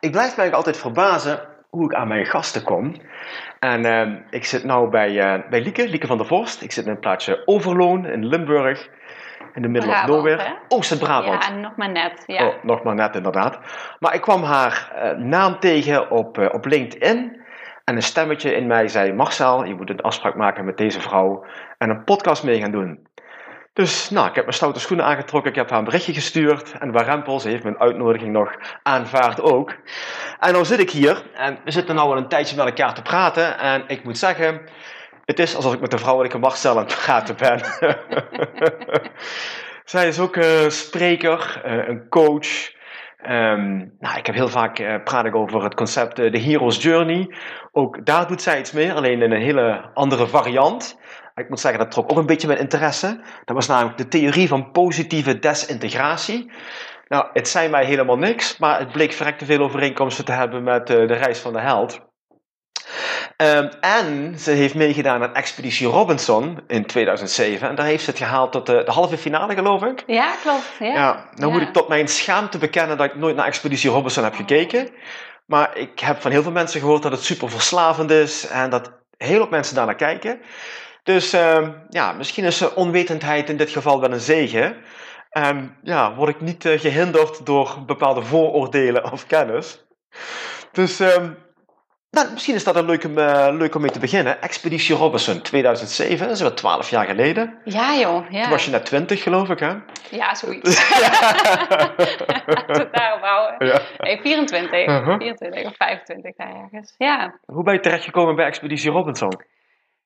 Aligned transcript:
Ik 0.00 0.10
blijf 0.10 0.36
mij 0.36 0.52
altijd 0.52 0.76
verbazen 0.76 1.40
hoe 1.70 1.84
ik 1.84 1.94
aan 1.94 2.08
mijn 2.08 2.26
gasten 2.26 2.62
kom. 2.62 2.94
En 3.58 3.84
uh, 3.84 4.16
ik 4.30 4.44
zit 4.44 4.64
nu 4.64 4.88
bij, 4.88 5.10
uh, 5.10 5.48
bij 5.50 5.60
Lieke, 5.62 5.88
Lieke 5.88 6.06
van 6.06 6.16
der 6.16 6.26
Vorst. 6.26 6.62
Ik 6.62 6.72
zit 6.72 6.84
in 6.84 6.90
het 6.90 7.00
plaatsje 7.00 7.42
Overloon 7.44 8.06
in 8.06 8.26
Limburg. 8.26 8.88
In 9.54 9.72
de 9.72 9.78
of 9.78 10.06
nowhere. 10.06 10.56
Oost-Brabant. 10.68 11.44
Ja, 11.44 11.50
nog 11.50 11.76
maar 11.76 11.90
net. 11.90 12.22
Ja. 12.26 12.46
Oh, 12.46 12.54
nog 12.62 12.82
maar 12.82 12.94
net 12.94 13.16
inderdaad. 13.16 13.58
Maar 13.98 14.14
ik 14.14 14.20
kwam 14.20 14.42
haar 14.42 14.92
uh, 14.94 15.24
naam 15.24 15.58
tegen 15.58 16.10
op, 16.10 16.38
op 16.52 16.64
LinkedIn. 16.64 17.40
En 17.84 17.96
een 17.96 18.02
stemmetje 18.02 18.54
in 18.54 18.66
mij 18.66 18.88
zei: 18.88 19.12
Marcel, 19.12 19.64
je 19.64 19.74
moet 19.74 19.90
een 19.90 20.00
afspraak 20.00 20.34
maken 20.34 20.64
met 20.64 20.76
deze 20.76 21.00
vrouw. 21.00 21.44
En 21.78 21.90
een 21.90 22.04
podcast 22.04 22.44
mee 22.44 22.60
gaan 22.60 22.70
doen. 22.70 23.08
Dus 23.72 24.10
nou, 24.10 24.28
ik 24.28 24.34
heb 24.34 24.44
mijn 24.44 24.56
stoute 24.56 24.80
schoenen 24.80 25.06
aangetrokken, 25.06 25.50
ik 25.50 25.56
heb 25.56 25.70
haar 25.70 25.78
een 25.78 25.84
berichtje 25.84 26.12
gestuurd 26.12 26.78
en 26.78 26.92
Warempel, 26.92 27.40
ze 27.40 27.48
heeft 27.48 27.62
mijn 27.62 27.78
uitnodiging 27.78 28.32
nog 28.32 28.54
aanvaard 28.82 29.40
ook. 29.40 29.76
En 30.38 30.54
nu 30.54 30.64
zit 30.64 30.78
ik 30.80 30.90
hier 30.90 31.22
en 31.34 31.58
we 31.64 31.70
zitten 31.70 31.94
nu 31.94 32.00
al 32.00 32.16
een 32.16 32.28
tijdje 32.28 32.56
met 32.56 32.66
elkaar 32.66 32.94
te 32.94 33.02
praten 33.02 33.58
en 33.58 33.84
ik 33.86 34.04
moet 34.04 34.18
zeggen, 34.18 34.60
het 35.24 35.38
is 35.38 35.56
alsof 35.56 35.74
ik 35.74 35.80
met 35.80 35.90
de 35.90 35.98
vrouw 35.98 36.22
die 36.22 36.32
ik 36.32 36.40
Marcel 36.40 36.78
aan 36.78 36.84
het 36.84 36.96
praten 36.96 37.36
ben. 37.36 37.60
Zij 39.84 40.08
is 40.08 40.18
ook 40.18 40.36
uh, 40.36 40.68
spreker, 40.68 41.62
uh, 41.66 41.88
een 41.88 42.08
coach. 42.08 42.78
Um, 43.26 43.96
nou, 43.98 44.18
ik 44.18 44.26
heb 44.26 44.34
heel 44.34 44.48
vaak 44.48 44.78
uh, 44.78 44.94
praat 45.04 45.24
ik 45.24 45.34
over 45.34 45.62
het 45.62 45.74
concept 45.74 46.16
de 46.16 46.38
Hero's 46.38 46.82
Journey. 46.82 47.34
Ook 47.72 48.06
daar 48.06 48.26
doet 48.26 48.42
zij 48.42 48.58
iets 48.58 48.72
meer, 48.72 48.94
alleen 48.94 49.22
in 49.22 49.32
een 49.32 49.42
hele 49.42 49.90
andere 49.94 50.26
variant. 50.26 50.98
Ik 51.40 51.48
moet 51.48 51.60
zeggen, 51.60 51.80
dat 51.80 51.90
trok 51.90 52.10
ook 52.10 52.18
een 52.18 52.26
beetje 52.26 52.46
mijn 52.46 52.58
interesse. 52.58 53.20
Dat 53.44 53.56
was 53.56 53.66
namelijk 53.66 53.98
de 53.98 54.08
theorie 54.08 54.48
van 54.48 54.70
positieve 54.70 55.38
desintegratie. 55.38 56.50
Nou, 57.08 57.26
het 57.32 57.48
zei 57.48 57.68
mij 57.68 57.84
helemaal 57.84 58.18
niks, 58.18 58.58
maar 58.58 58.78
het 58.78 58.92
bleek 58.92 59.12
verrekte 59.12 59.44
veel 59.44 59.58
overeenkomsten 59.58 60.24
te 60.24 60.32
hebben 60.32 60.62
met 60.62 60.90
uh, 60.90 60.96
de 61.08 61.14
reis 61.14 61.38
van 61.38 61.52
de 61.52 61.60
held. 61.60 62.00
Um, 63.36 63.70
en 63.80 64.38
ze 64.38 64.50
heeft 64.50 64.74
meegedaan 64.74 65.22
aan 65.22 65.34
Expeditie 65.34 65.86
Robinson 65.86 66.58
in 66.66 66.86
2007. 66.86 67.68
En 67.68 67.74
daar 67.74 67.86
heeft 67.86 68.04
ze 68.04 68.10
het 68.10 68.18
gehaald 68.18 68.52
tot 68.52 68.66
de, 68.66 68.82
de 68.84 68.90
halve 68.90 69.18
finale, 69.18 69.54
geloof 69.54 69.82
ik. 69.82 70.02
Ja, 70.06 70.34
klopt. 70.42 70.72
Ja, 70.78 70.86
ja 70.86 71.28
nou 71.34 71.52
ja. 71.52 71.58
moet 71.58 71.68
ik 71.68 71.72
tot 71.72 71.88
mijn 71.88 72.08
schaamte 72.08 72.58
bekennen 72.58 72.96
dat 72.96 73.06
ik 73.06 73.16
nooit 73.16 73.36
naar 73.36 73.46
Expeditie 73.46 73.90
Robinson 73.90 74.24
heb 74.24 74.34
gekeken. 74.34 74.88
Maar 75.46 75.76
ik 75.76 76.00
heb 76.00 76.20
van 76.20 76.30
heel 76.30 76.42
veel 76.42 76.52
mensen 76.52 76.80
gehoord 76.80 77.02
dat 77.02 77.12
het 77.12 77.24
super 77.24 77.50
verslavend 77.50 78.10
is 78.10 78.46
en 78.46 78.70
dat 78.70 78.92
heel 79.16 79.36
veel 79.36 79.50
mensen 79.50 79.74
daarnaar 79.74 79.94
kijken. 79.94 80.40
Dus 81.10 81.34
uh, 81.34 81.68
ja, 81.88 82.12
misschien 82.12 82.44
is 82.44 82.74
onwetendheid 82.74 83.48
in 83.48 83.56
dit 83.56 83.70
geval 83.70 84.00
wel 84.00 84.12
een 84.12 84.20
zegen. 84.20 84.76
Um, 85.32 85.76
ja, 85.82 86.14
word 86.14 86.34
ik 86.34 86.40
niet 86.40 86.64
uh, 86.64 86.80
gehinderd 86.80 87.46
door 87.46 87.78
bepaalde 87.86 88.22
vooroordelen 88.22 89.12
of 89.12 89.26
kennis. 89.26 89.84
Dus 90.72 91.00
um, 91.00 91.36
nou, 92.10 92.32
misschien 92.32 92.54
is 92.54 92.64
dat 92.64 92.76
een 92.76 92.84
leuke, 92.84 93.08
uh, 93.08 93.48
leuk 93.50 93.74
om 93.74 93.80
mee 93.80 93.90
te 93.90 93.98
beginnen. 93.98 94.42
Expeditie 94.42 94.96
Robinson 94.96 95.40
2007, 95.40 96.26
dat 96.26 96.36
is 96.36 96.42
wel 96.42 96.54
12 96.54 96.90
jaar 96.90 97.06
geleden. 97.06 97.58
Ja 97.64 97.96
joh, 97.96 98.30
ja. 98.30 98.42
Toen 98.42 98.50
was 98.50 98.64
je 98.64 98.70
net 98.70 98.84
20 98.86 99.22
geloof 99.22 99.48
ik 99.48 99.58
hè? 99.58 99.74
Ja, 100.10 100.34
zoiets. 100.34 100.74
Tot 102.66 102.88
daarop 102.92 103.20
houden. 103.20 103.66
Ja. 103.66 103.80
Nee, 103.98 104.20
24, 104.20 104.86
uh 104.86 105.04
-huh. 105.04 105.16
24 105.18 105.64
of 105.64 105.76
25 105.76 106.36
daar 106.36 106.54
ergens. 106.54 106.94
Ja. 106.98 107.38
Hoe 107.46 107.64
ben 107.64 107.74
je 107.74 107.80
terechtgekomen 107.80 108.36
bij 108.36 108.46
Expeditie 108.46 108.90
Robinson? 108.90 109.58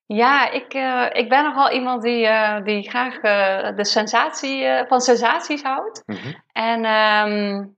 Ja, 0.06 0.50
ik, 0.50 0.74
uh, 0.74 1.06
ik 1.12 1.28
ben 1.28 1.44
nogal 1.44 1.70
iemand 1.70 2.02
die, 2.02 2.26
uh, 2.26 2.64
die 2.64 2.88
graag 2.88 3.14
uh, 3.14 3.76
de 3.76 3.84
sensatie, 3.84 4.66
van 4.88 5.00
sensaties 5.00 5.62
houdt. 5.62 6.02
Mm 6.06 6.16
-hmm. 6.16 6.34
En 6.52 6.84
um, 6.84 7.76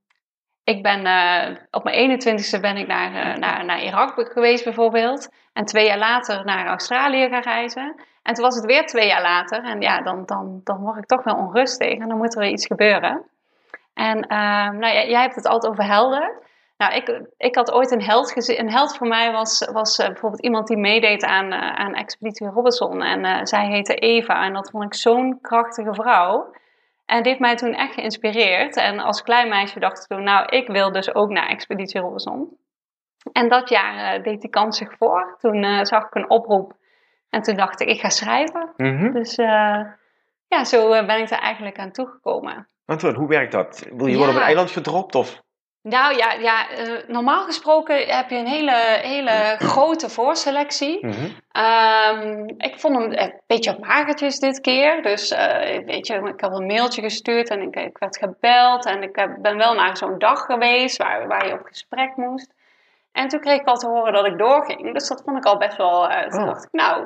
ik 0.63 0.83
ben 0.83 0.99
op 1.71 1.83
mijn 1.83 2.21
21ste 2.21 2.59
ben 2.61 2.77
ik 2.77 2.87
naar, 2.87 3.39
naar, 3.39 3.65
naar 3.65 3.83
Irak 3.83 4.31
geweest 4.31 4.63
bijvoorbeeld. 4.63 5.29
En 5.53 5.65
twee 5.65 5.85
jaar 5.85 5.97
later 5.97 6.45
naar 6.45 6.67
Australië 6.67 7.29
gaan 7.29 7.41
reizen. 7.41 7.95
En 8.23 8.33
toen 8.33 8.43
was 8.43 8.55
het 8.55 8.65
weer 8.65 8.85
twee 8.85 9.07
jaar 9.07 9.21
later. 9.21 9.63
En 9.63 9.81
ja, 9.81 10.01
dan, 10.01 10.25
dan, 10.25 10.61
dan 10.63 10.79
word 10.79 10.97
ik 10.97 11.05
toch 11.05 11.23
wel 11.23 11.35
onrustig. 11.35 11.97
En 11.99 12.07
dan 12.07 12.17
moet 12.17 12.33
er 12.33 12.41
weer 12.41 12.51
iets 12.51 12.65
gebeuren. 12.65 13.23
En 13.93 14.19
nou, 14.79 14.93
jij, 14.93 15.09
jij 15.09 15.21
hebt 15.21 15.35
het 15.35 15.47
altijd 15.47 15.71
over 15.71 15.85
helden. 15.85 16.31
Nou, 16.77 16.93
ik, 16.93 17.21
ik 17.37 17.55
had 17.55 17.71
ooit 17.71 17.91
een 17.91 18.01
held 18.01 18.31
gezien. 18.31 18.59
Een 18.59 18.71
held 18.71 18.97
voor 18.97 19.07
mij 19.07 19.31
was, 19.31 19.69
was 19.71 19.99
uh, 19.99 20.05
bijvoorbeeld 20.05 20.43
iemand 20.43 20.67
die 20.67 20.77
meedeed 20.77 21.23
aan, 21.23 21.53
uh, 21.53 21.73
aan 21.73 21.93
Expeditie 21.93 22.47
Robinson. 22.47 23.01
En 23.03 23.25
uh, 23.25 23.39
zij 23.43 23.67
heette 23.67 23.95
Eva. 23.95 24.43
En 24.45 24.53
dat 24.53 24.69
vond 24.69 24.83
ik 24.83 24.93
zo'n 24.93 25.41
krachtige 25.41 25.93
vrouw. 25.93 26.55
En 27.05 27.17
die 27.17 27.27
heeft 27.27 27.39
mij 27.39 27.55
toen 27.55 27.73
echt 27.73 27.93
geïnspireerd. 27.93 28.75
En 28.75 28.99
als 28.99 29.21
klein 29.21 29.49
meisje 29.49 29.79
dacht 29.79 29.99
ik 29.99 30.07
toen, 30.07 30.23
nou, 30.23 30.45
ik 30.45 30.67
wil 30.67 30.91
dus 30.91 31.15
ook 31.15 31.29
naar 31.29 31.47
Expeditie 31.47 32.01
Robinson. 32.01 32.57
En 33.31 33.49
dat 33.49 33.69
jaar 33.69 34.23
deed 34.23 34.41
die 34.41 34.49
kans 34.49 34.77
zich 34.77 34.97
voor. 34.97 35.35
Toen 35.39 35.85
zag 35.85 36.05
ik 36.05 36.15
een 36.15 36.29
oproep. 36.29 36.73
En 37.29 37.41
toen 37.41 37.55
dacht 37.55 37.81
ik, 37.81 37.87
ik 37.87 37.99
ga 37.99 38.09
schrijven. 38.09 38.73
Mm 38.77 38.97
-hmm. 38.97 39.11
Dus 39.13 39.35
ja, 40.47 40.63
zo 40.63 40.89
ben 40.89 41.19
ik 41.19 41.29
er 41.29 41.39
eigenlijk 41.39 41.79
aan 41.79 41.91
toegekomen. 41.91 42.67
Want 42.85 43.01
hoe 43.01 43.27
werkt 43.27 43.51
dat? 43.51 43.87
Wil 43.91 44.05
je 44.05 44.11
ja. 44.11 44.17
worden 44.17 44.35
op 44.35 44.41
een 44.41 44.47
eiland 44.47 44.71
gedropt 44.71 45.15
of... 45.15 45.41
Nou 45.89 46.15
ja, 46.15 46.31
ja 46.31 46.77
uh, 46.77 47.07
normaal 47.07 47.43
gesproken 47.43 48.07
heb 48.07 48.29
je 48.29 48.35
een 48.35 48.47
hele, 48.47 48.99
hele 49.01 49.55
grote 49.57 50.09
voorselectie. 50.09 51.05
Mm 51.05 51.11
-hmm. 51.11 51.63
um, 51.63 52.53
ik 52.57 52.79
vond 52.79 52.97
hem 52.97 53.11
een 53.11 53.41
beetje 53.47 53.71
op 53.71 53.79
magertjes 53.79 54.39
dit 54.39 54.61
keer. 54.61 55.01
Dus 55.01 55.31
uh, 55.31 55.85
weet 55.85 56.07
je, 56.07 56.13
ik 56.13 56.41
heb 56.41 56.51
een 56.51 56.65
mailtje 56.65 57.01
gestuurd 57.01 57.49
en 57.49 57.61
ik, 57.61 57.75
ik 57.75 57.97
werd 57.97 58.17
gebeld. 58.17 58.85
En 58.85 59.03
ik 59.03 59.15
heb, 59.15 59.37
ben 59.41 59.57
wel 59.57 59.73
naar 59.73 59.97
zo'n 59.97 60.17
dag 60.17 60.39
geweest 60.39 60.97
waar, 60.97 61.27
waar 61.27 61.47
je 61.47 61.53
op 61.53 61.65
gesprek 61.65 62.15
moest. 62.15 62.53
En 63.11 63.27
toen 63.27 63.39
kreeg 63.39 63.59
ik 63.59 63.67
al 63.67 63.77
te 63.77 63.87
horen 63.87 64.13
dat 64.13 64.25
ik 64.25 64.37
doorging. 64.37 64.93
Dus 64.93 65.07
dat 65.07 65.21
vond 65.25 65.37
ik 65.37 65.45
al 65.45 65.57
best 65.57 65.77
wel... 65.77 66.11
Uh, 66.11 66.27
toen 66.27 66.41
Oh. 66.41 66.45
dacht 66.45 66.63
ik, 66.63 66.71
nou, 66.71 67.05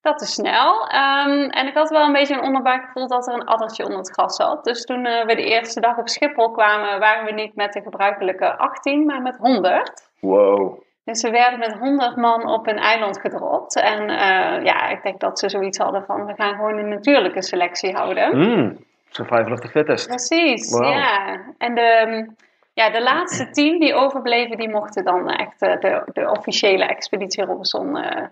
dat 0.00 0.20
is 0.20 0.32
snel. 0.34 0.88
Ehm, 0.88 1.48
en 1.50 1.66
ik 1.66 1.74
had 1.74 1.90
wel 1.90 2.04
een 2.04 2.12
beetje 2.12 2.34
een 2.34 2.42
onderbuikgevoel 2.42 3.08
dat 3.08 3.28
er 3.28 3.34
een 3.34 3.44
addertje 3.46 3.84
onder 3.84 3.98
het 3.98 4.10
gras 4.10 4.36
zat. 4.36 4.64
Dus 4.64 4.84
toen 4.84 5.06
uh, 5.06 5.24
we 5.24 5.34
de 5.34 5.44
eerste 5.44 5.80
dag 5.80 5.98
op 5.98 6.08
Schiphol 6.08 6.50
kwamen, 6.50 6.98
waren 7.00 7.24
we 7.24 7.32
niet 7.32 7.54
met 7.54 7.72
de 7.72 7.82
gebruikelijke 7.82 8.56
18, 8.56 9.06
maar 9.06 9.22
met 9.22 9.36
100. 9.36 10.10
Wow. 10.20 10.80
Dus 11.04 11.22
we 11.22 11.30
werden 11.30 11.58
met 11.58 11.78
100 11.78 12.16
man 12.16 12.48
op 12.48 12.66
een 12.66 12.78
eiland 12.78 13.20
gedropt. 13.20 13.80
En 13.80 14.02
uh, 14.02 14.64
ja, 14.64 14.88
ik 14.88 15.02
denk 15.02 15.20
dat 15.20 15.38
ze 15.38 15.48
zoiets 15.48 15.78
hadden 15.78 16.04
van, 16.04 16.26
we 16.26 16.34
gaan 16.34 16.54
gewoon 16.54 16.78
een 16.78 16.88
natuurlijke 16.88 17.42
selectie 17.42 17.94
houden. 17.94 18.38
Mm, 18.38 18.76
survival 19.10 19.52
of 19.52 19.60
the 19.60 19.68
fittest. 19.68 20.06
Precies, 20.06 20.70
Wow. 20.70 20.84
ja. 20.84 21.40
En 21.58 21.74
de, 21.74 22.26
ja, 22.72 22.90
de 22.90 23.02
laatste 23.02 23.50
tien 23.50 23.78
die 23.78 23.94
overbleven, 23.94 24.56
die 24.56 24.68
mochten 24.70 25.04
dan 25.04 25.28
echt 25.28 25.62
uh, 25.62 25.80
de, 25.80 26.02
de 26.12 26.30
officiële 26.30 26.84
expeditie 26.84 27.44
Robinson 27.44 27.96
uh, 27.96 28.24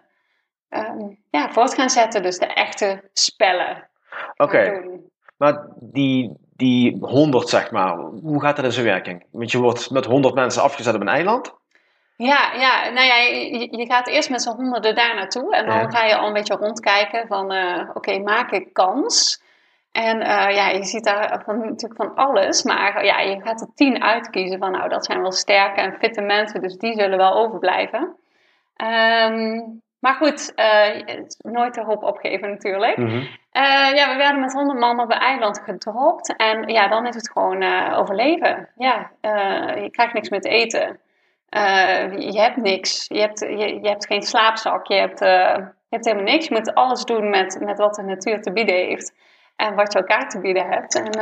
um, 0.70 1.18
ja, 1.30 1.50
voort 1.52 1.74
gaan 1.74 1.90
zetten. 1.90 2.22
Dus 2.22 2.38
de 2.38 2.46
echte 2.46 3.10
spellen. 3.12 3.88
Oké, 4.36 4.42
okay. 4.42 5.00
maar 5.36 5.66
die, 5.80 6.36
die 6.56 6.96
100 7.00 7.48
zeg 7.48 7.70
maar, 7.70 7.96
hoe 7.96 8.40
gaat 8.40 8.56
dat 8.56 8.64
in 8.64 8.72
zijn 8.72 8.86
werking? 8.86 9.24
Want 9.30 9.50
je 9.50 9.58
wordt 9.58 9.90
met 9.90 10.04
100 10.04 10.34
mensen 10.34 10.62
afgezet 10.62 10.94
op 10.94 11.00
een 11.00 11.08
eiland. 11.08 11.56
Ja, 12.16 12.52
ja, 12.52 12.90
nou 12.90 13.06
ja, 13.06 13.16
je, 13.16 13.76
je 13.76 13.86
gaat 13.86 14.08
eerst 14.08 14.30
met 14.30 14.42
z'n 14.42 14.50
honderden 14.56 14.94
daar 14.94 15.14
naartoe. 15.14 15.54
En 15.54 15.66
dan 15.66 15.76
Ja. 15.78 15.90
ga 15.90 16.04
je 16.04 16.16
al 16.16 16.26
een 16.26 16.32
beetje 16.32 16.54
rondkijken 16.56 17.26
van, 17.26 17.52
uh, 17.52 17.90
oké, 17.94 18.18
maak 18.18 18.50
ik 18.50 18.72
kans? 18.72 19.42
En 19.92 20.16
uh, 20.16 20.50
ja, 20.50 20.68
je 20.68 20.84
ziet 20.84 21.04
daar 21.04 21.42
van, 21.44 21.58
natuurlijk 21.58 22.02
van 22.02 22.14
alles. 22.14 22.62
Maar 22.62 23.04
ja, 23.04 23.20
je 23.20 23.40
gaat 23.40 23.60
er 23.60 23.68
tien 23.74 24.02
uitkiezen 24.02 24.58
van, 24.58 24.70
nou, 24.70 24.88
dat 24.88 25.04
zijn 25.04 25.20
wel 25.20 25.32
sterke 25.32 25.80
en 25.80 25.96
fitte 25.98 26.20
mensen. 26.20 26.60
Dus 26.60 26.76
die 26.76 26.94
zullen 26.94 27.18
wel 27.18 27.34
overblijven. 27.34 28.16
Um, 28.76 29.82
maar 30.00 30.14
goed, 30.14 30.52
uh, 30.56 31.16
nooit 31.38 31.74
de 31.74 31.84
hoop 31.84 32.02
opgeven 32.02 32.48
natuurlijk. 32.48 32.96
Mhm. 32.96 33.16
Uh, 33.16 33.94
ja, 33.94 34.08
we 34.10 34.16
werden 34.16 34.40
met 34.40 34.52
100 34.52 34.78
man 34.78 35.00
op 35.00 35.10
een 35.10 35.18
eiland 35.18 35.60
gedropt. 35.64 36.36
En 36.36 36.68
ja, 36.68 36.88
dan 36.88 37.06
is 37.06 37.14
het 37.14 37.30
gewoon 37.30 37.62
uh, 37.62 37.98
overleven. 37.98 38.68
Ja, 38.76 39.10
je 39.74 39.88
krijgt 39.90 40.14
niks 40.14 40.28
meer 40.28 40.40
te 40.40 40.48
eten. 40.48 41.00
Je 42.18 42.40
hebt 42.40 42.56
niks. 42.56 43.06
Je 43.08 43.20
hebt, 43.20 43.40
je, 43.40 43.80
je 43.82 43.88
hebt 43.88 44.06
geen 44.06 44.22
slaapzak. 44.22 44.86
Je 44.86 44.94
hebt, 44.94 45.18
je 45.18 45.74
hebt 45.90 46.04
helemaal 46.04 46.32
niks. 46.32 46.48
Je 46.48 46.54
moet 46.54 46.74
alles 46.74 47.04
doen 47.04 47.30
met, 47.30 47.60
met 47.60 47.78
wat 47.78 47.94
de 47.94 48.02
natuur 48.02 48.42
te 48.42 48.52
bieden 48.52 48.74
heeft. 48.74 49.14
En 49.56 49.74
wat 49.74 49.92
je 49.92 49.98
elkaar 49.98 50.28
te 50.28 50.40
bieden 50.40 50.66
hebt. 50.68 50.94
En 50.94 51.20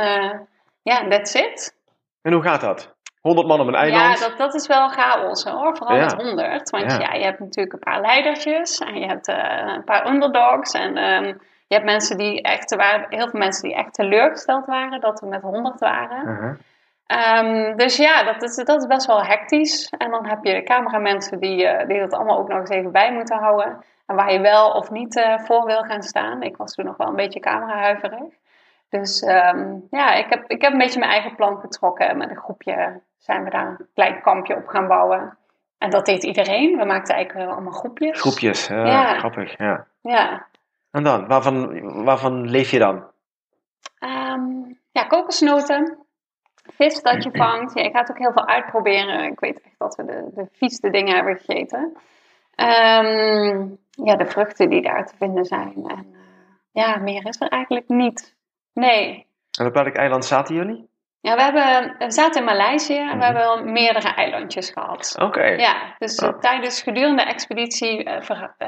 ja, 0.81 1.07
that's 1.07 1.33
it. 1.33 1.75
En 2.21 2.33
hoe 2.33 2.41
gaat 2.41 2.61
dat? 2.61 2.96
100 3.27 3.47
man 3.47 3.59
op 3.59 3.67
een 3.67 3.75
eiland? 3.75 4.19
Ja, 4.19 4.27
dat, 4.27 4.37
dat 4.37 4.53
is 4.53 4.67
wel 4.67 4.89
chaos 4.89 5.43
hoor. 5.43 5.77
Vooral 5.77 5.97
met 5.97 6.13
100. 6.13 6.69
Want 6.69 6.91
ja. 6.91 7.13
je 7.13 7.23
hebt 7.23 7.39
natuurlijk 7.39 7.73
een 7.73 7.91
paar 7.91 8.01
leidertjes. 8.01 8.77
En 8.77 8.99
je 8.99 9.05
hebt 9.05 9.27
uh, 9.27 9.73
een 9.75 9.83
paar 9.83 10.07
underdogs. 10.07 10.71
En 10.71 10.97
um, 10.97 11.25
je 11.67 11.75
hebt 11.75 11.85
mensen 11.85 12.17
die 12.17 12.41
echt, 12.41 12.71
er 12.71 12.77
waren 12.77 13.05
heel 13.09 13.29
veel 13.29 13.39
mensen 13.39 13.69
die 13.69 13.77
echt 13.77 13.93
teleurgesteld 13.93 14.65
waren 14.65 15.01
dat 15.01 15.19
we 15.19 15.27
met 15.27 15.41
100 15.41 15.79
waren. 15.79 16.27
Uh 16.27 16.39
-huh. 16.39 16.55
Um, 17.07 17.77
dus 17.77 17.97
ja, 17.97 18.23
dat 18.23 18.43
is, 18.43 18.55
dat 18.55 18.81
is 18.81 18.87
best 18.87 19.05
wel 19.05 19.23
hectisch. 19.23 19.93
En 19.97 20.11
dan 20.11 20.25
heb 20.25 20.43
je 20.43 20.53
de 20.53 20.63
cameramensen 20.63 21.39
die, 21.39 21.63
uh, 21.63 21.87
die 21.87 21.99
dat 21.99 22.13
allemaal 22.13 22.37
ook 22.37 22.47
nog 22.47 22.59
eens 22.59 22.69
even 22.69 22.91
bij 22.91 23.13
moeten 23.13 23.37
houden. 23.37 23.83
En 24.05 24.15
waar 24.15 24.33
je 24.33 24.39
wel 24.39 24.71
of 24.71 24.91
niet 24.91 25.15
uh, 25.15 25.39
voor 25.39 25.65
wil 25.65 25.83
gaan 25.83 26.03
staan. 26.03 26.41
Ik 26.41 26.57
was 26.57 26.73
toen 26.73 26.85
nog 26.85 26.97
wel 26.97 27.07
een 27.07 27.15
beetje 27.15 27.39
camerahuiverig. 27.39 28.33
Dus 28.89 29.21
um, 29.21 29.87
ja, 29.89 30.13
ik 30.13 30.25
heb, 30.29 30.43
ik 30.47 30.61
heb 30.61 30.71
een 30.71 30.77
beetje 30.77 30.99
mijn 30.99 31.11
eigen 31.11 31.35
plan 31.35 31.59
getrokken. 31.59 32.17
Met 32.17 32.29
een 32.29 32.37
groepje 32.37 33.01
zijn 33.17 33.43
we 33.43 33.49
daar 33.49 33.67
een 33.67 33.87
klein 33.93 34.21
kampje 34.21 34.55
op 34.55 34.67
gaan 34.67 34.87
bouwen. 34.87 35.37
En 35.77 35.89
dat 35.89 36.05
deed 36.05 36.23
iedereen. 36.23 36.77
We 36.77 36.85
maakten 36.85 37.15
eigenlijk 37.15 37.49
allemaal 37.49 37.71
groepjes. 37.71 38.19
Groepjes, 38.19 38.67
ja, 38.67 38.85
ja. 38.85 39.17
grappig. 39.17 39.57
Ja. 39.57 39.87
ja. 40.01 40.47
En 40.91 41.03
dan, 41.03 41.27
waarvan, 41.27 42.03
waarvan 42.03 42.49
leef 42.49 42.71
je 42.71 42.79
dan? 42.79 42.95
Um, 43.99 44.79
ja, 44.91 45.03
kokosnoten 45.03 45.97
vis 46.73 47.01
dat 47.01 47.23
je 47.23 47.31
vangt. 47.31 47.73
Ja, 47.73 47.83
ik 47.83 47.91
ga 47.91 47.99
het 47.99 48.09
ook 48.09 48.17
heel 48.17 48.31
veel 48.31 48.47
uitproberen. 48.47 49.31
Ik 49.31 49.39
weet 49.39 49.61
echt 49.61 49.79
dat 49.79 49.95
we 49.95 50.05
de, 50.05 50.29
de 50.33 50.47
vieste 50.51 50.89
dingen 50.89 51.15
hebben 51.15 51.37
gegeten. 51.37 51.97
Um, 52.55 53.77
ja, 53.89 54.15
de 54.15 54.25
vruchten 54.25 54.69
die 54.69 54.81
daar 54.81 55.05
te 55.05 55.15
vinden 55.17 55.45
zijn. 55.45 55.73
En 55.75 56.05
uh, 56.11 56.19
ja, 56.71 56.97
meer 56.97 57.27
is 57.27 57.41
er 57.41 57.47
eigenlijk 57.47 57.87
niet. 57.87 58.35
Nee. 58.73 59.27
En 59.59 59.65
op 59.65 59.73
welk 59.73 59.95
eiland 59.95 60.25
zaten 60.25 60.55
jullie? 60.55 60.89
Ja, 61.21 61.35
we, 61.35 61.41
hebben, 61.41 61.95
we 61.97 62.11
zaten 62.11 62.39
in 62.39 62.45
Maleisië 62.45 62.97
en 62.97 63.17
we 63.17 63.23
hebben 63.23 63.45
al 63.45 63.63
meerdere 63.63 64.13
eilandjes 64.13 64.71
gehad. 64.71 65.15
Oké. 65.21 65.45
Ja, 65.45 65.95
dus 65.97 66.19
oh. 66.19 66.39
tijdens 66.39 66.81
gedurende 66.81 67.23
de 67.23 67.29
expeditie 67.29 68.05
uh, 68.05 68.21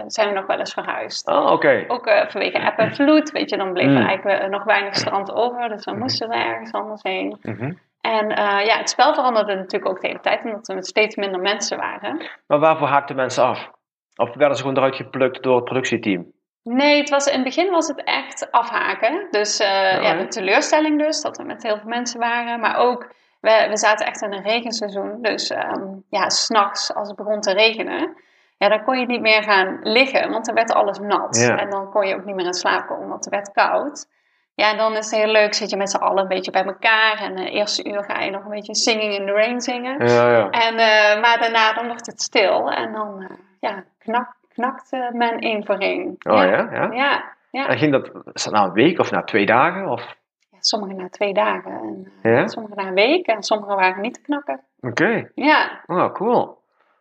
zijn 0.08 0.28
we 0.28 0.34
nog 0.34 0.46
wel 0.46 0.60
eens 0.60 0.74
verhuisd. 0.74 1.28
Oh, 1.28 1.42
oké. 1.42 1.52
Okay. 1.52 1.86
Ook 1.88 2.08
uh, 2.08 2.28
vanwege 2.28 2.58
eb 2.58 2.78
en 2.78 2.96
vloed, 2.96 3.32
weet 3.32 3.50
je, 3.50 3.58
dan 3.58 3.74
bleef 3.74 3.86
er 3.86 3.92
mm. 3.92 4.08
eigenlijk 4.08 4.50
nog 4.50 4.64
weinig 4.64 4.96
strand 4.96 5.34
over. 5.34 5.70
Dus 5.70 5.84
dan 5.84 5.98
moesten 5.98 6.30
we 6.30 6.36
ergens 6.36 6.72
anders 6.72 7.04
heen. 7.04 7.38
Mm 7.42 7.56
-hmm. 7.56 7.80
En 8.02 8.26
uh, 8.32 8.66
ja, 8.66 8.78
het 8.78 8.90
spel 8.90 9.14
veranderde 9.14 9.56
natuurlijk 9.56 9.92
ook 9.92 10.02
de 10.02 10.08
hele 10.08 10.20
tijd, 10.20 10.44
omdat 10.44 10.70
er 10.70 10.76
met 10.76 10.88
steeds 10.88 11.16
minder 11.16 11.40
mensen 11.40 11.78
waren. 11.78 12.30
Maar 12.48 12.60
waarvoor 12.60 12.88
haakten 12.88 13.16
mensen 13.16 13.44
af? 13.44 13.72
Of 14.16 14.36
werden 14.36 14.58
ze 14.58 14.62
gewoon 14.62 14.78
eruit 14.78 14.96
geplukt 14.96 15.44
door 15.44 15.56
het 15.56 15.64
productieteam? 15.64 16.32
Nee, 16.64 17.00
het 17.00 17.10
was, 17.10 17.26
in 17.26 17.34
het 17.34 17.44
begin 17.44 17.70
was 17.70 17.88
het 17.88 18.04
echt 18.04 18.52
afhaken. 18.52 19.28
Dus 19.32 19.62
uh, 19.62 19.68
oh, 19.68 20.04
ja, 20.04 20.14
de 20.14 20.28
teleurstelling 20.28 21.00
dus, 21.00 21.22
dat 21.22 21.38
we 21.38 21.44
met 21.44 21.64
heel 21.64 21.78
veel 21.78 21.90
mensen 21.90 22.20
waren. 22.20 22.60
Maar 22.60 22.78
ook, 22.78 23.12
we, 23.42 23.66
we 23.70 23.78
zaten 23.78 24.06
echt 24.06 24.22
in 24.22 24.34
een 24.34 24.44
regenseizoen. 24.44 25.22
Dus 25.22 25.50
um, 25.50 26.04
ja, 26.10 26.30
s'nachts 26.30 26.94
als 26.94 27.08
het 27.08 27.18
begon 27.18 27.42
te 27.42 27.54
regenen, 27.54 28.16
ja, 28.58 28.70
dan 28.70 28.84
kon 28.84 29.00
je 29.00 29.06
niet 29.06 29.22
meer 29.22 29.44
gaan 29.44 29.80
liggen, 29.82 30.32
want 30.32 30.46
dan 30.46 30.56
werd 30.56 30.74
alles 30.74 31.00
nat. 31.00 31.38
Ja. 31.38 31.58
En 31.58 31.70
dan 31.70 31.90
kon 31.92 32.08
je 32.08 32.16
ook 32.16 32.26
niet 32.26 32.36
meer 32.36 32.46
in 32.46 32.54
slaap 32.54 32.88
komen, 32.88 33.08
want 33.08 33.26
het 33.26 33.34
werd 33.34 33.52
koud. 33.52 34.08
Ja, 34.56 34.74
dan 34.74 34.92
is 34.92 35.12
het 35.12 35.20
heel 35.20 35.32
leuk, 35.32 35.54
zit 35.54 35.70
je 35.70 35.78
met 35.78 35.90
z'n 35.90 35.98
allen 35.98 36.22
een 36.22 36.28
beetje 36.28 36.52
bij 36.52 36.64
elkaar. 36.64 37.20
En 37.22 37.36
de 37.36 37.42
uh, 37.42 37.54
eerste 37.54 37.90
uur 37.90 38.04
ga 38.04 38.20
je 38.20 38.32
nog 38.32 38.44
een 38.44 38.50
beetje 38.50 38.76
Singing 38.76 39.14
in 39.14 39.26
the 39.26 39.32
Rain 39.32 39.62
zingen. 39.62 40.08
Ja, 40.08 40.32
ja. 40.32 40.50
En, 40.50 40.74
uh, 40.74 41.22
maar 41.22 41.40
daarna 41.40 41.74
dan 41.74 41.88
wordt 41.88 42.06
het 42.06 42.22
stil. 42.22 42.72
En 42.72 42.94
dan 42.94 43.22
uh, 43.22 43.30
ja, 43.60 43.84
knak, 44.00 44.36
knakt 44.60 45.14
men 45.14 45.40
één 45.40 45.66
voor 45.66 45.78
één. 45.78 46.08
Oh 46.08 46.38
ja? 46.38 46.70
Ja, 46.72 46.92
ja. 46.92 47.36
ja. 47.52 47.68
En 47.68 47.78
ging 47.78 47.92
dat, 47.92 48.12
na 48.52 48.64
een 48.64 48.72
week 48.72 49.00
of 49.00 49.12
na 49.12 49.24
twee 49.24 49.46
dagen? 49.46 49.88
Of? 49.88 50.16
Ja, 50.50 50.58
sommige 50.60 50.94
na 50.94 51.10
twee 51.10 51.34
dagen. 51.34 51.72
En, 51.72 52.12
ja? 52.32 52.48
Sommige 52.48 52.76
na 52.76 52.88
een 52.88 52.94
week. 52.94 53.28
En 53.28 53.44
sommige 53.44 53.76
waren 53.76 54.02
niet 54.02 54.14
te 54.14 54.22
knakken. 54.22 54.62
Oké. 54.80 55.04
Okay. 55.04 55.32
Ja. 55.36 55.82
Oh, 55.86 56.14
cool. 56.14 56.58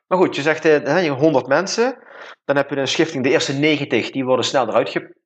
Maar 0.06 0.18
goed, 0.18 0.36
je 0.36 0.42
zegt 0.42 0.66
uh, 0.66 1.12
100 1.12 1.46
mensen. 1.46 1.96
Dan 2.44 2.56
heb 2.56 2.70
je 2.70 2.76
een 2.76 2.88
schifting, 2.88 3.24
de 3.24 3.30
eerste 3.30 3.52
90, 3.52 4.10
die 4.10 4.24
worden 4.24 4.44
snel 4.44 4.68
eruit 4.68 4.88
gepakt 4.88 5.18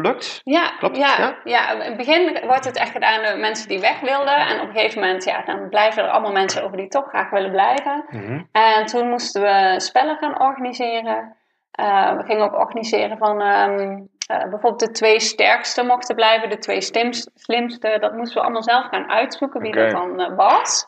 plukt? 0.00 0.40
Ja, 0.44 0.70
Klopt 0.78 0.96
ja, 0.96 1.18
ja, 1.18 1.36
ja. 1.44 1.70
In 1.70 1.80
het 1.80 1.96
begin 1.96 2.40
wordt 2.46 2.64
het 2.64 2.76
echt 2.76 2.90
gedaan 2.90 3.22
door 3.22 3.38
mensen 3.38 3.68
die 3.68 3.80
weg 3.80 4.00
wilden. 4.00 4.36
En 4.36 4.60
op 4.60 4.68
een 4.68 4.74
gegeven 4.74 5.00
moment, 5.00 5.24
ja, 5.24 5.42
dan 5.42 5.68
blijven 5.68 6.02
er 6.02 6.10
allemaal 6.10 6.32
mensen 6.32 6.64
over 6.64 6.76
die 6.76 6.88
toch 6.88 7.08
graag 7.08 7.30
willen 7.30 7.50
blijven. 7.50 8.04
Mhm. 8.08 8.42
En 8.52 8.86
toen 8.86 9.08
moesten 9.08 9.42
we 9.42 9.74
spellen 9.76 10.16
gaan 10.16 10.40
organiseren. 10.40 11.36
Uh, 11.80 12.16
we 12.16 12.22
gingen 12.24 12.44
ook 12.44 12.58
organiseren 12.58 13.18
van 13.18 13.40
um, 13.40 14.08
uh, 14.30 14.38
bijvoorbeeld 14.38 14.80
de 14.80 14.90
twee 14.90 15.20
sterkste 15.20 15.82
mochten 15.82 16.14
blijven, 16.14 16.50
de 16.50 16.58
twee 16.58 16.80
slimste. 16.80 17.30
slimste 17.34 17.96
dat 18.00 18.14
moesten 18.14 18.36
we 18.36 18.42
allemaal 18.42 18.62
zelf 18.62 18.86
gaan 18.86 19.10
uitzoeken 19.10 19.60
wie 19.60 19.70
okay. 19.70 19.82
dat 19.82 19.92
dan 19.92 20.20
uh, 20.20 20.36
was. 20.36 20.84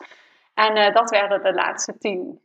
En 0.53 0.93
dat 0.93 1.09
werden 1.09 1.43
de 1.43 1.53
laatste 1.53 1.97
tien. 1.97 2.39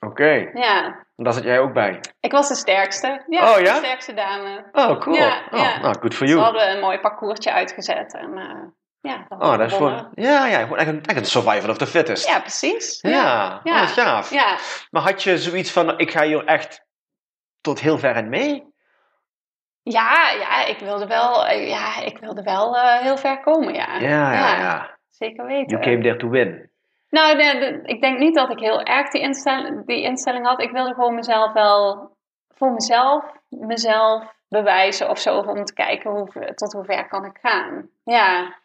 Oké. 0.00 0.12
Okay. 0.12 0.50
Ja. 0.54 1.04
Daar 1.16 1.32
zat 1.32 1.44
jij 1.44 1.60
ook 1.60 1.72
bij? 1.72 2.00
Ik 2.20 2.32
was 2.32 2.48
de 2.48 2.54
sterkste. 2.54 3.22
Ja, 3.26 3.52
oh, 3.52 3.60
ja? 3.60 3.72
de 3.72 3.78
sterkste 3.78 4.14
dame. 4.14 4.64
Oh, 4.72 5.00
cool. 5.00 5.16
Ja, 5.16 5.42
oh, 5.50 5.58
ja. 5.58 5.80
Nou, 5.80 5.94
good 6.00 6.14
for 6.14 6.26
you. 6.26 6.38
We 6.38 6.44
hadden 6.44 6.70
een 6.70 6.80
mooi 6.80 6.98
parcoursje 6.98 7.52
uitgezet. 7.52 8.14
En, 8.14 8.30
uh, 8.38 8.62
ja, 9.00 9.24
dat 9.28 9.42
oh, 9.42 9.58
dat 9.58 9.70
is 9.70 9.76
voor, 9.76 10.08
ja, 10.14 10.46
ja, 10.46 10.58
gewoon 10.58 10.78
echt 10.78 11.16
een, 11.16 11.24
survival 11.24 11.70
of 11.70 11.78
the 11.78 11.86
fittest. 11.86 12.28
Ja, 12.28 12.40
precies. 12.40 12.98
Ja, 13.00 13.10
ja. 13.10 13.60
ja. 13.62 13.82
Oh, 13.82 13.88
gaaf. 13.88 14.30
Ja. 14.30 14.56
Maar 14.90 15.02
had 15.02 15.22
je 15.22 15.38
zoiets 15.38 15.72
van, 15.72 15.98
ik 15.98 16.10
ga 16.10 16.22
hier 16.22 16.44
echt 16.44 16.84
tot 17.60 17.80
heel 17.80 17.98
ver 17.98 18.16
in 18.16 18.28
mee? 18.28 18.68
Ja, 19.82 20.30
ja, 20.30 20.64
ik 20.64 20.78
wilde 20.78 21.06
wel, 21.06 21.50
ja, 21.50 22.00
ik 22.00 22.18
wilde 22.18 22.42
wel 22.42 22.76
uh, 22.76 22.98
heel 22.98 23.16
ver 23.16 23.40
komen, 23.40 23.74
ja. 23.74 23.98
Ja, 23.98 24.32
ja, 24.32 24.58
ja. 24.58 24.98
Zeker 25.08 25.46
weten. 25.46 25.78
You 25.78 25.82
came 25.82 26.02
there 26.02 26.16
to 26.16 26.28
win. 26.28 26.70
Nou, 27.10 27.36
de, 27.36 27.58
de, 27.58 27.80
ik 27.82 28.00
denk 28.00 28.18
niet 28.18 28.34
dat 28.34 28.50
ik 28.50 28.58
heel 28.58 28.82
erg 28.82 29.10
die, 29.10 29.20
instel, 29.20 29.82
die 29.84 30.02
instelling 30.02 30.46
had. 30.46 30.60
Ik 30.60 30.70
wilde 30.70 30.94
gewoon 30.94 31.14
mezelf 31.14 31.52
wel, 31.52 32.10
voor 32.48 32.72
mezelf, 32.72 33.24
mezelf 33.48 34.34
bewijzen 34.48 35.10
of 35.10 35.18
zo. 35.18 35.38
Om 35.38 35.64
te 35.64 35.74
kijken 35.74 36.10
hoe, 36.10 36.54
tot 36.54 36.72
hoe 36.72 36.84
ver 36.84 37.08
kan 37.08 37.24
ik 37.24 37.38
gaan. 37.42 37.90
Ja. 38.04 38.58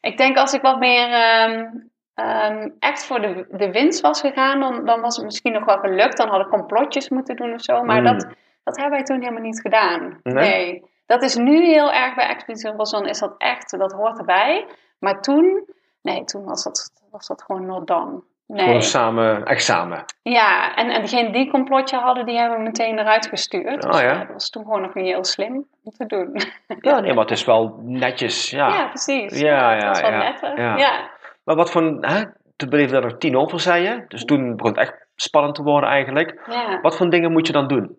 Ik 0.00 0.16
denk 0.16 0.36
als 0.36 0.52
ik 0.52 0.62
wat 0.62 0.78
meer 0.78 1.40
um, 1.42 1.90
um, 2.20 2.74
echt 2.78 3.04
voor 3.06 3.20
de, 3.20 3.46
de 3.50 3.70
winst 3.70 4.00
was 4.00 4.20
gegaan, 4.20 4.60
dan, 4.60 4.84
dan 4.84 5.00
was 5.00 5.16
het 5.16 5.24
misschien 5.24 5.52
nog 5.52 5.64
wel 5.64 5.78
gelukt. 5.78 6.16
Dan 6.16 6.28
had 6.28 6.40
ik 6.40 6.48
complotjes 6.48 7.08
moeten 7.08 7.36
doen 7.36 7.54
of 7.54 7.62
zo. 7.62 7.82
Maar 7.82 7.98
mm. 7.98 8.04
dat, 8.04 8.26
dat 8.64 8.76
hebben 8.76 8.96
wij 8.96 9.04
toen 9.04 9.20
helemaal 9.20 9.42
niet 9.42 9.60
gedaan. 9.60 10.20
Nee. 10.22 10.34
nee. 10.34 10.90
Dat 11.06 11.22
is 11.22 11.36
nu 11.36 11.64
heel 11.64 11.92
erg 11.92 12.14
bij 12.14 12.26
Expeditie 12.26 12.70
Robinson, 12.70 13.06
is 13.06 13.18
dat 13.18 13.34
echt, 13.38 13.78
dat 13.78 13.92
hoort 13.92 14.18
erbij. 14.18 14.66
Maar 14.98 15.20
toen, 15.20 15.68
nee, 16.02 16.24
toen 16.24 16.44
was 16.44 16.64
dat 16.64 16.92
was 17.10 17.26
dat 17.26 17.42
gewoon 17.42 17.66
not 17.66 17.86
done. 17.86 18.22
Nee. 18.46 18.66
Gewoon 18.66 18.82
samen, 18.82 19.44
echt 19.44 19.64
samen. 19.64 20.04
Ja, 20.22 20.74
en, 20.74 20.90
en 20.90 21.00
degene 21.00 21.32
die 21.32 21.50
complotje 21.50 21.96
hadden, 21.96 22.26
die 22.26 22.38
hebben 22.38 22.58
we 22.58 22.64
meteen 22.64 22.98
eruit 22.98 23.26
gestuurd. 23.26 23.84
Oh, 23.84 24.00
ja? 24.00 24.18
dat 24.18 24.32
was 24.32 24.50
toen 24.50 24.62
gewoon 24.62 24.80
nog 24.80 24.94
niet 24.94 25.04
heel 25.04 25.24
slim 25.24 25.66
om 25.84 25.92
te 25.92 26.06
doen. 26.06 26.40
Ja, 26.80 27.00
nee, 27.00 27.14
maar 27.14 27.24
het 27.24 27.30
is 27.30 27.44
wel 27.44 27.78
netjes. 27.82 28.50
Ja, 28.50 28.68
ja 28.68 28.86
precies. 28.86 29.40
Ja, 29.40 29.72
ja, 29.72 29.86
dat 29.86 29.96
is 29.96 30.02
wel 30.02 30.10
ja, 30.10 30.18
netter. 30.18 30.58
ja. 30.58 31.10
Maar 31.48 31.56
wat 31.56 31.70
voor, 31.70 31.82
hè, 32.00 32.24
toen 32.56 32.68
bleef 32.68 32.92
er 32.92 33.18
tien 33.18 33.36
over, 33.36 33.60
zei 33.60 33.82
je. 33.82 34.04
Dus 34.08 34.24
toen 34.24 34.56
begon 34.56 34.70
het 34.70 34.80
echt 34.80 35.06
spannend 35.14 35.54
te 35.54 35.62
worden 35.62 35.90
eigenlijk. 35.90 36.42
Ja. 36.46 36.80
Wat 36.80 36.96
voor 36.96 37.10
dingen 37.10 37.32
moet 37.32 37.46
je 37.46 37.52
dan 37.52 37.68
doen? 37.68 37.98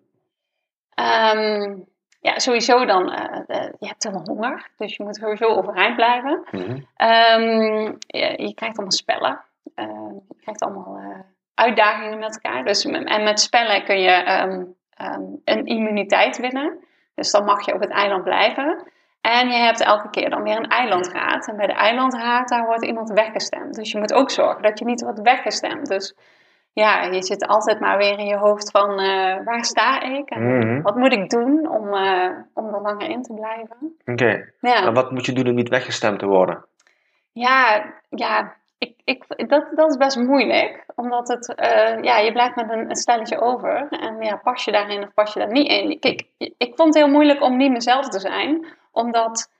Um, 1.34 1.84
ja, 2.20 2.38
sowieso 2.38 2.84
dan, 2.84 3.02
uh, 3.02 3.38
uh, 3.46 3.68
je 3.78 3.86
hebt 3.86 4.02
helemaal 4.02 4.26
honger, 4.26 4.68
dus 4.76 4.96
je 4.96 5.04
moet 5.04 5.16
sowieso 5.16 5.46
overeind 5.46 5.96
blijven. 5.96 6.44
Mm 6.50 6.60
-hmm. 6.60 6.86
um, 7.08 7.96
je, 8.06 8.34
je, 8.36 8.54
krijgt 8.54 8.76
allemaal 8.76 8.90
spellen, 8.90 9.40
uh, 9.76 10.12
je 10.28 10.36
krijgt 10.40 10.62
allemaal 10.62 11.00
uitdagingen 11.54 12.18
met 12.18 12.40
elkaar. 12.42 12.64
Dus, 12.64 12.84
en 12.84 13.22
met 13.22 13.40
spellen 13.40 13.84
kun 13.84 14.00
je 14.00 14.42
um, 14.42 14.76
een 15.44 15.66
immuniteit 15.66 16.38
winnen, 16.38 16.84
dus 17.14 17.30
dan 17.30 17.44
mag 17.44 17.66
je 17.66 17.74
op 17.74 17.80
het 17.80 17.90
eiland 17.90 18.24
blijven. 18.24 18.92
En 19.20 19.48
je 19.48 19.56
hebt 19.56 19.80
elke 19.80 20.10
keer 20.10 20.30
dan 20.30 20.42
weer 20.42 20.56
een 20.56 20.68
eilandraad. 20.68 21.48
En 21.48 21.56
bij 21.56 21.66
de 21.66 21.72
eilandraad, 21.72 22.48
daar 22.48 22.66
wordt 22.66 22.84
iemand 22.84 23.10
weggestemd. 23.10 23.74
Dus 23.74 23.92
je 23.92 23.98
moet 23.98 24.12
ook 24.12 24.30
zorgen 24.30 24.62
dat 24.62 24.78
je 24.78 24.84
niet 24.84 25.02
wordt 25.02 25.20
weggestemd. 25.20 25.86
Dus 25.86 26.14
ja, 26.72 27.02
je 27.02 27.22
zit 27.22 27.46
altijd 27.46 27.80
maar 27.80 27.98
weer 27.98 28.18
in 28.18 28.26
je 28.26 28.36
hoofd 28.36 28.70
van 28.70 28.90
uh, 28.90 29.44
waar 29.44 29.64
sta 29.64 30.02
ik 30.02 30.30
en 30.30 30.42
mm 30.42 30.60
-hmm. 30.60 30.82
wat 30.82 30.96
moet 30.96 31.12
ik 31.12 31.30
doen 31.30 31.68
om, 31.68 31.94
uh, 31.94 32.30
om 32.54 32.74
er 32.74 32.80
langer 32.80 33.08
in 33.08 33.22
te 33.22 33.34
blijven. 33.34 33.96
Oké, 34.00 34.12
okay. 34.12 34.52
ja. 34.60 34.86
en 34.86 34.94
wat 34.94 35.10
moet 35.10 35.26
je 35.26 35.32
doen 35.32 35.48
om 35.48 35.54
niet 35.54 35.68
weggestemd 35.68 36.18
te 36.18 36.26
worden? 36.26 36.64
Ja, 37.32 37.84
ja 38.08 38.54
ik, 38.78 38.94
ik, 39.04 39.48
dat, 39.48 39.66
dat 39.74 39.90
is 39.90 39.96
best 39.96 40.16
moeilijk, 40.16 40.84
omdat 40.94 41.28
het, 41.28 41.54
uh, 41.58 42.02
ja, 42.02 42.18
je 42.18 42.32
blijft 42.32 42.56
met 42.56 42.70
een, 42.70 42.90
een, 42.90 42.96
stelletje 42.96 43.40
over 43.40 43.88
en 43.90 44.22
ja, 44.22 44.36
pas 44.36 44.64
je 44.64 44.72
daarin 44.72 45.02
of 45.02 45.14
pas 45.14 45.32
je 45.32 45.40
daar 45.40 45.52
niet 45.52 45.68
in. 45.68 45.98
Kijk, 45.98 46.22
ik, 46.38 46.54
ik 46.58 46.72
vond 46.76 46.94
het 46.94 47.04
heel 47.04 47.12
moeilijk 47.12 47.42
om 47.42 47.56
niet 47.56 47.70
mezelf 47.70 48.08
te 48.08 48.20
zijn, 48.20 48.66
omdat 48.92 49.50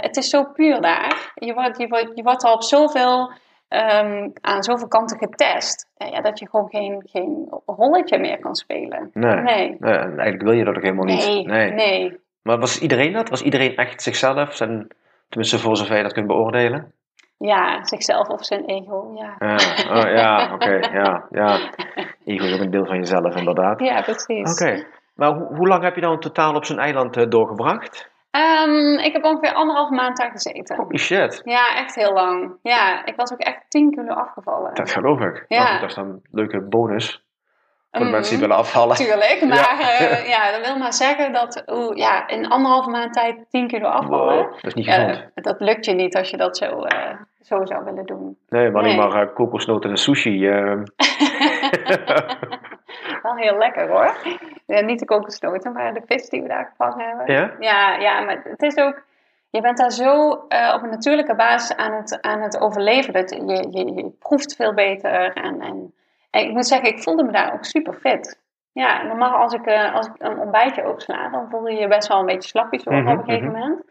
het 0.00 0.16
is 0.16 0.30
zo 0.30 0.44
puur 0.44 0.80
daar. 0.80 1.32
Je 1.34 1.54
wordt, 1.54 1.78
je 1.78 1.88
wordt, 1.88 2.10
je 2.14 2.22
wordt 2.22 2.44
al 2.44 2.54
op 2.54 2.62
zoveel 2.62 3.32
um, 3.68 4.32
aan 4.40 4.62
zoveel 4.62 4.88
kanten 4.88 5.18
getest. 5.18 5.90
Ja, 5.96 6.20
dat 6.20 6.38
je 6.38 6.48
gewoon 6.48 6.68
geen, 6.68 7.02
geen 7.06 7.60
rolletje 7.66 8.18
meer 8.18 8.38
kan 8.38 8.54
spelen. 8.54 9.10
Nee. 9.12 9.34
nee. 9.34 9.76
nee 9.78 9.98
eigenlijk 9.98 10.42
wil 10.42 10.52
je 10.52 10.64
dat 10.64 10.76
ook 10.76 10.82
helemaal 10.82 11.04
niet. 11.04 11.26
Nee, 11.26 11.44
nee. 11.44 11.72
nee. 11.72 12.20
Maar 12.42 12.58
was 12.58 12.80
iedereen 12.80 13.12
dat? 13.12 13.28
Was 13.28 13.42
iedereen 13.42 13.76
echt 13.76 14.02
zichzelf? 14.02 14.54
Zijn 14.54 14.88
Tenminste, 15.28 15.58
voor 15.58 15.76
zover 15.76 15.96
je 15.96 16.02
dat 16.02 16.12
kunt 16.12 16.26
beoordelen. 16.26 16.92
Ja, 17.38 17.84
zichzelf 17.84 18.28
of 18.28 18.44
zijn 18.44 18.64
ego, 18.64 19.14
ja. 19.14 19.36
Uh, 19.38 19.96
oh, 19.96 20.10
ja, 20.12 20.54
oké, 20.54 20.74
ja, 20.74 21.26
ja. 21.30 21.58
Ego 22.24 22.44
is 22.44 22.54
ook 22.54 22.60
een 22.60 22.70
deel 22.70 22.86
van 22.86 22.96
jezelf, 22.96 23.36
inderdaad. 23.36 23.80
Ja, 23.80 24.02
precies. 24.02 24.52
Oké, 24.52 24.86
maar 25.14 25.32
ho 25.32 25.54
hoe 25.54 25.68
lang 25.68 25.82
heb 25.82 25.94
je 25.94 26.00
dan 26.00 26.20
totaal 26.20 26.54
op 26.54 26.64
zo'n 26.64 26.78
eiland 26.78 27.16
uh, 27.16 27.28
doorgebracht? 27.28 28.10
Um, 28.30 28.98
ik 28.98 29.12
heb 29.12 29.24
ongeveer 29.24 29.52
anderhalf 29.52 29.90
maand 29.90 30.16
daar 30.16 30.30
gezeten. 30.30 30.76
Holy 30.76 30.98
shit. 30.98 31.40
Ja, 31.44 31.76
echt 31.76 31.94
heel 31.94 32.12
lang. 32.12 32.52
Ja, 32.62 33.04
ik 33.06 33.16
was 33.16 33.32
ook 33.32 33.38
echt 33.38 33.60
10 33.68 33.90
kilo 33.90 34.14
afgevallen. 34.14 34.74
Dat 34.74 34.90
geloof 34.90 35.20
ik. 35.20 35.44
Ja. 35.48 35.62
Nou, 35.64 35.80
dat 35.80 35.88
is 35.88 35.94
dan 35.94 36.08
een 36.08 36.22
leuke 36.30 36.60
bonus. 36.60 37.22
Voor 37.90 38.04
Mm, 38.06 38.10
mensen 38.10 38.32
die 38.32 38.40
willen 38.40 38.56
afvallen. 38.56 38.96
Tuurlijk, 38.96 39.44
maar 39.48 39.56
Ja. 39.58 39.80
ja. 40.00 40.16
ja, 40.26 40.50
dat 40.56 40.66
wil 40.66 40.76
maar 40.78 40.92
zeggen 40.92 41.32
dat 41.32 41.62
oeh, 41.66 41.96
ja, 41.96 42.28
in 42.28 42.48
anderhalve 42.48 42.90
maand 42.90 43.12
tijd 43.12 43.36
10 43.50 43.68
kilo 43.68 43.88
afvallen. 43.88 44.36
Wow, 44.36 44.52
dat 44.54 44.64
is 44.64 44.74
niet 44.74 44.86
gezond. 44.86 45.24
dat 45.34 45.60
lukt 45.60 45.84
je 45.84 45.92
niet 45.92 46.16
als 46.16 46.30
je 46.30 46.36
dat 46.36 46.56
zo, 46.56 46.82
eh, 46.82 47.10
zo 47.40 47.64
zou 47.64 47.84
willen 47.84 48.06
doen. 48.06 48.38
Nee, 48.48 48.70
maar 48.70 48.82
Nee. 48.82 48.96
maar 48.96 49.22
uh, 49.28 49.34
kokosnoten 49.34 49.90
en 49.90 49.96
sushi. 49.96 50.46
Wel 53.22 53.36
heel 53.36 53.58
lekker 53.58 53.88
hoor. 53.88 54.16
Ja, 54.66 54.80
niet 54.80 54.98
de 54.98 55.04
kokosnoten, 55.04 55.72
maar 55.72 55.94
de 55.94 56.02
vis 56.06 56.28
die 56.28 56.42
we 56.42 56.48
daar 56.48 56.66
gevangen 56.76 57.06
hebben. 57.06 57.34
ja? 57.34 57.52
Ja, 57.58 57.96
ja, 57.96 58.20
maar 58.20 58.40
het 58.44 58.62
is 58.62 58.76
ook. 58.76 59.06
Je 59.50 59.60
bent 59.60 59.78
daar 59.78 59.90
zo 59.90 60.44
eh, 60.48 60.72
op 60.76 60.82
een 60.82 60.90
natuurlijke 60.90 61.34
basis 61.34 61.76
aan 61.76 61.92
het, 61.92 62.22
aan 62.22 62.40
het 62.40 62.60
overleven. 62.60 63.12
Dat 63.12 63.30
je, 63.30 63.46
je, 63.46 63.94
je 63.94 64.10
proeft 64.18 64.56
veel 64.56 64.74
beter. 64.74 65.32
En, 65.36 65.60
en, 65.60 65.94
en 66.30 66.44
ik 66.44 66.50
moet 66.50 66.66
zeggen, 66.66 66.88
ik 66.88 67.02
voelde 67.02 67.24
me 67.24 67.32
daar 67.32 67.52
ook 67.52 67.64
super 67.64 67.94
fit. 67.94 68.38
Ja, 68.72 69.02
normaal 69.02 69.36
als 69.36 69.52
ik, 69.52 69.66
eh, 69.66 69.94
als 69.94 70.06
ik 70.06 70.12
een 70.18 70.38
ontbijtje 70.38 70.88
opsla, 70.88 71.28
dan 71.28 71.48
voel 71.50 71.68
je 71.68 71.78
je 71.80 71.88
best 71.88 72.08
wel 72.08 72.18
een 72.18 72.26
beetje 72.26 72.48
slapjes 72.48 72.84
worden 72.84 73.02
Mhm, 73.02 73.12
op 73.12 73.18
een 73.18 73.24
gegeven 73.24 73.50
mhm. 73.50 73.58
moment. 73.58 73.82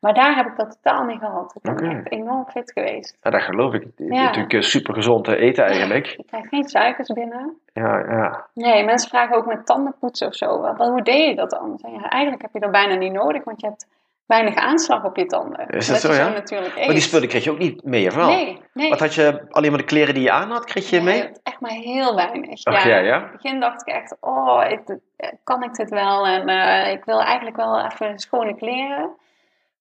Maar 0.00 0.14
daar 0.14 0.36
heb 0.36 0.46
ik 0.46 0.56
dat 0.56 0.78
totaal 0.82 1.04
niet 1.04 1.18
gehad. 1.18 1.54
Ik 1.62 1.74
ben 1.74 1.90
echt 1.90 2.10
enorm 2.10 2.46
fit 2.50 2.72
geweest. 2.72 3.16
Ja, 3.22 3.30
dat 3.30 3.42
geloof 3.42 3.74
ik. 3.74 3.86
Ja. 3.96 4.22
natuurlijk 4.24 4.62
super 4.62 4.94
gezond 4.94 5.28
eten 5.28 5.64
eigenlijk. 5.64 6.06
Je 6.06 6.24
krijgt 6.26 6.48
geen 6.48 6.68
suikers 6.68 7.08
binnen. 7.12 7.58
Ja, 7.72 7.98
ja. 7.98 8.46
Nee, 8.54 8.84
mensen 8.84 9.08
vragen 9.10 9.36
ook 9.36 9.46
met 9.46 9.66
tandenpoetsen 9.66 10.26
of 10.26 10.34
zo. 10.34 10.60
Wel, 10.60 10.90
hoe 10.90 11.02
deed 11.02 11.28
je 11.28 11.34
dat 11.34 11.50
dan? 11.50 11.78
Ja, 11.82 12.08
eigenlijk 12.08 12.42
heb 12.42 12.50
je 12.52 12.60
dat 12.60 12.70
bijna 12.70 12.94
niet 12.94 13.12
nodig, 13.12 13.44
want 13.44 13.60
je 13.60 13.66
hebt 13.66 13.86
weinig 14.26 14.54
aanslag 14.54 15.04
op 15.04 15.16
je 15.16 15.26
tanden. 15.26 15.68
Is 15.68 15.86
dat 15.86 15.96
Omdat 16.04 16.16
zo, 16.16 16.22
je 16.22 16.28
ja? 16.28 16.34
natuurlijk 16.34 16.76
Maar 16.76 16.86
die 16.88 17.00
spullen 17.00 17.28
kreeg 17.28 17.44
je 17.44 17.50
ook 17.50 17.58
niet 17.58 17.84
mee, 17.84 18.06
of 18.06 18.14
wel? 18.14 18.26
Nee, 18.28 18.60
nee. 18.72 18.88
Wat 18.90 19.00
had 19.00 19.14
je, 19.14 19.42
alleen 19.50 19.70
maar 19.70 19.80
de 19.80 19.86
kleren 19.86 20.14
die 20.14 20.22
je 20.22 20.30
aan 20.30 20.50
had, 20.50 20.64
kreeg 20.64 20.90
je 20.90 21.00
mee? 21.00 21.18
Nee, 21.22 21.32
echt 21.42 21.60
maar 21.60 21.70
heel 21.70 22.14
weinig. 22.14 22.64
Ach, 22.64 22.84
ja, 22.84 22.96
ja? 22.96 23.16
In 23.16 23.22
het 23.22 23.32
begin 23.32 23.60
dacht 23.60 23.80
ik 23.88 23.94
echt, 23.94 24.16
oh, 24.20 24.64
ik- 24.68 24.98
kan 25.44 25.62
ik 25.62 25.74
dit 25.74 25.90
wel? 25.90 26.26
En 26.26 26.48
eh, 26.48 26.92
ik 26.92 27.04
wil 27.04 27.20
eigenlijk 27.22 27.56
wel 27.56 27.84
even 27.84 28.18
schone 28.18 28.54
kleren. 28.56 29.10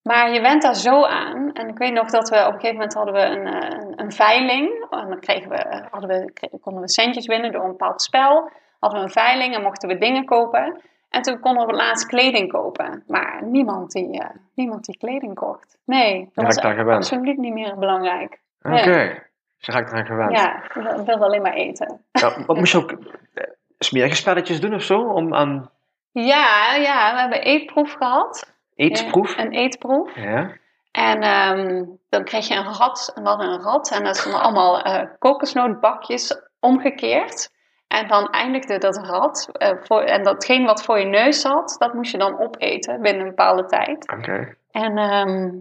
Maar 0.07 0.33
je 0.33 0.41
went 0.41 0.61
daar 0.61 0.75
zo 0.75 1.03
aan. 1.05 1.53
En 1.53 1.67
ik 1.67 1.77
weet 1.77 1.93
nog 1.93 2.09
dat 2.09 2.29
we 2.29 2.35
op 2.35 2.53
een 2.53 2.59
gegeven 2.59 2.73
moment 2.73 2.93
hadden 2.93 3.13
we 3.13 3.21
een, 3.21 3.47
eh, 3.47 3.79
een, 3.79 3.93
een 3.95 4.11
veiling. 4.11 4.85
En 4.89 5.09
dan 5.09 5.19
kregen 5.19 5.49
we, 5.49 5.87
hadden 5.91 6.09
we, 6.09 6.49
konden 6.61 6.81
we 6.81 6.89
centjes 6.89 7.25
winnen 7.25 7.51
door 7.51 7.63
een 7.63 7.69
bepaald 7.69 8.01
spel. 8.01 8.51
Hadden 8.79 8.99
we 8.99 9.05
een 9.05 9.11
veiling 9.11 9.55
en 9.55 9.61
mochten 9.61 9.89
we 9.89 9.97
dingen 9.97 10.25
kopen. 10.25 10.81
En 11.09 11.21
toen 11.21 11.39
konden 11.39 11.65
we 11.65 11.73
laatst 11.73 12.07
kleding 12.07 12.51
kopen. 12.51 13.03
Maar 13.07 13.43
niemand 13.43 13.91
die, 13.91 14.19
eh, 14.19 14.29
niemand 14.55 14.85
die 14.85 14.97
kleding 14.97 15.35
kocht. 15.35 15.77
Nee, 15.85 16.29
dat 16.33 16.43
raakt 16.43 16.63
was 16.63 16.75
daar 16.75 16.95
absoluut 16.95 17.37
niet 17.37 17.53
meer 17.53 17.77
belangrijk. 17.77 18.39
Oké. 18.61 19.23
Dus 19.57 19.65
je 19.65 19.71
raakt 19.71 19.91
eraan 19.91 20.05
gewend. 20.05 20.31
Ja, 20.31 20.63
ik 20.63 21.05
wilde 21.05 21.25
alleen 21.25 21.41
maar 21.41 21.53
eten. 21.53 22.01
Ja, 22.11 22.33
wat 22.45 22.57
moest 22.57 22.71
je 22.71 22.77
ook 22.77 22.91
eh, 22.91 23.43
smerige 23.79 24.15
spelletjes 24.15 24.61
doen 24.61 24.73
of 24.73 24.81
zo? 24.81 24.99
Om 25.01 25.33
aan 25.33 25.69
Ja, 26.11 26.75
ja, 26.75 27.13
we 27.13 27.19
hebben 27.19 27.41
eetproef 27.41 27.93
gehad. 27.93 28.54
Eetsproef? 28.75 29.35
Ja, 29.35 29.41
Een 29.43 29.51
eetproef. 29.51 30.15
Ja. 30.15 30.51
En 30.91 31.21
ehm, 31.21 31.83
dan 32.09 32.23
kreeg 32.23 32.47
je 32.47 32.55
een 32.55 32.73
rat, 32.73 33.11
en 33.15 33.25
hadden 33.25 33.47
een 33.49 33.61
rat. 33.61 33.91
En 33.91 34.03
dat 34.03 34.17
stonden 34.17 34.41
allemaal 34.41 34.81
eh 34.81 35.03
kokosnootbakjes 35.19 36.41
omgekeerd. 36.59 37.53
En 37.87 38.07
dan 38.07 38.29
eindigde 38.29 38.77
dat 38.77 38.97
rat. 38.97 39.49
eh, 39.51 39.69
voor, 39.83 40.01
en 40.01 40.23
datgene 40.23 40.65
wat 40.65 40.83
voor 40.83 40.99
je 40.99 41.05
neus 41.05 41.41
zat, 41.41 41.75
dat 41.79 41.93
moest 41.93 42.11
je 42.11 42.17
dan 42.17 42.39
opeten 42.39 43.01
binnen 43.01 43.21
een 43.21 43.27
bepaalde 43.29 43.65
tijd. 43.65 44.11
Oké. 44.17 44.55
En 44.71 44.97
ehm, 44.97 45.51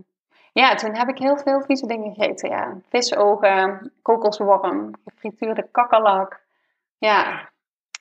ja, 0.52 0.74
toen 0.74 0.94
heb 0.94 1.08
ik 1.08 1.18
heel 1.18 1.36
veel 1.36 1.60
vieze 1.62 1.86
dingen 1.86 2.14
gegeten. 2.14 2.48
Ja. 2.48 2.76
Visogen, 2.88 3.92
kokosworm, 4.02 4.90
gefrituurde 5.04 5.68
kakkerlak. 5.70 6.40
Ja. 6.98 7.52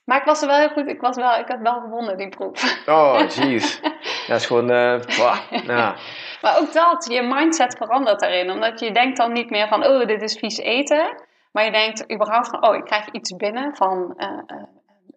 Maar 0.04 0.18
ik 0.18 0.24
was 0.24 0.40
er 0.42 0.46
wel 0.48 0.56
heel 0.58 0.68
goed. 0.68 0.88
Ik, 0.88 1.00
was 1.00 1.16
wel, 1.16 1.34
ik 1.38 1.48
had 1.48 1.58
wel 1.60 1.80
gewonnen, 1.80 2.16
die 2.16 2.28
proef. 2.28 2.82
Oh, 2.88 3.20
jeez. 3.36 3.80
Dat 4.26 4.40
is 4.40 4.46
gewoon... 4.46 4.66
bah, 4.66 5.36
ja. 5.50 5.94
Maar 6.42 6.58
ook 6.58 6.72
dat, 6.72 7.06
je 7.10 7.22
mindset 7.22 7.76
verandert 7.76 8.20
daarin. 8.20 8.50
Omdat 8.50 8.80
je 8.80 8.92
denkt 8.92 9.16
dan 9.16 9.32
niet 9.32 9.50
meer 9.50 9.68
van, 9.68 9.86
oh, 9.86 10.06
dit 10.06 10.22
is 10.22 10.38
vies 10.38 10.58
eten. 10.58 11.22
Maar 11.52 11.64
je 11.64 11.70
denkt 11.70 12.12
überhaupt 12.12 12.48
van, 12.48 12.66
oh, 12.68 12.74
ik 12.74 12.84
krijg 12.84 13.08
iets 13.10 13.36
binnen 13.36 13.76
van 13.76 14.14
eh, 14.16 14.28
eh, 14.46 14.62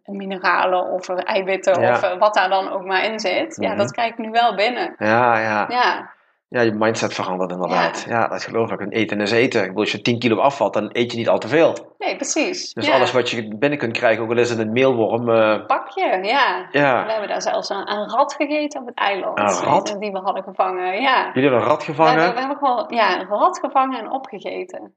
mineralen 0.05 0.83
of 0.85 1.09
eiwitten 1.09 1.81
Ja. 1.81 1.91
of 1.93 2.17
wat 2.19 2.33
daar 2.33 2.49
dan 2.49 2.71
ook 2.71 2.83
maar 2.85 3.03
in 3.03 3.19
zit. 3.19 3.55
Ja, 3.61 3.67
Mhm. 3.69 3.77
dat 3.77 3.91
krijg 3.91 4.11
ik 4.11 4.17
nu 4.17 4.29
wel 4.31 4.55
binnen. 4.55 4.95
Ja, 4.97 5.39
ja. 5.39 5.65
Ja, 5.69 6.11
Ja, 6.49 6.61
je 6.61 6.71
mindset 6.73 7.13
verandert 7.13 7.51
inderdaad. 7.51 8.05
Ja, 8.09 8.27
dat 8.27 8.43
geloof 8.43 8.71
ik. 8.71 8.79
En 8.79 8.89
eten 8.89 9.21
is 9.21 9.31
eten. 9.31 9.61
Ik 9.61 9.67
bedoel, 9.67 9.81
als 9.83 9.91
je 9.91 10.01
10 10.01 10.19
kilo 10.19 10.37
afvalt, 10.37 10.73
dan 10.73 10.89
eet 10.91 11.11
je 11.11 11.17
niet 11.17 11.29
al 11.29 11.37
te 11.37 11.47
veel. 11.47 11.95
nee, 11.97 12.15
precies. 12.15 12.73
Dus 12.73 12.87
ja. 12.87 12.93
alles 12.95 13.11
wat 13.11 13.29
je 13.29 13.55
binnen 13.57 13.79
kunt 13.79 13.97
krijgen, 13.97 14.23
ook 14.23 14.29
al 14.31 14.37
is 14.37 14.49
het 14.49 14.59
een 14.59 14.71
meelworm. 14.71 15.29
eh, 15.29 15.65
Pakje, 15.65 16.19
ja. 16.23 16.67
We 16.71 16.77
ja. 16.79 17.05
hebben 17.07 17.27
daar 17.27 17.41
zelfs 17.41 17.69
een, 17.69 17.91
een 17.91 18.09
rat 18.09 18.33
gegeten 18.33 18.81
op 18.81 18.87
het 18.87 18.97
eiland. 18.97 19.39
Een 19.39 19.45
rat? 19.63 19.95
Die 19.99 20.11
we 20.11 20.19
hadden 20.19 20.43
gevangen, 20.43 21.01
ja. 21.01 21.25
Jullie 21.33 21.41
hebben 21.49 21.59
een 21.61 21.67
rat 21.67 21.85
We 21.85 21.91
gevangen. 21.91 22.13
hebben, 22.13 22.33
we 22.33 22.39
hebben 22.39 22.57
gewoon 22.57 22.85
ja, 22.87 23.19
een 23.19 23.27
rat 23.27 23.59
gevangen 23.59 23.99
en 23.99 24.11
opgegeten. 24.11 24.95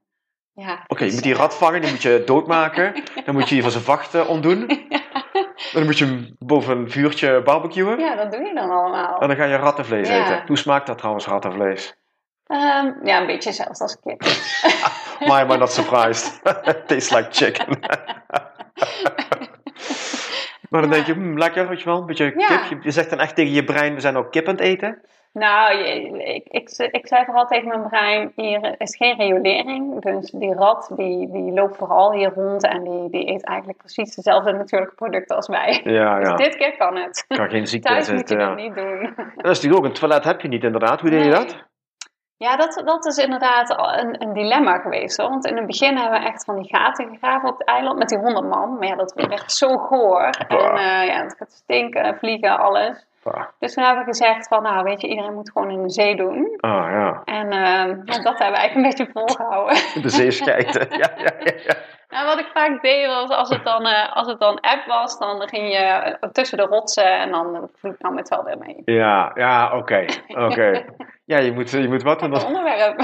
Ja. 0.53 0.83
Oké, 0.87 1.03
je 1.05 1.11
moet 1.13 1.23
die 1.23 1.33
rat 1.33 1.55
vangen, 1.55 1.81
die 1.81 1.89
moet 1.91 2.01
je 2.01 2.23
doodmaken. 2.25 3.03
Dan 3.25 3.33
moet 3.33 3.49
je 3.49 3.53
die 3.53 3.61
van 3.63 3.71
zijn 3.71 3.83
vachten 3.83 4.27
ontdoen. 4.27 4.67
Dan 5.73 5.83
moet 5.85 5.97
je 5.97 6.05
hem 6.05 6.35
boven 6.39 6.77
een 6.77 6.91
vuurtje 6.91 7.41
barbecuen. 7.41 7.99
Ja, 7.99 8.15
dat 8.15 8.31
doe 8.31 8.41
je 8.45 8.53
dan 8.53 8.69
allemaal. 8.69 9.19
En 9.19 9.27
dan 9.27 9.37
ga 9.37 9.43
je 9.43 9.55
rattenvlees 9.55 10.07
Ja. 10.07 10.23
eten. 10.23 10.43
Hoe 10.47 10.57
smaakt 10.57 10.87
dat 10.87 10.97
trouwens, 10.97 11.25
rattenvlees? 11.27 11.95
Ehm, 12.45 12.91
ja, 13.03 13.19
een 13.19 13.25
beetje 13.27 13.51
zelfs 13.51 13.79
als 13.79 13.99
kip. 13.99 14.21
My, 15.29 15.39
I'm 15.39 15.59
not 15.59 15.71
surprised. 15.71 16.39
Tastes 16.87 17.09
like 17.09 17.27
chicken. 17.31 17.79
maar 20.69 20.81
dan 20.81 20.89
denk 20.89 21.05
je, 21.05 21.13
hmm, 21.13 21.37
lekker, 21.37 21.67
weet 21.67 21.79
je 21.79 21.85
wel, 21.85 21.97
een 21.99 22.05
beetje 22.05 22.31
kip. 22.31 22.63
Je, 22.69 22.77
je 22.81 22.91
zegt 22.91 23.09
dan 23.09 23.19
echt 23.19 23.35
tegen 23.35 23.53
je 23.53 23.63
brein, 23.63 23.93
we 23.93 24.01
zijn 24.01 24.17
ook 24.17 24.31
kip 24.31 24.47
aan 24.47 24.55
het 24.55 24.63
eten. 24.63 25.01
Nou, 25.33 25.77
ik, 25.77 26.47
ik, 26.47 26.69
ik 26.91 27.07
zei 27.07 27.25
vooral 27.25 27.45
tegen 27.45 27.67
mijn 27.67 27.87
brein, 27.89 28.31
hier 28.35 28.75
is 28.77 28.95
geen 28.95 29.15
riolering. 29.17 30.01
Dus 30.01 30.31
die 30.31 30.53
rat, 30.53 30.91
die, 30.95 31.31
die 31.31 31.51
loopt 31.53 31.77
vooral 31.77 32.11
hier 32.13 32.33
rond 32.33 32.63
en 32.67 32.83
die, 32.83 33.09
die 33.09 33.29
eet 33.33 33.45
eigenlijk 33.45 33.77
precies 33.77 34.15
dezelfde 34.15 34.51
natuurlijke 34.51 34.95
producten 34.95 35.35
als 35.35 35.47
wij. 35.47 35.81
Ja, 35.83 36.19
Dus 36.19 36.27
ja. 36.27 36.35
dit 36.35 36.55
keer 36.55 36.77
kan 36.77 36.95
het. 36.95 37.25
Kan 37.27 37.49
geen 37.49 37.67
ziekte 37.67 37.87
Thuis 37.87 38.09
moet 38.11 38.19
je 38.19 38.27
zitten. 38.27 38.37
dat 38.37 38.47
Ja. 38.47 38.63
niet 38.63 38.75
doen. 38.75 39.13
Dat 39.15 39.51
is 39.51 39.61
natuurlijk 39.61 39.77
ook, 39.77 39.85
een 39.85 39.99
toilet 39.99 40.23
heb 40.23 40.41
je 40.41 40.47
niet 40.47 40.63
inderdaad. 40.63 41.01
Hoe 41.01 41.09
deed 41.09 41.25
je 41.25 41.31
dat? 41.31 41.69
Ja, 42.37 42.55
dat, 42.55 42.81
dat 42.85 43.05
is 43.05 43.17
inderdaad 43.17 43.69
een, 44.01 44.21
een 44.21 44.33
dilemma 44.33 44.77
geweest. 44.77 45.17
Hoor. 45.17 45.29
Want 45.29 45.45
in 45.45 45.57
het 45.57 45.65
begin 45.65 45.97
hebben 45.97 46.19
we 46.19 46.25
echt 46.25 46.43
van 46.45 46.55
die 46.61 46.69
gaten 46.75 47.07
gegraven 47.09 47.49
op 47.49 47.57
het 47.57 47.67
eiland 47.67 47.97
met 47.97 48.09
die 48.09 48.17
honderd 48.17 48.47
man. 48.47 48.73
Maar 48.77 48.87
ja, 48.87 48.95
dat 48.95 49.13
werd 49.13 49.31
echt 49.31 49.51
zo 49.51 49.77
goor. 49.77 50.29
En 50.47 50.57
eh, 50.57 51.07
ja, 51.07 51.23
het 51.23 51.35
gaat 51.37 51.51
stinken, 51.51 52.17
vliegen, 52.17 52.59
alles. 52.59 53.05
Dus 53.59 53.73
toen 53.73 53.83
hebben 53.83 54.03
we 54.05 54.09
gezegd 54.09 54.47
van, 54.47 54.63
nou 54.63 54.83
weet 54.83 55.01
je, 55.01 55.07
iedereen 55.07 55.33
moet 55.33 55.51
gewoon 55.51 55.69
in 55.69 55.81
de 55.83 55.89
zee 55.89 56.15
doen. 56.15 56.57
ah, 56.59 56.89
ja. 56.91 57.21
En 57.25 57.51
ehm, 57.51 58.05
dat 58.05 58.23
hebben 58.23 58.51
we 58.51 58.57
eigenlijk 58.57 58.75
een 58.75 58.81
beetje 58.81 59.09
volgehouden. 59.13 59.75
De 60.01 60.09
zee 60.09 60.31
schijten. 60.31 60.87
ja, 61.01 61.11
ja, 61.17 61.31
ja, 61.39 61.53
ja. 61.67 61.73
Nou, 62.09 62.25
wat 62.25 62.39
ik 62.39 62.49
vaak 62.53 62.81
deed 62.81 63.05
was, 63.07 63.29
als 63.29 63.49
het 63.49 63.63
dan, 63.63 63.85
eh, 63.85 64.15
als 64.15 64.27
het 64.27 64.39
dan 64.39 64.59
app 64.59 64.85
was, 64.85 65.19
dan 65.19 65.47
ging 65.47 65.71
je 65.71 66.17
tussen 66.31 66.57
de 66.57 66.63
rotsen 66.63 67.19
en 67.19 67.31
dan 67.31 67.69
vloek 67.75 67.99
nam 67.99 68.17
het 68.17 68.29
wel 68.29 68.43
weer 68.43 68.57
mee. 68.57 68.81
Ja, 68.85 69.31
ja, 69.35 69.77
oké. 69.77 70.05
Oké. 70.27 70.85
Ja, 71.25 71.37
je 71.37 71.51
moet, 71.51 71.69
je 71.69 71.87
moet 71.87 72.03
wat 72.03 72.19
dan- 72.19 72.45
onderwerp. 72.45 72.97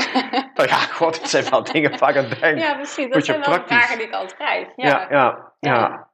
Nou 0.53 0.69
ja, 0.69 0.75
god, 0.75 1.17
het 1.21 1.29
zijn 1.29 1.49
wel 1.49 1.63
dingen 1.63 1.97
vaak 1.97 2.15
aan 2.17 2.23
het 2.25 2.39
denken. 2.39 2.63
ja, 2.65 2.73
precies. 2.73 3.09
Dat 3.09 3.25
zijn 3.25 3.39
wel 3.39 3.49
praktisch. 3.49 3.77
vragen 3.77 3.97
die 3.97 4.07
ik 4.07 4.13
altijd 4.13 4.35
krijg. 4.35 4.67
Ja. 4.75 4.87
Ja, 4.87 5.07
ja, 5.09 5.51
ja. 5.59 5.75
Ja. 5.75 6.07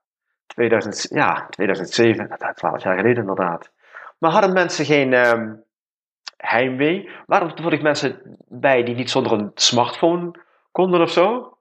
2000, 0.48 1.07
ja, 1.10 1.45
2007, 1.50 2.27
nou, 2.27 2.39
dat 2.39 2.50
is 2.50 2.55
12 2.55 2.83
jaar 2.83 2.95
geleden 2.98 3.17
inderdaad. 3.22 3.72
Maar 4.24 4.32
hadden 4.32 4.53
mensen 4.53 4.86
geen 4.86 5.13
ehm, 5.13 5.53
heimwee? 6.38 7.10
Waren 7.25 7.48
er 7.48 7.53
toevallig 7.53 7.82
mensen 7.82 8.38
bij 8.48 8.84
die 8.84 8.96
niet 8.96 9.10
zonder 9.10 9.32
een 9.32 9.51
smartphone 9.56 10.32
konden 10.72 11.01
of 11.01 11.10
zo? 11.10 11.58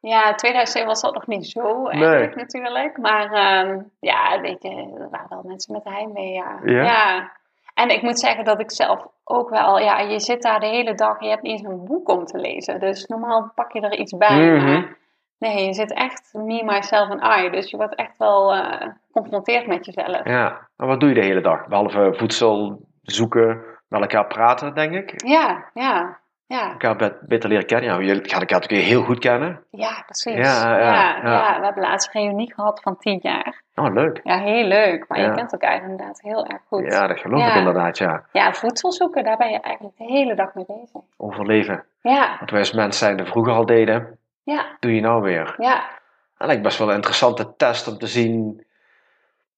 Ja, 0.00 0.34
2007 0.34 0.88
was 0.88 1.00
dat 1.00 1.14
nog 1.14 1.26
niet 1.26 1.46
zo 1.46 1.86
eigenlijk 1.88 2.34
natuurlijk. 2.34 2.98
Maar 2.98 3.32
ehm, 3.32 3.80
ja, 4.00 4.40
weet 4.40 4.62
je, 4.62 4.68
er 4.98 5.10
waren 5.10 5.28
wel 5.28 5.42
mensen 5.44 5.72
met 5.72 5.84
heimwee, 5.84 6.32
ja. 6.32 6.60
Ja? 6.64 7.32
En 7.74 7.88
ik 7.88 8.02
moet 8.02 8.18
zeggen 8.18 8.44
dat 8.44 8.60
ik 8.60 8.70
zelf 8.70 9.06
ook 9.24 9.50
wel, 9.50 9.78
ja, 9.78 9.98
je 9.98 10.20
zit 10.20 10.42
daar 10.42 10.60
de 10.60 10.66
hele 10.66 10.94
dag 10.94 11.18
en 11.18 11.24
je 11.24 11.30
hebt 11.30 11.42
niet 11.42 11.52
eens 11.52 11.68
een 11.68 11.84
boek 11.84 12.08
om 12.08 12.24
te 12.24 12.38
lezen. 12.38 12.80
Dus 12.80 13.06
normaal 13.06 13.52
pak 13.54 13.72
je 13.72 13.80
er 13.80 13.98
iets 13.98 14.16
bij, 14.16 14.50
Mhm. 14.50 14.64
maar 14.72 14.96
nee, 15.38 15.66
je 15.66 15.72
zit 15.74 15.92
echt 15.92 16.30
me, 16.32 16.62
myself 16.64 17.10
en 17.10 17.44
I. 17.44 17.50
Dus 17.50 17.70
je 17.70 17.76
wordt 17.76 17.94
echt 17.94 18.18
wel 18.18 18.54
eh, 18.54 18.88
geconfronteerd 19.06 19.66
met 19.66 19.84
jezelf. 19.86 20.24
Ja. 20.24 20.66
Maar 20.76 20.86
wat 20.88 21.00
doe 21.00 21.08
je 21.08 21.14
de 21.14 21.24
hele 21.24 21.40
dag? 21.40 21.66
Behalve 21.66 22.12
voedsel 22.16 22.80
zoeken, 23.02 23.60
met 23.88 24.00
elkaar 24.00 24.26
praten, 24.26 24.74
denk 24.74 24.94
ik. 24.94 25.26
Ja, 25.26 25.64
ja, 25.74 26.18
ja. 26.46 26.70
Elkaar 26.70 26.96
bet- 26.96 27.20
beter 27.20 27.48
leren 27.48 27.66
kennen. 27.66 27.90
Ja, 27.90 27.98
jullie 28.00 28.28
gaan 28.30 28.40
elkaar 28.40 28.60
natuurlijk 28.60 28.88
heel 28.88 29.02
goed 29.02 29.18
kennen. 29.18 29.62
Ja, 29.70 30.02
precies. 30.06 30.34
Ja, 30.34 30.68
ja, 30.68 30.78
ja, 30.78 31.16
ja. 31.22 31.30
ja. 31.30 31.58
We 31.58 31.64
hebben 31.64 31.82
laatst 31.82 32.14
een 32.14 32.20
reunie 32.22 32.52
gehad 32.54 32.80
van 32.82 32.96
tien 32.98 33.18
jaar. 33.22 33.62
Oh, 33.74 33.92
leuk. 33.94 34.20
Ja, 34.24 34.38
heel 34.38 34.64
leuk. 34.64 35.04
Maar 35.08 35.20
je 35.20 35.32
kent 35.34 35.52
elkaar 35.52 35.82
inderdaad 35.82 36.20
heel 36.20 36.46
erg 36.46 36.60
goed. 36.68 36.92
Ja, 36.92 37.06
dat 37.06 37.18
geloof 37.18 37.46
ik 37.48 37.54
inderdaad, 37.54 37.98
ja. 37.98 38.24
Ja, 38.32 38.52
voedsel 38.52 38.92
zoeken, 38.92 39.24
daar 39.24 39.36
ben 39.36 39.50
je 39.50 39.60
eigenlijk 39.60 39.96
de 39.98 40.04
hele 40.04 40.34
dag 40.34 40.54
mee 40.54 40.64
bezig. 40.68 41.00
Overleven. 41.16 41.84
Ja, 42.00 42.36
Wat 42.40 42.50
wij 42.50 42.58
als 42.60 42.72
mens 42.72 42.98
zijn 42.98 43.18
er 43.18 43.26
vroeger 43.26 43.52
al 43.52 43.66
deden, 43.66 44.18
ja, 44.44 44.76
doe 44.80 44.94
je 44.94 45.00
nou 45.00 45.22
weer. 45.22 45.54
ja. 45.58 46.02
Dat 46.38 46.46
lijkt 46.46 46.62
best 46.62 46.78
wel 46.78 46.88
een 46.88 46.94
interessante 46.94 47.56
test 47.56 47.88
om 47.88 47.98
te 47.98 48.06
zien 48.06 48.66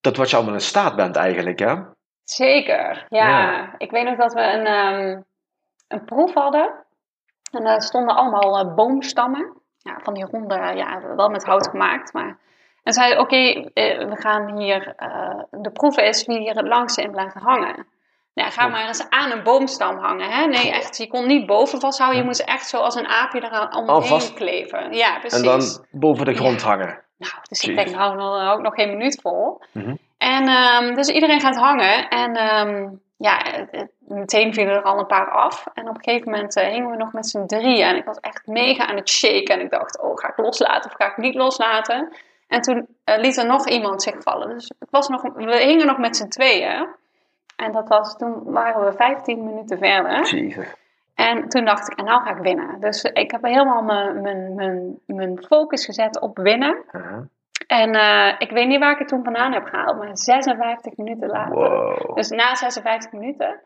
dat 0.01 0.17
wat 0.17 0.31
je 0.31 0.37
allemaal 0.37 0.55
in 0.55 0.61
staat 0.61 0.97
bent 0.97 1.17
eigenlijk, 1.17 1.59
hè? 1.59 1.75
Zeker. 2.25 3.07
Ja. 3.09 3.29
Ja. 3.29 3.75
ik 3.79 3.91
weet 3.91 4.05
nog 4.05 4.17
dat 4.17 4.33
we 4.33 4.41
een, 4.41 4.67
ehm, 4.67 5.21
een 5.89 6.05
proef 6.05 6.35
hadden. 6.35 6.85
En 7.53 7.65
daar 7.65 7.83
stonden 7.83 8.17
allemaal 8.17 8.59
eh, 8.59 8.75
boomstammen. 8.75 9.61
Ja, 9.79 9.99
van 10.03 10.15
die 10.15 10.25
ronde, 10.25 10.55
ja, 10.55 11.15
wel 11.17 11.29
met 11.29 11.45
hout 11.45 11.69
gemaakt. 11.69 12.13
Maar... 12.13 12.39
En 12.83 12.93
zeiden, 12.93 13.21
oké, 13.21 13.37
eh, 13.37 14.09
we 14.09 14.17
gaan 14.17 14.57
hier... 14.59 14.95
eh, 14.97 15.43
de 15.51 15.71
proef 15.71 15.97
is 15.99 16.27
wie 16.27 16.39
hier 16.39 16.57
het 16.57 16.67
langste 16.67 17.03
in 17.03 17.11
blijft 17.11 17.35
hangen. 17.35 17.87
Ja, 18.41 18.51
ga 18.51 18.69
maar 18.69 18.87
eens 18.87 19.09
aan 19.09 19.31
een 19.31 19.43
boomstam 19.43 19.99
hangen. 19.99 20.31
Hè? 20.31 20.47
Nee, 20.47 20.71
echt, 20.71 20.97
je 20.97 21.07
kon 21.09 21.27
niet 21.27 21.47
boven 21.47 21.81
vasthouden. 21.81 22.19
Je 22.21 22.25
moest 22.25 22.41
echt 22.41 22.69
zo 22.69 22.79
als 22.79 22.95
een 22.95 23.07
aapje 23.07 23.45
eraan 23.45 23.77
omheen 23.77 24.35
kleven. 24.35 24.93
Ja, 24.93 25.19
precies. 25.19 25.39
En 25.39 25.45
dan 25.45 25.87
boven 25.91 26.25
de 26.25 26.35
grond 26.35 26.63
hangen. 26.63 27.03
Nou, 27.17 27.33
dus 27.49 27.65
ik 27.65 27.77
denk, 27.77 27.91
nou, 27.91 28.17
dan 28.17 28.57
ik 28.57 28.63
nog 28.63 28.75
geen 28.75 28.89
minuut 28.89 29.21
vol. 29.23 29.63
Mhm. 29.73 29.95
En 30.19 30.49
ehm, 30.49 30.95
dus 30.95 31.09
iedereen 31.09 31.41
gaat 31.41 31.57
hangen. 31.57 32.09
En 32.09 32.37
ehm, 32.37 32.89
ja, 33.17 33.67
meteen 33.99 34.55
vielen 34.55 34.75
er 34.75 34.83
al 34.83 34.99
een 34.99 35.07
paar 35.07 35.31
af. 35.31 35.67
En 35.75 35.89
op 35.89 35.95
een 35.95 36.03
gegeven 36.03 36.31
moment 36.31 36.57
eh, 36.57 36.69
hingen 36.69 36.91
we 36.91 36.97
nog 36.97 37.13
met 37.13 37.27
z'n 37.27 37.47
drieën. 37.47 37.87
En 37.87 37.97
ik 37.97 38.05
was 38.05 38.21
echt 38.21 38.47
mega 38.47 38.87
aan 38.87 38.97
het 38.97 39.09
shaken. 39.09 39.55
En 39.55 39.61
ik 39.61 39.71
dacht, 39.71 40.01
oh, 40.01 40.17
ga 40.17 40.29
ik 40.29 40.37
loslaten 40.37 40.91
of 40.91 40.97
ga 40.97 41.07
ik 41.11 41.17
niet 41.17 41.35
loslaten? 41.35 42.17
En 42.49 42.61
toen 42.61 42.87
eh, 43.05 43.19
liet 43.19 43.37
er 43.37 43.47
nog 43.47 43.69
iemand 43.69 44.03
zich 44.03 44.23
vallen. 44.23 44.49
Dus 44.49 44.71
het 44.79 44.91
was 44.91 45.09
nog, 45.09 45.23
we 45.23 45.57
hingen 45.57 45.87
nog 45.87 45.99
met 45.99 46.17
z'n 46.17 46.29
tweeën. 46.29 46.89
En 47.57 47.73
dat 47.73 47.89
was, 47.89 48.17
toen 48.17 48.43
waren 48.45 48.85
we 48.85 48.93
15 48.93 49.45
minuten 49.45 49.79
verder. 49.79 50.35
Jezus. 50.35 50.75
En 51.15 51.49
toen 51.49 51.65
dacht 51.65 51.91
ik, 51.91 51.99
en 51.99 52.05
nou 52.05 52.23
ga 52.23 52.31
ik 52.31 52.43
winnen. 52.43 52.81
Dus 52.81 53.03
ik 53.03 53.31
heb 53.31 53.43
helemaal 53.43 53.83
mijn, 53.83 54.21
mijn, 54.21 54.55
mijn, 54.55 54.99
mijn 55.07 55.45
focus 55.45 55.85
gezet 55.85 56.21
op 56.21 56.39
winnen. 56.39 56.85
Aha. 56.91 57.27
En 57.67 57.95
eh, 57.95 58.35
ik 58.39 58.51
weet 58.51 58.69
niet 58.69 58.79
waar 58.79 58.93
ik 58.93 58.99
het 58.99 59.09
toen 59.09 59.25
vandaan 59.25 59.53
heb 59.53 59.65
gehaald, 59.65 59.99
maar 59.99 60.19
56 60.19 60.97
minuten 60.97 61.29
later. 61.29 61.55
Wow. 61.55 62.17
Dus 62.17 62.29
na 62.29 62.55
56 62.55 63.13
minuten 63.13 63.61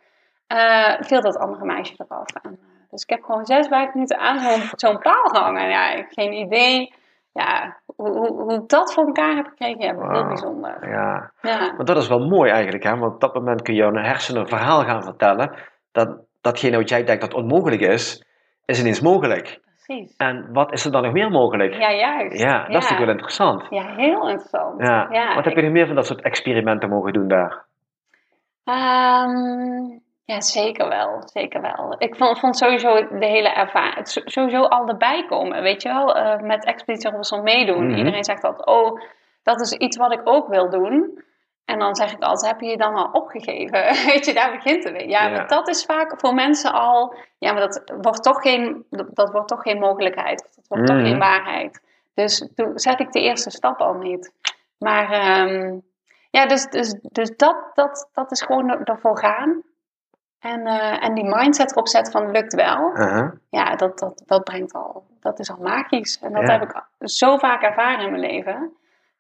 eh, 0.47 0.95
viel 1.01 1.21
dat 1.21 1.39
andere 1.39 1.65
meisje 1.65 1.95
eraf. 1.97 2.29
En, 2.43 2.51
eh, 2.51 2.91
dus 2.91 3.03
ik 3.03 3.11
heb 3.11 3.23
gewoon 3.23 3.47
56 3.47 3.95
minuten 3.95 4.19
aan 4.19 4.39
zo'n 4.39 4.71
zo'n 4.77 4.99
paal 4.99 5.25
gehangen. 5.25 5.69
Ja, 5.69 5.91
ik 5.91 5.97
heb 5.97 6.09
geen 6.11 6.33
idee 6.33 6.95
ja, 7.33 7.77
hoe, 7.97 8.27
hoe, 8.27 8.65
dat 8.67 8.95
voor 8.95 9.07
elkaar 9.07 9.35
heb 9.37 9.47
gekregen. 9.47 9.81
Ja, 9.81 9.93
heel 9.93 9.99
Wauw. 10.07 10.27
bijzonder. 10.27 10.89
Ja. 10.91 11.31
Ja, 11.43 11.73
Maar 11.77 11.85
dat 11.85 11.97
is 11.97 12.09
wel 12.09 12.29
mooi 12.29 12.51
eigenlijk, 12.51 12.85
hè? 12.85 12.97
Want 12.97 13.15
op 13.15 13.21
dat 13.21 13.35
moment 13.35 13.63
kun 13.63 13.75
je 13.75 13.81
jouw 13.81 13.93
hersenen 13.95 14.41
een 14.41 14.49
verhaal 14.49 14.85
gaan 14.85 15.03
vertellen. 15.03 15.55
Dat 15.93 16.19
datgene 16.41 16.77
wat 16.77 16.89
jij 16.89 17.05
denkt 17.05 17.21
dat 17.21 17.35
onmogelijk 17.35 17.81
is, 17.81 18.25
is 18.65 18.81
ineens 18.81 19.01
mogelijk. 19.01 19.61
precies. 19.65 20.17
En 20.17 20.49
wat 20.53 20.73
is 20.73 20.85
er 20.85 20.93
dan 20.93 21.03
nog 21.03 21.13
meer 21.13 21.31
mogelijk? 21.31 21.75
Ja, 21.75 21.93
juist. 21.93 22.39
Ja, 22.39 22.59
dat 22.59 22.67
is 22.69 22.73
natuurlijk 22.73 23.01
wel 23.01 23.09
interessant. 23.11 23.67
Ja, 23.71 23.95
heel 23.97 24.29
interessant. 24.29 24.81
Ja. 24.87 25.35
Wat 25.35 25.45
heb 25.45 25.55
je 25.57 25.63
nog 25.63 25.73
meer 25.73 25.87
van 25.87 25.95
dat 25.95 26.07
soort 26.07 26.23
experimenten 26.23 26.89
mogen 26.89 27.13
doen 27.13 27.29
daar? 27.29 27.65
Ehm, 28.65 29.99
ja, 30.33 30.41
zeker 30.41 30.89
wel. 30.89 31.23
Zeker 31.25 31.61
wel. 31.61 31.95
Ik 31.99 32.17
vond, 32.17 32.39
vond 32.39 32.57
sowieso 32.57 32.95
de 33.19 33.27
hele 33.27 33.49
ervaring, 33.49 34.09
sowieso 34.25 34.63
al 34.63 34.89
erbij 34.89 35.26
komen, 35.28 35.63
weet 35.63 35.83
je 35.83 35.89
wel, 35.89 36.15
eh, 36.17 36.41
met 36.41 36.65
Expeditie 36.65 37.09
Robinson 37.09 37.43
meedoen. 37.43 37.87
Mhm. 37.87 37.97
Iedereen 37.99 38.25
zegt 38.25 38.45
altijd, 38.45 38.67
oh, 38.69 39.00
dat 39.43 39.61
is 39.61 39.73
iets 39.73 39.97
wat 39.97 40.13
ik 40.13 40.21
ook 40.25 40.49
wil 40.49 40.71
doen. 40.71 41.23
En 41.65 41.78
dan 41.78 41.95
zeg 41.95 42.13
ik 42.13 42.23
altijd, 42.23 42.52
heb 42.52 42.61
je 42.61 42.67
je 42.71 42.76
dan 42.76 42.95
al 42.95 43.11
opgegeven? 43.13 43.83
Weet 44.13 44.26
je, 44.26 44.35
daar 44.35 44.50
begint 44.52 44.85
het 44.85 44.93
weer. 44.93 45.09
Ja, 45.09 45.23
Ja. 45.25 45.31
maar 45.31 45.49
dat 45.49 45.69
is 45.69 45.85
vaak 45.85 46.21
voor 46.21 46.35
mensen 46.35 46.73
al, 46.73 47.15
ja, 47.39 47.52
maar 47.52 47.61
dat 47.61 47.93
wordt 48.00 48.23
toch 48.23 48.41
geen, 48.43 48.87
dat, 48.91 49.07
dat 49.17 49.31
wordt 49.31 49.49
toch 49.49 49.63
geen 49.63 49.78
mogelijkheid. 49.78 50.52
Dat 50.57 50.67
wordt 50.69 50.89
Mhm. 50.89 50.99
toch 50.99 51.09
geen 51.09 51.19
waarheid. 51.19 51.81
Dus 52.15 52.50
toen 52.54 52.78
zet 52.78 53.00
ik 53.00 53.13
de 53.13 53.21
eerste 53.21 53.50
stap 53.50 53.81
al 53.81 53.95
niet. 53.95 54.33
Maar 54.78 55.11
ehm, 55.11 55.78
ja, 56.31 56.47
dus, 56.47 56.65
dus, 56.65 56.99
dus 57.02 57.37
dat, 57.37 57.57
dat, 57.75 58.09
dat 58.13 58.31
is 58.33 58.43
gewoon 58.43 58.69
er- 58.71 58.81
ervoor 58.85 59.19
gaan. 59.19 59.63
En, 60.41 60.67
eh, 60.67 61.05
en 61.05 61.15
die 61.15 61.25
mindset 61.25 61.71
erop 61.71 61.89
zetten 61.89 62.13
van 62.13 62.31
lukt 62.31 62.55
wel. 62.55 62.95
Aha. 62.97 63.33
Ja, 63.50 63.76
dat, 63.76 63.99
dat, 63.99 64.23
dat 64.26 64.45
brengt 64.45 64.73
al, 64.73 65.05
dat 65.21 65.39
is 65.39 65.50
al 65.50 65.57
magisch. 65.61 66.19
En 66.23 66.33
dat 66.33 66.43
Ja. 66.47 66.53
heb 66.53 66.63
ik 66.63 66.83
zo 67.09 67.37
vaak 67.39 67.63
ervaren 67.63 68.05
in 68.05 68.11
mijn 68.11 68.33
leven. 68.33 68.73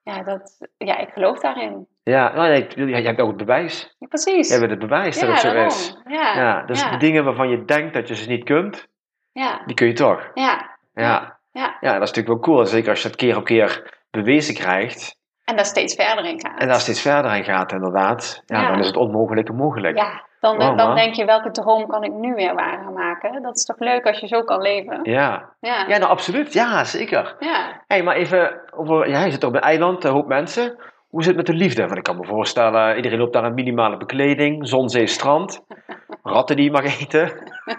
Ja, 0.02 0.22
dat, 0.22 0.68
ja 0.78 0.96
ik 0.98 1.08
geloof 1.08 1.38
daarin. 1.40 1.86
Ja, 2.02 2.32
nou, 2.32 2.48
je, 2.52 2.86
je 2.86 3.06
hebt 3.06 3.20
ook 3.20 3.28
het 3.28 3.36
bewijs. 3.36 3.96
Ja, 3.98 4.06
precies. 4.06 4.48
Je 4.48 4.54
hebt 4.58 4.70
het 4.70 4.78
bewijs 4.78 5.18
dat 5.20 5.28
het 5.28 5.38
zo 5.40 5.48
daarom. 5.48 5.66
is. 5.66 5.96
Ja, 6.06 6.34
Ja, 6.36 6.62
dus 6.66 6.90
de 6.90 6.96
dingen 6.96 7.24
waarvan 7.24 7.48
je 7.48 7.64
denkt 7.64 7.94
dat 7.94 8.08
je 8.08 8.14
ze 8.14 8.28
niet 8.28 8.44
kunt, 8.44 8.86
ja, 9.32 9.62
die 9.66 9.74
kun 9.76 9.86
je 9.86 9.92
toch. 9.92 10.30
ja, 10.34 10.76
Ja. 10.94 11.38
ja. 11.52 11.76
ja, 11.80 11.92
dat 11.92 12.02
is 12.02 12.08
natuurlijk 12.12 12.28
wel 12.28 12.38
cool. 12.54 12.66
Zeker 12.66 12.90
als 12.90 13.02
je 13.02 13.08
het 13.08 13.16
keer 13.16 13.36
op 13.36 13.44
keer 13.44 13.98
bewezen 14.10 14.54
krijgt 14.54 15.16
En 15.44 15.56
daar 15.56 15.64
steeds 15.64 15.94
verder 15.94 16.24
in 16.24 16.40
gaat. 16.40 16.60
en 16.60 16.68
daar 16.68 16.80
steeds 16.80 17.00
verder 17.02 17.34
in 17.36 17.44
gaat, 17.44 17.72
inderdaad. 17.72 18.42
Ja, 18.46 18.60
Ja. 18.60 18.68
dan 18.70 18.78
is 18.78 18.86
het 18.86 18.96
onmogelijke 18.96 19.52
mogelijk. 19.52 19.96
Ja, 19.98 20.28
dan, 20.40 20.56
Wow, 20.56 20.78
dan 20.78 20.94
denk 20.94 21.14
je, 21.14 21.24
welke 21.24 21.50
droom 21.50 21.86
kan 21.86 22.04
ik 22.04 22.12
nu 22.12 22.34
weer 22.34 22.54
waar 22.54 22.90
maken? 22.94 23.42
Dat 23.42 23.56
is 23.56 23.64
toch 23.64 23.78
leuk 23.78 24.06
als 24.06 24.18
je 24.18 24.26
zo 24.26 24.42
kan 24.42 24.60
leven? 24.60 25.00
Ja, 25.02 25.48
Ja, 25.60 25.84
ja 25.88 25.98
nou 25.98 26.10
absoluut. 26.10 26.52
Ja, 26.52 26.84
zeker. 26.84 27.36
ja. 27.38 27.82
hey, 27.86 28.02
maar 28.02 28.14
even 28.16 28.60
over, 28.76 29.08
ja, 29.08 29.24
je 29.24 29.30
zit 29.30 29.44
op 29.44 29.54
een 29.54 29.60
eiland, 29.60 30.04
een 30.04 30.12
hoop 30.12 30.26
mensen. 30.26 30.76
Hoe 31.08 31.22
zit 31.22 31.36
het 31.36 31.46
met 31.46 31.46
de 31.56 31.62
liefde? 31.62 31.82
Want 31.86 31.96
ik 31.96 32.02
kan 32.02 32.16
me 32.16 32.24
voorstellen, 32.24 32.96
iedereen 32.96 33.18
loopt 33.18 33.32
daar 33.32 33.44
in 33.44 33.54
minimale 33.54 33.96
bekleding, 33.96 34.68
zon, 34.68 34.88
zee, 34.88 35.06
strand. 35.06 35.64
Ratten 36.22 36.56
die 36.56 36.64
je 36.64 36.70
mag 36.70 37.00
eten. 37.00 37.32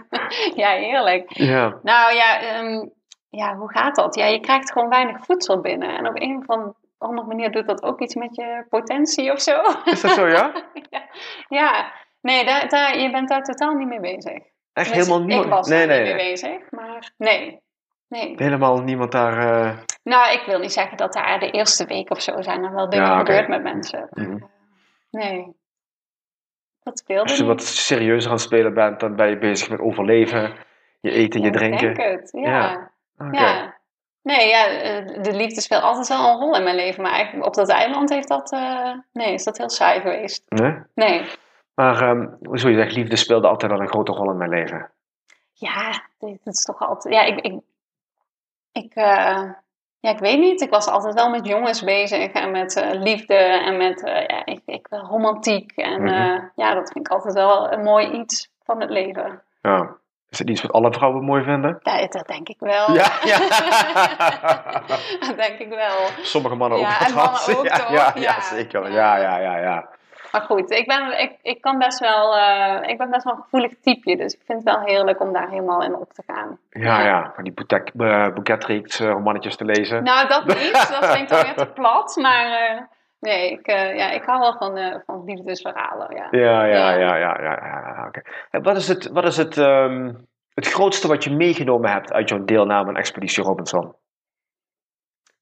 ja 0.62 0.70
heerlijk. 0.70 1.34
Ja. 1.34 1.74
Nou 1.84 2.16
ja, 2.16 2.40
ehm, 2.40 2.86
ja, 3.30 3.56
hoe 3.56 3.72
gaat 3.72 3.96
dat? 3.96 4.16
Ja, 4.16 4.26
je 4.26 4.40
krijgt 4.40 4.72
gewoon 4.72 4.90
weinig 4.90 5.26
voedsel 5.26 5.62
binnen. 5.62 5.98
En 5.98 6.08
op 6.08 6.22
een 6.22 6.38
of 6.38 6.48
an- 6.58 6.74
andere 6.98 7.28
manier 7.28 7.52
doet 7.52 7.68
dat 7.68 7.84
ook 7.84 8.00
iets 8.00 8.16
met 8.16 8.36
je 8.36 8.66
potentie 8.70 9.32
of 9.32 9.40
zo. 9.42 9.62
Is 9.86 10.02
dat 10.02 10.12
zo, 10.12 10.28
ja? 10.28 10.52
ja. 10.90 11.02
ja, 11.50 11.92
nee, 12.22 12.46
daar, 12.46 12.70
daar, 12.70 12.98
je 13.00 13.12
bent 13.12 13.30
daar 13.30 13.44
totaal 13.44 13.74
niet 13.74 13.88
mee 13.88 14.00
bezig. 14.00 14.40
Echt 14.74 14.92
helemaal 14.92 15.20
niemand? 15.24 15.46
Ik 15.46 15.52
was 15.52 15.68
nee, 15.68 15.88
daar 15.88 15.98
nee, 15.98 16.06
niet 16.06 16.16
mee 16.16 16.30
bezig, 16.32 16.72
maar 16.72 17.12
nee. 17.18 17.62
nee. 18.08 18.34
Helemaal 18.38 18.78
niemand 18.82 19.12
daar. 19.12 19.38
eh, 19.68 19.78
Nou, 20.04 20.34
ik 20.34 20.44
wil 20.46 20.60
niet 20.60 20.72
zeggen 20.74 20.98
dat 20.98 21.14
daar 21.14 21.40
de 21.40 21.52
eerste 21.52 21.86
week 21.86 22.10
of 22.10 22.22
zo 22.22 22.42
zijn 22.42 22.64
er 22.64 22.74
wel 22.74 22.90
dingen 22.90 23.06
Ja, 23.06 23.18
gebeurd 23.18 23.48
met 23.48 23.64
mensen. 23.64 24.08
Mhm. 24.12 24.38
Nee. 25.12 25.60
Dat 26.84 26.98
speelde 27.00 27.22
Als 27.24 27.38
je 27.38 27.44
niet. 27.44 27.52
wat 27.52 27.64
serieuzer 27.64 28.30
aan 28.30 28.36
het 28.36 28.46
spelen 28.46 28.74
bent, 28.74 29.00
dan 29.00 29.16
ben 29.16 29.30
je 29.30 29.38
bezig 29.38 29.70
met 29.70 29.80
overleven. 29.80 30.54
Je 31.02 31.12
eten, 31.12 31.42
je 31.42 31.48
ik 31.48 31.54
drinken. 31.54 31.94
denk 31.94 32.20
het, 32.20 32.30
ja. 32.32 32.92
Ja. 33.18 33.32
Ja. 33.32 33.80
Nee, 34.24 34.48
ja, 34.48 34.68
eh, 34.68 35.24
de 35.24 35.34
liefde 35.36 35.62
speelt 35.62 35.82
altijd 35.84 36.08
wel 36.08 36.30
een 36.30 36.40
rol 36.40 36.56
in 36.56 36.64
mijn 36.64 36.76
leven. 36.76 37.04
Maar 37.04 37.12
eigenlijk 37.12 37.46
op 37.46 37.54
dat 37.54 37.70
eiland 37.70 38.10
heeft 38.10 38.28
dat... 38.28 38.52
eh, 38.52 38.92
nee, 39.14 39.34
is 39.34 39.44
dat 39.44 39.58
heel 39.58 39.70
saai 39.70 40.00
geweest. 40.02 40.44
Nee? 40.48 40.74
Nee. 40.96 41.26
Maar 41.76 42.02
ehm 42.02 42.28
hoezo 42.44 42.70
je 42.70 42.76
zegt, 42.78 42.96
liefde 42.96 43.16
speelde 43.16 43.48
altijd 43.48 43.72
wel 43.72 43.82
een 43.82 43.88
grote 43.88 44.12
rol 44.12 44.30
in 44.32 44.38
mijn 44.38 44.50
leven. 44.50 44.92
Ja, 45.54 46.02
dit 46.20 46.40
is 46.44 46.64
toch 46.64 46.80
altijd... 46.82 47.14
Ja, 47.14 47.22
ik... 47.22 47.40
Ik, 47.40 47.60
ik, 48.72 48.94
eh, 48.96 49.44
ja, 50.00 50.10
ik 50.10 50.20
weet 50.20 50.40
niet. 50.40 50.62
Ik 50.62 50.70
was 50.70 50.88
altijd 50.88 51.14
wel 51.14 51.30
met 51.30 51.46
jongens 51.48 51.84
bezig. 51.84 52.32
En 52.32 52.52
met 52.52 52.76
eh, 52.76 53.02
liefde. 53.02 53.36
En 53.36 53.78
met 53.78 54.04
eh, 54.04 54.26
ja, 54.28 54.46
ik, 54.46 54.62
ik, 54.66 54.88
romantiek. 54.90 55.72
En 55.72 56.02
Mhm. 56.04 56.40
ja, 56.56 56.74
dat 56.74 56.92
vind 56.92 57.06
ik 57.08 57.12
altijd 57.14 57.34
wel 57.34 57.72
een 57.72 57.84
mooi 57.84 58.12
iets 58.12 58.52
van 58.64 58.82
het 58.82 58.90
leven. 58.90 59.42
Ja. 59.62 59.96
Is 60.30 60.40
het 60.40 60.50
iets 60.50 60.62
wat 60.62 60.72
alle 60.72 60.94
vrouwen 60.94 61.24
mooi 61.24 61.44
vinden? 61.44 61.80
Ja, 61.82 62.08
dat 62.08 62.28
denk 62.28 62.50
ik 62.50 62.60
wel. 62.60 62.94
Ja, 62.94 63.12
ja. 63.24 63.38
dat 65.28 65.38
denk 65.38 65.60
ik 65.60 65.70
wel. 65.70 65.98
Sommige 66.22 66.56
mannen 66.56 66.80
Ja, 66.80 66.88
ook. 67.02 67.08
en 67.08 67.14
mannen 67.14 67.58
ook, 67.58 67.66
ja, 67.66 67.76
toch? 67.78 68.20
Ja. 68.20 68.42
zeker. 68.42 68.92
Ja, 68.92 69.18
ja, 69.18 69.38
ja, 69.38 69.58
ja. 69.58 69.90
Maar 70.32 70.42
goed, 70.42 70.72
ik 70.72 70.88
ben, 70.88 71.20
ik, 71.22 71.38
ik 71.42 71.62
kan 71.62 71.78
best 71.78 72.00
wel, 72.00 72.36
eh, 72.38 72.90
ik 72.90 72.98
ben 72.98 73.10
best 73.10 73.24
wel 73.24 73.34
een 73.34 73.42
gevoelig 73.42 73.74
typeje. 73.82 74.18
Dus 74.18 74.34
ik 74.34 74.42
vind 74.46 74.64
het 74.64 74.76
wel 74.76 74.84
heerlijk 74.86 75.20
om 75.20 75.34
daar 75.34 75.50
helemaal 75.50 75.84
in 75.84 75.96
op 75.96 76.14
te 76.14 76.24
gaan. 76.28 76.60
Ja, 76.70 77.02
ja. 77.02 77.32
Van 77.36 77.44
die 77.44 77.54
boetek- 77.54 77.92
eh, 77.98 78.34
boeketreeks 78.34 79.00
romannetjes 79.00 79.56
te 79.56 79.66
lezen. 79.66 80.04
Nou, 80.04 80.28
dat 80.28 80.46
niet. 80.60 80.88
Dat 81.00 81.12
klinkt 81.12 81.30
dan 81.30 81.42
weer 81.44 81.56
te 81.56 81.68
plat. 81.68 82.16
Maar 82.22 82.46
eh, 82.46 82.82
nee, 83.20 83.52
ik, 83.52 83.68
eh, 83.68 83.98
ja, 83.98 84.10
ik 84.12 84.24
hou 84.24 84.40
wel 84.40 84.54
van, 84.58 85.02
van 85.06 85.24
liefdesverhalen. 85.26 86.16
Ja. 86.16 86.28
Ja, 86.32 86.64
ja, 86.66 86.66
Ja. 86.66 86.92
ja, 86.94 87.16
ja, 87.16 87.38
ja, 87.40 87.42
ja, 87.42 87.94
ja, 87.96 88.06
oké. 88.08 88.22
Wat 88.62 88.76
is, 88.78 88.88
het, 88.88 89.08
wat 89.12 89.24
is 89.26 89.38
het, 89.38 89.58
ehm, 89.58 90.14
het 90.54 90.68
grootste 90.68 91.08
wat 91.08 91.24
je 91.24 91.36
meegenomen 91.36 91.92
hebt 91.92 92.14
uit 92.14 92.30
jouw 92.30 92.44
deelname 92.46 92.88
aan 92.90 92.98
Expeditie 92.98 93.44
Robinson? 93.44 93.96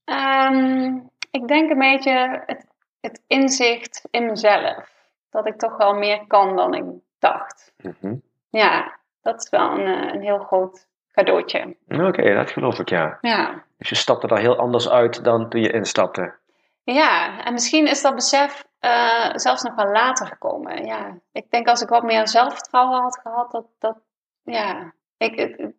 Ehm, 0.05 0.95
ik 1.31 1.47
denk 1.47 1.69
een 1.71 1.79
beetje 1.79 2.43
het, 2.45 2.65
het 3.01 3.21
inzicht 3.27 4.07
in 4.11 4.25
mezelf. 4.25 4.97
Dat 5.29 5.45
ik 5.47 5.57
toch 5.57 5.77
wel 5.77 5.93
meer 5.93 6.27
kan 6.27 6.55
dan 6.55 6.73
ik 6.73 6.83
dacht. 7.19 7.73
Mhm. 7.77 8.15
Ja, 8.49 8.97
dat 9.21 9.43
is 9.43 9.49
wel 9.49 9.71
een, 9.71 9.85
eh, 9.85 10.13
een 10.13 10.21
heel 10.21 10.39
groot 10.39 10.87
cadeautje. 11.11 11.75
Oké, 11.87 12.33
dat 12.33 12.51
geloof 12.51 12.79
ik, 12.79 12.89
ja. 12.89 13.17
Ja. 13.21 13.63
Dus 13.77 13.89
je 13.89 13.95
stapte 13.95 14.27
er 14.27 14.37
heel 14.37 14.57
anders 14.57 14.89
uit 14.89 15.23
dan 15.23 15.49
toen 15.49 15.61
je 15.61 15.71
instapte. 15.71 16.37
Ja, 16.83 17.43
en 17.43 17.53
misschien 17.53 17.87
is 17.87 18.01
dat 18.01 18.15
besef 18.15 18.65
eh, 18.79 19.29
zelfs 19.33 19.61
nog 19.61 19.75
wel 19.75 19.91
later 19.91 20.27
gekomen. 20.27 20.85
Ja, 20.85 21.17
ik 21.31 21.51
denk 21.51 21.67
als 21.67 21.81
ik 21.81 21.89
wat 21.89 22.03
meer 22.03 22.27
zelfvertrouwen 22.27 23.01
had 23.01 23.19
gehad, 23.23 23.51
dat, 23.51 23.65
dat 23.79 23.97
ja, 24.43 24.93
ik, 25.17 25.39
het, 25.39 25.57
het 25.57 25.73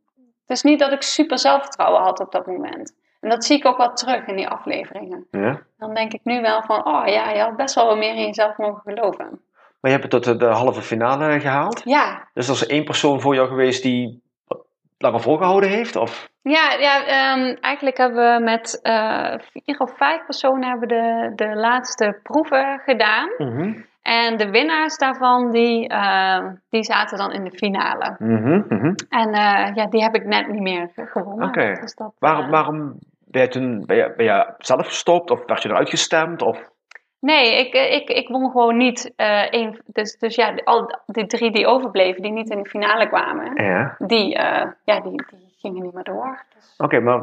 is 0.46 0.62
niet 0.62 0.78
dat 0.78 0.92
ik 0.92 1.02
super 1.02 1.38
zelfvertrouwen 1.38 2.02
had 2.02 2.20
op 2.20 2.32
dat 2.32 2.46
moment. 2.46 2.94
En 3.20 3.28
dat 3.28 3.44
zie 3.44 3.56
ik 3.56 3.66
ook 3.66 3.76
wel 3.76 3.92
terug 3.92 4.26
in 4.26 4.36
die 4.36 4.48
afleveringen. 4.48 5.26
Ja? 5.30 5.60
Dan 5.78 5.94
denk 5.94 6.12
ik 6.12 6.20
nu 6.24 6.40
wel 6.40 6.62
van, 6.62 6.86
oh 6.86 7.06
ja, 7.06 7.30
je 7.30 7.40
had 7.40 7.56
best 7.56 7.74
wel 7.74 7.86
wat 7.86 7.98
meer 7.98 8.14
in 8.14 8.26
jezelf 8.26 8.56
mogen 8.56 8.82
geloven. 8.84 9.40
Maar 9.80 9.90
je 9.90 9.98
hebt 9.98 10.12
het 10.12 10.22
tot 10.22 10.40
de, 10.40 10.46
halve 10.46 10.82
finale 10.82 11.40
gehaald. 11.40 11.82
Ja, 11.84 12.28
Dus 12.34 12.48
er 12.48 12.54
is 12.54 12.66
één 12.66 12.84
persoon 12.84 13.20
voor 13.20 13.34
jou 13.34 13.48
geweest 13.48 13.82
die 13.82 14.22
langer 14.98 15.20
volgehouden 15.20 15.70
heeft? 15.70 15.96
Of? 15.96 16.28
ja, 16.42 16.72
ja 16.72 17.04
ehm, 17.04 17.56
eigenlijk 17.60 17.96
hebben 17.96 18.34
we 18.36 18.44
met 18.44 18.80
eh, 18.82 19.34
vier 19.38 19.78
of 19.78 19.96
vijf 19.96 20.24
personen 20.24 20.68
hebben 20.68 20.88
de, 20.88 21.32
de 21.34 21.54
laatste 21.56 22.20
proeven 22.22 22.80
gedaan. 22.84 23.28
Mhm. 23.38 23.72
En 24.02 24.36
de 24.36 24.50
winnaars 24.50 24.96
daarvan, 24.96 25.50
die, 25.50 25.88
eh, 25.88 26.48
die 26.70 26.84
zaten 26.84 27.18
dan 27.18 27.32
in 27.32 27.44
de 27.44 27.50
finale. 27.50 28.16
Mhm, 28.18 28.62
mhm. 28.68 28.94
En 29.08 29.32
eh, 29.32 29.74
ja, 29.74 29.86
die 29.86 30.02
heb 30.02 30.14
ik 30.14 30.24
net 30.24 30.48
niet 30.48 30.60
meer 30.60 30.90
gewonnen. 30.94 31.48
Oké. 31.48 31.72
Dus 31.80 31.96
Waarom, 32.18 32.44
eh, 32.44 32.50
waarom 32.50 32.98
ben 33.30 33.42
je 33.42 33.48
toen 33.48 33.86
ben 33.86 33.96
je, 33.96 34.12
ben 34.16 34.26
je 34.26 34.54
zelf 34.58 34.86
gestopt 34.86 35.30
of 35.30 35.44
werd 35.46 35.62
je 35.62 35.68
eruit 35.68 35.88
gestemd? 35.90 36.42
Of? 36.42 36.68
Nee, 37.20 37.58
ik, 37.58 37.74
ik, 37.74 38.08
ik 38.10 38.28
won 38.28 38.50
gewoon 38.50 38.76
niet 38.76 39.12
eh 39.16 39.52
één. 39.52 39.82
Dus, 39.86 40.18
dus 40.18 40.34
ja, 40.34 40.54
al 40.64 41.00
die 41.06 41.26
drie 41.26 41.50
die 41.50 41.66
overbleven, 41.66 42.22
die 42.22 42.32
niet 42.32 42.50
in 42.50 42.62
de 42.62 42.68
finale 42.68 43.08
kwamen, 43.08 43.64
Ja. 43.64 43.94
die, 43.98 44.34
eh, 44.34 44.70
ja, 44.84 45.00
die, 45.00 45.10
die 45.30 45.54
gingen 45.58 45.82
niet 45.82 45.94
meer 45.94 46.04
door. 46.04 46.44
Dus, 46.54 46.74
Oké, 46.78 47.00
maar 47.00 47.22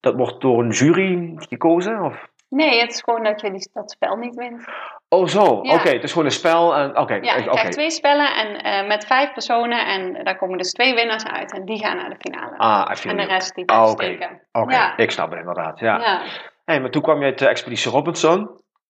dat 0.00 0.14
wordt 0.14 0.40
door 0.40 0.62
een 0.62 0.70
jury 0.70 1.32
gekozen? 1.36 2.02
Of? 2.02 2.28
Nee, 2.50 2.80
het 2.80 2.90
is 2.90 3.00
gewoon 3.02 3.22
dat 3.22 3.40
je 3.40 3.50
die, 3.50 3.70
dat 3.72 3.90
spel 3.90 4.16
niet 4.16 4.34
wint. 4.34 4.64
Oh, 5.08 5.26
zo. 5.26 5.58
Ja. 5.62 5.74
Oké, 5.74 5.88
het 5.88 6.02
is 6.02 6.10
gewoon 6.10 6.26
een 6.26 6.32
spel. 6.32 6.74
En, 6.76 6.98
oké, 6.98 7.14
Ja, 7.14 7.36
je 7.36 7.48
krijgt 7.48 7.72
twee 7.72 7.90
spellen 7.90 8.34
en 8.36 8.62
eh, 8.62 8.86
met 8.88 9.04
vijf 9.06 9.32
personen 9.32 9.86
en 9.86 10.24
daar 10.24 10.36
komen 10.36 10.58
dus 10.58 10.72
twee 10.72 10.94
winnaars 10.94 11.24
uit 11.24 11.52
en 11.52 11.64
die 11.64 11.78
gaan 11.78 11.96
naar 11.96 12.10
de 12.10 12.16
finale. 12.30 12.56
Ah, 12.58 12.90
en 13.04 13.16
de 13.16 13.22
rest 13.24 13.54
die 13.54 13.66
Ah, 13.68 13.76
blijft 13.76 13.92
oké. 13.92 14.04
steken. 14.04 14.40
Oké, 14.52 14.72
Ja. 14.74 14.96
ik 14.96 15.10
snap 15.10 15.30
het 15.30 15.38
inderdaad. 15.38 15.78
Ja. 15.78 15.98
Ja. 15.98 16.22
Hey, 16.64 16.80
maar 16.80 16.90
toen 16.90 17.02
kwam 17.02 17.18
je 17.18 17.24
uit 17.24 17.38
de 17.38 17.48
Expeditie 17.48 17.90
Robinson. 17.90 18.40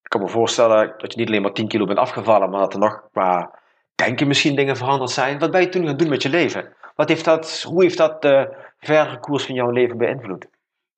Ik 0.02 0.08
kan 0.08 0.20
me 0.20 0.28
voorstellen 0.28 0.94
dat 0.98 1.12
je 1.12 1.18
niet 1.18 1.28
alleen 1.28 1.42
maar 1.42 1.52
10 1.52 1.68
kilo 1.68 1.84
bent 1.86 1.98
afgevallen, 1.98 2.50
maar 2.50 2.60
dat 2.60 2.72
er 2.72 2.78
nog 2.78 3.02
qua 3.12 3.50
denken 3.94 4.26
misschien 4.26 4.56
dingen 4.56 4.76
veranderd 4.76 5.10
zijn. 5.10 5.38
Wat 5.38 5.50
ben 5.50 5.60
je 5.60 5.68
toen 5.68 5.86
gaan 5.86 5.96
doen 5.96 6.08
met 6.08 6.22
je 6.22 6.28
leven? 6.28 6.74
Wat 6.94 7.08
heeft 7.08 7.24
dat, 7.24 7.62
hoe 7.68 7.82
heeft 7.82 7.96
dat 7.96 8.22
de 8.22 8.54
verdere 8.78 9.18
koers 9.20 9.44
van 9.46 9.54
jouw 9.54 9.70
leven 9.70 9.98
beïnvloed? 9.98 10.46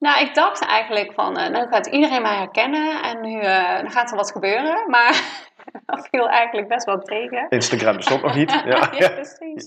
Nou, 0.03 0.21
ik 0.21 0.35
dacht 0.35 0.67
eigenlijk 0.67 1.13
van, 1.13 1.37
eh, 1.37 1.51
nou 1.51 1.69
gaat 1.69 1.87
iedereen 1.87 2.23
mij 2.23 2.37
herkennen 2.37 3.03
en 3.03 3.21
nu 3.21 3.41
eh, 3.41 3.77
dan 3.77 3.91
gaat 3.91 4.11
er 4.11 4.17
wat 4.17 4.33
gebeuren. 4.33 4.85
Maar 4.91 5.23
dat 5.87 6.09
viel 6.11 6.29
eigenlijk 6.29 6.69
best 6.69 6.87
wel 6.87 6.99
tegen. 6.99 7.47
Instagram 7.49 7.97
bestond 7.97 8.23
nog 8.23 8.35
niet. 8.35 8.51
Ja. 8.65 8.89
ja, 8.93 9.09
precies. 9.09 9.65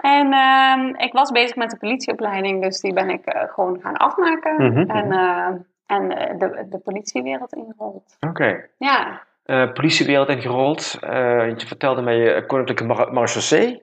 En 0.00 0.32
ehm, 0.32 0.94
ik 0.96 1.12
was 1.12 1.30
bezig 1.30 1.56
met 1.56 1.70
de 1.70 1.76
politieopleiding, 1.76 2.62
dus 2.62 2.80
die 2.80 2.92
ben 2.92 3.10
ik 3.10 3.24
eh, 3.24 3.42
gewoon 3.52 3.80
gaan 3.82 3.96
afmaken. 3.96 4.54
Mhm, 4.54 4.90
En, 4.90 5.12
eh, 5.12 5.46
en 5.86 6.16
eh, 6.16 6.38
de, 6.38 6.66
de 6.68 6.78
politiewereld 6.78 7.52
ingerold. 7.52 8.16
Oké. 8.20 8.66
Ja. 8.78 9.22
Eh, 9.44 9.72
politiewereld 9.72 10.28
ingerold. 10.28 10.98
Eh, 11.00 11.48
je 11.48 11.66
vertelde 11.66 12.02
mij 12.02 12.16
je 12.16 12.46
Koninklijke 12.46 12.84
Mar 12.84 13.28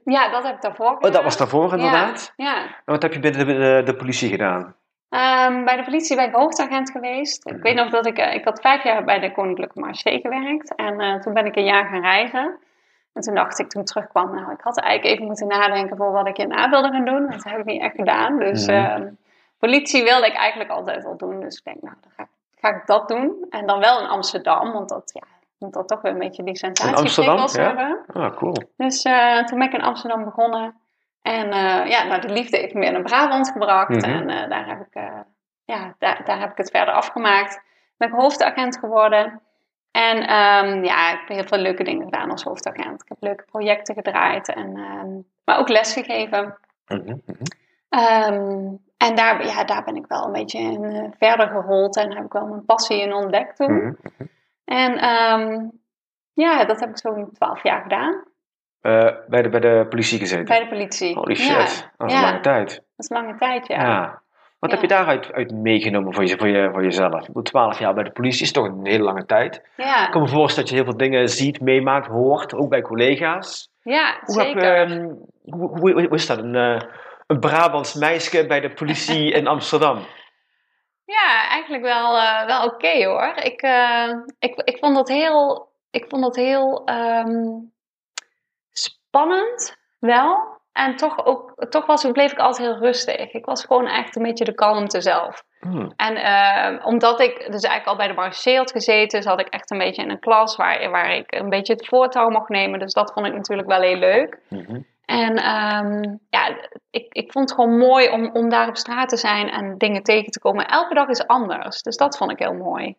ja, 0.03 0.29
dat 0.29 0.43
heb 0.43 0.55
ik 0.55 0.61
daarvoor 0.61 0.93
gedaan. 0.93 1.09
Oh, 1.09 1.15
dat 1.15 1.23
was 1.23 1.37
daarvoor 1.37 1.71
inderdaad. 1.73 2.33
Ja, 2.35 2.45
ja. 2.45 2.61
En 2.63 2.69
wat 2.85 3.01
heb 3.01 3.13
je 3.13 3.19
binnen 3.19 3.47
de, 3.47 3.53
de, 3.53 3.81
de 3.85 3.95
politie 3.95 4.29
gedaan? 4.29 4.75
Ehm, 5.09 5.63
bij 5.63 5.75
de 5.77 5.83
politie 5.83 6.15
ben 6.15 6.25
ik 6.27 6.33
hoofdagent 6.35 6.91
geweest. 6.91 7.49
Ik 7.49 7.61
weet 7.61 7.75
nog 7.75 7.89
dat 7.89 8.05
ik, 8.05 8.17
eh, 8.17 8.33
ik 8.33 8.45
had 8.45 8.61
vijf 8.61 8.83
jaar 8.83 9.03
bij 9.03 9.19
de 9.19 9.31
Koninklijke 9.31 9.79
Marché 9.79 10.19
gewerkt. 10.19 10.75
En 10.75 10.99
eh, 10.99 11.15
toen 11.19 11.33
ben 11.33 11.45
ik 11.45 11.55
een 11.55 11.65
jaar 11.65 11.85
gaan 11.85 12.01
reizen. 12.01 12.57
En 13.13 13.21
toen 13.21 13.35
dacht 13.35 13.59
ik, 13.59 13.69
toen 13.69 13.81
ik 13.81 13.87
terugkwam, 13.87 14.35
nou, 14.35 14.51
ik 14.51 14.61
had 14.61 14.79
eigenlijk 14.79 15.13
even 15.13 15.25
moeten 15.27 15.47
nadenken 15.47 15.97
voor 15.97 16.11
wat 16.11 16.27
ik 16.27 16.37
hierna 16.37 16.69
wilde 16.69 16.91
gaan 16.91 17.05
doen. 17.05 17.29
Dat 17.29 17.43
heb 17.43 17.57
ik 17.59 17.65
niet 17.65 17.81
echt 17.81 17.95
gedaan. 17.95 18.39
Dus 18.39 18.67
Mhm. 18.67 18.75
ehm, 18.75 19.07
politie 19.59 20.03
wilde 20.03 20.27
ik 20.27 20.33
eigenlijk 20.35 20.69
altijd 20.69 21.05
al 21.05 21.17
doen. 21.17 21.39
Dus 21.39 21.57
ik 21.57 21.63
denk, 21.63 21.81
nou, 21.81 21.95
dan 22.01 22.11
ga, 22.15 22.23
ik- 22.23 22.59
ga 22.59 22.69
ik 22.69 22.85
dat 22.85 23.07
doen. 23.07 23.45
En 23.49 23.65
dan 23.67 23.79
wel 23.79 23.99
in 23.99 24.07
Amsterdam, 24.07 24.71
want 24.71 24.89
dat, 24.89 25.11
ja, 25.13 25.21
moet 25.59 25.73
dat 25.73 25.87
toch 25.87 26.01
weer 26.01 26.11
een 26.11 26.17
beetje 26.19 26.43
die 26.43 26.57
ja? 27.53 27.75
hebben. 27.75 27.99
Ah, 28.13 28.35
cool. 28.37 28.55
Dus 28.77 29.03
eh, 29.03 29.43
toen 29.43 29.57
ben 29.59 29.67
ik 29.67 29.73
in 29.73 29.81
Amsterdam 29.81 30.23
begonnen. 30.23 30.75
En 31.27 31.51
eh, 31.51 31.89
ja, 31.89 32.03
nou, 32.03 32.21
de 32.21 32.29
liefde 32.29 32.57
heeft 32.57 32.73
me 32.73 32.79
weer 32.79 32.91
naar 32.91 33.01
Brabant 33.01 33.49
gebracht. 33.49 33.89
Mhm. 33.89 34.11
En 34.11 34.29
eh, 34.29 34.49
daar, 34.49 34.67
heb 34.67 34.79
ik, 34.79 34.93
eh, 34.93 35.19
ja, 35.65 35.95
daar, 35.99 36.21
daar 36.25 36.39
heb 36.39 36.51
ik 36.51 36.57
het 36.57 36.71
verder 36.71 36.93
afgemaakt. 36.93 37.61
Ben 37.97 38.07
ik 38.07 38.13
hoofdagent 38.13 38.77
geworden. 38.77 39.41
En 39.91 40.17
ehm, 40.27 40.83
ja, 40.83 41.11
ik 41.11 41.19
heb 41.19 41.27
heel 41.27 41.47
veel 41.47 41.57
leuke 41.57 41.83
dingen 41.83 42.03
gedaan 42.03 42.31
als 42.31 42.43
hoofdagent. 42.43 43.01
Ik 43.01 43.07
heb 43.07 43.17
leuke 43.19 43.43
projecten 43.43 43.95
gedraaid. 43.95 44.53
En, 44.53 44.77
ehm, 44.77 45.09
maar 45.45 45.59
ook 45.59 45.69
lesgegeven. 45.69 46.57
Mhm, 46.87 47.17
mhm. 47.25 47.43
Ehm, 47.89 48.75
en 48.97 49.15
daar, 49.15 49.45
ja, 49.45 49.63
daar 49.63 49.83
ben 49.83 49.95
ik 49.95 50.07
wel 50.07 50.25
een 50.25 50.31
beetje 50.31 50.59
in 50.59 51.13
verder 51.17 51.47
gerold. 51.47 51.97
En 51.97 52.15
heb 52.15 52.25
ik 52.25 52.33
wel 52.33 52.47
mijn 52.47 52.65
passie 52.65 53.01
in 53.01 53.13
ontdekt 53.13 53.55
toen. 53.55 53.75
Mhm. 53.75 53.93
En 54.65 54.93
ja, 56.33 56.65
dat 56.65 56.79
heb 56.79 56.89
ik 56.89 56.97
zo'n 56.97 57.29
twaalf 57.31 57.63
jaar 57.63 57.81
gedaan. 57.81 58.23
Eh, 58.87 59.07
bij, 59.27 59.41
de, 59.41 59.49
bij 59.49 59.59
de 59.59 59.85
politie 59.89 60.19
gezeten? 60.19 60.45
Bij 60.45 60.59
de 60.59 60.67
politie. 60.67 61.15
Holy 61.15 61.35
shit, 61.35 61.47
Ja, 61.47 61.91
dat 61.97 62.07
is 62.07 62.13
ja. 62.13 62.19
een 62.19 62.25
lange 62.25 62.39
tijd. 62.39 62.69
Dat 62.69 62.81
is 62.97 63.09
lange 63.09 63.35
tijd, 63.35 63.67
ja. 63.67 63.81
Ja. 63.81 64.21
Wat 64.59 64.71
heb 64.71 64.81
je 64.81 64.87
daaruit 64.87 65.31
uit 65.31 65.51
meegenomen 65.51 66.13
voor, 66.13 66.25
je, 66.25 66.37
voor, 66.37 66.47
je, 66.47 66.69
voor 66.71 66.83
jezelf? 66.83 67.25
12 67.43 67.79
jaar 67.79 67.93
bij 67.93 68.03
de 68.03 68.11
politie 68.11 68.41
is 68.41 68.51
toch 68.51 68.65
een 68.65 68.85
hele 68.85 69.03
lange 69.03 69.25
tijd. 69.25 69.61
Ja, 69.75 70.05
Ik 70.05 70.11
kan 70.11 70.21
me 70.21 70.27
voorstellen 70.27 70.59
dat 70.59 70.69
je 70.69 70.75
heel 70.75 70.91
veel 70.91 70.97
dingen 71.09 71.29
ziet, 71.29 71.61
meemaakt, 71.61 72.07
hoort, 72.07 72.53
ook 72.53 72.69
bij 72.69 72.81
collega's. 72.81 73.71
ja 73.83 74.17
Hoe, 74.25 74.39
heb, 74.41 74.47
zeker. 74.47 74.75
ehm, 74.75 75.13
hoe, 75.43 75.79
hoe, 75.79 75.91
hoe 75.91 76.15
is 76.15 76.27
dat, 76.27 76.37
een, 76.37 76.55
eh, 76.55 76.81
een 77.27 77.39
Brabants 77.39 77.93
meisje 77.93 78.45
bij 78.45 78.59
de 78.59 78.73
politie 78.73 79.31
in 79.39 79.47
Amsterdam? 79.47 79.99
Ja, 81.05 81.49
eigenlijk 81.49 81.83
wel, 81.83 82.17
eh, 82.17 82.45
wel 82.45 82.65
oké 82.65 83.05
hoor. 83.05 83.33
Ik, 83.35 83.61
ik, 84.39 84.61
ik 84.63 84.77
vond 84.79 84.95
dat 84.95 85.07
heel, 85.07 85.69
ik 85.91 86.05
vond 86.09 86.21
dat 86.23 86.35
heel 86.35 86.85
ehm, 86.85 87.49
spannend 89.17 89.77
wel. 89.99 90.55
En 90.71 90.95
toch, 90.95 91.25
ook, 91.25 91.65
toch 91.69 91.85
was, 91.85 92.11
bleef 92.11 92.31
ik 92.31 92.39
altijd 92.39 92.67
heel 92.67 92.77
rustig. 92.77 93.33
Ik 93.33 93.45
was 93.45 93.65
gewoon 93.65 93.87
echt 93.87 94.15
een 94.15 94.23
beetje 94.23 94.45
de 94.45 94.53
kalmte 94.53 95.01
zelf. 95.01 95.43
Hmm. 95.59 95.93
En 95.95 96.15
eh, 96.15 96.85
omdat 96.85 97.19
ik 97.19 97.37
dus 97.37 97.63
eigenlijk 97.63 97.87
al 97.87 97.95
bij 97.95 98.07
de 98.07 98.13
marché 98.13 98.55
had 98.55 98.71
gezeten, 98.71 99.23
zat 99.23 99.39
ik 99.39 99.47
echt 99.47 99.71
een 99.71 99.77
beetje 99.77 100.01
in 100.01 100.09
een 100.09 100.19
klas 100.19 100.55
waar, 100.55 100.89
waar 100.89 101.15
ik 101.15 101.35
een 101.35 101.49
beetje 101.49 101.73
het 101.73 101.87
voortouw 101.87 102.29
mocht 102.29 102.49
nemen. 102.49 102.79
Dus 102.79 102.93
dat 102.93 103.11
vond 103.13 103.25
ik 103.25 103.33
natuurlijk 103.33 103.67
wel 103.67 103.81
heel 103.81 103.97
leuk. 103.97 104.39
Mhm. 104.49 104.79
En 105.07 105.35
ehm, 105.35 106.15
ja, 106.29 106.57
ik, 106.89 107.13
ik 107.13 107.31
vond 107.31 107.49
het 107.49 107.59
gewoon 107.59 107.77
mooi 107.77 108.09
om, 108.09 108.29
om 108.33 108.49
daar 108.49 108.67
op 108.67 108.77
straat 108.77 109.09
te 109.09 109.17
zijn 109.17 109.49
en 109.49 109.77
dingen 109.77 110.03
tegen 110.03 110.31
te 110.31 110.39
komen. 110.39 110.67
Elke 110.67 110.93
dag 110.93 111.07
is 111.07 111.27
anders, 111.27 111.81
dus 111.81 111.97
dat 111.97 112.17
vond 112.17 112.31
ik 112.31 112.39
heel 112.39 112.53
mooi. 112.53 112.95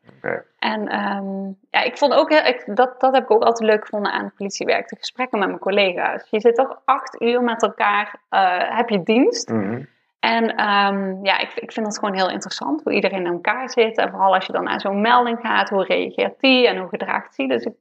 En 0.58 0.88
ehm, 0.88 1.44
ja, 1.70 1.82
ik 1.82 1.98
vond 1.98 2.12
ook, 2.14 2.28
heel, 2.30 2.44
ik, 2.44 2.62
dat, 2.66 3.00
dat 3.00 3.14
heb 3.14 3.22
ik 3.22 3.30
ook 3.30 3.42
altijd 3.42 3.70
leuk 3.70 3.84
gevonden 3.84 4.12
aan 4.12 4.24
het 4.24 4.34
politiewerk, 4.34 4.88
de 4.88 4.96
gesprekken 4.96 5.38
met 5.38 5.48
mijn 5.48 5.60
collega's. 5.60 6.26
Je 6.30 6.40
zit 6.40 6.54
toch 6.54 6.80
acht 6.84 7.22
uur 7.22 7.42
met 7.42 7.62
elkaar, 7.62 8.20
eh, 8.28 8.76
heb 8.76 8.88
je 8.88 9.02
dienst. 9.02 9.48
Mhm. 9.48 9.82
En 10.20 10.56
ehm, 10.56 11.24
ja, 11.24 11.38
ik, 11.38 11.52
ik 11.54 11.72
vind 11.72 11.86
het 11.86 11.98
gewoon 11.98 12.14
heel 12.14 12.30
interessant 12.30 12.82
hoe 12.84 12.92
iedereen 12.92 13.26
in 13.26 13.32
elkaar 13.32 13.70
zit. 13.70 13.96
En 13.96 14.10
vooral 14.10 14.34
als 14.34 14.46
je 14.46 14.52
dan 14.52 14.64
naar 14.64 14.80
zo'n 14.80 15.00
melding 15.00 15.38
gaat, 15.40 15.68
hoe 15.68 15.84
reageert 15.84 16.40
die 16.40 16.68
en 16.68 16.78
hoe 16.78 16.88
gedraagt 16.88 17.36
die. 17.36 17.48
Dus 17.48 17.64
ik 17.64 17.74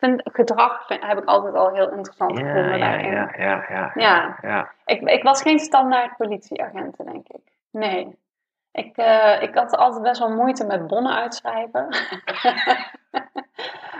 vind 0.00 0.20
gedrag 0.24 0.86
vind, 0.86 1.06
heb 1.06 1.18
ik 1.18 1.24
altijd 1.24 1.54
al 1.54 1.70
heel 1.74 1.90
interessant 1.90 2.38
Ja, 2.38 2.46
gevonden 2.46 2.78
ja, 2.78 2.88
daarin. 2.88 3.12
ja, 3.12 3.30
ja, 3.38 3.64
ja, 3.68 3.90
Ja. 3.94 4.36
ja. 4.42 4.68
Ik, 4.84 5.00
ik 5.00 5.22
was 5.22 5.42
geen 5.42 5.58
standaard 5.58 6.16
politieagent, 6.16 6.96
denk 6.96 7.28
ik. 7.28 7.40
Nee. 7.70 8.18
Ik, 8.72 8.96
eh, 8.96 9.42
ik 9.42 9.54
had 9.54 9.76
altijd 9.76 10.02
best 10.02 10.18
wel 10.20 10.30
moeite 10.36 10.66
met 10.66 10.86
bonnen 10.86 11.14
uitschrijven. 11.16 11.86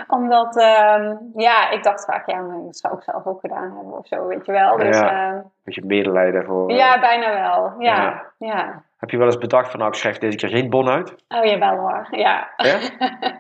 Omdat, 0.09 0.57
ehm, 0.57 1.17
ja, 1.35 1.71
ik 1.71 1.83
dacht 1.83 2.05
vaak, 2.05 2.31
ja, 2.31 2.41
maar 2.41 2.63
dat 2.65 2.77
zou 2.77 2.97
ik 2.97 3.03
zelf 3.03 3.27
ook 3.27 3.41
gedaan 3.41 3.77
hebben 3.77 3.99
of 3.99 4.07
zo, 4.07 4.27
weet 4.27 4.47
je 4.47 4.53
wel. 4.53 4.77
Dus 4.77 4.99
Ja. 4.99 5.11
ja, 5.11 5.43
Beetje 5.65 5.85
medelijden 5.85 6.45
voor... 6.45 6.71
ja 6.73 7.01
bijna 7.01 7.33
wel. 7.33 7.75
Ja, 7.79 8.23
Ja. 8.39 8.83
Heb 9.01 9.11
je 9.11 9.17
wel 9.17 9.27
eens 9.27 9.39
bedacht 9.39 9.71
van, 9.71 9.79
nou, 9.79 9.91
ik 9.93 9.99
schrijf 9.99 10.19
deze 10.19 10.37
keer 10.37 10.49
geen 10.49 10.71
bon 10.71 10.89
uit? 10.89 11.15
Oh, 11.29 11.45
jawel 11.45 11.77
hoor. 11.77 12.07
Ja. 12.11 12.49
Ja? 12.57 12.79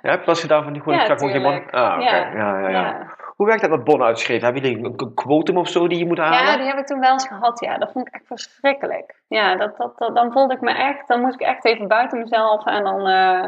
Ja, 0.02 0.10
heb 0.10 0.20
je 0.20 0.26
wel 0.26 0.34
gedaan 0.34 0.62
van, 0.62 0.72
die 0.72 0.82
gewoon, 0.82 0.98
Ja, 0.98 1.04
ik 1.04 1.10
ga 1.10 1.16
gewoon 1.16 1.32
geen 1.32 1.42
bon... 1.42 1.70
Ah, 1.70 1.94
oké. 1.94 2.04
Ja. 2.04 2.32
Ja. 2.34 2.68
Ja. 2.68 3.06
Hoe 3.36 3.46
werkt 3.46 3.60
dat 3.62 3.70
met 3.70 3.84
bonnen 3.84 4.06
uitschrijven? 4.06 4.46
Heb 4.54 4.64
je 4.64 4.70
een, 4.76 4.84
een 4.84 5.14
quotum 5.14 5.56
of 5.56 5.68
zo 5.68 5.88
die 5.88 5.98
je 5.98 6.06
moet 6.06 6.18
halen? 6.18 6.38
Ja, 6.38 6.56
die 6.56 6.66
heb 6.66 6.78
ik 6.78 6.86
toen 6.86 7.00
wel 7.00 7.12
eens 7.12 7.26
gehad. 7.28 7.60
Ja, 7.60 7.78
dat 7.78 7.92
vond 7.92 8.06
ik 8.06 8.14
echt 8.14 8.26
verschrikkelijk. 8.26 9.20
Ja, 9.28 9.56
dat, 9.56 9.76
dat, 9.76 9.98
dat- 9.98 10.14
dan 10.14 10.32
voelde 10.32 10.54
ik 10.54 10.60
me 10.60 10.70
echt, 10.72 11.08
dan 11.08 11.20
moest 11.20 11.34
ik 11.34 11.46
echt 11.46 11.64
even 11.64 11.88
buiten 11.88 12.18
mezelf 12.18 12.66
en 12.66 12.84
dan 12.84 13.06
eh, 13.06 13.44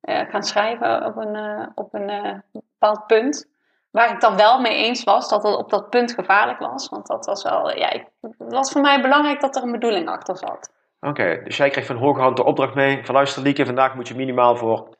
eh, 0.00 0.28
gaan 0.30 0.42
schrijven 0.42 1.04
op 1.04 1.16
een, 1.16 1.34
eh, 1.36 1.66
op 1.74 1.94
een 1.94 2.42
bepaald 2.52 3.06
punt. 3.06 3.48
waar 3.90 4.10
ik 4.10 4.20
dan 4.20 4.36
wel 4.36 4.60
mee 4.60 4.84
eens 4.84 5.04
was 5.04 5.28
dat 5.28 5.42
het 5.42 5.56
op 5.56 5.70
dat 5.70 5.90
punt 5.90 6.12
gevaarlijk 6.12 6.58
was. 6.58 6.88
Want 6.88 7.06
dat 7.06 7.26
was 7.26 7.42
wel, 7.42 7.76
ja, 7.76 7.90
ik, 7.90 8.06
het 8.20 8.52
was 8.52 8.72
voor 8.72 8.80
mij 8.80 9.00
belangrijk 9.00 9.40
dat 9.40 9.56
er 9.56 9.62
een 9.62 9.72
bedoeling 9.72 10.08
achter 10.08 10.36
zat. 10.36 10.76
Oké, 11.00 11.40
dus 11.44 11.56
jij 11.56 11.70
kreeg 11.70 11.86
van 11.86 11.96
hoge 11.96 12.20
hand 12.20 12.36
de 12.36 12.44
opdracht 12.44 12.74
mee 12.74 13.00
van 13.04 13.14
luister 13.14 13.42
Lieke, 13.42 13.66
vandaag 13.66 13.94
moet 13.94 14.08
je 14.08 14.14
minimaal 14.14 14.56
voor 14.56 14.96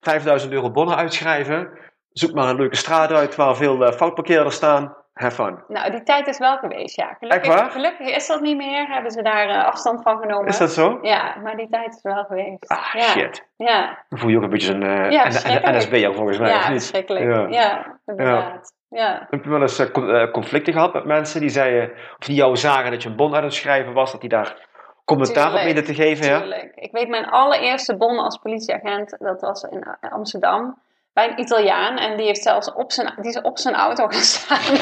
5000 0.00 0.52
euro 0.52 0.70
bonnen 0.70 0.96
uitschrijven. 0.96 1.70
Zoek 2.12 2.32
maar 2.34 2.48
een 2.48 2.56
leuke 2.56 2.76
straat 2.76 3.12
uit 3.12 3.36
waar 3.36 3.56
veel 3.56 3.82
uh, 3.86 3.92
foutparkeerders 3.92 4.54
staan. 4.56 4.96
Have 5.12 5.34
fun. 5.44 5.58
Nou, 5.68 5.90
die 5.90 6.02
tijd 6.02 6.26
is 6.26 6.38
wel 6.38 6.56
geweest, 6.56 6.96
ja. 6.96 7.16
Gelukkig, 7.18 7.50
Echt 7.50 7.60
waar? 7.60 7.70
gelukkig 7.70 8.06
is 8.16 8.26
dat 8.26 8.40
niet 8.40 8.56
meer. 8.56 8.86
Hebben 8.86 9.10
ze 9.10 9.22
daar 9.22 9.48
uh, 9.48 9.64
afstand 9.64 10.02
van 10.02 10.18
genomen. 10.20 10.46
Is 10.46 10.58
dat 10.58 10.72
zo? 10.72 10.98
Ja, 11.02 11.36
maar 11.42 11.56
die 11.56 11.68
tijd 11.68 11.94
is 11.94 12.02
wel 12.02 12.24
geweest. 12.24 12.68
Ah, 12.68 12.92
ja. 12.92 13.00
shit. 13.02 13.48
Ja, 13.56 14.04
Dan 14.08 14.18
voel 14.18 14.30
je 14.30 14.36
ook 14.36 14.42
een 14.42 14.50
beetje 14.50 14.72
een 14.74 14.82
uh, 14.82 15.10
Ja, 15.10 15.28
N- 15.28 15.32
verschrikkelijk. 15.32 15.76
NSB'er 15.76 16.14
volgens 16.14 16.38
mij, 16.38 16.48
ja 16.50 16.56
of 16.58 16.68
niet? 16.68 16.78
verschrikkelijk. 16.78 17.24
Ja. 17.32 17.46
Ja, 17.62 17.98
inderdaad. 18.06 18.72
Ja. 18.88 19.26
Heb 19.30 19.44
je 19.44 19.50
wel 19.50 19.60
eens 19.60 19.78
eh, 19.78 19.90
con- 19.90 20.10
eh, 20.10 20.30
conflicten 20.30 20.72
gehad 20.72 20.92
met 20.92 21.04
mensen 21.04 21.40
die 21.40 21.48
zeiden, 21.50 21.90
of 22.18 22.26
die 22.26 22.34
jou 22.36 22.56
zagen 22.56 22.90
dat 22.90 23.02
je 23.02 23.08
een 23.08 23.16
bon 23.16 23.36
aan 23.36 23.42
het 23.44 23.54
schrijven 23.54 23.92
was, 23.92 24.12
dat 24.12 24.20
die 24.20 24.30
daar 24.30 24.66
commentaar 25.08 25.52
op 25.52 25.56
Tuurlijk, 25.56 25.74
mede 25.74 25.86
te 25.86 25.94
geven? 25.94 26.26
Ja? 26.26 26.38
Tuurlijk. 26.38 26.74
Ik 26.74 26.92
weet 26.92 27.08
mijn 27.08 27.26
allereerste 27.26 27.96
bon 27.96 28.18
als 28.18 28.38
politieagent, 28.38 29.16
dat 29.18 29.40
was 29.40 29.62
in 29.62 29.84
Amsterdam. 30.00 30.78
Bij 31.12 31.30
een 31.30 31.40
Italiaan. 31.40 31.96
En 31.96 32.16
die 32.16 32.26
heeft 32.26 32.42
zelfs 32.42 32.72
op 32.72 32.92
zijn, 32.92 33.14
die 33.16 33.30
is 33.30 33.40
op 33.40 33.58
zijn 33.58 33.74
auto 33.74 34.06
gaan 34.12 34.20
staan. 34.20 34.76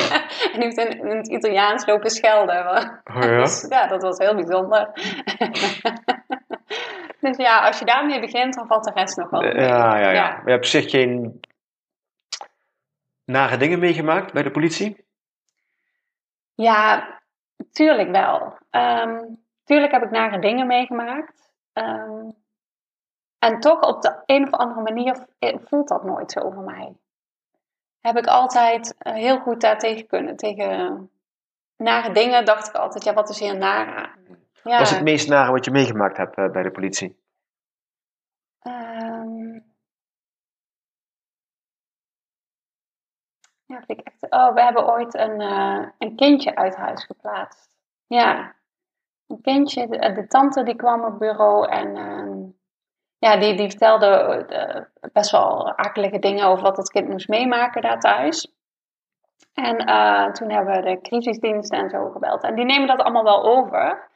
en 0.52 0.60
die 0.60 0.62
heeft 0.62 0.78
in, 0.78 0.98
in 0.98 1.16
het 1.16 1.28
Italiaans 1.28 1.86
lopen 1.86 2.10
schelden. 2.10 2.66
Oh 2.66 3.22
ja? 3.22 3.38
Dus 3.42 3.66
ja, 3.68 3.86
dat 3.86 4.02
was 4.02 4.18
heel 4.18 4.34
bijzonder. 4.34 4.90
dus 7.24 7.36
ja, 7.36 7.66
als 7.66 7.78
je 7.78 7.84
daarmee 7.84 8.20
begint, 8.20 8.54
dan 8.54 8.66
valt 8.66 8.84
de 8.84 8.92
rest 8.94 9.16
nog 9.16 9.30
wel. 9.30 9.44
Ja, 9.44 9.52
ja, 9.52 9.98
ja. 9.98 10.10
Ja. 10.10 10.40
Je 10.44 10.50
hebt 10.50 10.64
op 10.64 10.70
zich 10.70 10.90
geen 10.90 11.40
nare 13.24 13.56
dingen 13.56 13.78
meegemaakt 13.78 14.32
bij 14.32 14.42
de 14.42 14.50
politie? 14.50 15.04
Ja, 16.54 17.08
tuurlijk 17.72 18.10
wel. 18.10 18.58
Ehm, 18.70 19.18
tuurlijk 19.66 19.92
heb 19.92 20.02
ik 20.02 20.10
nare 20.10 20.38
dingen 20.38 20.66
meegemaakt. 20.66 21.52
Ehm, 21.72 22.30
en 23.38 23.60
toch 23.60 23.80
op 23.80 24.02
de 24.02 24.22
een 24.26 24.44
of 24.46 24.50
andere 24.50 24.80
manier 24.80 25.26
voelt 25.64 25.88
dat 25.88 26.04
nooit 26.04 26.32
zo 26.32 26.50
voor 26.50 26.62
mij. 26.62 26.96
Heb 28.00 28.16
ik 28.16 28.26
altijd 28.26 28.94
eh, 28.98 29.12
heel 29.12 29.38
goed 29.38 29.60
daartegen 29.60 30.06
kunnen. 30.06 30.36
Tegen 30.36 31.10
nare 31.76 32.12
dingen 32.12 32.44
dacht 32.44 32.68
ik 32.68 32.74
altijd, 32.74 33.04
ja, 33.04 33.12
wat 33.12 33.28
is 33.28 33.38
hier 33.38 33.50
aan? 33.50 33.58
Ja, 34.62 34.78
Wat 34.78 34.80
is 34.80 34.90
het 34.90 35.02
meest 35.02 35.28
nare 35.28 35.52
wat 35.52 35.64
je 35.64 35.70
meegemaakt 35.70 36.16
hebt 36.16 36.36
eh, 36.36 36.50
bij 36.50 36.62
de 36.62 36.70
politie? 36.70 37.24
ehm, 38.58 39.52
ja, 43.64 43.82
vind 43.86 44.00
ik 44.00 44.06
echt. 44.06 44.30
Oh, 44.30 44.54
we 44.54 44.62
hebben 44.62 44.86
ooit 44.86 45.14
een, 45.14 45.40
eh, 45.40 45.88
een 45.98 46.16
kindje 46.16 46.54
uit 46.54 46.76
huis 46.76 47.04
geplaatst. 47.04 47.70
Ja, 48.06 48.55
een 49.28 49.40
kindje. 49.40 49.88
De, 49.88 50.12
de 50.12 50.26
tante 50.26 50.62
die 50.62 50.76
kwam 50.76 51.04
op 51.04 51.18
bureau 51.18 51.68
en 51.68 51.96
ehm, 51.96 52.42
ja, 53.18 53.36
die, 53.36 53.56
die 53.56 53.68
vertelde 53.68 54.06
eh, 54.06 54.82
best 55.12 55.30
wel 55.30 55.76
akelige 55.76 56.18
dingen 56.18 56.46
over 56.46 56.64
wat 56.64 56.76
het 56.76 56.90
kind 56.90 57.08
moest 57.08 57.28
meemaken 57.28 57.82
daar 57.82 58.00
thuis. 58.00 58.54
En 59.54 59.76
eh, 59.78 60.30
toen 60.32 60.50
hebben 60.50 60.74
we 60.74 60.82
de 60.82 61.00
crisisdiensten 61.00 61.78
en 61.78 61.90
zo 61.90 62.10
gebeld. 62.10 62.42
En 62.42 62.54
die 62.54 62.64
nemen 62.64 62.86
dat 62.86 63.00
allemaal 63.00 63.24
wel 63.24 63.44
over. 63.44 64.08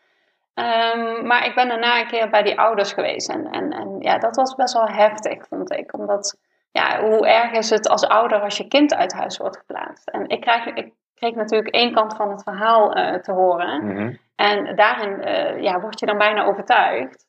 Ehm, 0.54 1.26
maar 1.26 1.46
ik 1.46 1.54
ben 1.54 1.68
daarna 1.68 2.00
een 2.00 2.06
keer 2.06 2.30
bij 2.30 2.42
die 2.42 2.58
ouders 2.58 2.92
geweest. 2.92 3.28
En, 3.28 3.50
en, 3.50 3.72
en 3.72 3.96
ja, 4.00 4.18
dat 4.18 4.36
was 4.36 4.54
best 4.54 4.74
wel 4.74 4.86
heftig, 4.86 5.46
vond 5.48 5.72
ik. 5.72 5.94
Omdat, 5.94 6.38
ja, 6.70 7.00
hoe 7.00 7.26
erg 7.26 7.52
is 7.52 7.70
het 7.70 7.88
als 7.88 8.08
ouder 8.08 8.40
als 8.40 8.56
je 8.56 8.68
kind 8.68 8.94
uit 8.94 9.12
huis 9.12 9.36
wordt 9.36 9.56
geplaatst? 9.56 10.08
En 10.08 10.28
ik 10.28 10.40
kreeg, 10.40 10.66
ik 10.66 10.92
kreeg 11.14 11.34
natuurlijk 11.34 11.74
één 11.74 11.92
kant 11.92 12.16
van 12.16 12.30
het 12.30 12.42
verhaal 12.42 12.92
eh, 12.92 13.14
te 13.14 13.32
horen. 13.32 13.86
Mhm. 13.86 14.14
En 14.40 14.76
daarin 14.76 15.22
eh, 15.22 15.62
ja, 15.62 15.81
word 15.81 16.00
je 16.00 16.07
dan 16.07 16.18
bijna 16.18 16.44
overtuigd. 16.44 17.29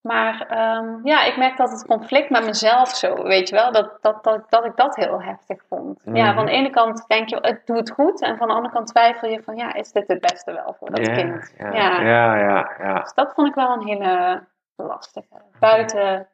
Maar 0.00 0.46
ehm, 0.48 1.06
ja, 1.06 1.24
ik 1.24 1.36
merk 1.36 1.56
dat 1.56 1.70
het 1.70 1.86
conflict 1.86 2.30
met 2.30 2.44
mezelf 2.44 2.88
zo, 2.96 3.22
weet 3.22 3.48
je 3.48 3.54
wel, 3.54 3.72
dat, 3.72 3.98
dat, 4.00 4.24
dat, 4.24 4.44
dat 4.48 4.64
ik 4.64 4.76
dat 4.76 4.96
heel 4.96 5.22
heftig 5.22 5.62
vond. 5.68 6.02
Ja, 6.04 6.24
Mhm. 6.26 6.34
van 6.34 6.46
de 6.46 6.52
ene 6.52 6.70
kant 6.70 7.04
denk 7.06 7.28
je, 7.28 7.56
het 7.64 7.90
goed. 7.90 8.22
En 8.22 8.36
van 8.36 8.48
de 8.48 8.54
andere 8.54 8.74
kant 8.74 8.86
twijfel 8.86 9.28
je 9.28 9.42
van, 9.42 9.56
ja, 9.56 9.74
is 9.74 9.92
dit 9.92 10.08
het 10.08 10.20
beste 10.20 10.52
wel 10.52 10.76
voor 10.78 10.90
dat 10.90 11.10
kind? 11.10 11.54
Ja, 11.58 11.72
Ja. 11.72 12.00
ja, 12.00 12.36
ja, 12.38 12.70
ja. 12.78 13.00
Dus 13.00 13.14
dat 13.14 13.32
vond 13.34 13.48
ik 13.48 13.54
wel 13.54 13.72
een 13.72 13.86
hele 13.86 14.42
lastige. 14.76 15.28
Buiten 15.58 16.28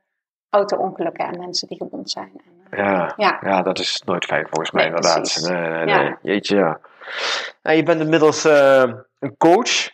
auto-ongelukken 0.50 1.26
en 1.26 1.38
mensen 1.38 1.68
die 1.68 1.76
gewond 1.76 2.10
zijn. 2.10 2.32
En, 2.44 2.52
eh, 2.70 2.78
Ja, 2.86 3.12
Ja. 3.16 3.38
ja, 3.40 3.62
dat 3.62 3.78
is 3.78 4.02
nooit 4.04 4.24
fijn 4.24 4.46
volgens 4.48 4.70
mij 4.70 4.84
Nee, 4.88 4.94
inderdaad. 4.94 5.48
Nee, 5.48 5.84
nee, 5.84 6.04
Ja. 6.04 6.18
Jeetje, 6.22 6.56
ja. 6.56 6.78
Nou, 7.62 7.76
je 7.76 7.82
bent 7.82 8.00
inmiddels 8.00 8.44
eh, 8.44 8.82
een 9.18 9.36
coach. 9.36 9.88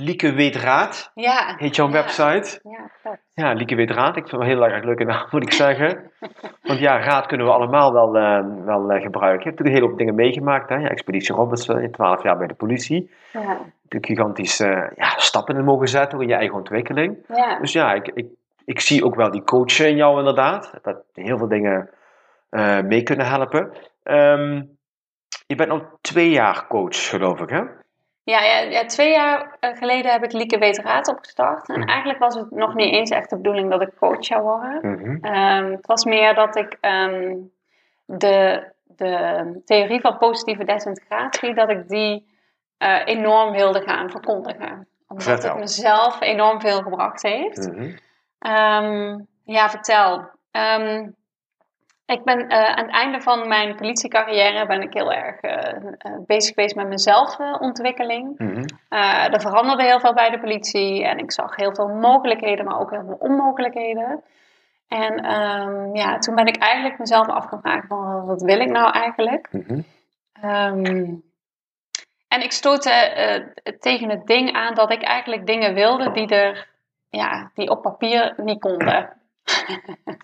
Lieke 0.00 0.32
Weet 0.32 0.56
Raad 0.56 1.10
ja. 1.14 1.54
heet 1.56 1.76
jouw 1.76 1.86
Ja. 1.86 1.92
website. 1.92 2.60
Ja, 2.62 2.90
klopt. 3.02 3.18
Ja, 3.34 3.52
Lieke 3.52 3.74
Weet 3.74 3.90
Raad. 3.90 4.16
Ik 4.16 4.28
vind 4.28 4.30
het 4.30 4.30
wel 4.30 4.40
een 4.40 4.46
heel 4.46 4.66
erg 4.66 4.84
leuke 4.84 5.04
naam, 5.04 5.26
moet 5.30 5.42
ik 5.42 5.52
zeggen. 5.52 6.10
Want 6.62 6.78
ja, 6.78 6.98
raad 7.00 7.26
kunnen 7.26 7.46
we 7.46 7.52
allemaal 7.52 7.92
wel, 7.92 8.16
eh, 8.16 8.64
wel 8.64 8.90
eh, 8.90 9.02
gebruiken. 9.02 9.38
Je 9.42 9.48
hebt 9.48 9.58
natuurlijk 9.58 9.66
een 9.66 9.72
hele 9.74 9.86
hoop 9.86 9.98
dingen 9.98 10.14
meegemaakt. 10.14 10.68
Hè? 10.68 10.76
Ja, 10.76 10.88
Expeditie 10.88 11.34
Robinson, 11.34 11.80
in 11.80 11.90
12 11.92 12.22
jaar 12.22 12.38
bij 12.38 12.46
de 12.46 12.54
politie. 12.54 13.10
Ja. 13.32 13.40
Natuurlijk 13.82 14.06
gigantische 14.06 14.66
eh, 14.66 14.96
ja, 14.96 15.08
stappen 15.16 15.56
in 15.56 15.64
mogen 15.64 15.88
zetten 15.88 16.20
in 16.20 16.28
je 16.28 16.34
eigen 16.34 16.56
ontwikkeling. 16.56 17.16
Ja. 17.34 17.58
Dus 17.58 17.72
ja, 17.72 17.92
ik, 17.92 18.08
ik, 18.14 18.26
ik 18.64 18.80
zie 18.80 19.04
ook 19.04 19.14
wel 19.14 19.30
die 19.30 19.44
coach 19.44 19.78
in 19.80 19.96
jou 19.96 20.18
inderdaad. 20.18 20.72
Dat 20.82 20.96
heel 21.14 21.38
veel 21.38 21.48
dingen 21.48 21.90
mee 22.88 23.02
kunnen 23.02 23.26
helpen. 23.26 23.72
Ehm, 24.02 24.62
je 25.46 25.54
bent 25.54 25.70
al 25.70 25.82
twee 26.00 26.30
jaar 26.30 26.66
coach, 26.66 27.08
geloof 27.08 27.40
ik, 27.40 27.50
hè? 27.50 27.62
Ja, 28.28 28.42
ja, 28.42 28.58
ja, 28.58 28.84
twee 28.84 29.10
jaar 29.10 29.56
eh, 29.60 29.76
geleden 29.76 30.12
heb 30.12 30.24
ik 30.24 30.32
Lieke 30.32 30.58
Weteraad 30.58 31.08
opgestart. 31.08 31.68
En 31.68 31.78
Mhm. 31.80 31.88
eigenlijk 31.88 32.18
was 32.18 32.34
het 32.34 32.50
nog 32.50 32.74
niet 32.74 32.92
eens 32.94 33.10
echt 33.10 33.30
de 33.30 33.36
bedoeling 33.36 33.70
dat 33.70 33.82
ik 33.82 33.90
coach 33.98 34.24
zou 34.24 34.42
worden. 34.42 34.78
Mhm. 34.90 35.24
Ehm, 35.24 35.70
het 35.70 35.86
was 35.86 36.04
meer 36.04 36.34
dat 36.34 36.56
ik 36.56 36.76
ehm, 36.80 37.34
de, 38.04 38.64
de 38.84 39.60
theorie 39.64 40.00
van 40.00 40.18
positieve 40.18 40.64
desintegratie, 40.64 41.54
dat 41.54 41.68
ik 41.70 41.88
die 41.88 42.36
eh, 42.78 43.00
enorm 43.04 43.52
wilde 43.52 43.80
gaan 43.82 44.10
verkondigen. 44.10 44.88
Omdat 45.08 45.24
Vertel. 45.26 45.50
het 45.50 45.58
mezelf 45.58 46.20
enorm 46.20 46.60
veel 46.60 46.82
gebracht 46.82 47.22
heeft. 47.22 47.72
Mhm. 47.72 47.96
Ehm, 48.38 49.18
ja, 49.44 49.70
vertel. 49.70 50.30
Ik 52.08 52.24
ben 52.24 52.48
eh, 52.48 52.64
aan 52.64 52.84
het 52.84 52.94
einde 52.94 53.20
van 53.20 53.48
mijn 53.48 53.76
politiecarrière 53.76 54.66
ben 54.66 54.82
ik 54.82 54.94
heel 54.94 55.12
erg 55.12 55.40
eh, 55.40 56.12
bezig 56.26 56.54
geweest 56.54 56.74
met 56.74 56.86
mijn 56.86 56.98
zelfontwikkeling. 56.98 58.38
Mhm. 58.38 58.64
Er 59.32 59.40
veranderde 59.40 59.82
heel 59.82 60.00
veel 60.00 60.14
bij 60.14 60.30
de 60.30 60.38
politie 60.38 61.04
en 61.04 61.18
ik 61.18 61.32
zag 61.32 61.56
heel 61.56 61.74
veel 61.74 61.88
mogelijkheden, 61.88 62.64
maar 62.64 62.80
ook 62.80 62.90
heel 62.90 63.04
veel 63.04 63.16
onmogelijkheden. 63.18 64.22
En 64.88 65.24
ehm, 65.24 65.96
ja, 65.96 66.18
toen 66.18 66.34
ben 66.34 66.46
ik 66.46 66.56
eigenlijk 66.56 66.98
mezelf 66.98 67.28
afgevraagd 67.28 67.86
van 67.86 68.26
wat 68.26 68.42
wil 68.42 68.60
ik 68.60 68.70
nou 68.70 68.92
eigenlijk? 68.92 69.48
Mhm. 69.52 69.80
Ehm, 70.32 71.14
en 72.28 72.42
ik 72.42 72.52
stootte 72.52 72.90
tegen 73.80 74.10
het 74.10 74.26
ding 74.26 74.52
aan 74.52 74.74
dat 74.74 74.92
ik 74.92 75.02
eigenlijk 75.02 75.46
dingen 75.46 75.74
wilde 75.74 76.10
die 76.10 76.28
er, 76.28 76.68
ja, 77.10 77.50
die 77.54 77.70
op 77.70 77.82
papier 77.82 78.34
niet 78.36 78.60
konden. 78.60 79.17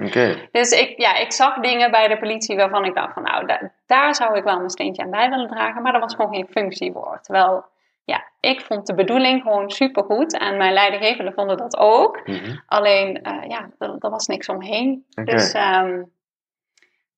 Oké. 0.04 0.48
Dus 0.50 0.70
ik, 0.70 0.98
ja, 0.98 1.14
ik 1.16 1.32
zag 1.32 1.54
dingen 1.60 1.90
bij 1.90 2.08
de 2.08 2.18
politie 2.18 2.56
waarvan 2.56 2.84
ik 2.84 2.94
dacht 2.94 3.12
van 3.12 3.22
nou, 3.22 3.46
da- 3.46 3.70
daar 3.87 4.14
zou 4.14 4.37
ik 4.37 4.44
wel 4.44 4.56
mijn 4.56 4.70
steentje 4.70 5.02
aan 5.02 5.10
bij 5.10 5.30
willen 5.30 5.48
dragen, 5.48 5.82
maar 5.82 5.94
er 5.94 6.00
was 6.00 6.14
gewoon 6.14 6.34
geen 6.34 6.48
functie 6.50 6.92
voor. 6.92 7.18
Terwijl, 7.22 7.64
ja, 8.04 8.24
ik 8.40 8.60
vond 8.60 8.87
de 8.87 8.94
bedoeling 8.94 9.42
gewoon 9.42 9.70
supergoed 9.70 10.38
en 10.38 10.56
mijn 10.56 10.72
leidinggevenden 10.72 11.34
vonden 11.34 11.56
dat 11.56 11.76
ook. 11.76 12.26
Mhm. 12.26 12.56
Alleen, 12.66 13.22
eh, 13.22 13.48
ja, 13.48 13.68
er, 13.78 13.96
was 14.10 14.26
niks 14.26 14.48
omheen. 14.48 15.04
Dus 15.24 15.52
ehm, 15.52 16.02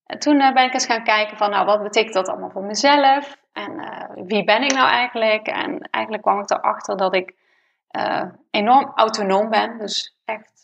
en 0.07 0.19
toen 0.19 0.41
eh, 0.41 0.53
ben 0.53 0.65
ik 0.65 0.73
eens 0.73 0.87
gaan 0.87 1.05
kijken 1.05 1.37
van, 1.37 1.51
nou, 1.51 1.67
wat 1.67 1.83
betekent 1.83 2.15
dat 2.15 2.29
allemaal 2.29 2.51
voor 2.51 2.65
mezelf? 2.65 3.37
En 3.53 3.79
eh, 3.79 4.11
wie 4.27 4.45
ben 4.45 4.63
ik 4.63 4.73
nou 4.73 4.89
eigenlijk? 4.89 5.47
En 5.47 5.89
eigenlijk 5.91 6.23
kwam 6.23 6.41
ik 6.41 6.51
erachter 6.51 6.97
dat 6.97 7.15
ik 7.15 7.35
enorm 8.51 8.93
autonoom 8.95 9.51
ben. 9.51 9.79
Dus 9.79 10.17
echt 10.25 10.56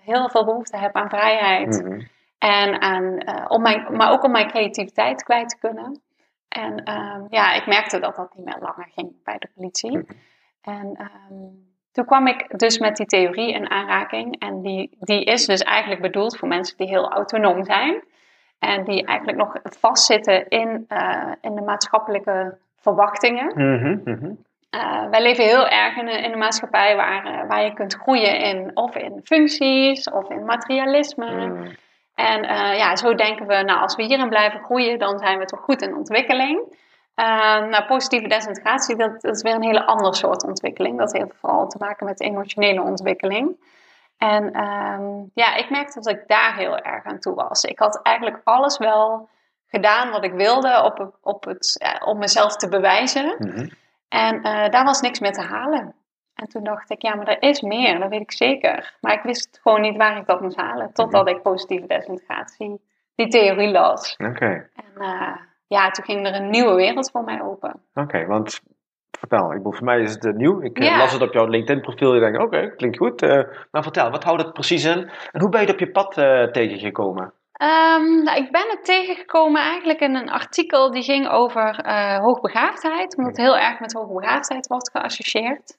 heel 0.00 0.28
veel 0.28 0.44
behoefte 0.44 0.76
heb 0.76 0.94
aan 0.94 1.08
vrijheid. 1.08 1.82
Mhm. 1.82 2.00
En 2.38 2.80
aan, 2.80 3.18
eh, 3.18 3.44
om 3.48 3.62
mijn, 3.62 3.96
maar 3.96 4.12
ook 4.12 4.24
om 4.24 4.30
mijn 4.30 4.48
creativiteit 4.48 5.22
kwijt 5.22 5.48
te 5.48 5.58
kunnen. 5.58 6.00
En 6.48 6.84
ehm, 6.84 7.22
ja, 7.28 7.52
ik 7.52 7.66
merkte 7.66 7.98
dat 7.98 8.16
dat 8.16 8.34
niet 8.34 8.44
meer 8.44 8.58
langer 8.60 8.88
ging 8.94 9.12
bij 9.24 9.38
de 9.38 9.48
politie. 9.54 9.98
Mhm. 9.98 10.12
En 10.62 10.94
ehm, 10.96 11.48
toen 11.92 12.04
kwam 12.04 12.26
ik 12.26 12.58
dus 12.58 12.78
met 12.78 12.96
die 12.96 13.06
theorie 13.06 13.52
in 13.52 13.70
aanraking. 13.70 14.38
En 14.38 14.62
die, 14.62 14.96
die 15.00 15.24
is 15.24 15.46
dus 15.46 15.60
eigenlijk 15.62 16.02
bedoeld 16.02 16.36
voor 16.36 16.48
mensen 16.48 16.76
die 16.76 16.88
heel 16.88 17.10
autonoom 17.10 17.64
zijn. 17.64 18.02
En 18.58 18.84
die 18.84 19.04
eigenlijk 19.04 19.38
nog 19.38 19.56
vastzitten 19.62 20.48
in, 20.48 20.84
eh, 20.88 21.32
in 21.40 21.54
de 21.54 21.62
maatschappelijke 21.62 22.58
verwachtingen. 22.76 23.52
Mhm. 24.04 24.34
Eh, 24.70 25.08
wij 25.10 25.22
leven 25.22 25.44
heel 25.44 25.68
erg 25.68 25.96
in 25.96 26.08
een, 26.08 26.22
in 26.24 26.32
een 26.32 26.38
maatschappij 26.38 26.96
waar, 26.96 27.24
eh, 27.24 27.48
waar 27.48 27.64
je 27.64 27.72
kunt 27.72 27.94
groeien 27.94 28.38
in 28.38 28.70
of 28.74 28.96
in 28.96 29.20
functies 29.24 30.10
of 30.10 30.30
in 30.30 30.44
materialisme. 30.44 31.46
Mhm. 31.46 31.68
En 32.14 32.42
ja, 32.76 32.96
zo 32.96 33.14
denken 33.14 33.46
we, 33.46 33.54
nou, 33.54 33.80
als 33.80 33.96
we 33.96 34.02
hierin 34.02 34.28
blijven 34.28 34.64
groeien, 34.64 34.98
dan 34.98 35.18
zijn 35.18 35.38
we 35.38 35.44
toch 35.44 35.60
goed 35.60 35.82
in 35.82 35.96
ontwikkeling. 35.96 36.78
nou, 37.14 37.84
positieve 37.84 38.28
desintegratie, 38.28 38.96
dat, 38.96 39.20
dat, 39.20 39.34
is 39.36 39.42
weer 39.42 39.54
een 39.54 39.62
hele 39.62 39.86
ander 39.86 40.14
soort 40.14 40.44
ontwikkeling. 40.44 40.98
Dat 40.98 41.12
heeft 41.12 41.36
vooral 41.40 41.68
te 41.68 41.76
maken 41.80 42.06
met 42.06 42.20
emotionele 42.20 42.82
ontwikkeling. 42.82 43.56
En 44.18 44.52
ehm, 44.52 45.24
ja, 45.34 45.54
ik 45.54 45.70
merkte 45.70 46.00
dat 46.00 46.14
ik 46.14 46.22
daar 46.26 46.56
heel 46.56 46.78
erg 46.78 47.04
aan 47.04 47.18
toe 47.18 47.34
was. 47.34 47.64
Ik 47.64 47.78
had 47.78 48.02
eigenlijk 48.02 48.40
alles 48.44 48.78
wel 48.78 49.28
gedaan 49.66 50.10
wat 50.10 50.24
ik 50.24 50.32
wilde 50.32 50.82
op, 50.84 51.18
op 51.22 51.44
het, 51.44 51.94
om 52.04 52.18
mezelf 52.18 52.56
te 52.56 52.68
bewijzen. 52.68 53.34
Mhm. 53.38 53.68
En 54.10 54.36
uh, 54.36 54.68
daar 54.68 54.84
was 54.84 55.00
niks 55.00 55.20
meer 55.20 55.32
te 55.32 55.42
halen. 55.42 55.94
En 56.34 56.48
toen 56.48 56.64
dacht 56.64 56.90
ik, 56.90 57.02
ja, 57.02 57.14
maar 57.14 57.26
er 57.26 57.42
is 57.42 57.60
meer, 57.60 57.98
dat 57.98 58.08
weet 58.08 58.20
ik 58.20 58.32
zeker. 58.32 58.96
Maar 59.00 59.12
ik 59.12 59.22
wist 59.22 59.58
gewoon 59.62 59.80
niet 59.80 59.96
waar 59.96 60.16
ik 60.16 60.26
dat 60.26 60.40
moest 60.40 60.56
halen. 60.56 60.92
Totdat 60.92 61.24
mhm. 61.24 61.34
ik 61.34 61.42
positieve 61.42 61.86
desintegratie, 61.86 62.80
die 63.14 63.28
theorie 63.28 63.70
las. 63.70 64.16
Oké. 64.16 64.68
En 64.74 64.92
uh, 64.98 65.36
ja, 65.66 65.90
toen 65.90 66.04
ging 66.04 66.26
er 66.26 66.34
een 66.34 66.50
nieuwe 66.50 66.74
wereld 66.74 67.10
voor 67.10 67.24
mij 67.24 67.42
open. 67.42 67.82
Oké, 67.94 68.26
want 68.26 68.60
vertel. 69.18 69.50
Ik 69.50 69.56
bedoel, 69.56 69.72
voor 69.72 69.84
mij 69.84 70.00
is 70.00 70.12
het 70.12 70.36
nieuw. 70.36 70.60
Ik 70.60 70.78
uh, 70.78 70.98
las 70.98 71.12
het 71.12 71.22
op 71.22 71.32
jouw 71.32 71.46
LinkedIn-profiel. 71.46 72.14
Je 72.14 72.20
denkt, 72.20 72.38
oké, 72.38 72.74
klinkt 72.76 72.96
goed. 72.96 73.22
Uh, 73.22 73.42
maar 73.70 73.82
vertel, 73.82 74.10
wat 74.10 74.24
houdt 74.24 74.42
het 74.42 74.52
precies 74.52 74.84
in? 74.84 75.10
En 75.32 75.40
hoe 75.40 75.48
ben 75.48 75.60
je 75.60 75.66
het 75.66 75.74
op 75.74 75.80
je 75.80 75.90
pad 75.90 76.12
tegengekomen? 76.52 77.32
Um, 77.62 78.22
nou, 78.22 78.38
ik 78.38 78.50
ben 78.50 78.68
het 78.68 78.84
tegengekomen 78.84 79.62
eigenlijk 79.62 80.00
in 80.00 80.14
een 80.14 80.30
artikel 80.30 80.90
die 80.90 81.02
ging 81.02 81.28
over 81.28 81.90
hoogbegaafdheid. 82.20 83.16
Omdat 83.16 83.36
het 83.36 83.46
heel 83.46 83.58
erg 83.58 83.80
met 83.80 83.92
hoogbegaafdheid 83.92 84.66
wordt 84.66 84.90
geassocieerd. 84.90 85.78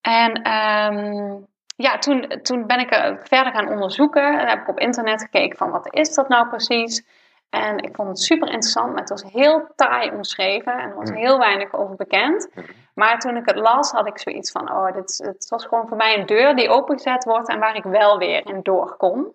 En 0.00 0.52
um, 0.52 1.46
ja, 1.76 1.98
toen, 1.98 2.28
toen 2.42 2.66
ben 2.66 2.78
ik 2.78 3.18
verder 3.22 3.52
gaan 3.52 3.68
onderzoeken. 3.68 4.38
En 4.38 4.48
heb 4.48 4.60
ik 4.60 4.68
op 4.68 4.78
internet 4.78 5.22
gekeken 5.22 5.58
van 5.58 5.70
wat 5.70 5.94
is 5.94 6.14
dat 6.14 6.28
nou 6.28 6.48
precies? 6.48 7.04
En 7.50 7.78
ik 7.78 7.94
vond 7.94 8.08
het 8.08 8.20
super 8.20 8.48
interessant, 8.48 8.88
maar 8.90 9.00
het 9.00 9.08
was 9.08 9.32
heel 9.32 9.68
taai 9.76 10.10
omschreven 10.10 10.72
en 10.72 10.90
er 10.90 10.96
was 10.96 11.10
mm. 11.10 11.16
heel 11.16 11.38
weinig 11.38 11.72
over 11.74 11.96
bekend. 11.96 12.50
Mm. 12.54 12.64
Maar 12.94 13.18
toen 13.18 13.36
ik 13.36 13.46
het 13.46 13.56
las, 13.56 13.90
had 13.90 14.06
ik 14.06 14.18
zoiets 14.18 14.50
van: 14.50 14.72
oh, 14.72 14.92
dit, 14.92 15.20
het 15.24 15.48
was 15.48 15.64
gewoon 15.66 15.88
voor 15.88 15.96
mij 15.96 16.18
een 16.18 16.26
deur 16.26 16.54
die 16.56 16.68
opengezet 16.68 17.24
wordt 17.24 17.48
en 17.48 17.58
waar 17.58 17.76
ik 17.76 17.82
wel 17.82 18.18
weer 18.18 18.46
in 18.46 18.60
door 18.62 18.96
kon. 18.96 19.34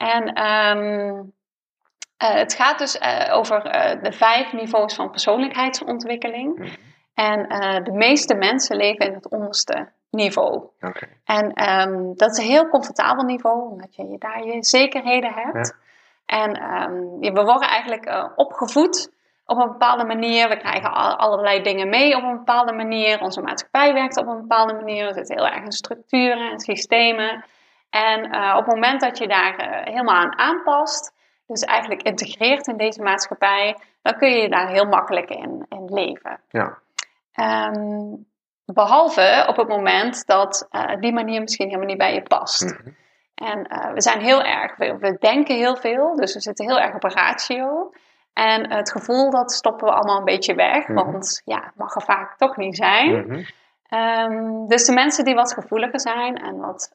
En 0.00 0.44
um, 0.46 1.32
het 2.16 2.54
gaat 2.54 2.78
dus 2.78 3.00
uh, 3.00 3.36
over 3.36 3.66
uh, 3.66 4.02
de 4.02 4.12
vijf 4.12 4.52
niveaus 4.52 4.94
van 4.94 5.10
persoonlijkheidsontwikkeling. 5.10 6.58
Mm. 6.58 6.68
En 7.14 7.48
de 7.84 7.92
meeste 7.92 8.34
mensen 8.34 8.76
leven 8.76 9.06
in 9.06 9.14
het 9.14 9.30
onderste 9.30 9.88
niveau. 10.10 10.68
Okay. 10.80 11.08
En 11.24 11.70
um, 11.70 12.14
dat 12.16 12.30
is 12.30 12.38
een 12.38 12.50
heel 12.50 12.68
comfortabel 12.68 13.24
niveau, 13.24 13.70
omdat 13.70 13.94
je 13.94 14.16
daar 14.18 14.44
je 14.44 14.64
zekerheden 14.64 15.32
hebt. 15.32 15.76
Ja. 16.26 16.38
En 16.38 16.62
um, 16.62 17.18
we 17.20 17.42
worden 17.42 17.68
eigenlijk 17.68 18.32
opgevoed 18.36 19.12
op 19.46 19.58
een 19.58 19.72
bepaalde 19.72 20.04
manier. 20.04 20.48
We 20.48 20.56
krijgen 20.56 20.92
allerlei 21.18 21.62
dingen 21.62 21.88
mee 21.88 22.16
op 22.16 22.22
een 22.22 22.36
bepaalde 22.36 22.72
manier. 22.72 23.20
Onze 23.20 23.40
maatschappij 23.40 23.92
werkt 23.92 24.16
op 24.16 24.26
een 24.26 24.40
bepaalde 24.40 24.74
manier. 24.74 25.06
Er 25.06 25.14
zit 25.14 25.28
heel 25.28 25.46
erg 25.46 25.64
in 25.64 25.72
structuren 25.72 26.50
en 26.50 26.60
systemen. 26.60 27.44
En 27.90 28.34
uh, 28.34 28.54
op 28.56 28.64
het 28.64 28.74
moment 28.74 29.00
dat 29.00 29.18
je 29.18 29.28
daar 29.28 29.54
uh, 29.60 29.84
helemaal 29.84 30.14
aan 30.14 30.38
aanpast, 30.38 31.12
dus 31.46 31.62
eigenlijk 31.62 32.02
integreert 32.02 32.66
in 32.66 32.76
deze 32.76 33.02
maatschappij, 33.02 33.76
dan 34.02 34.18
kun 34.18 34.30
je 34.30 34.48
daar 34.48 34.68
heel 34.68 34.84
makkelijk 34.84 35.30
in, 35.30 35.66
in 35.68 35.84
leven. 35.84 36.40
Ja. 36.48 36.78
Um, 37.68 38.26
behalve 38.64 39.44
op 39.48 39.56
het 39.56 39.68
moment 39.68 40.26
dat 40.26 40.68
die 41.00 41.12
manier 41.12 41.40
misschien 41.40 41.66
helemaal 41.66 41.88
niet 41.88 41.98
bij 41.98 42.14
je 42.14 42.22
past. 42.22 42.62
Mm 42.62 42.78
-hmm. 42.82 42.98
En 43.34 43.92
we 43.94 44.02
zijn 44.02 44.20
heel 44.20 44.42
erg, 44.42 44.76
we 44.76 45.16
denken 45.20 45.56
heel 45.56 45.76
veel, 45.76 46.16
dus 46.16 46.34
we 46.34 46.40
zitten 46.40 46.66
heel 46.66 46.78
erg 46.78 46.94
op 46.94 47.04
een 47.04 47.12
ratio. 47.12 47.90
En 48.32 48.70
het 48.70 48.90
gevoel, 48.92 49.30
dat 49.30 49.52
stoppen 49.52 49.86
we 49.86 49.94
allemaal 49.94 50.18
een 50.18 50.24
beetje 50.24 50.54
weg, 50.54 50.88
mm 50.88 50.96
-hmm. 50.96 51.12
want 51.12 51.42
ja, 51.44 51.62
het 51.64 51.76
mag 51.76 51.94
er 51.94 52.02
vaak 52.02 52.36
toch 52.36 52.56
niet 52.56 52.76
zijn. 52.76 53.16
Mm 53.16 53.30
-hmm. 53.30 53.44
um, 53.98 54.68
dus 54.68 54.84
de 54.84 54.92
mensen 54.92 55.24
die 55.24 55.34
wat 55.34 55.52
gevoeliger 55.52 56.00
zijn 56.00 56.36
en 56.36 56.56
wat 56.56 56.94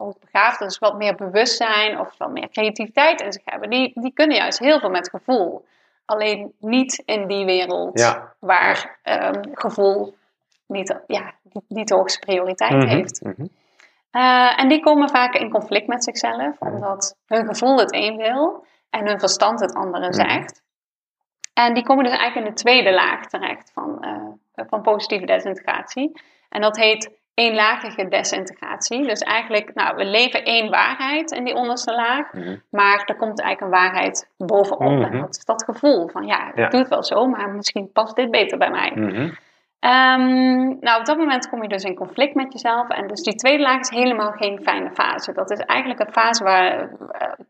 uh, 0.00 0.06
ook 0.06 0.20
begaafd, 0.20 0.58
dus 0.58 0.78
wat 0.78 0.96
meer 0.96 1.14
bewustzijn 1.14 2.00
of 2.00 2.14
wat 2.18 2.30
meer 2.30 2.48
creativiteit 2.48 3.20
in 3.20 3.32
zich 3.32 3.42
hebben, 3.44 3.70
die, 3.70 3.92
die 3.94 4.12
kunnen 4.12 4.36
juist 4.36 4.58
heel 4.58 4.80
veel 4.80 4.90
met 4.90 5.10
gevoel. 5.10 5.64
Alleen 6.04 6.52
niet 6.58 7.02
in 7.04 7.26
die 7.26 7.44
wereld 7.44 7.98
ja. 7.98 8.34
waar 8.38 8.98
um, 9.02 9.40
gevoel 9.52 10.14
niet, 10.66 11.00
ja, 11.06 11.32
niet 11.68 11.88
de 11.88 11.94
hoogste 11.94 12.18
prioriteit 12.18 12.72
mm 12.72 12.80
-hmm. 12.80 12.88
heeft. 12.88 13.20
Mhm. 13.22 13.46
Uh, 14.12 14.60
en 14.60 14.68
die 14.68 14.80
komen 14.80 15.08
vaak 15.08 15.34
in 15.34 15.50
conflict 15.50 15.86
met 15.86 16.04
zichzelf, 16.04 16.58
omdat 16.58 17.16
hun 17.26 17.46
gevoel 17.46 17.78
het 17.78 17.94
een 17.94 18.16
wil 18.16 18.66
en 18.90 19.06
hun 19.06 19.18
verstand 19.18 19.60
het 19.60 19.74
andere 19.74 20.08
mhm. 20.08 20.12
zegt. 20.12 20.62
En 21.54 21.74
die 21.74 21.84
komen 21.84 22.04
dus 22.04 22.16
eigenlijk 22.16 22.46
in 22.46 22.54
de 22.54 22.62
tweede 22.62 22.92
laag 22.92 23.26
terecht 23.26 23.70
van, 23.74 24.04
uh, 24.54 24.64
van 24.68 24.82
positieve 24.82 25.26
desintegratie. 25.26 26.20
En 26.48 26.60
dat 26.60 26.76
heet 26.76 27.10
eenlagige 27.34 28.08
desintegratie. 28.08 29.06
Dus 29.06 29.20
eigenlijk, 29.20 29.74
nou, 29.74 29.96
we 29.96 30.04
leven 30.04 30.44
één 30.44 30.70
waarheid 30.70 31.30
in 31.30 31.44
die 31.44 31.54
onderste 31.54 31.94
laag, 31.94 32.32
mm 32.32 32.62
maar 32.70 33.02
er 33.06 33.16
komt 33.16 33.40
eigenlijk 33.40 33.60
een 33.60 33.80
waarheid 33.80 34.30
bovenop. 34.36 34.80
Mm 34.80 35.02
-hmm. 35.02 35.12
En 35.12 35.20
dat 35.20 35.36
is 35.36 35.44
dat 35.44 35.64
gevoel 35.64 36.08
van, 36.08 36.26
ja, 36.26 36.48
ik 36.48 36.56
ja. 36.56 36.68
doe 36.68 36.80
het 36.80 36.88
wel 36.88 37.02
zo, 37.02 37.26
maar 37.26 37.48
misschien 37.50 37.92
past 37.92 38.16
dit 38.16 38.30
beter 38.30 38.58
bij 38.58 38.70
mij. 38.70 38.92
Mm 38.94 39.08
-hmm. 39.08 39.36
Um, 39.84 40.76
nou, 40.80 41.00
op 41.00 41.06
dat 41.06 41.16
moment 41.16 41.48
kom 41.48 41.62
je 41.62 41.68
dus 41.68 41.84
in 41.84 41.94
conflict 41.94 42.34
met 42.34 42.52
jezelf. 42.52 42.88
En 42.88 43.06
dus 43.06 43.22
die 43.22 43.34
tweede 43.34 43.62
laag 43.62 43.80
is 43.80 43.90
helemaal 43.90 44.32
geen 44.32 44.60
fijne 44.62 44.90
fase. 44.90 45.32
Dat 45.32 45.50
is 45.50 45.58
eigenlijk 45.58 46.00
een 46.00 46.12
fase 46.12 46.44
waar, 46.44 46.90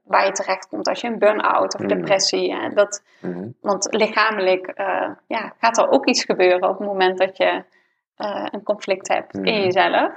waar 0.04 0.26
je 0.26 0.32
terecht 0.32 0.68
komt 0.68 0.88
als 0.88 1.00
je 1.00 1.06
een 1.06 1.18
burn-out 1.18 1.74
of 1.74 1.80
depressie. 1.80 2.50
Uh, 2.50 2.74
dat. 2.74 3.02
Want 3.60 3.86
lichamelijk 3.90 4.72
uh, 4.76 5.08
ja, 5.26 5.52
gaat 5.60 5.78
er 5.78 5.90
ook 5.90 6.06
iets 6.06 6.24
gebeuren 6.24 6.68
op 6.68 6.78
het 6.78 6.86
moment 6.86 7.18
dat 7.18 7.36
je 7.36 7.62
een 8.16 8.62
conflict 8.62 9.08
hebt 9.08 9.34
mm. 9.34 9.44
in 9.44 9.60
jezelf. 9.60 10.12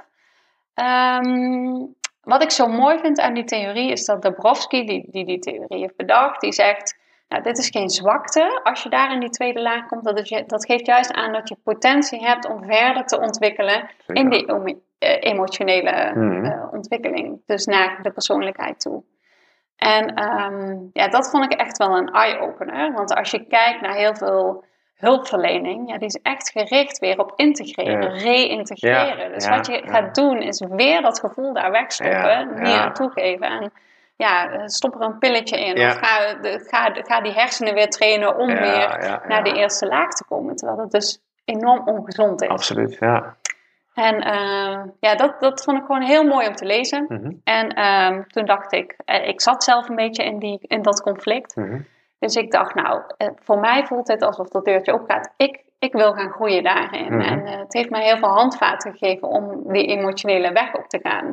Um, 0.75 1.95
wat 2.21 2.43
ik 2.43 2.51
zo 2.51 2.67
mooi 2.67 2.99
vind 2.99 3.19
aan 3.19 3.33
die 3.33 3.43
theorie 3.43 3.91
is 3.91 4.05
dat 4.05 4.21
Dabrowski, 4.21 4.85
die, 4.85 5.07
die 5.11 5.25
die 5.25 5.39
theorie 5.39 5.79
heeft 5.79 5.95
bedacht, 5.95 6.41
die 6.41 6.51
zegt 6.51 6.97
nou, 7.27 7.43
dit 7.43 7.57
is 7.57 7.69
geen 7.69 7.89
zwakte. 7.89 8.59
Als 8.63 8.83
je 8.83 8.89
daar 8.89 9.11
in 9.11 9.19
die 9.19 9.29
tweede 9.29 9.61
laag 9.61 9.85
komt, 9.85 10.03
dat, 10.03 10.43
dat 10.47 10.65
geeft 10.65 10.85
juist 10.85 11.13
aan 11.13 11.33
dat 11.33 11.49
je 11.49 11.57
potentie 11.63 12.25
hebt 12.25 12.49
om 12.49 12.63
verder 12.63 13.05
te 13.05 13.19
ontwikkelen 13.19 13.89
in 14.07 14.29
die 14.29 14.45
uh, 14.47 14.73
emotionele 14.99 16.11
mm. 16.15 16.45
uh, 16.45 16.73
ontwikkeling. 16.73 17.41
Dus 17.45 17.65
naar 17.65 17.99
de 18.01 18.11
persoonlijkheid 18.11 18.79
toe. 18.79 19.03
En 19.75 20.23
um, 20.23 20.89
ja, 20.93 21.07
dat 21.07 21.29
vond 21.29 21.43
ik 21.43 21.59
echt 21.59 21.77
wel 21.77 21.97
een 21.97 22.11
eye-opener. 22.11 22.93
Want 22.93 23.13
als 23.13 23.31
je 23.31 23.47
kijkt 23.47 23.81
naar 23.81 23.95
heel 23.95 24.15
veel 24.15 24.63
hulpverlening, 24.97 25.89
ja, 25.89 25.97
die 25.97 26.07
is 26.07 26.19
echt 26.21 26.51
gericht 26.51 26.99
weer 26.99 27.19
op 27.19 27.33
integreren, 27.35 28.15
ja. 28.15 28.21
reïntegreren. 28.21 29.33
dus 29.33 29.47
wat 29.47 29.67
je 29.67 29.81
gaat 29.85 30.15
doen, 30.15 30.41
is 30.41 30.63
weer 30.69 31.01
dat 31.01 31.19
gevoel 31.19 31.53
daar 31.53 31.71
wegstoppen, 31.71 32.53
meer 32.55 32.79
aan 32.79 32.93
toegeven. 32.93 33.47
En 33.47 33.71
ja, 34.15 34.49
eh, 34.49 34.61
stop 34.65 34.95
er 34.95 35.01
een 35.01 35.17
pilletje 35.17 35.65
in. 35.65 35.87
Of 35.87 35.97
ga, 35.97 36.33
de, 36.33 36.65
ga, 36.67 36.89
ga 36.93 37.21
die 37.21 37.33
hersenen 37.33 37.73
weer 37.73 37.89
trainen 37.89 38.37
om 38.37 38.47
weer 38.47 39.19
naar 39.27 39.43
de 39.43 39.53
eerste 39.53 39.87
laag 39.87 40.09
te 40.09 40.25
komen. 40.25 40.55
Terwijl 40.55 40.77
dat 40.77 40.91
dus 40.91 41.19
enorm 41.45 41.87
ongezond 41.87 42.41
is. 42.41 42.49
Absoluut, 42.49 42.97
ja. 42.99 43.35
En 43.93 44.15
uh, 44.15 44.83
ja, 44.99 45.15
dat, 45.15 45.39
dat 45.39 45.63
vond 45.63 45.77
ik 45.77 45.85
gewoon 45.85 46.01
heel 46.01 46.23
mooi 46.23 46.47
om 46.47 46.55
te 46.55 46.65
lezen. 46.65 47.05
Mm 47.07 47.17
-hmm. 47.17 47.41
En 47.43 47.79
uh, 47.79 48.23
toen 48.27 48.45
dacht 48.45 48.73
ik, 48.73 48.95
uh, 49.05 49.27
ik 49.27 49.41
zat 49.41 49.63
zelf 49.63 49.89
een 49.89 49.95
beetje 49.95 50.23
in, 50.23 50.39
die, 50.39 50.59
in 50.61 50.81
dat 50.81 51.01
conflict. 51.01 51.55
Mm 51.55 51.69
-hmm. 51.69 51.85
Dus 52.19 52.35
ik 52.35 52.51
dacht, 52.51 52.75
nou, 52.75 53.01
voor 53.35 53.59
mij 53.59 53.85
voelt 53.85 54.07
het 54.07 54.21
alsof 54.21 54.47
dat 54.47 54.65
deurtje 54.65 54.93
opgaat. 54.93 55.33
Ik, 55.37 55.63
ik 55.79 55.93
wil 55.93 56.13
gaan 56.13 56.31
groeien 56.31 56.63
daarin. 56.63 57.13
Mm 57.13 57.21
-hmm. 57.21 57.29
En 57.29 57.59
het 57.59 57.73
heeft 57.73 57.89
mij 57.89 58.03
heel 58.03 58.17
veel 58.17 58.29
handvaten 58.29 58.91
gegeven 58.91 59.27
om 59.27 59.73
die 59.73 59.85
emotionele 59.85 60.51
weg 60.51 60.75
op 60.75 60.87
te 60.87 60.99
gaan. 61.01 61.25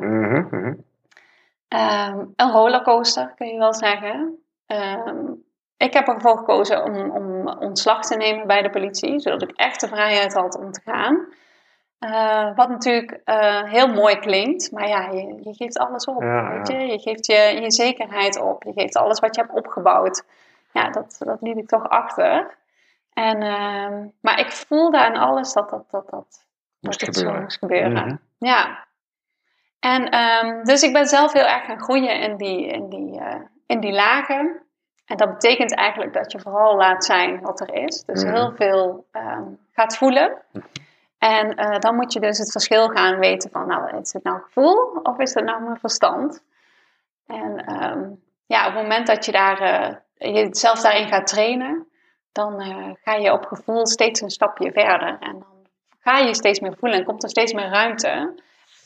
Um, 1.69 2.33
een 2.35 2.51
rollercoaster, 2.51 3.33
kun 3.35 3.47
je 3.47 3.57
wel 3.57 3.73
zeggen. 3.73 4.39
Um, 4.67 5.43
ik 5.77 5.93
heb 5.93 6.07
ervoor 6.07 6.37
gekozen 6.37 6.83
om, 6.83 7.11
om, 7.11 7.47
ontslag 7.47 8.01
te 8.01 8.17
nemen 8.17 8.47
bij 8.47 8.61
de 8.61 8.69
politie, 8.69 9.19
zodat 9.19 9.41
ik 9.41 9.51
echt 9.51 9.81
de 9.81 9.87
vrijheid 9.87 10.33
had 10.33 10.57
om 10.57 10.71
te 10.71 10.81
gaan. 10.85 11.27
Uh, 11.99 12.55
wat 12.55 12.69
natuurlijk 12.69 13.21
uh, 13.25 13.63
heel 13.63 13.87
mooi 13.87 14.19
klinkt, 14.19 14.71
maar 14.71 14.87
ja, 14.87 15.09
je, 15.11 15.39
je 15.41 15.53
geeft 15.53 15.77
alles 15.77 16.05
op. 16.05 16.21
Ja, 16.21 16.49
weet 16.49 16.67
je? 16.67 16.77
je 16.77 16.99
geeft 16.99 17.25
je, 17.25 17.59
je 17.61 17.71
zekerheid 17.71 18.41
op, 18.41 18.63
je 18.63 18.73
geeft 18.73 18.95
alles 18.95 19.19
wat 19.19 19.35
je 19.35 19.41
hebt 19.41 19.53
opgebouwd. 19.53 20.25
Ja, 20.75 20.89
dat, 20.89 21.15
dat 21.19 21.41
liet 21.41 21.57
ik 21.57 21.67
toch 21.67 21.89
achter. 21.89 22.57
En, 23.13 23.41
uh, 23.41 24.07
maar 24.21 24.39
ik 24.39 24.51
voelde 24.51 24.97
aan 24.97 25.15
alles 25.15 25.53
dat 25.53 25.69
dat, 25.69 25.91
dat, 25.91 26.09
dat, 26.09 26.45
moest 26.79 27.05
dat 27.05 27.15
gebeuren. 27.15 27.41
moest 27.41 27.57
gebeuren. 27.57 27.91
Mm 27.91 27.97
-hmm. 27.97 28.19
Ja, 28.37 28.85
en 29.79 30.19
um, 30.19 30.63
dus 30.63 30.83
ik 30.83 30.93
ben 30.93 31.07
zelf 31.07 31.33
heel 31.33 31.45
erg 31.45 31.65
gaan 31.65 31.79
groeien 31.79 32.19
in 32.19 32.37
die, 32.37 32.67
in, 32.67 32.89
die, 32.89 33.19
uh, 33.19 33.35
in 33.65 33.79
die 33.79 33.91
lagen. 33.91 34.61
En 35.05 35.17
dat 35.17 35.31
betekent 35.31 35.75
eigenlijk 35.75 36.13
dat 36.13 36.31
je 36.31 36.39
vooral 36.39 36.75
laat 36.75 37.05
zijn 37.05 37.41
wat 37.41 37.59
er 37.59 37.73
is. 37.73 38.03
Dus 38.03 38.23
mm. 38.23 38.33
heel 38.33 38.51
veel 38.55 39.07
um, 39.11 39.59
gaat 39.71 39.97
voelen. 39.97 40.41
En 41.17 41.59
uh, 41.59 41.79
dan 41.79 41.95
moet 41.95 42.13
je 42.13 42.19
dus 42.19 42.37
het 42.37 42.51
verschil 42.51 42.89
gaan 42.89 43.19
weten 43.19 43.51
van, 43.51 43.67
nou, 43.67 43.97
is 43.97 44.13
het 44.13 44.23
nou 44.23 44.41
gevoel 44.41 44.99
of 45.03 45.17
is 45.17 45.33
het 45.33 45.45
nou 45.45 45.63
mijn 45.63 45.79
verstand? 45.79 46.43
En 47.27 47.81
um, 47.83 48.23
ja, 48.45 48.67
op 48.67 48.73
het 48.73 48.81
moment 48.81 49.07
dat 49.07 49.25
je 49.25 49.31
daar, 49.31 50.03
uh, 50.25 50.33
jezelf 50.33 50.81
daarin 50.81 51.07
gaat 51.07 51.27
trainen, 51.27 51.87
dan 52.31 52.61
uh, 52.61 52.89
ga 53.03 53.13
je 53.13 53.31
op 53.31 53.45
gevoel 53.45 53.87
steeds 53.87 54.21
een 54.21 54.29
stapje 54.29 54.71
verder. 54.71 55.17
En 55.19 55.39
dan 55.39 55.67
ga 55.99 56.17
je 56.17 56.33
steeds 56.33 56.59
meer 56.59 56.77
voelen 56.77 56.99
en 56.99 57.05
komt 57.05 57.23
er 57.23 57.29
steeds 57.29 57.53
meer 57.53 57.69
ruimte. 57.69 58.43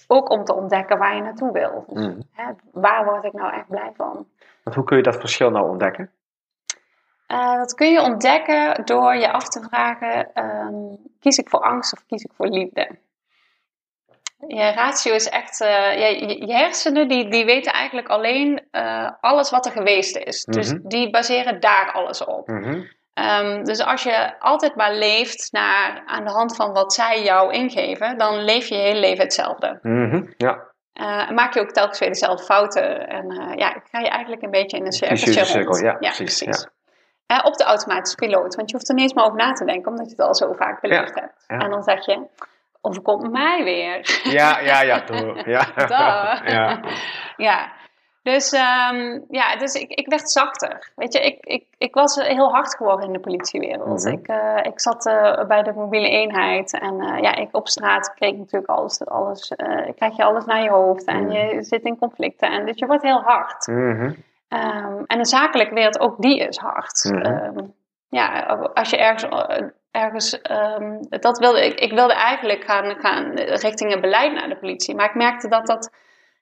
Ook 0.07 0.29
om 0.29 0.43
te 0.43 0.55
ontdekken 0.55 0.97
waar 0.97 1.15
je 1.15 1.21
naartoe 1.21 1.51
wil. 1.51 1.85
Mm. 1.87 2.17
Hè, 2.31 2.51
waar 2.71 3.05
word 3.05 3.23
ik 3.23 3.33
nou 3.33 3.53
echt 3.53 3.67
blij 3.67 3.91
van? 3.95 4.27
Want 4.63 4.75
hoe 4.75 4.83
kun 4.83 4.97
je 4.97 5.03
dat 5.03 5.19
verschil 5.19 5.49
nou 5.49 5.69
ontdekken? 5.69 6.11
Uh, 7.27 7.55
dat 7.55 7.73
kun 7.73 7.91
je 7.91 8.01
ontdekken 8.01 8.85
door 8.85 9.15
je 9.15 9.31
af 9.31 9.49
te 9.49 9.61
vragen: 9.61 10.43
um, 10.43 10.97
kies 11.19 11.37
ik 11.37 11.49
voor 11.49 11.59
angst 11.59 11.93
of 11.93 12.05
kies 12.05 12.23
ik 12.23 12.31
voor 12.33 12.47
liefde? 12.47 12.89
Je 14.47 14.71
ratio 14.71 15.13
is 15.13 15.29
echt, 15.29 15.61
uh, 15.61 15.93
je, 15.93 16.45
je, 16.47 16.53
hersenen 16.53 17.07
die, 17.07 17.29
die 17.29 17.45
weten 17.45 17.73
eigenlijk 17.73 18.07
alleen 18.07 18.67
uh, 18.71 19.11
alles 19.19 19.49
wat 19.49 19.65
er 19.65 19.71
geweest 19.71 20.17
is. 20.17 20.45
Mm 20.45 20.53
-hmm. 20.53 20.61
Dus 20.61 20.73
mhm. 20.73 20.87
die 20.87 21.09
baseren 21.09 21.59
daar 21.59 21.91
alles 21.91 22.25
op. 22.25 22.47
Mm 22.47 22.63
-hmm. 22.63 22.87
um, 23.13 23.63
dus 23.63 23.79
als 23.85 24.03
je 24.03 24.39
altijd 24.39 24.75
maar 24.75 24.93
leeft 24.93 25.51
naar, 25.51 26.03
aan 26.05 26.25
de 26.25 26.31
hand 26.31 26.55
van 26.55 26.73
wat 26.73 26.93
zij 26.93 27.23
jou 27.23 27.53
ingeven, 27.53 28.17
dan 28.17 28.43
leef 28.43 28.67
je 28.67 28.75
je 28.75 28.81
hele 28.81 28.99
leven 28.99 29.23
hetzelfde. 29.23 29.79
Mm 29.81 30.09
-hmm. 30.09 30.33
Ja. 30.37 30.67
Uh, 30.93 31.29
maak 31.29 31.53
je 31.53 31.59
ook 31.59 31.71
telkens 31.71 31.99
weer 31.99 32.09
dezelfde 32.09 32.43
fouten. 32.43 33.07
En 33.07 33.53
ja, 33.55 33.81
ga 33.91 33.99
je 33.99 34.09
eigenlijk 34.09 34.41
een 34.41 34.51
beetje 34.51 34.77
in 34.77 34.85
een 34.85 35.63
rond. 35.63 35.79
Ja, 35.79 35.87
ja, 35.87 35.97
precies. 35.97 36.43
precies. 36.43 36.67
Ja. 37.25 37.37
Uh, 37.37 37.45
op 37.45 37.57
de 37.57 37.63
automatische 37.63 38.17
piloot. 38.17 38.55
Want 38.55 38.69
je 38.69 38.75
hoeft 38.75 38.89
er 38.89 38.95
niet 38.95 39.03
eens 39.03 39.13
meer 39.13 39.25
over 39.25 39.37
na 39.37 39.51
te 39.51 39.65
denken, 39.65 39.91
omdat 39.91 40.05
je 40.05 40.11
het 40.11 40.27
al 40.27 40.35
zo 40.35 40.53
vaak 40.53 40.81
beleefd 40.81 41.15
ja. 41.15 41.21
hebt. 41.21 41.43
En 41.47 41.69
dan 41.69 41.83
zeg 41.83 42.05
je, 42.05 42.27
overkomt 42.81 43.31
mij 43.31 43.63
weer. 43.63 44.21
Ja, 44.23 44.59
ja, 44.59 44.81
ja. 44.81 44.99
Doe. 44.99 45.41
Ja. 45.45 45.67
ja. 46.45 46.79
ja. 47.37 47.77
Dus, 48.23 48.53
um, 48.53 49.25
ja, 49.29 49.55
dus 49.57 49.73
ik, 49.73 49.89
ik 49.89 50.07
werd 50.07 50.31
zachter. 50.31 50.91
Weet 50.95 51.13
je, 51.13 51.19
ik, 51.19 51.45
ik, 51.45 51.65
ik 51.77 51.93
was 51.93 52.15
heel 52.15 52.51
hard 52.51 52.75
geworden 52.75 53.05
in 53.05 53.13
de 53.13 53.19
politiewereld. 53.19 54.05
Mm 54.05 54.11
-hmm. 54.11 54.19
ik, 54.19 54.27
uh, 54.27 54.57
ik 54.63 54.79
zat 54.79 55.05
uh, 55.05 55.47
bij 55.47 55.63
de 55.63 55.73
mobiele 55.73 56.09
eenheid 56.09 56.79
en 56.79 56.93
uh, 57.01 57.19
ja, 57.21 57.35
ik 57.35 57.49
op 57.51 57.67
straat 57.67 58.13
kreeg 58.13 58.35
natuurlijk 58.35 58.71
alles, 58.71 59.05
alles 59.05 59.53
krijg 59.95 60.15
je 60.15 60.23
alles 60.23 60.45
naar 60.45 60.63
je 60.63 60.69
hoofd 60.69 61.05
en 61.05 61.23
mm 61.23 61.29
-hmm. 61.29 61.55
je 61.55 61.63
zit 61.63 61.83
in 61.83 61.97
conflicten 61.97 62.51
en 62.51 62.65
dus 62.65 62.79
je 62.79 62.85
wordt 62.85 63.03
heel 63.03 63.21
hard. 63.21 63.67
Mm 63.67 63.99
-hmm. 63.99 64.15
um, 64.49 65.03
en 65.07 65.17
de 65.17 65.25
zakelijke 65.25 65.73
wereld, 65.73 65.99
ook 65.99 66.21
die 66.21 66.39
is 66.39 66.57
hard. 66.57 67.05
Um, 67.05 67.73
ja, 68.09 68.41
als 68.73 68.89
je 68.89 68.97
ergens 68.97 69.25
ergens, 69.91 70.39
um, 70.79 70.99
dat 71.09 71.39
wilde 71.39 71.65
ik, 71.65 71.79
ik 71.79 71.91
wilde 71.91 72.13
eigenlijk 72.13 72.63
gaan, 72.63 72.95
gaan 72.99 73.33
richting 73.35 73.93
een 73.93 74.01
beleid 74.01 74.33
naar 74.33 74.49
de 74.49 74.57
politie, 74.57 74.95
maar 74.95 75.05
ik 75.05 75.15
merkte 75.15 75.47
dat 75.47 75.65
dat, 75.65 75.91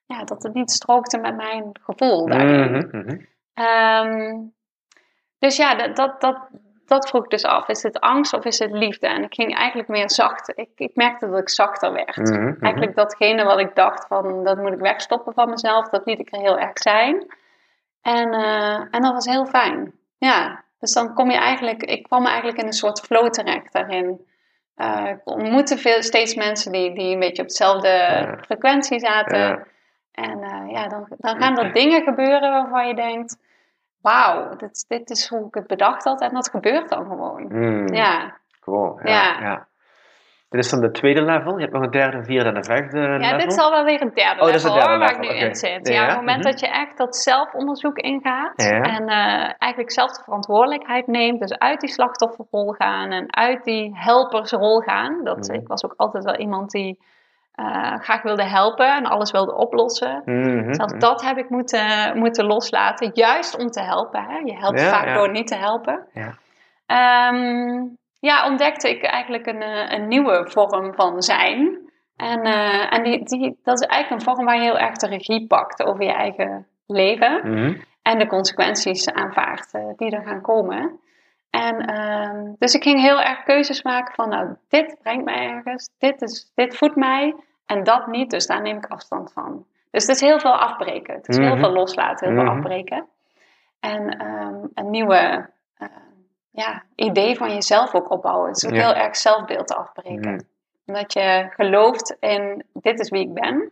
ja, 0.06 0.24
dat 0.24 0.44
het 0.44 0.54
niet 0.54 0.72
strookte 0.72 1.18
met 1.18 1.36
mijn 1.36 1.80
gevoel 1.84 2.26
daarin. 2.26 2.90
Mm 2.92 2.92
-hmm. 2.92 3.28
um, 4.14 4.54
dus 5.40 5.58
ja, 5.58 5.76
dat, 5.76 5.96
dat, 5.96 6.22
dat, 6.22 6.38
dat 6.86 7.10
vroeg 7.10 7.24
ik 7.24 7.30
dus 7.30 7.46
af. 7.46 7.68
Is 7.68 7.84
het 7.84 8.00
angst 8.00 8.34
of 8.34 8.46
is 8.46 8.60
het 8.60 8.72
liefde? 8.72 9.08
En 9.08 9.24
ik 9.24 9.34
ging 9.34 9.56
eigenlijk 9.56 9.90
meer 9.90 10.10
zacht. 10.10 10.52
Ik, 10.56 10.70
ik 10.76 10.96
merkte 10.96 11.30
dat 11.30 11.40
ik 11.40 11.50
zachter 11.50 11.94
werd. 11.94 12.18
Mm 12.18 12.36
-hmm. 12.36 12.58
Eigenlijk 12.60 12.96
datgene 12.96 13.44
wat 13.44 13.60
ik 13.60 13.76
dacht 13.76 14.08
van, 14.08 14.44
dat 14.44 14.58
moet 14.58 14.74
ik 14.74 14.80
wegstoppen 14.80 15.34
van 15.34 15.50
mezelf, 15.50 15.90
dat 15.90 16.06
liet 16.06 16.20
ik 16.20 16.34
er 16.34 16.40
heel 16.40 16.60
erg 16.60 16.80
zijn. 16.80 17.36
En, 18.02 18.34
uh, 18.34 18.80
en 18.92 19.02
dat 19.02 19.14
was 19.14 19.26
heel 19.26 19.46
fijn. 19.46 19.94
Ja, 20.18 20.64
dus 20.80 20.94
dan 20.94 21.14
kom 21.14 21.32
je 21.32 21.38
eigenlijk, 21.38 21.84
ik 21.84 22.04
kwam 22.04 22.26
eigenlijk 22.26 22.58
in 22.58 22.66
een 22.66 22.74
soort 22.74 23.00
flow 23.00 23.30
terecht 23.30 23.74
daarin. 23.74 24.26
Uh, 24.78 25.08
ik 25.08 25.20
ontmoette 25.24 25.78
veel, 25.78 26.02
steeds 26.04 26.36
mensen 26.36 26.72
die, 26.72 26.94
die 26.94 27.14
een 27.14 27.20
beetje 27.20 27.42
op 27.42 27.48
dezelfde 27.48 27.88
ja. 27.88 28.38
frequentie 28.42 29.00
zaten. 29.00 29.40
Ja. 29.40 29.66
En 30.12 30.38
uh, 30.38 30.72
ja, 30.72 30.88
dan, 30.88 31.08
dan 31.18 31.42
gaan 31.42 31.58
er 31.58 31.74
dingen 31.74 32.04
gebeuren 32.04 32.52
waarvan 32.52 32.88
je 32.88 32.96
denkt: 32.96 33.38
wauw, 34.02 34.56
dit, 34.56 34.86
dit 34.88 35.10
is 35.10 35.28
hoe 35.28 35.48
ik 35.48 35.54
het 35.54 35.68
bedacht 35.68 36.04
had. 36.04 36.22
En 36.22 36.34
dat 36.34 36.50
gebeurt 36.50 36.90
dan 36.90 37.06
gewoon. 37.06 37.46
Mm. 37.50 37.94
Ja. 37.94 38.38
Cool. 38.62 39.00
Ja. 39.04 39.40
ja. 39.40 39.68
Dit 40.50 40.64
is 40.64 40.70
dan 40.70 40.82
de 40.82 40.92
tweede 40.92 41.22
level. 41.22 41.56
Je 41.56 41.62
hebt 41.62 41.74
nog 41.74 41.84
een 41.84 41.92
derde, 41.92 42.18
een 42.18 42.26
vierde 42.26 42.50
en 42.50 42.56
een 42.56 42.64
vijfde 42.64 43.00
ja, 43.00 43.08
level. 43.08 43.28
Ja, 43.28 43.38
dit 43.38 43.54
zal 43.54 43.72
wel 43.72 43.84
weer 43.84 44.02
een 44.02 44.14
derde 44.14 44.42
oh, 44.42 44.46
level 44.46 44.46
dat 44.46 44.56
is 44.56 44.64
het 44.64 44.74
derde 44.74 44.90
hoor, 44.90 45.00
waar 45.00 45.12
ik 45.12 45.20
nu 45.20 45.28
okay. 45.28 45.40
in 45.40 45.56
zit. 45.56 45.88
Ja, 45.88 45.94
Ja, 45.94 46.02
op 46.02 46.08
het 46.08 46.18
moment 46.18 46.38
mm 46.38 46.44
-hmm. 46.44 46.52
dat 46.52 46.60
je 46.60 46.68
echt 46.68 46.98
dat 46.98 47.16
zelfonderzoek 47.16 47.98
ingaat 47.98 48.64
Ja. 48.64 48.82
en 48.82 49.04
uh, 49.04 49.54
eigenlijk 49.58 49.92
zelf 49.92 50.12
de 50.12 50.24
verantwoordelijkheid 50.24 51.08
neemt, 51.08 51.40
dus 51.40 51.58
uit 51.58 51.80
die 51.80 51.90
slachtofferrol 51.90 52.72
gaan 52.72 53.12
en 53.12 53.36
uit 53.36 53.64
die 53.64 53.92
helpersrol 53.94 54.80
gaan. 54.80 55.24
Dat, 55.24 55.38
Mhm. 55.38 55.60
Ik 55.60 55.68
was 55.68 55.86
ook 55.86 55.94
altijd 55.98 56.24
wel 56.24 56.36
iemand 56.36 56.72
die 56.72 57.00
uh, 57.56 57.96
graag 58.00 58.22
wilde 58.22 58.44
helpen 58.44 58.96
en 58.96 59.06
alles 59.06 59.32
wilde 59.32 59.56
oplossen. 59.56 60.22
Mhm, 60.26 60.74
Zelfs 60.74 60.94
mhm. 60.94 61.02
dat 61.02 61.22
heb 61.22 61.38
ik 61.38 61.50
moeten, 61.50 62.18
moeten 62.18 62.46
loslaten, 62.46 63.12
juist 63.14 63.58
om 63.58 63.68
te 63.68 63.82
helpen. 63.82 64.24
Hè? 64.24 64.38
Je 64.38 64.56
helpt 64.58 64.82
vaak 64.82 65.16
door 65.16 65.32
niet 65.32 65.48
te 65.48 65.56
helpen. 65.56 66.06
Ja. 66.14 66.34
Ehm, 66.86 67.84
ja, 68.20 68.46
ontdekte 68.50 68.90
ik 68.90 69.04
eigenlijk 69.04 69.46
een, 69.46 69.62
eh, 69.62 69.92
een 69.92 70.08
nieuwe 70.08 70.50
vorm 70.50 70.94
van 70.94 71.22
zijn. 71.22 71.86
En, 72.16 72.46
uh, 72.48 72.94
en 72.94 73.04
die, 73.04 73.24
die, 73.24 73.60
dat 73.64 73.82
is 73.82 73.88
eigenlijk 73.88 74.22
een 74.22 74.34
vorm 74.34 74.46
waar 74.46 74.56
je 74.56 74.62
heel 74.62 74.78
erg 74.80 74.96
de 74.96 75.08
regie 75.08 75.48
pakt 75.48 75.84
over 75.84 76.04
je 76.04 76.12
eigen 76.14 76.68
leven. 76.88 77.40
Mhm. 77.44 77.82
En 78.02 78.20
de 78.20 78.28
consequenties 78.28 79.12
aanvaardt 79.12 79.74
uh, 79.74 79.82
die 79.96 80.12
er 80.12 80.24
gaan 80.26 80.42
komen. 80.42 81.00
En 81.50 81.90
uh, 81.92 82.54
dus 82.60 82.74
ik 82.74 82.84
ging 82.84 83.00
heel 83.02 83.22
erg 83.22 83.44
keuzes 83.44 83.82
maken 83.82 84.14
van, 84.14 84.30
nou, 84.30 84.56
dit 84.70 84.98
brengt 85.04 85.26
mij 85.26 85.50
ergens, 85.50 85.90
dit, 86.00 86.22
is, 86.22 86.52
dit 86.56 86.78
voedt 86.78 86.96
mij 86.96 87.36
en 87.66 87.84
dat 87.84 88.08
niet, 88.08 88.30
dus 88.30 88.48
daar 88.48 88.62
neem 88.62 88.78
ik 88.78 88.86
afstand 88.86 89.32
van. 89.34 89.66
Dus 89.92 90.06
het 90.08 90.16
is 90.16 90.22
heel 90.22 90.40
veel 90.40 90.58
afbreken. 90.58 91.14
Het 91.16 91.28
is 91.28 91.38
Mhm. 91.38 91.48
heel 91.48 91.58
veel 91.58 91.72
loslaten, 91.72 92.28
heel 92.28 92.36
Mhm. 92.38 92.46
veel 92.46 92.56
afbreken. 92.56 93.06
En 93.80 94.26
um, 94.26 94.70
een 94.74 94.90
nieuwe 94.90 95.50
ja, 96.64 96.84
idee 96.96 97.38
van 97.38 97.54
jezelf 97.54 97.94
ook 97.94 98.12
opbouwen. 98.12 98.48
Het 98.48 98.58
is 98.58 98.66
ook 98.70 98.76
Ja. 98.76 98.82
heel 98.86 98.94
erg 99.04 99.16
zelfbeeld 99.16 99.76
afbreken. 99.76 100.32
Mhm. 100.34 100.40
Omdat 100.86 101.14
je 101.14 101.48
gelooft 101.50 102.16
in, 102.20 102.64
dit 102.74 103.00
is 103.00 103.10
wie 103.10 103.22
ik 103.22 103.34
ben. 103.34 103.72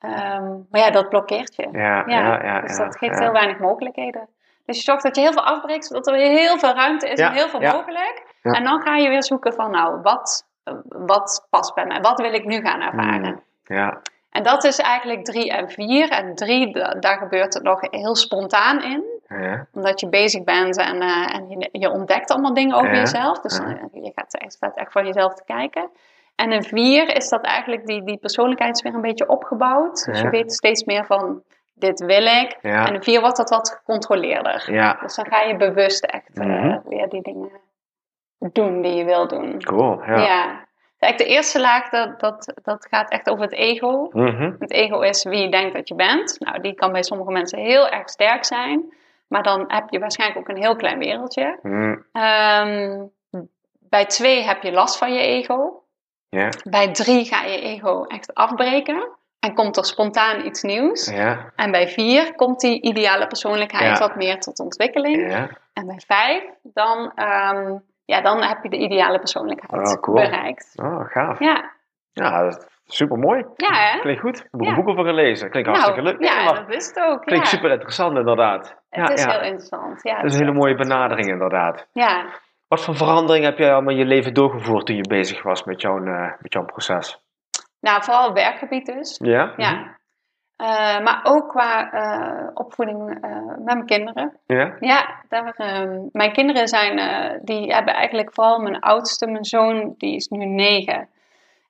Um, 0.00 0.66
maar 0.70 0.80
ja, 0.80 0.90
dat 0.90 1.08
blokkeert 1.08 1.54
je. 1.56 1.68
Ja, 1.72 2.02
Ja, 2.06 2.44
ja, 2.44 2.60
dus 2.60 2.76
dat 2.76 2.96
geeft 2.98 3.18
heel 3.18 3.32
weinig 3.32 3.58
mogelijkheden. 3.58 4.28
Dus 4.66 4.76
je 4.76 4.82
zorgt 4.82 5.02
dat 5.02 5.16
je 5.16 5.22
heel 5.22 5.32
veel 5.32 5.44
afbreekt, 5.44 5.86
zodat 5.86 6.06
er 6.06 6.12
weer 6.12 6.30
heel 6.38 6.58
veel 6.58 6.74
ruimte 6.74 7.08
is 7.08 7.18
en 7.18 7.32
heel 7.32 7.48
veel 7.48 7.60
mogelijk. 7.60 8.34
En 8.42 8.64
dan 8.64 8.80
ga 8.82 8.96
je 8.96 9.08
weer 9.08 9.22
zoeken 9.24 9.52
van, 9.54 9.70
nou, 9.70 10.00
wat, 10.02 10.46
wat 10.88 11.46
past 11.50 11.74
bij 11.74 11.86
mij? 11.86 12.00
Wat 12.00 12.20
wil 12.20 12.32
ik 12.32 12.44
nu 12.44 12.60
gaan 12.60 12.80
ervaren? 12.80 13.30
Mm. 13.30 13.42
Ja. 13.76 14.00
En 14.30 14.42
dat 14.42 14.64
is 14.64 14.78
eigenlijk 14.78 15.24
drie 15.24 15.50
en 15.50 15.70
vier. 15.70 16.08
En 16.10 16.34
drie, 16.34 16.72
da- 16.72 16.94
daar 16.94 17.18
gebeurt 17.18 17.54
het 17.54 17.62
nog 17.62 17.80
heel 17.80 18.16
spontaan 18.16 18.82
in. 18.82 19.17
Ja. 19.28 19.66
Omdat 19.72 20.00
je 20.00 20.08
bezig 20.08 20.44
bent 20.44 20.76
en, 20.76 20.96
uh, 21.02 21.34
en 21.34 21.48
je, 21.48 21.68
je, 21.72 21.90
ontdekt 21.90 22.30
allemaal 22.30 22.54
dingen 22.54 22.76
over 22.76 22.94
Ja. 22.94 22.98
jezelf. 23.00 23.40
Dus 23.40 23.56
Ja. 23.56 23.64
uh, 23.66 24.04
je 24.04 24.12
gaat, 24.14 24.52
staat 24.52 24.76
echt 24.76 24.92
voor 24.92 25.04
jezelf 25.04 25.34
te 25.34 25.44
kijken. 25.44 25.90
En 26.34 26.52
een 26.52 26.62
vier 26.64 27.16
is 27.16 27.28
dat 27.28 27.40
eigenlijk 27.44 27.86
die, 27.86 28.04
die 28.04 28.16
persoonlijkheid 28.18 28.84
een 28.84 29.00
beetje 29.00 29.28
opgebouwd. 29.28 30.04
Dus 30.04 30.20
je 30.20 30.30
weet 30.30 30.52
steeds 30.52 30.84
meer 30.84 31.04
van, 31.06 31.42
dit 31.74 32.00
wil 32.00 32.26
ik. 32.26 32.56
En 32.62 32.94
een 32.94 33.02
vier 33.02 33.20
wordt 33.20 33.36
dat 33.36 33.50
wat 33.50 33.70
gecontroleerder. 33.70 34.64
Dus 35.00 35.14
dan 35.14 35.26
ga 35.26 35.40
je 35.40 35.56
bewust 35.56 36.04
echt 36.04 36.38
uh, 36.38 36.46
Mhm. 36.46 36.78
weer 36.88 37.08
die 37.08 37.22
dingen 37.22 37.50
doen 38.38 38.82
die 38.82 38.94
je 38.94 39.04
wil 39.04 39.28
doen. 39.28 39.62
Cool. 39.62 40.02
Ja. 40.06 40.16
Ja. 40.16 40.66
Kijk, 40.98 41.18
de 41.18 41.24
eerste 41.24 41.60
laag, 41.60 41.88
dat, 41.88 42.20
dat, 42.20 42.52
dat 42.62 42.86
gaat 42.90 43.10
echt 43.10 43.30
over 43.30 43.42
het 43.44 43.52
ego. 43.54 44.08
Mhm. 44.12 44.52
Het 44.58 44.70
ego 44.70 45.00
is 45.00 45.24
wie 45.24 45.38
je 45.42 45.48
denkt 45.50 45.74
dat 45.74 45.88
je 45.88 45.94
bent. 45.94 46.36
Nou, 46.40 46.60
die 46.60 46.74
kan 46.74 46.92
bij 46.92 47.02
sommige 47.02 47.30
mensen 47.30 47.58
heel 47.58 47.88
erg 47.88 48.08
sterk 48.08 48.44
zijn. 48.44 48.96
Maar 49.28 49.42
dan 49.42 49.64
heb 49.66 49.84
je 49.90 49.98
waarschijnlijk 49.98 50.40
ook 50.40 50.48
een 50.56 50.62
heel 50.62 50.76
klein 50.76 50.98
wereldje. 50.98 51.58
Mm. 51.62 52.06
Ehm, 52.12 53.04
bij 53.80 54.06
twee 54.06 54.42
heb 54.42 54.62
je 54.62 54.72
last 54.72 54.98
van 54.98 55.12
je 55.12 55.20
ego. 55.20 55.82
Ja. 56.28 56.48
Bij 56.70 56.92
drie 56.92 57.24
ga 57.24 57.42
je 57.44 57.60
ego 57.60 58.04
echt 58.04 58.34
afbreken. 58.34 59.08
En 59.40 59.54
komt 59.54 59.76
er 59.76 59.84
spontaan 59.84 60.46
iets 60.46 60.62
nieuws. 60.62 61.06
Ja. 61.06 61.52
En 61.56 61.70
bij 61.70 61.88
vier 61.88 62.34
komt 62.34 62.60
die 62.60 62.82
ideale 62.82 63.26
persoonlijkheid 63.26 63.98
wat 63.98 64.16
meer 64.16 64.40
tot 64.40 64.58
ontwikkeling. 64.58 65.30
Ja. 65.30 65.48
En 65.72 65.86
bij 65.86 66.00
vijf, 66.06 66.44
dan, 66.62 67.12
ehm, 67.14 67.76
ja, 68.04 68.20
dan 68.20 68.42
heb 68.42 68.62
je 68.62 68.68
de 68.68 68.76
ideale 68.76 69.18
persoonlijkheid 69.18 69.88
Oh, 69.96 70.00
cool. 70.00 70.16
bereikt. 70.16 70.72
Oh, 70.76 71.00
gaaf. 71.06 71.38
Ja, 71.38 71.70
Ja, 72.12 72.42
dat 72.42 72.66
super 72.88 73.18
mooi. 73.18 73.44
ja 73.56 73.72
hè? 73.72 74.00
Klinkt 74.00 74.20
goed. 74.20 74.36
Ik 74.36 74.46
heb 74.50 74.60
er 74.60 74.66
een 74.66 74.74
boek 74.74 74.88
over 74.88 75.04
gelezen. 75.04 75.50
Klinkt 75.50 75.68
hartstikke 75.68 76.02
nou, 76.02 76.12
leuk. 76.12 76.30
Nee, 76.30 76.44
ja, 76.44 76.52
dat 76.52 76.74
is 76.74 76.86
het 76.86 76.98
ook. 76.98 77.22
Klinkt 77.22 77.50
ja. 77.50 77.56
super 77.56 77.70
interessant 77.70 78.18
inderdaad. 78.18 78.76
Het 78.90 79.08
ja, 79.08 79.14
is 79.14 79.22
ja. 79.24 79.30
heel 79.30 79.40
interessant. 79.40 80.02
Ja, 80.02 80.16
het 80.16 80.24
is 80.24 80.34
een 80.34 80.40
hele 80.40 80.58
mooie 80.58 80.74
benadering 80.74 81.28
inderdaad. 81.28 81.88
Ja, 81.92 82.24
Wat 82.68 82.84
voor 82.84 82.96
verandering 82.96 83.44
heb 83.44 83.58
jij 83.58 83.72
allemaal 83.72 83.92
in 83.92 83.98
je 83.98 84.04
leven 84.04 84.34
doorgevoerd 84.34 84.86
toen 84.86 84.96
je 84.96 85.08
bezig 85.08 85.42
was 85.42 85.64
met 85.64 85.80
jouw, 85.80 86.04
eh, 86.04 86.32
met 86.38 86.52
jouw 86.52 86.64
proces? 86.64 87.26
nou 87.80 88.02
vooral 88.02 88.32
werkgebied 88.32 88.86
dus. 88.86 89.20
Ja? 89.22 89.52
Ja. 89.56 89.96
Eh, 90.56 91.04
maar 91.04 91.20
ook 91.22 91.48
qua 91.48 91.92
eh, 91.92 92.50
opvoeding 92.54 93.18
met 93.46 93.64
mijn 93.64 93.86
kinderen. 93.86 94.38
Ja? 94.46 94.76
Ja, 94.80 95.22
daar, 95.28 95.54
ehm, 95.56 96.00
mijn 96.12 96.32
kinderen 96.32 96.68
zijn, 96.68 96.96
die 97.44 97.72
hebben 97.74 97.94
eigenlijk 97.94 98.34
vooral 98.34 98.58
mijn 98.58 98.80
oudste, 98.80 99.26
mijn 99.26 99.44
zoon, 99.44 99.94
die 99.96 100.14
is 100.14 100.28
nu 100.28 100.44
negen. 100.44 101.08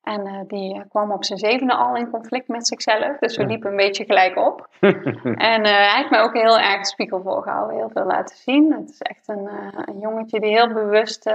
En 0.03 0.27
uh, 0.27 0.41
die 0.47 0.85
kwam 0.89 1.13
op 1.13 1.25
zijn 1.25 1.39
zevende 1.39 1.75
al 1.75 1.97
in 1.97 2.11
conflict 2.11 2.49
met 2.49 2.67
zichzelf. 2.67 3.19
Dus 3.19 3.37
we 3.37 3.47
liepen 3.47 3.71
een 3.71 3.77
beetje 3.77 4.05
gelijk 4.05 4.37
op. 4.37 4.69
en 5.51 5.65
uh, 5.67 5.73
hij 5.73 5.97
heeft 5.97 6.11
mij 6.11 6.21
ook 6.21 6.35
heel 6.35 6.59
erg 6.59 6.79
de 6.79 6.87
spiegel 6.87 7.23
voorgehouden. 7.23 7.77
Heel 7.77 7.91
veel 7.93 8.05
laten 8.05 8.37
zien. 8.37 8.73
Het 8.73 8.91
is 8.91 9.01
echt 9.01 9.29
een, 9.29 9.45
uh, 9.45 9.69
een 9.73 9.99
jongetje 9.99 10.41
die 10.41 10.51
heel 10.51 10.73
bewust 10.73 11.27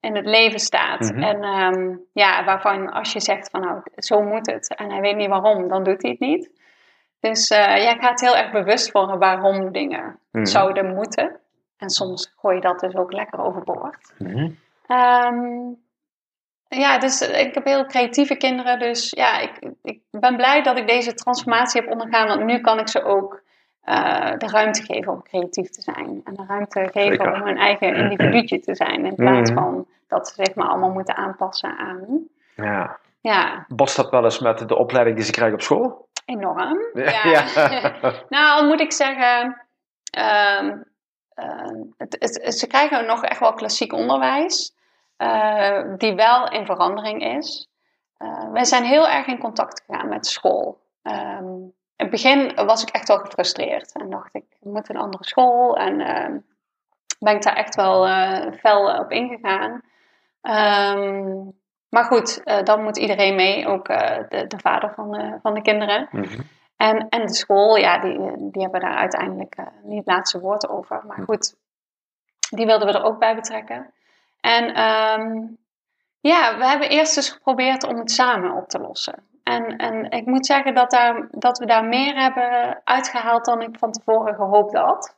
in 0.00 0.16
het 0.16 0.26
leven 0.26 0.58
staat. 0.58 1.00
Mhm. 1.00 1.22
En 1.22 1.44
um, 1.44 2.00
ja, 2.12 2.44
waarvan 2.44 2.92
als 2.92 3.12
je 3.12 3.20
zegt 3.20 3.50
van 3.50 3.60
nou, 3.60 3.80
zo 3.96 4.22
moet 4.22 4.50
het. 4.50 4.74
En 4.74 4.90
hij 4.90 5.00
weet 5.00 5.16
niet 5.16 5.28
waarom, 5.28 5.68
dan 5.68 5.84
doet 5.84 6.02
hij 6.02 6.10
het 6.10 6.20
niet. 6.20 6.50
Dus 7.20 7.48
ja, 7.48 7.74
ik 7.74 8.00
gaat 8.00 8.20
heel 8.20 8.36
erg 8.36 8.50
bewust 8.50 8.90
voor 8.90 9.18
waarom 9.18 9.72
dingen 9.72 10.18
Mhm. 10.32 10.44
zouden 10.44 10.94
moeten. 10.94 11.40
En 11.76 11.90
soms 11.90 12.32
gooi 12.36 12.54
je 12.54 12.60
dat 12.60 12.80
dus 12.80 12.96
ook 12.96 13.12
lekker 13.12 13.40
overboord. 13.40 14.14
Um, 14.88 15.76
ja, 16.68 16.98
dus 16.98 17.20
ik 17.20 17.54
heb 17.54 17.64
heel 17.64 17.86
creatieve 17.86 18.36
kinderen. 18.36 18.78
Dus 18.78 19.10
ja, 19.10 19.38
ik, 19.38 19.72
ik 19.82 20.00
ben 20.10 20.36
blij 20.36 20.62
dat 20.62 20.78
ik 20.78 20.86
deze 20.88 21.14
transformatie 21.14 21.80
heb 21.80 21.90
ondergaan. 21.90 22.26
Want 22.28 22.44
nu 22.44 22.60
kan 22.60 22.78
ik 22.78 22.88
ze 22.88 23.02
ook 23.04 23.42
uh, 23.84 24.32
de 24.38 24.46
ruimte 24.46 24.82
geven 24.82 25.12
om 25.12 25.22
creatief 25.22 25.68
te 25.70 25.82
zijn. 25.82 26.20
En 26.24 26.34
de 26.34 26.44
ruimte 26.48 26.80
geven 26.92 27.16
Zeker. 27.16 27.32
om 27.34 27.42
hun 27.46 27.58
eigen 27.58 27.94
individuutje 27.94 28.60
te 28.60 28.74
zijn. 28.74 29.04
In 29.04 29.14
plaats 29.14 29.50
Mhm. 29.50 29.60
van 29.60 29.86
dat 30.08 30.28
ze 30.28 30.34
zich 30.44 30.54
maar 30.54 30.68
allemaal 30.68 30.90
moeten 30.90 31.16
aanpassen 31.16 31.76
aan. 31.78 32.28
Ja. 32.54 32.98
Ja, 33.20 33.64
dat 33.68 34.10
wel 34.10 34.24
eens 34.24 34.38
met 34.38 34.68
de 34.68 34.76
opleiding 34.76 35.16
die 35.16 35.24
ze 35.24 35.32
krijgen 35.32 35.54
op 35.56 35.62
school? 35.62 36.06
enorm. 36.24 36.78
Ja. 36.94 37.44
Nou, 38.28 38.66
moet 38.66 38.80
ik 38.80 38.92
zeggen. 38.92 39.62
ehm, 40.10 40.76
eh, 41.34 41.84
het, 41.96 42.16
het- 42.18 42.54
ze 42.58 42.66
krijgen 42.66 43.06
nog 43.06 43.24
echt 43.24 43.40
wel 43.40 43.52
klassiek 43.54 43.92
onderwijs. 43.92 44.74
Eh, 45.18 45.82
die 45.96 46.14
wel 46.14 46.48
in 46.48 46.66
verandering 46.66 47.22
is. 47.36 47.68
Eh 48.16 48.50
wij 48.52 48.64
zijn 48.64 48.84
heel 48.84 49.08
erg 49.08 49.26
in 49.26 49.38
contact 49.38 49.82
gegaan 49.86 50.08
met 50.08 50.26
school. 50.26 50.80
Ehm, 51.02 51.46
in 51.46 51.74
het 51.96 52.10
begin 52.10 52.54
was 52.54 52.82
ik 52.82 52.88
echt 52.88 53.08
wel 53.08 53.18
gefrustreerd. 53.18 53.92
En 53.92 54.10
dacht 54.10 54.34
ik, 54.34 54.44
ik 54.60 54.64
moet 54.70 54.88
een 54.88 54.96
andere 54.96 55.24
school. 55.24 55.76
En 55.76 56.00
ehm, 56.00 56.38
ben 57.18 57.34
ik 57.34 57.42
daar 57.42 57.56
echt 57.56 57.74
wel 57.74 58.06
eh, 58.06 58.52
fel 58.52 58.98
op 58.98 59.10
ingegaan. 59.10 59.80
Ehm, 60.40 61.36
maar 61.88 62.04
goed, 62.04 62.42
dan 62.64 62.82
moet 62.82 62.98
iedereen 62.98 63.34
mee. 63.34 63.66
Ook 63.66 63.86
de, 63.86 64.44
de 64.48 64.58
vader 64.58 64.92
van 64.94 65.10
de, 65.10 65.38
van 65.42 65.54
de 65.54 65.62
kinderen. 65.62 66.08
Mhm. 66.10 66.40
En, 66.76 67.08
en 67.08 67.26
de 67.26 67.34
school, 67.34 67.76
ja, 67.76 67.98
die, 67.98 68.18
die 68.50 68.62
hebben 68.62 68.80
daar 68.80 68.96
uiteindelijk 68.96 69.56
niet 69.82 69.98
het 69.98 70.06
laatste 70.06 70.40
woord 70.40 70.68
over. 70.68 71.02
Maar 71.06 71.22
goed, 71.22 71.54
die 72.50 72.66
wilden 72.66 72.86
we 72.86 72.98
er 72.98 73.04
ook 73.04 73.18
bij 73.18 73.34
betrekken. 73.34 73.92
En 74.40 74.74
ehm, 74.74 75.46
ja, 76.20 76.58
we 76.58 76.66
hebben 76.66 76.88
eerst 76.88 77.14
dus 77.14 77.30
geprobeerd 77.30 77.84
om 77.84 77.96
het 77.96 78.10
samen 78.10 78.52
op 78.52 78.68
te 78.68 78.78
lossen. 78.78 79.26
En, 79.42 79.76
en 79.76 80.10
ik 80.10 80.26
moet 80.26 80.46
zeggen 80.46 80.74
dat, 80.74 80.90
daar, 80.90 81.28
dat 81.30 81.58
we 81.58 81.66
daar 81.66 81.84
meer 81.84 82.14
hebben 82.14 82.80
uitgehaald 82.84 83.44
dan 83.44 83.62
ik 83.62 83.78
van 83.78 83.92
tevoren 83.92 84.34
gehoopt 84.34 84.74
had. 84.74 85.16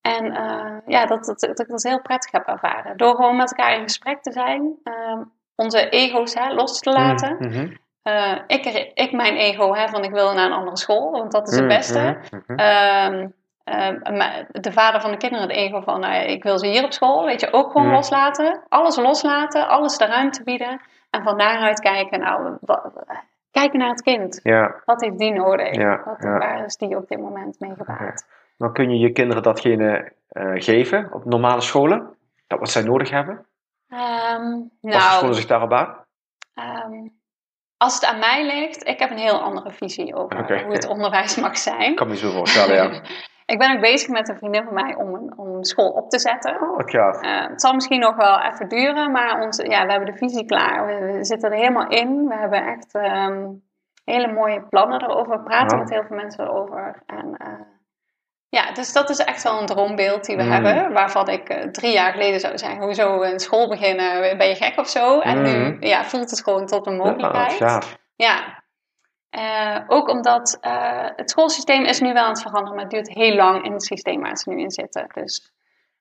En 0.00 0.32
eh, 0.32 0.76
ja, 0.86 1.06
dat, 1.06 1.24
dat, 1.24 1.40
dat 1.40 1.60
ik 1.60 1.68
dat 1.68 1.82
heel 1.82 2.02
prettig 2.02 2.30
heb 2.30 2.46
ervaren. 2.46 2.96
Door 2.96 3.14
gewoon 3.14 3.36
met 3.36 3.56
elkaar 3.56 3.76
in 3.76 3.82
gesprek 3.82 4.22
te 4.22 4.32
zijn. 4.32 4.78
ehm, 4.82 5.22
onze 5.54 5.88
ego's 5.88 6.34
hè, 6.34 6.52
los 6.52 6.78
te 6.78 6.90
laten. 6.90 7.36
Mhm. 7.38 7.76
Eh, 8.02 8.38
ik, 8.46 8.90
ik 8.94 9.12
mijn 9.12 9.36
ego, 9.36 9.74
hè, 9.74 9.88
van 9.88 10.04
ik 10.04 10.10
wil 10.10 10.32
naar 10.32 10.46
een 10.46 10.52
andere 10.52 10.76
school, 10.76 11.10
want 11.10 11.32
dat 11.32 11.48
is 11.48 11.56
het 11.56 11.68
beste. 11.68 12.18
Mhm. 12.30 12.52
Mhm. 12.52 13.28
Ehm, 13.66 13.98
de 14.50 14.72
vader 14.72 15.00
van 15.00 15.10
de 15.10 15.16
kinderen, 15.16 15.48
het 15.48 15.56
ego 15.56 15.80
van 15.80 16.00
nou, 16.00 16.14
ik 16.24 16.42
wil 16.42 16.58
ze 16.58 16.66
hier 16.66 16.84
op 16.84 16.92
school, 16.92 17.24
weet 17.24 17.40
je, 17.40 17.52
ook 17.52 17.70
gewoon 17.70 17.86
Mm. 17.86 17.92
loslaten. 17.92 18.62
Alles 18.68 18.96
loslaten, 18.96 19.68
alles 19.68 19.96
de 19.98 20.06
ruimte 20.06 20.42
bieden. 20.42 20.80
En 21.10 21.22
van 21.22 21.38
daaruit 21.38 21.80
kijken, 21.80 22.20
nou, 22.20 22.56
kijken 23.50 23.78
naar 23.78 23.88
het 23.88 24.02
kind. 24.02 24.40
Ja, 24.42 24.74
Wat 24.84 25.00
heeft 25.00 25.18
die 25.18 25.32
nodig? 25.32 25.74
Ja, 25.74 26.02
Wat, 26.04 26.22
ja. 26.22 26.38
Waar 26.38 26.64
is 26.64 26.76
die 26.76 26.96
op 26.96 27.08
dit 27.08 27.18
moment 27.20 27.60
mee 27.60 27.74
gebaat? 27.76 28.26
dan 28.58 28.72
kun 28.72 28.90
je 28.90 28.98
je 28.98 29.12
kinderen 29.12 29.42
datgene 29.42 30.12
eh, 30.28 30.52
geven 30.54 31.12
op 31.12 31.24
normale 31.24 31.60
scholen. 31.60 32.16
Dat 32.46 32.58
wat 32.58 32.70
zij 32.70 32.82
nodig 32.82 33.10
hebben. 33.10 33.46
Scholen 33.88 34.70
nou, 34.80 35.34
zich 35.34 35.46
daarop 35.46 35.72
aan. 35.72 35.96
ehm, 36.54 37.08
als 37.76 37.94
het 37.94 38.04
aan 38.04 38.18
mij 38.18 38.46
ligt, 38.46 38.86
ik 38.88 38.98
heb 38.98 39.10
een 39.10 39.18
heel 39.18 39.40
andere 39.42 39.70
visie 39.72 40.14
over 40.14 40.38
Oké. 40.38 40.62
hoe 40.62 40.72
het 40.72 40.86
onderwijs 40.88 41.36
mag 41.36 41.58
zijn. 41.58 41.90
Ik 41.90 41.96
kan 41.96 42.08
me 42.08 42.16
zo 42.16 42.30
voorstellen, 42.30 42.74
ja. 42.74 43.00
Ik 43.46 43.58
ben 43.58 43.74
ook 43.74 43.80
bezig 43.80 44.08
met 44.08 44.28
een 44.28 44.36
vriendin 44.36 44.64
van 44.64 44.74
mij 44.74 44.94
om, 44.94 45.14
een- 45.14 45.32
om 45.36 45.54
een 45.54 45.64
school 45.64 45.88
op 45.90 46.10
te 46.10 46.18
zetten. 46.18 46.56
Gaaf. 46.76 47.20
Eh, 47.20 47.46
het 47.48 47.60
zal 47.60 47.74
misschien 47.74 48.00
nog 48.00 48.16
wel 48.16 48.40
even 48.40 48.68
duren, 48.68 49.10
maar 49.12 49.40
ons, 49.40 49.56
ja, 49.56 49.84
we 49.86 49.90
hebben 49.92 50.12
de 50.12 50.18
visie 50.18 50.46
klaar. 50.46 50.86
We, 50.86 51.12
we 51.12 51.24
zitten 51.24 51.50
er 51.50 51.56
helemaal 51.56 51.88
in. 51.88 52.26
We 52.28 52.34
hebben 52.34 52.66
echt 52.66 52.94
ehm, 52.94 53.46
hele 54.04 54.32
mooie 54.32 54.62
plannen 54.68 55.02
erover. 55.02 55.36
We 55.38 55.42
praten 55.42 55.76
Ja. 55.76 55.82
met 55.82 55.92
heel 55.92 56.04
veel 56.04 56.16
mensen 56.16 56.44
erover. 56.44 57.02
En, 57.06 57.34
eh, 57.38 57.48
ja, 58.48 58.72
dus 58.72 58.92
dat 58.92 59.10
is 59.10 59.18
echt 59.18 59.42
wel 59.42 59.60
een 59.60 59.66
droombeeld 59.66 60.24
die 60.24 60.36
we 60.36 60.42
Mm. 60.42 60.50
hebben. 60.50 60.92
Waarvan 60.92 61.28
ik 61.28 61.48
eh, 61.48 61.68
drie 61.68 61.92
jaar 61.92 62.12
geleden 62.12 62.40
zou 62.40 62.58
zeggen, 62.58 62.82
hoezo 62.82 63.22
een 63.22 63.40
school 63.40 63.68
beginnen? 63.68 64.38
Ben 64.38 64.48
je 64.48 64.54
gek 64.54 64.78
of 64.78 64.88
zo? 64.88 65.20
En 65.20 65.42
nu 65.42 65.56
Mm. 65.58 65.76
ja, 65.80 66.04
voelt 66.04 66.30
het 66.30 66.42
gewoon 66.42 66.66
tot 66.66 66.86
een 66.86 66.96
mogelijkheid. 66.96 67.58
Ja. 68.16 68.64
Eh, 69.30 69.78
ook 69.86 70.08
omdat 70.08 70.58
eh, 70.60 71.08
het 71.16 71.30
schoolsysteem 71.30 71.84
is 71.84 72.00
nu 72.00 72.12
wel 72.12 72.22
aan 72.22 72.28
het 72.30 72.42
veranderen, 72.42 72.74
maar 72.74 72.84
het 72.84 72.92
duurt 72.92 73.08
heel 73.08 73.34
lang 73.34 73.64
in 73.64 73.72
het 73.72 73.84
systeem 73.84 74.20
waar 74.20 74.36
ze 74.36 74.50
nu 74.50 74.60
in 74.60 74.70
zitten. 74.70 75.06
Dus 75.14 75.52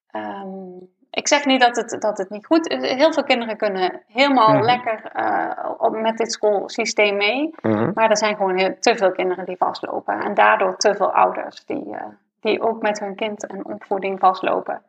ehm, 0.07 0.77
ik 1.09 1.27
zeg 1.27 1.45
niet 1.45 1.61
dat 1.61 1.75
het, 1.75 2.01
dat 2.01 2.17
het 2.17 2.29
niet 2.29 2.45
goed 2.45 2.67
is. 2.67 2.91
Heel 2.91 3.13
veel 3.13 3.23
kinderen 3.23 3.57
kunnen 3.57 4.01
helemaal 4.07 4.53
Mhm. 4.53 4.63
lekker 4.63 5.05
eh, 5.13 5.89
met 5.89 6.17
dit 6.17 6.31
schoolsysteem 6.31 7.17
mee. 7.17 7.55
Mhm. 7.61 7.91
Maar 7.93 8.09
er 8.09 8.17
zijn 8.17 8.35
gewoon 8.35 8.57
heel, 8.57 8.75
te 8.79 8.95
veel 8.95 9.11
kinderen 9.11 9.45
die 9.45 9.57
vastlopen. 9.57 10.19
En 10.19 10.33
daardoor 10.33 10.77
te 10.77 10.95
veel 10.95 11.13
ouders 11.13 11.65
die, 11.65 11.95
die 12.39 12.61
ook 12.61 12.81
met 12.81 12.99
hun 12.99 13.15
kind 13.15 13.47
en 13.47 13.65
opvoeding 13.65 14.19
vastlopen. 14.19 14.81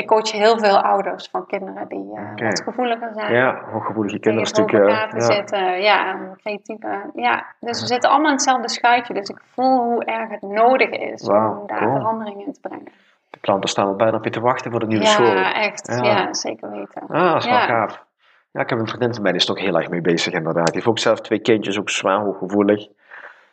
Ik 0.00 0.06
coach 0.06 0.32
heel 0.32 0.58
veel 0.58 0.78
ouders 0.82 1.28
van 1.30 1.46
kinderen 1.46 1.88
die 1.88 2.12
eh, 2.14 2.30
Oké. 2.32 2.44
wat 2.44 2.62
gevoeliger 2.62 3.10
zijn 3.14 3.32
Ja, 3.34 3.60
hooggevoelige 3.72 4.18
kinderen 4.18 4.52
natuurlijk... 4.54 4.90
eh, 5.02 5.08
te 5.08 5.20
zitten. 5.20 5.80
Ja, 5.82 6.16
creatieve. 6.36 7.10
Ja, 7.14 7.44
dus 7.60 7.80
we 7.80 7.86
zitten 7.86 8.10
allemaal 8.10 8.28
in 8.30 8.32
hetzelfde 8.36 8.68
schuitje. 8.68 9.14
Dus 9.14 9.28
ik 9.28 9.38
voel 9.54 9.78
hoe 9.84 10.04
erg 10.04 10.30
het 10.30 10.42
nodig 10.42 10.88
is 10.90 11.28
om 11.28 11.62
daar 11.66 11.78
cool. 11.78 11.94
verandering 11.96 12.46
in 12.46 12.52
te 12.52 12.60
brengen. 12.60 12.92
de 13.30 13.38
klanten 13.40 13.68
staan 13.68 13.86
al 13.86 13.96
bijna 13.96 14.16
op 14.16 14.24
je 14.24 14.30
te 14.30 14.40
wachten 14.40 14.70
voor 14.70 14.80
de 14.80 14.86
nieuwe 14.86 15.04
ja, 15.04 15.10
school. 15.10 15.34
echt. 15.36 15.86
Ja. 16.02 16.02
Ja. 16.10 16.34
zeker 16.34 16.70
weten. 16.70 17.02
Ah, 17.08 17.32
dat 17.32 17.36
is 17.44 17.50
wel 17.50 17.54
Ja. 17.58 17.66
gaaf. 17.66 18.04
Ja, 18.50 18.60
ik 18.60 18.70
heb 18.70 18.78
een 18.78 18.86
vriendin 18.88 19.14
van 19.14 19.22
mij, 19.22 19.32
die 19.32 19.40
is 19.40 19.50
ook 19.50 19.58
heel 19.58 19.76
erg 19.76 19.88
mee 19.88 20.00
bezig 20.00 20.32
inderdaad. 20.32 20.64
Die 20.66 20.74
heeft 20.74 20.86
ook 20.86 20.98
zelf 20.98 21.20
twee 21.20 21.38
kindjes, 21.40 21.78
ook 21.78 21.90
zwaar 21.90 22.20
hooggevoelig. 22.20 22.86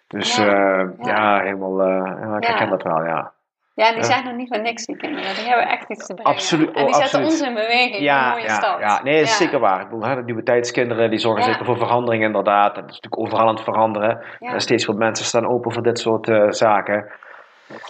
Dus 0.08 0.36
Ja, 0.36 0.46
ja, 0.46 0.78
ja. 0.78 0.94
ja 1.00 1.40
helemaal, 1.42 1.82
eh, 1.82 1.88
ja, 2.22 2.36
ik 2.38 2.44
Ja. 2.44 2.50
herken 2.50 2.70
dat 2.70 2.84
wel, 2.84 3.06
ja. 3.06 3.32
Ja, 3.76 3.94
die 3.94 4.04
zijn 4.04 4.28
er 4.28 4.34
niet 4.36 4.48
voor 4.48 4.62
niks, 4.62 4.86
die 4.86 4.98
kinderen. 4.98 5.36
Die 5.36 5.46
hebben 5.48 5.68
echt 5.68 5.90
iets 5.90 6.06
te 6.06 6.14
brengen. 6.14 6.32
Absoluut, 6.32 6.68
En 6.68 6.74
die 6.74 6.84
oh, 6.84 7.00
zetten 7.00 7.04
absoluut. 7.20 7.28
ons 7.28 7.42
in 7.42 7.54
beweging. 7.54 7.96
een 7.96 8.02
Ja, 8.02 8.30
mooie 8.30 8.44
ja, 8.44 8.56
stad. 8.56 8.80
ja, 8.80 9.04
nee, 9.04 9.14
dat 9.20 9.24
is 9.24 9.30
Ja. 9.38 9.44
zeker 9.46 9.60
waar. 9.60 9.82
Ik 9.82 9.90
bedoel, 9.90 10.06
hè, 10.08 10.16
de 10.16 10.24
nieuwe 10.24 10.44
tijdskinderen, 10.44 11.10
die 11.10 11.20
zorgen 11.20 11.44
Ja. 11.44 11.50
zeker 11.52 11.66
voor 11.66 11.78
verandering 11.78 12.24
inderdaad. 12.24 12.76
Dat 12.76 12.84
is 12.84 13.00
natuurlijk 13.00 13.22
overal 13.22 13.48
aan 13.48 13.54
het 13.56 13.64
veranderen. 13.64 14.24
En 14.40 14.62
steeds 14.62 14.88
meer 14.88 14.98
mensen 14.98 15.26
staan 15.26 15.48
open 15.48 15.72
voor 15.74 15.84
dit 15.84 16.00
soort 16.00 16.28
eh, 16.28 16.46
zaken. 16.50 17.12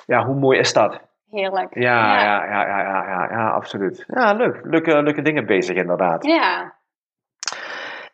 Ja, 0.06 0.26
hoe 0.26 0.36
mooi 0.36 0.60
is 0.60 0.74
dat? 0.74 1.00
heerlijk. 1.30 1.74
Ja, 1.76 2.16
Ja. 2.16 2.24
ja, 2.24 2.46
ja, 2.46 2.68
ja, 2.68 2.82
ja, 2.84 3.08
ja, 3.08 3.28
ja, 3.32 3.50
absoluut. 3.50 4.04
Ja, 4.08 4.34
leuk. 4.34 4.60
Leuke, 4.64 5.04
leuke 5.04 5.22
dingen 5.22 5.46
bezig 5.46 5.76
inderdaad. 5.76 6.26
Ja. 6.26 6.74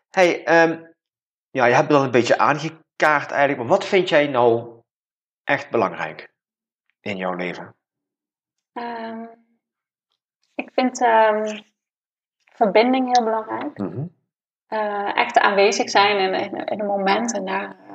Hey, 0.09 0.43
ehm, 0.43 0.78
ja, 1.51 1.65
je 1.65 1.74
hebt 1.74 1.88
het 1.88 1.97
al 1.97 2.03
een 2.03 2.11
beetje 2.11 2.38
aangekaart 2.38 3.32
eigenlijk, 3.32 3.57
maar 3.59 3.67
wat 3.78 3.86
vind 3.86 4.09
jij 4.09 4.28
nou 4.28 4.70
echt 5.43 5.70
belangrijk 5.70 6.32
in 7.01 7.17
jouw 7.17 7.33
leven? 7.33 7.75
Ehm, 8.73 9.25
ik 10.55 10.69
vind 10.73 11.01
ehm, 11.01 11.59
verbinding 12.53 13.17
heel 13.17 13.25
belangrijk. 13.25 13.79
Eh, 14.67 15.17
echt 15.17 15.39
aanwezig 15.39 15.89
zijn 15.89 16.17
in, 16.17 16.33
in, 16.33 16.65
in 16.65 16.79
een 16.79 16.85
moment 16.85 17.33
en 17.33 17.45
daar 17.45 17.63
eh, 17.69 17.91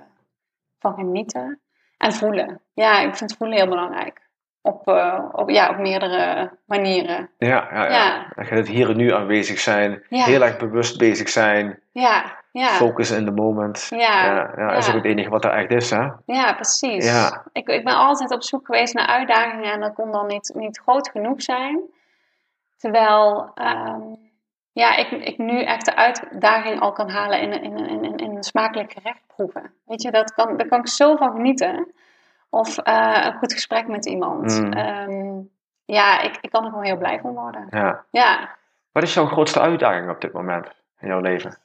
van 0.78 0.94
genieten. 0.94 1.58
En 1.98 2.12
voelen. 2.12 2.60
Ja, 2.72 3.00
ik 3.00 3.16
vind 3.16 3.36
voelen 3.36 3.56
heel 3.56 3.68
belangrijk. 3.68 4.20
Op, 4.60 4.88
eh, 4.88 5.24
op, 5.32 5.50
ja, 5.50 5.70
op 5.70 5.78
meerdere 5.78 6.50
manieren. 6.66 7.30
Ja, 7.38 7.68
ja, 7.72 7.84
ja. 7.84 7.90
Ja. 7.90 8.32
Dan 8.34 8.44
gaat 8.44 8.58
het 8.58 8.68
hier 8.68 8.90
en 8.90 8.96
nu 8.96 9.12
aanwezig 9.12 9.58
zijn, 9.58 10.04
Ja. 10.08 10.24
heel 10.24 10.42
erg 10.42 10.56
bewust 10.56 10.98
bezig 10.98 11.28
zijn, 11.28 11.82
Ja, 11.92 12.43
ja, 12.60 12.68
focus 12.68 13.10
in 13.10 13.24
the 13.24 13.30
moment. 13.30 13.86
Ja, 13.90 14.24
ja, 14.24 14.52
ja, 14.56 14.72
is 14.72 14.88
ook 14.88 14.94
het 14.94 15.04
enige 15.04 15.28
wat 15.28 15.44
er 15.44 15.50
echt 15.50 15.70
is, 15.70 15.90
hè? 15.90 16.08
ja 16.26 16.52
precies. 16.52 17.04
Ja. 17.04 17.42
Ik, 17.52 17.68
ik 17.68 17.84
ben 17.84 17.96
altijd 17.96 18.30
op 18.30 18.42
zoek 18.42 18.66
geweest 18.66 18.94
naar 18.94 19.06
uitdagingen 19.06 19.72
en 19.72 19.80
dat 19.80 19.94
kon 19.94 20.12
dan 20.12 20.26
niet, 20.26 20.52
niet 20.54 20.78
groot 20.78 21.08
genoeg 21.08 21.42
zijn. 21.42 21.80
Terwijl 22.76 23.50
ehm, 23.54 24.02
ja, 24.72 24.96
ik, 24.96 25.10
ik 25.10 25.38
nu 25.38 25.62
echt 25.62 25.84
de 25.84 25.96
uitdaging 25.96 26.80
al 26.80 26.92
kan 26.92 27.10
halen 27.10 27.40
in, 27.40 27.62
in, 27.62 27.76
in, 27.76 28.04
in, 28.04 28.16
in 28.16 28.36
een 28.36 28.42
smakelijk 28.42 28.92
gerecht 28.92 29.20
proeven. 29.26 29.72
Weet 29.84 30.02
je, 30.02 30.10
dat 30.10 30.34
kan, 30.34 30.56
daar 30.56 30.68
kan 30.68 30.80
ik 30.80 30.88
zo 30.88 31.16
van 31.16 31.32
genieten. 31.32 31.92
Of 32.50 32.78
eh, 32.78 33.20
een 33.24 33.38
goed 33.38 33.52
gesprek 33.52 33.88
met 33.88 34.06
iemand. 34.06 34.60
Mm. 34.60 34.72
Ehm, 34.72 35.40
ja, 35.84 36.20
ik, 36.20 36.38
ik 36.40 36.50
kan 36.50 36.64
er 36.64 36.70
gewoon 36.70 36.84
heel 36.84 36.96
blij 36.96 37.20
van 37.20 37.34
worden. 37.34 37.66
Ja. 37.70 38.04
Ja. 38.10 38.56
Wat 38.92 39.02
is 39.02 39.14
jouw 39.14 39.26
grootste 39.26 39.60
uitdaging 39.60 40.10
op 40.10 40.20
dit 40.20 40.32
moment 40.32 40.66
in 41.00 41.08
jouw 41.08 41.20
leven? 41.20 41.58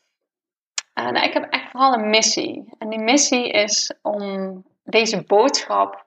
Nou, 1.01 1.25
ik 1.25 1.33
heb 1.33 1.43
echt 1.49 1.71
vooral 1.71 1.93
een 1.93 2.09
missie. 2.09 2.73
En 2.77 2.89
die 2.89 2.99
missie 2.99 3.49
is 3.49 3.93
om 4.01 4.63
deze 4.83 5.23
boodschap 5.23 6.05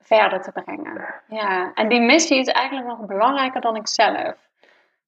verder 0.00 0.42
te 0.42 0.52
brengen. 0.52 1.14
Ja, 1.28 1.72
en 1.74 1.88
die 1.88 2.00
missie 2.00 2.38
is 2.38 2.48
eigenlijk 2.48 2.86
nog 2.86 3.06
belangrijker 3.06 3.60
dan 3.60 3.76
ik 3.76 3.88
zelf. 3.88 4.34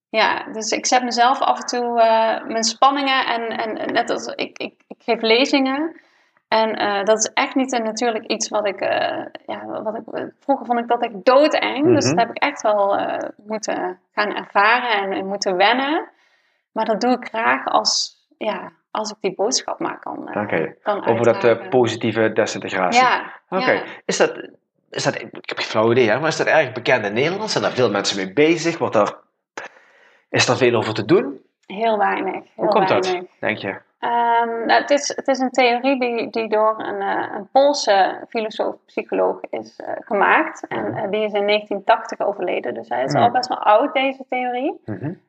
Ja, 0.08 0.44
dus 0.52 0.70
ik 0.70 0.86
zet 0.86 1.02
mezelf 1.02 1.40
af 1.40 1.60
en 1.60 1.66
toe 1.66 1.98
uh, 1.98 2.46
mijn 2.46 2.64
spanningen 2.64 3.26
en, 3.26 3.48
en 3.48 3.92
net 3.92 4.10
als 4.10 4.26
ik, 4.26 4.58
ik, 4.58 4.82
ik 4.86 5.02
geef 5.02 5.20
lezingen. 5.20 6.00
En 6.48 6.82
uh, 6.82 7.04
dat 7.04 7.18
is 7.18 7.30
echt 7.32 7.54
niet 7.54 7.70
natuurlijk 7.70 8.24
iets 8.24 8.48
wat 8.48 8.66
ik, 8.66 8.80
uh, 8.80 9.24
ja, 9.46 9.82
wat 9.82 9.94
ik, 9.94 10.32
vroeger 10.38 10.66
vond 10.66 10.78
ik 10.78 10.88
dat 10.88 11.04
ik 11.04 11.24
doodeng. 11.24 11.84
Mm 11.84 11.94
Dus 11.94 12.06
mhm. 12.06 12.16
dat 12.16 12.26
heb 12.26 12.36
ik 12.36 12.42
echt 12.42 12.62
wel 12.62 12.98
moeten 13.36 14.00
gaan 14.12 14.34
ervaren 14.34 15.02
en, 15.02 15.12
en, 15.12 15.26
moeten 15.26 15.56
wennen. 15.56 16.08
Maar 16.72 16.84
dat 16.84 17.00
doe 17.00 17.12
ik 17.12 17.28
graag 17.28 17.66
als, 17.66 18.16
ja, 18.38 18.72
als 18.96 19.10
ik 19.10 19.16
die 19.20 19.34
boodschap 19.34 19.78
maar 19.78 19.98
kan, 19.98 20.28
okay. 20.28 20.76
Over 20.84 21.24
dat 21.24 21.68
positieve 21.68 22.32
desintegratie. 22.32 23.02
Ja. 23.02 23.32
Oké. 23.48 23.82
Is 24.04 24.16
dat, 24.16 24.48
is 24.90 25.04
dat, 25.04 25.14
ik 25.14 25.48
heb 25.48 25.58
geen 25.58 25.66
flauw 25.66 25.90
idee, 25.90 26.18
maar 26.18 26.28
is 26.28 26.36
dat 26.36 26.46
erg 26.46 26.72
bekend 26.72 27.04
in 27.04 27.12
Nederland? 27.12 27.50
Zijn 27.50 27.64
daar 27.64 27.72
veel 27.72 27.90
mensen 27.90 28.16
mee 28.16 28.32
bezig? 28.32 28.78
Wordt 28.78 28.94
er 28.94 29.16
is 30.30 30.48
er 30.48 30.56
veel 30.56 30.74
over 30.74 30.94
te 30.94 31.04
doen? 31.04 31.40
Heel 31.66 31.98
weinig. 31.98 32.32
Heel 32.32 32.42
Hoe 32.54 32.68
komt 32.68 32.88
weinig. 32.88 33.12
dat, 33.12 33.26
denk 33.38 33.58
je? 33.58 33.68
Um, 34.00 34.66
nou, 34.66 34.80
het, 34.80 34.90
is, 34.90 35.12
het 35.16 35.28
is 35.28 35.38
een 35.38 35.50
theorie 35.50 36.00
die, 36.00 36.30
die 36.30 36.48
door 36.48 36.74
een, 36.78 37.02
uh, 37.02 37.34
een 37.34 37.48
Poolse 37.52 38.24
filosoof-psycholoog 38.28 39.40
is 39.50 39.80
uh, 39.80 39.88
gemaakt. 40.00 40.66
En 40.66 40.86
uh, 40.86 41.10
die 41.10 41.24
is 41.24 41.32
in 41.32 41.46
1980 41.46 42.20
overleden, 42.20 42.74
dus 42.74 42.88
hij 42.88 43.04
is 43.04 43.12
mm. 43.12 43.20
al 43.20 43.30
best 43.30 43.48
wel 43.48 43.58
oud, 43.58 43.92
deze 43.92 44.24
theorie. 44.28 44.80
Mm 44.84 44.98
-hmm. 44.98 45.20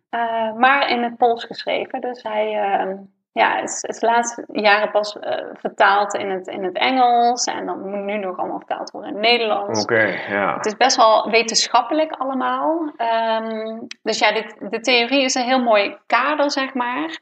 maar 0.59 0.89
in 0.89 1.03
het 1.03 1.17
Pools 1.17 1.43
geschreven. 1.43 2.01
Dus 2.01 2.23
hij 2.23 2.53
ehm, 2.53 2.95
ja, 3.37 3.57
is, 3.57 3.81
is 3.81 3.99
de 3.99 4.05
laatste 4.05 4.45
jaren 4.51 4.91
pas 4.91 5.15
uh, 5.15 5.45
vertaald 5.53 6.13
in 6.13 6.29
het, 6.29 6.47
in 6.47 6.63
het 6.63 6.77
Engels. 6.77 7.45
En 7.45 7.65
dan 7.65 7.89
moet 7.89 8.03
nu 8.03 8.17
nog 8.17 8.37
allemaal 8.37 8.57
vertaald 8.57 8.91
worden 8.91 9.09
in 9.09 9.15
het 9.15 9.25
Nederlands. 9.25 9.81
Oké, 9.81 10.03
ja. 10.29 10.53
Het 10.53 10.65
is 10.65 10.77
best 10.77 10.97
wel 10.97 11.29
wetenschappelijk 11.29 12.11
allemaal. 12.11 12.91
Um, 13.41 13.87
dus 14.03 14.19
ja, 14.19 14.31
dit, 14.31 14.55
de 14.59 14.79
theorie 14.79 15.23
is 15.23 15.35
een 15.35 15.43
heel 15.43 15.63
mooi 15.63 15.97
kader, 16.05 16.51
zeg 16.51 16.73
maar. 16.73 17.19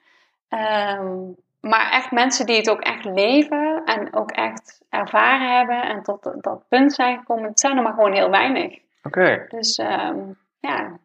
Um, 0.99 1.35
maar 1.59 1.91
echt 1.91 2.11
mensen 2.11 2.45
die 2.45 2.57
het 2.57 2.69
ook 2.69 2.81
echt 2.81 3.05
leven 3.05 3.81
en 3.85 4.15
ook 4.15 4.31
echt 4.31 4.81
ervaren 4.89 5.55
hebben 5.57 5.81
en 5.81 6.03
tot 6.03 6.33
dat 6.41 6.67
punt 6.69 6.93
zijn 6.93 7.17
gekomen, 7.17 7.49
het 7.49 7.59
zijn 7.59 7.77
er 7.77 7.83
maar 7.83 7.93
gewoon 7.93 8.13
heel 8.13 8.29
weinig. 8.29 8.77
Oké. 9.03 9.45
Dus 9.49 9.77
um, 9.77 10.37
ja, 10.59 10.97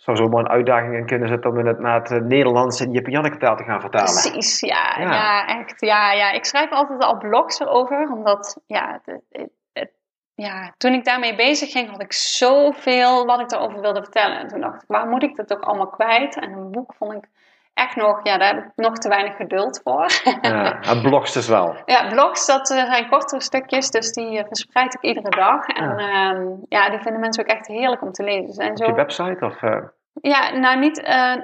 zou 0.00 0.16
zomaar 0.16 0.40
een 0.40 0.50
uitdaging 0.50 0.94
in 0.94 1.06
kunnen 1.06 1.28
zitten 1.28 1.50
om 1.50 1.58
in 1.58 1.66
het, 1.66 1.78
naar 1.78 2.02
het 2.02 2.24
Nederlands 2.24 2.80
en 2.80 2.92
Janneke 2.92 3.36
taal 3.36 3.56
te 3.56 3.64
gaan 3.64 3.80
vertalen. 3.80 4.12
Precies, 4.12 4.60
ja, 4.60 4.96
ja. 4.98 5.46
echt. 5.46 5.80
Ja, 5.80 6.12
ja. 6.12 6.30
Ik 6.30 6.44
schrijf 6.44 6.70
altijd 6.70 7.04
al 7.04 7.18
blogs 7.18 7.60
erover, 7.60 8.10
omdat 8.12 8.60
ja, 8.66 9.00
het, 9.02 9.20
het, 9.72 9.90
ja, 10.34 10.74
toen 10.76 10.92
ik 10.92 11.04
daarmee 11.04 11.36
bezig 11.36 11.70
ging, 11.70 11.90
had 11.90 12.02
ik 12.02 12.12
zoveel 12.12 13.26
wat 13.26 13.40
ik 13.40 13.52
erover 13.52 13.80
wilde 13.80 14.02
vertellen. 14.02 14.38
En 14.38 14.48
toen 14.48 14.60
dacht 14.60 14.82
ik, 14.82 14.88
waar 14.88 15.06
moet 15.06 15.22
ik 15.22 15.36
dat 15.36 15.52
ook 15.52 15.62
allemaal 15.62 15.90
kwijt? 15.90 16.38
En 16.38 16.52
een 16.52 16.70
boek 16.70 16.94
vond 16.94 17.12
ik 17.12 17.28
echt 17.80 17.96
nog, 17.96 18.20
ja, 18.22 18.38
daar 18.38 18.54
heb 18.54 18.64
ik 18.64 18.70
nog 18.76 18.98
te 18.98 19.08
weinig 19.08 19.36
geduld 19.36 19.80
voor. 19.84 20.06
Ja, 20.42 20.78
het 20.80 21.02
blogs 21.02 21.32
dus 21.32 21.48
wel. 21.48 21.76
Ja, 21.94 22.08
blogs, 22.08 22.46
dat 22.46 22.70
uh, 22.70 22.84
zijn 22.84 23.08
kortere 23.08 23.40
stukjes, 23.40 23.90
dus 23.90 24.12
die 24.12 24.32
uh, 24.38 24.44
verspreid 24.46 24.94
ik 24.94 25.02
iedere 25.02 25.30
dag. 25.30 25.66
En 25.66 25.98
ja. 25.98 26.34
Uh, 26.34 26.48
ja. 26.68 26.90
die 26.90 27.00
vinden 27.00 27.20
mensen 27.20 27.44
ook 27.44 27.50
echt 27.50 27.66
heerlijk 27.66 28.02
om 28.02 28.12
te 28.12 28.24
lezen. 28.24 28.64
En 28.64 28.76
zo... 28.76 28.84
Op 28.84 28.90
je 28.90 28.96
website 28.96 29.44
of... 29.44 29.62
Uh... 29.62 29.76
Ja, 30.22 30.58
nou 30.58 30.78
niet 30.78 30.98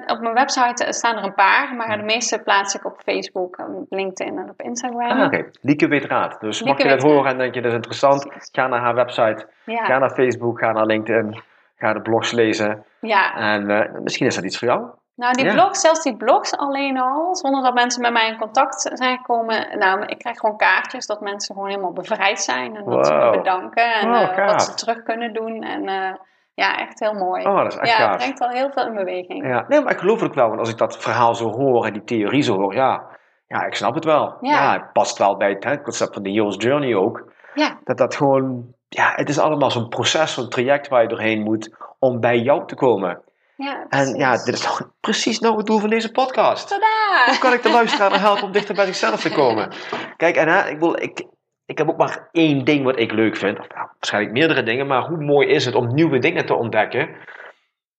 op 0.07 0.19
mijn 0.19 0.33
website 0.33 0.93
staan 0.93 1.17
er 1.17 1.23
een 1.23 1.33
paar, 1.33 1.75
maar 1.75 1.97
de 1.97 2.03
meeste 2.03 2.41
plaats 2.43 2.75
ik 2.75 2.85
op 2.85 3.01
Facebook, 3.03 3.63
LinkedIn 3.89 4.37
en 4.37 4.49
op 4.49 4.61
Instagram. 4.61 5.09
Ah, 5.09 5.25
oké. 5.25 5.25
Okay. 5.25 5.51
Lieke 5.61 5.87
weet 5.87 6.05
raad. 6.05 6.39
Dus 6.39 6.59
Lieke 6.59 6.73
mocht 6.73 6.81
je 6.81 6.89
dat 6.89 7.11
horen 7.11 7.31
en 7.31 7.37
denk 7.37 7.53
je 7.53 7.61
dat 7.61 7.69
is 7.69 7.75
interessant, 7.75 8.27
ga 8.51 8.67
naar 8.67 8.79
haar 8.79 8.95
website, 8.95 9.47
ja. 9.65 9.85
ga 9.85 9.97
naar 9.97 10.09
Facebook, 10.09 10.59
ga 10.59 10.71
naar 10.71 10.85
LinkedIn, 10.85 11.41
ga 11.75 11.93
de 11.93 12.01
blogs 12.01 12.31
lezen. 12.31 12.85
Ja. 13.01 13.35
En 13.35 13.91
misschien 14.03 14.27
is 14.27 14.35
dat 14.35 14.43
iets 14.43 14.57
voor 14.57 14.67
jou. 14.67 14.89
Nou, 15.17 15.33
die 15.33 15.51
blogs, 15.51 15.81
zelfs 15.81 16.03
die 16.03 16.17
blogs 16.17 16.57
alleen 16.57 16.99
al, 16.99 17.35
zonder 17.35 17.61
dat 17.61 17.73
mensen 17.73 18.01
met 18.01 18.11
mij 18.11 18.27
in 18.27 18.37
contact 18.37 18.91
zijn 18.93 19.17
gekomen. 19.17 19.77
Nou, 19.77 20.05
ik 20.05 20.17
krijg 20.17 20.37
gewoon 20.37 20.57
kaartjes 20.57 21.05
dat 21.05 21.21
mensen 21.21 21.55
gewoon 21.55 21.69
helemaal 21.69 21.93
bevrijd 21.93 22.41
zijn. 22.41 22.75
En 22.75 22.85
dat 22.85 23.07
ze 23.07 23.13
me 23.13 23.29
bedanken 23.29 23.93
en 23.93 24.07
uh, 24.07 24.45
wat 24.45 24.63
ze 24.63 24.73
terug 24.73 25.03
kunnen 25.03 25.33
doen. 25.33 25.63
En 25.63 25.83
uh, 25.83 26.13
ja, 26.53 26.77
echt 26.77 26.99
heel 26.99 27.13
mooi. 27.13 27.45
Oh, 27.45 27.57
dat 27.57 27.73
is 27.73 27.79
echt 27.79 27.97
Ja, 27.97 28.09
het 28.09 28.17
brengt 28.17 28.41
al 28.41 28.49
heel 28.49 28.71
veel 28.71 28.85
in 28.85 28.93
beweging. 28.93 29.47
Ja, 29.47 29.65
nee, 29.67 29.81
maar 29.81 29.91
ik 29.91 29.99
geloof 29.99 30.19
het 30.19 30.29
ook 30.29 30.35
wel. 30.35 30.47
Want 30.47 30.59
als 30.59 30.69
ik 30.69 30.77
dat 30.77 30.97
verhaal 30.97 31.35
zo 31.35 31.51
hoor 31.51 31.85
en 31.85 31.93
die 31.93 32.03
theorie 32.03 32.41
zo 32.41 32.55
hoor, 32.55 32.73
ja, 32.73 33.03
ja 33.47 33.65
ik 33.65 33.75
snap 33.75 33.95
het 33.95 34.05
wel. 34.05 34.37
Ja, 34.41 34.51
ja 34.51 34.73
het 34.73 34.93
past 34.93 35.17
wel 35.17 35.37
bij 35.37 35.49
het, 35.49 35.63
hè, 35.63 35.69
het 35.69 35.83
concept 35.83 36.13
van 36.13 36.23
de 36.23 36.31
Hero's 36.31 36.55
Journey 36.57 36.95
ook. 36.95 37.31
Ja. 37.53 37.77
Dat 37.83 37.97
dat 37.97 38.15
gewoon, 38.15 38.73
ja, 38.89 39.13
het 39.15 39.29
is 39.29 39.39
allemaal 39.39 39.71
zo'n 39.71 39.89
proces, 39.89 40.33
zo'n 40.33 40.49
traject 40.49 40.87
waar 40.87 41.01
je 41.01 41.07
doorheen 41.07 41.43
moet 41.43 41.75
om 41.99 42.19
bij 42.19 42.39
jou 42.39 42.67
te 42.67 42.75
komen. 42.75 43.21
Ja, 43.57 43.85
en 43.89 44.15
ja, 44.15 44.31
dit 44.31 44.53
is 44.53 44.61
toch 44.61 44.91
precies 44.99 45.39
nou 45.39 45.57
het 45.57 45.65
doel 45.65 45.79
van 45.79 45.89
deze 45.89 46.11
podcast. 46.11 46.67
Tadaa! 46.67 47.25
Hoe 47.25 47.37
kan 47.39 47.53
ik 47.53 47.63
de 47.63 47.71
luisteraar 47.71 48.19
helpen 48.19 48.43
om 48.43 48.51
dichter 48.51 48.75
bij 48.75 48.85
zichzelf 48.85 49.21
te 49.21 49.31
komen? 49.31 49.71
Kijk, 50.17 50.35
en 50.35 50.47
hè, 50.47 50.69
ik, 50.69 50.79
wil, 50.79 51.01
ik, 51.01 51.25
ik 51.65 51.77
heb 51.77 51.89
ook 51.89 51.97
maar 51.97 52.29
één 52.31 52.65
ding 52.65 52.83
wat 52.83 52.99
ik 52.99 53.11
leuk 53.11 53.35
vind. 53.35 53.59
Of, 53.59 53.67
nou, 53.67 53.87
waarschijnlijk 53.93 54.33
meerdere 54.33 54.63
dingen, 54.63 54.87
maar 54.87 55.07
hoe 55.07 55.17
mooi 55.17 55.47
is 55.47 55.65
het 55.65 55.75
om 55.75 55.93
nieuwe 55.93 56.19
dingen 56.19 56.45
te 56.45 56.53
ontdekken 56.53 57.15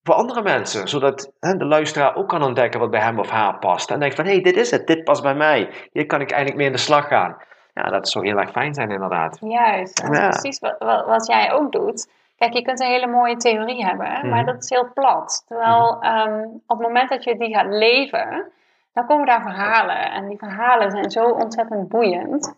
voor 0.02 0.14
andere 0.14 0.42
mensen. 0.42 0.88
Zodat 0.88 1.32
hè, 1.40 1.56
de 1.56 1.64
luisteraar 1.64 2.16
ook 2.16 2.28
kan 2.28 2.42
ontdekken 2.42 2.80
wat 2.80 2.90
bij 2.90 3.00
hem 3.00 3.18
of 3.18 3.30
haar 3.30 3.58
past. 3.58 3.90
En 3.90 4.00
denkt 4.00 4.14
van, 4.14 4.24
hé, 4.24 4.32
hey, 4.32 4.42
dit 4.42 4.56
is 4.56 4.70
het, 4.70 4.86
dit 4.86 5.04
past 5.04 5.22
bij 5.22 5.34
mij. 5.34 5.70
Hier 5.92 6.06
kan 6.06 6.20
ik 6.20 6.30
eindelijk 6.30 6.56
mee 6.56 6.66
in 6.66 6.72
de 6.72 6.78
slag 6.78 7.08
gaan. 7.08 7.36
Ja, 7.74 7.90
dat 7.90 8.08
zou 8.08 8.26
heel 8.26 8.38
erg 8.38 8.50
fijn 8.50 8.74
zijn 8.74 8.90
inderdaad. 8.90 9.38
Juist, 9.40 10.04
precies 10.10 10.58
wat, 10.58 10.76
wat, 10.78 11.06
wat 11.06 11.26
jij 11.26 11.52
ook 11.52 11.72
doet. 11.72 12.08
Kijk, 12.38 12.52
je 12.52 12.62
kunt 12.62 12.80
een 12.80 12.86
hele 12.86 13.06
mooie 13.06 13.36
theorie 13.36 13.84
hebben, 13.84 14.06
maar 14.06 14.42
mhm. 14.42 14.44
dat 14.44 14.62
is 14.62 14.70
heel 14.70 14.92
plat. 14.94 15.44
Terwijl 15.46 16.04
um, 16.04 16.62
op 16.66 16.78
het 16.78 16.86
moment 16.86 17.08
dat 17.08 17.24
je 17.24 17.36
die 17.36 17.54
gaat 17.54 17.66
leven, 17.66 18.52
dan 18.92 19.06
komen 19.06 19.26
daar 19.26 19.42
verhalen. 19.42 20.10
En 20.10 20.28
die 20.28 20.38
verhalen 20.38 20.90
zijn 20.90 21.10
zo 21.10 21.24
ontzettend 21.24 21.88
boeiend. 21.88 22.56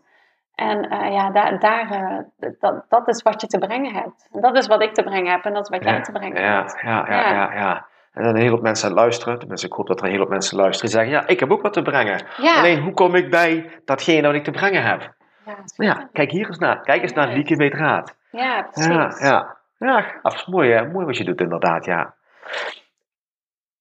En 0.54 0.92
uh, 0.92 1.12
ja, 1.12 1.30
daar, 1.30 1.58
daar, 1.58 1.90
uh, 1.92 2.50
dat, 2.60 2.84
dat 2.88 3.08
is 3.08 3.22
wat 3.22 3.40
je 3.40 3.46
te 3.46 3.58
brengen 3.58 3.94
hebt. 3.94 4.28
En 4.32 4.40
dat 4.40 4.56
is 4.56 4.66
wat 4.66 4.82
ik 4.82 4.94
te 4.94 5.02
brengen 5.02 5.32
heb 5.32 5.44
en 5.44 5.52
dat 5.52 5.62
is 5.62 5.78
wat 5.78 5.84
jij 5.84 6.02
te 6.02 6.12
brengen 6.12 6.42
ja, 6.42 6.56
hebt. 6.56 6.80
Ja, 6.82 7.06
ja, 7.08 7.20
ja. 7.20 7.32
ja, 7.32 7.52
ja. 7.52 7.86
En 8.12 8.22
dan 8.22 8.34
een 8.34 8.40
hele 8.40 8.50
hoop 8.50 8.62
mensen 8.62 8.92
luisteren. 8.92 9.38
Tenminste, 9.38 9.66
ik 9.66 9.72
hoop 9.72 9.86
dat 9.86 9.98
er 9.98 10.04
een 10.04 10.10
hele 10.10 10.22
hoop 10.22 10.32
mensen 10.32 10.56
luisteren. 10.56 10.90
Die 10.90 11.00
zeggen, 11.00 11.20
ja, 11.20 11.26
ik 11.26 11.40
heb 11.40 11.50
ook 11.50 11.62
wat 11.62 11.72
te 11.72 11.82
brengen. 11.82 12.20
Alleen, 12.56 12.80
hoe 12.80 12.92
kom 12.92 13.14
ik 13.14 13.30
bij 13.30 13.80
datgene 13.84 14.26
wat 14.26 14.36
ik 14.36 14.44
te 14.44 14.50
brengen 14.50 14.82
heb? 14.82 15.14
Ja, 15.44 15.56
ja 15.76 16.08
kijk 16.12 16.30
hier 16.30 16.46
eens 16.46 16.58
naar. 16.58 16.80
Kijk 16.80 17.02
eens 17.02 17.12
naar 17.12 17.28
Lieke 17.28 17.56
Weet 17.56 17.74
Raad. 17.74 18.16
Ja, 18.30 18.62
precies. 18.62 19.20
Ja, 19.20 19.56
ja. 19.86 20.20
Is 20.22 20.46
mooi, 20.46 20.86
mooi 20.86 21.06
wat 21.06 21.16
je 21.16 21.24
doet 21.24 21.40
inderdaad, 21.40 21.84
ja. 21.84 22.14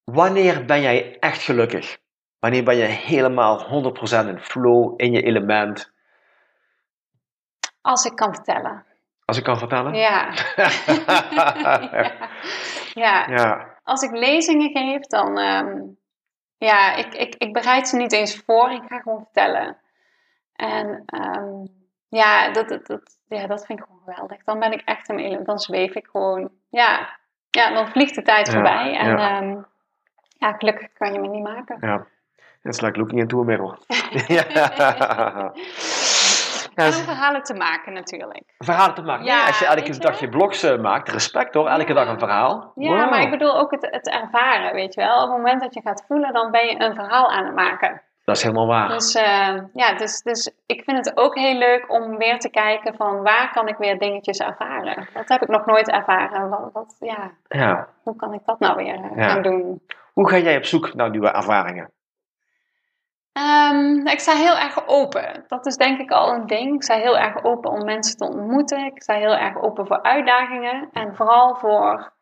Wanneer 0.04 0.66
ben 0.66 0.82
jij 0.82 1.20
echt 1.20 1.42
gelukkig? 1.42 1.98
Wanneer 2.40 2.64
ben 2.64 2.76
je 2.76 2.84
helemaal 2.84 3.84
100% 4.26 4.28
in 4.28 4.40
flow, 4.40 4.94
in 4.96 5.12
je 5.12 5.22
element? 5.22 5.92
Als 7.82 8.06
ik 8.06 8.16
kan 8.16 8.34
vertellen. 8.34 8.86
Als 9.26 9.38
ik 9.38 9.44
kan 9.44 9.58
vertellen? 9.58 9.94
Ja. 9.94 10.34
ja. 10.56 10.70
ja. 13.04 13.28
ja. 13.28 13.78
Als 13.84 14.02
ik 14.02 14.12
lezingen 14.12 14.72
geef, 14.72 15.02
dan... 15.02 15.38
Um, 15.38 15.98
ja, 16.58 16.96
ik, 16.96 17.14
ik, 17.14 17.36
ik 17.36 17.54
bereid 17.54 17.88
ze 17.88 17.96
niet 17.96 18.12
eens 18.12 18.36
voor. 18.46 18.72
Ik 18.72 18.84
ga 18.88 19.00
gewoon 19.00 19.24
vertellen. 19.24 19.78
En 20.54 21.04
um, 21.16 21.68
ja, 22.10 22.52
dat, 22.52 22.70
dat, 22.70 22.88
dat, 22.88 23.18
ja, 23.28 23.48
dat 23.48 23.66
vind 23.66 23.80
ik 23.80 23.86
gewoon 23.86 23.99
geweldig. 24.10 24.44
Dan 24.44 24.60
ben 24.60 24.72
ik 24.72 24.82
echt 24.86 25.10
een. 25.10 25.44
Dan 25.44 25.60
zweef 25.60 25.96
ik 25.96 26.08
gewoon. 26.12 26.50
Ja, 26.70 27.18
ja 27.50 27.74
dan 27.74 27.88
vliegt 27.88 28.16
de 28.16 28.22
tijd 28.22 28.50
voorbij. 28.50 28.98
En 28.98 29.18
ja. 29.18 29.42
Um, 29.42 29.66
ja, 30.38 30.54
gelukkig 30.54 30.94
kan 30.94 31.14
je 31.14 31.20
me 31.20 31.28
niet 31.28 31.44
maken. 31.44 31.78
Ja. 31.82 32.06
It's 32.64 32.82
like 32.82 32.98
looking 32.98 33.20
into 33.20 33.42
a 33.42 33.44
mirror. 33.44 33.78
ja. 34.28 34.44
En 36.76 36.86
om 36.86 37.04
verhalen 37.04 37.44
te 37.44 37.54
maken 37.54 37.94
natuurlijk. 37.94 38.44
Verhalen 38.58 38.96
te 38.96 39.02
maken. 39.02 39.26
Ja, 39.26 39.46
als 39.46 39.60
je 39.60 39.66
elke 39.66 39.98
dag 39.98 40.20
je 40.20 40.30
blogs 40.30 40.64
uh, 40.64 40.78
maakt, 40.78 41.10
respect 41.10 41.54
hoor, 41.54 41.68
elke 41.68 41.94
dag 41.94 42.08
een 42.08 42.20
verhaal. 42.20 42.72
Ja, 42.76 42.90
wow. 42.90 43.10
maar 43.10 43.22
ik 43.22 43.30
bedoel 43.30 43.60
ook 43.60 43.72
het, 43.72 43.88
het 43.92 44.10
ervaren, 44.10 44.74
weet 44.74 44.94
je 44.94 45.02
wel. 45.02 45.16
Op 45.16 45.30
het 45.30 45.38
moment 45.38 45.62
dat 45.62 45.74
je 45.74 45.82
gaat 45.82 46.04
voelen, 46.08 46.34
dan 46.34 46.52
ben 46.52 46.66
je 46.66 46.82
een 46.82 46.96
verhaal 46.96 47.32
aan 47.32 47.46
het 47.46 47.56
maken. 47.56 48.02
Dat 48.30 48.38
is 48.38 48.44
helemaal 48.44 48.68
waar. 48.68 48.90
Dus, 48.90 49.16
uh, 49.16 49.56
ja, 49.74 49.94
dus, 49.98 50.22
dus 50.22 50.54
ik 50.66 50.84
vind 50.84 50.98
het 51.06 51.18
ook 51.18 51.36
heel 51.36 51.58
leuk 51.58 51.92
om 51.92 52.18
weer 52.18 52.40
te 52.40 52.50
kijken 52.50 52.96
van 52.96 53.22
waar 53.22 53.52
kan 53.54 53.68
ik 53.68 53.78
weer 53.78 54.00
dingetjes 54.00 54.40
ervaren. 54.40 55.08
Dat 55.14 55.30
heb 55.30 55.42
ik 55.42 55.48
nog 55.48 55.66
nooit 55.66 55.90
ervaren. 55.90 56.50
Wat, 56.50 56.70
wat 56.74 56.96
ja. 57.00 57.32
ja. 57.48 57.88
Hoe 58.04 58.16
kan 58.16 58.34
ik 58.34 58.42
dat 58.46 58.60
nou 58.60 58.76
weer 58.76 59.00
uh, 59.00 59.16
ja. 59.16 59.30
gaan 59.30 59.42
doen? 59.42 59.82
Hoe 60.14 60.30
ga 60.30 60.38
jij 60.38 60.58
op 60.58 60.66
zoek 60.66 60.94
naar 60.94 61.10
nieuwe 61.10 61.30
ervaringen? 61.30 61.92
Um, 63.34 64.08
ik 64.08 64.20
sta 64.20 64.34
heel 64.34 64.58
erg 64.58 64.88
open. 64.88 65.44
Dat 65.48 65.66
is 65.66 65.76
denk 65.76 66.00
ik 66.00 66.12
al 66.12 66.34
een 66.34 66.48
ding. 66.48 66.76
Ik 66.76 66.84
sta 66.84 66.96
heel 66.96 67.18
erg 67.18 67.44
open 67.44 67.72
om 67.72 67.86
mensen 67.86 68.18
te 68.18 68.26
ontmoeten. 68.26 68.86
Ik 68.86 69.02
sta 69.02 69.14
heel 69.14 69.36
erg 69.36 69.62
open 69.62 69.88
voor 69.88 70.02
uitdagingen. 70.02 70.90
En 70.94 71.16
vooral 71.16 71.56
voor 71.56 72.14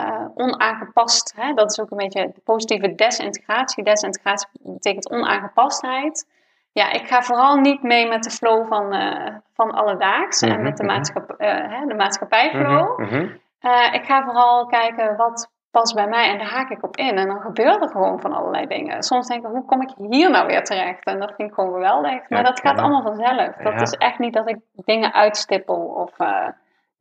uh, 0.00 0.24
onaangepast. 0.34 1.32
Hè? 1.36 1.54
Dat 1.54 1.70
is 1.70 1.80
ook 1.80 1.90
een 1.90 1.96
beetje 1.96 2.30
de 2.34 2.40
positieve 2.44 2.94
desintegratie. 2.94 3.84
Desintegratie 3.84 4.48
betekent 4.52 5.10
onaangepastheid. 5.10 6.26
ja, 6.72 6.90
ik 6.92 7.06
ga 7.06 7.22
vooral 7.22 7.56
niet 7.56 7.82
mee 7.82 8.08
met 8.08 8.22
de 8.22 8.30
flow 8.30 8.66
van, 8.68 8.94
uh, 8.94 9.26
van 9.54 9.70
alledaags 9.70 10.42
en 10.42 10.52
Mhm, 10.52 10.62
met 10.62 10.76
de, 10.76 10.84
maatschappij, 10.84 11.36
eh, 11.36 11.78
hè, 11.78 11.86
de 11.86 11.94
maatschappijflow. 11.94 12.98
Mhm, 12.98 13.02
mhm. 13.16 13.26
Eh, 13.60 13.92
ik 13.94 14.04
ga 14.04 14.24
vooral 14.24 14.66
kijken 14.66 15.16
wat 15.16 15.50
past 15.70 15.94
bij 15.94 16.06
mij 16.06 16.30
en 16.30 16.38
daar 16.38 16.50
haak 16.50 16.70
ik 16.70 16.82
op 16.82 16.96
in. 16.96 17.16
En 17.16 17.26
dan 17.26 17.40
gebeuren 17.40 17.80
er 17.80 17.88
gewoon 17.88 18.20
van 18.20 18.32
allerlei 18.32 18.66
dingen. 18.66 19.02
Soms 19.02 19.26
denk 19.26 19.44
ik, 19.44 19.50
hoe 19.50 19.64
kom 19.64 19.82
ik 19.82 19.90
hier 19.96 20.30
nou 20.30 20.46
weer 20.46 20.64
terecht? 20.64 21.04
En 21.04 21.18
dat 21.20 21.32
vind 21.36 21.48
ik 21.48 21.54
gewoon 21.54 21.72
geweldig. 21.72 22.28
Maar 22.28 22.38
Ja, 22.38 22.42
dat 22.42 22.60
gaat 22.60 22.76
ja. 22.76 22.82
allemaal 22.82 23.02
vanzelf. 23.02 23.56
Dat 23.56 23.72
Ja. 23.72 23.80
is 23.80 23.92
echt 23.92 24.18
niet 24.18 24.32
dat 24.34 24.48
ik 24.48 24.58
dingen 24.84 25.12
uitstippel 25.12 25.76
of... 25.76 26.10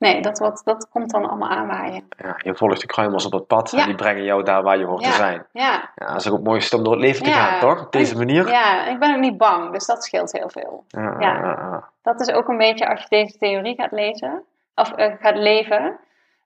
eh, 0.01 0.11
nee, 0.11 0.21
dat, 0.21 0.39
wordt, 0.39 0.65
dat 0.65 0.89
komt 0.89 1.11
dan 1.11 1.29
allemaal 1.29 1.49
aanwaaien. 1.49 2.07
Ja, 2.17 2.35
je 2.37 2.55
volgt 2.55 2.81
de 2.81 2.87
kruimels 2.87 3.25
op 3.25 3.31
het 3.31 3.47
pad 3.47 3.71
Ja. 3.71 3.79
en 3.79 3.85
die 3.85 3.95
brengen 3.95 4.23
jou 4.23 4.43
daar 4.43 4.63
waar 4.63 4.77
je 4.77 4.85
hoort 4.85 5.03
te 5.03 5.11
zijn. 5.11 5.45
Ja, 5.51 5.89
Ja, 5.95 6.05
dat 6.05 6.15
is 6.15 6.27
ook 6.27 6.35
het 6.35 6.43
mooiste 6.43 6.77
om 6.77 6.83
door 6.83 6.93
het 6.93 7.01
leven 7.01 7.23
te 7.23 7.31
gaan, 7.31 7.59
toch? 7.59 7.81
Op 7.85 7.91
deze 7.91 8.17
manier. 8.17 8.47
ja, 8.47 8.85
ik 8.87 8.99
ben 8.99 9.13
ook 9.13 9.19
niet 9.21 9.37
bang, 9.37 9.71
dus 9.71 9.85
dat 9.85 10.03
scheelt 10.03 10.31
heel 10.31 10.49
veel. 10.49 10.83
Ja. 11.19 11.89
Dat 12.01 12.19
is 12.19 12.31
ook 12.31 12.47
een 12.47 12.57
beetje 12.57 12.89
als 12.89 13.01
je 13.01 13.07
deze 13.09 13.37
theorie 13.37 13.75
gaat 13.75 13.91
lezen, 13.91 14.43
of 14.75 14.91
eh, 14.91 15.13
gaat 15.19 15.35
leven, 15.35 15.99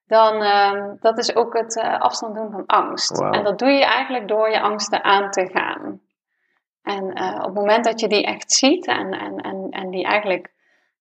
dan 0.07 0.41
um, 0.41 0.97
dat 0.99 1.17
is 1.17 1.35
ook 1.35 1.57
het 1.57 1.75
uh, 1.75 1.99
afstand 1.99 2.35
doen 2.35 2.51
van 2.51 2.65
angst. 2.65 3.17
Wow. 3.17 3.35
En 3.35 3.43
dat 3.43 3.59
doe 3.59 3.69
je 3.69 3.85
eigenlijk 3.85 4.27
door 4.27 4.49
je 4.49 4.61
angsten 4.61 5.03
aan 5.03 5.31
te 5.31 5.49
gaan. 5.53 5.99
En 6.83 7.03
uh, 7.21 7.35
op 7.37 7.45
het 7.45 7.53
moment 7.53 7.85
dat 7.85 7.99
je 7.99 8.07
die 8.07 8.25
echt 8.25 8.51
ziet 8.51 8.87
en, 8.87 9.11
en, 9.11 9.37
en, 9.37 9.67
en 9.69 9.89
die 9.89 10.05
eigenlijk 10.05 10.53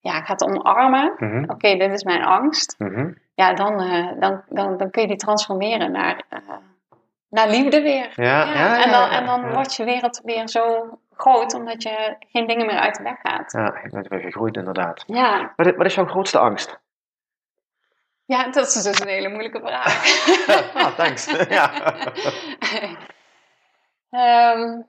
ja, 0.04 0.20
gaat 0.20 0.42
omarmen, 0.44 1.14
Mm 1.18 1.30
-hmm. 1.30 1.42
oké, 1.42 1.52
okay, 1.52 1.78
dit 1.78 1.92
is 1.92 2.04
mijn 2.04 2.24
angst, 2.24 2.74
mm 2.78 2.94
-hmm. 2.94 3.18
ja, 3.34 3.54
dan, 3.54 3.82
uh, 3.82 4.20
dan, 4.20 4.42
dan, 4.48 4.76
dan 4.76 4.90
kun 4.90 5.02
je 5.02 5.08
die 5.08 5.16
transformeren 5.16 5.92
naar, 5.92 6.22
uh, 6.30 6.38
naar 7.28 7.48
liefde 7.48 7.82
weer. 7.82 8.12
Ja, 8.14 8.24
ja, 8.24 8.54
ja, 8.54 8.84
en 8.84 8.90
dan, 8.90 9.08
en 9.08 9.26
dan 9.26 9.52
wordt 9.52 9.74
je 9.74 9.84
wereld 9.84 10.20
weer 10.24 10.48
zo 10.48 10.98
groot, 11.16 11.54
omdat 11.54 11.82
je 11.82 12.16
geen 12.18 12.46
dingen 12.46 12.66
meer 12.66 12.78
uit 12.78 12.96
de 12.96 13.02
weg 13.02 13.20
gaat. 13.22 13.52
Ja, 13.52 13.80
je 13.82 13.90
bent 13.90 14.08
weer 14.08 14.20
gegroeid 14.20 14.56
inderdaad. 14.56 15.04
Ja. 15.06 15.52
Wat 15.56 15.66
is, 15.66 15.72
wat 15.76 15.86
is 15.86 15.94
jouw 15.94 16.06
grootste 16.06 16.38
angst? 16.38 16.80
Ja, 18.24 18.50
dat 18.50 18.66
is 18.66 18.82
dus 18.82 19.00
een 19.00 19.08
hele 19.08 19.28
moeilijke 19.28 19.60
vraag. 19.60 20.04
ah, 20.84 20.94
thanks. 20.94 21.26
ja. 21.58 21.94
um, 24.56 24.86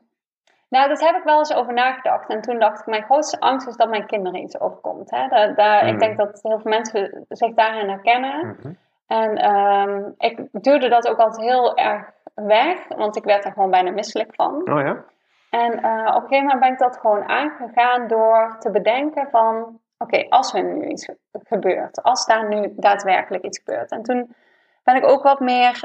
nou, 0.70 0.88
daar 0.88 0.99
heb 0.99 1.16
ik 1.16 1.24
wel 1.24 1.38
eens 1.38 1.53
over 1.53 1.74
nagedacht. 1.74 2.30
En 2.30 2.41
toen 2.41 2.59
dacht 2.59 2.80
ik, 2.80 2.86
mijn 2.86 3.03
grootste 3.03 3.39
angst 3.39 3.68
is 3.68 3.76
dat 3.76 3.89
mijn 3.89 4.05
kinderen 4.05 4.41
iets 4.41 4.59
overkomt. 4.59 5.11
Hè? 5.11 5.28
Daar, 5.28 5.55
daar, 5.55 5.84
mm. 5.84 5.89
Ik 5.89 5.99
denk 5.99 6.18
dat 6.18 6.39
heel 6.41 6.59
veel 6.59 6.72
mensen 6.72 7.26
zich 7.30 7.53
daarin 7.53 7.89
herkennen. 7.89 8.45
Mm 8.45 8.57
-hmm. 8.61 8.78
En 9.07 9.51
um, 9.55 10.13
ik 10.18 10.39
duurde 10.51 10.89
dat 10.89 11.07
ook 11.07 11.20
altijd 11.20 11.45
heel 11.45 11.78
erg 11.78 12.11
weg, 12.36 12.88
want 12.88 13.16
ik 13.16 13.24
werd 13.24 13.45
er 13.45 13.51
gewoon 13.51 13.70
bijna 13.70 13.91
misselijk 13.91 14.36
van. 14.36 14.72
Oh 14.72 14.82
ja? 14.82 15.03
En 15.49 15.80
uh, 15.80 16.16
op 16.16 16.22
een 16.22 16.28
gegeven 16.28 16.43
moment 16.43 16.59
ben 16.59 16.72
ik 16.72 16.80
dat 16.80 16.97
gewoon 16.97 17.30
aangegaan 17.30 18.07
door 18.07 18.55
te 18.59 18.72
bedenken 18.72 19.28
van... 19.32 19.80
Oké, 19.97 20.16
okay, 20.16 20.26
als 20.30 20.53
er 20.53 20.63
nu 20.63 20.88
iets 20.88 21.09
gebeurt, 21.32 22.03
als 22.03 22.26
daar 22.26 22.47
nu 22.47 22.74
daadwerkelijk 22.76 23.43
iets 23.43 23.61
gebeurt. 23.63 23.91
En 23.91 24.03
toen 24.03 24.36
ben 24.84 24.95
ik 24.95 25.07
ook 25.07 25.24
wat 25.24 25.39
meer 25.39 25.84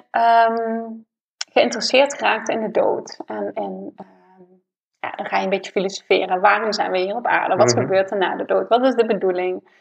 um, 0.49 1.07
geïnteresseerd 1.53 2.15
geraakt 2.15 2.49
in 2.49 2.61
de 2.61 2.71
dood. 2.71 3.21
En, 3.27 3.51
en 3.55 3.93
um, 3.97 4.20
ja, 5.01 5.11
dan 5.17 5.27
ga 5.27 5.37
je 5.37 5.45
een 5.45 5.51
beetje 5.51 5.73
filosoferen. 5.73 6.41
Waarom 6.41 6.73
zijn 6.73 6.91
we 6.91 6.99
hier 6.99 7.17
op 7.17 7.27
aarde? 7.27 7.57
Wat 7.57 7.67
mm 7.67 7.75
-hmm. 7.75 7.83
gebeurt 7.87 8.11
er 8.11 8.19
na 8.19 8.37
de 8.37 8.45
dood? 8.45 8.69
Wat 8.69 8.87
is 8.87 8.95
de 8.95 9.07
bedoeling? 9.07 9.79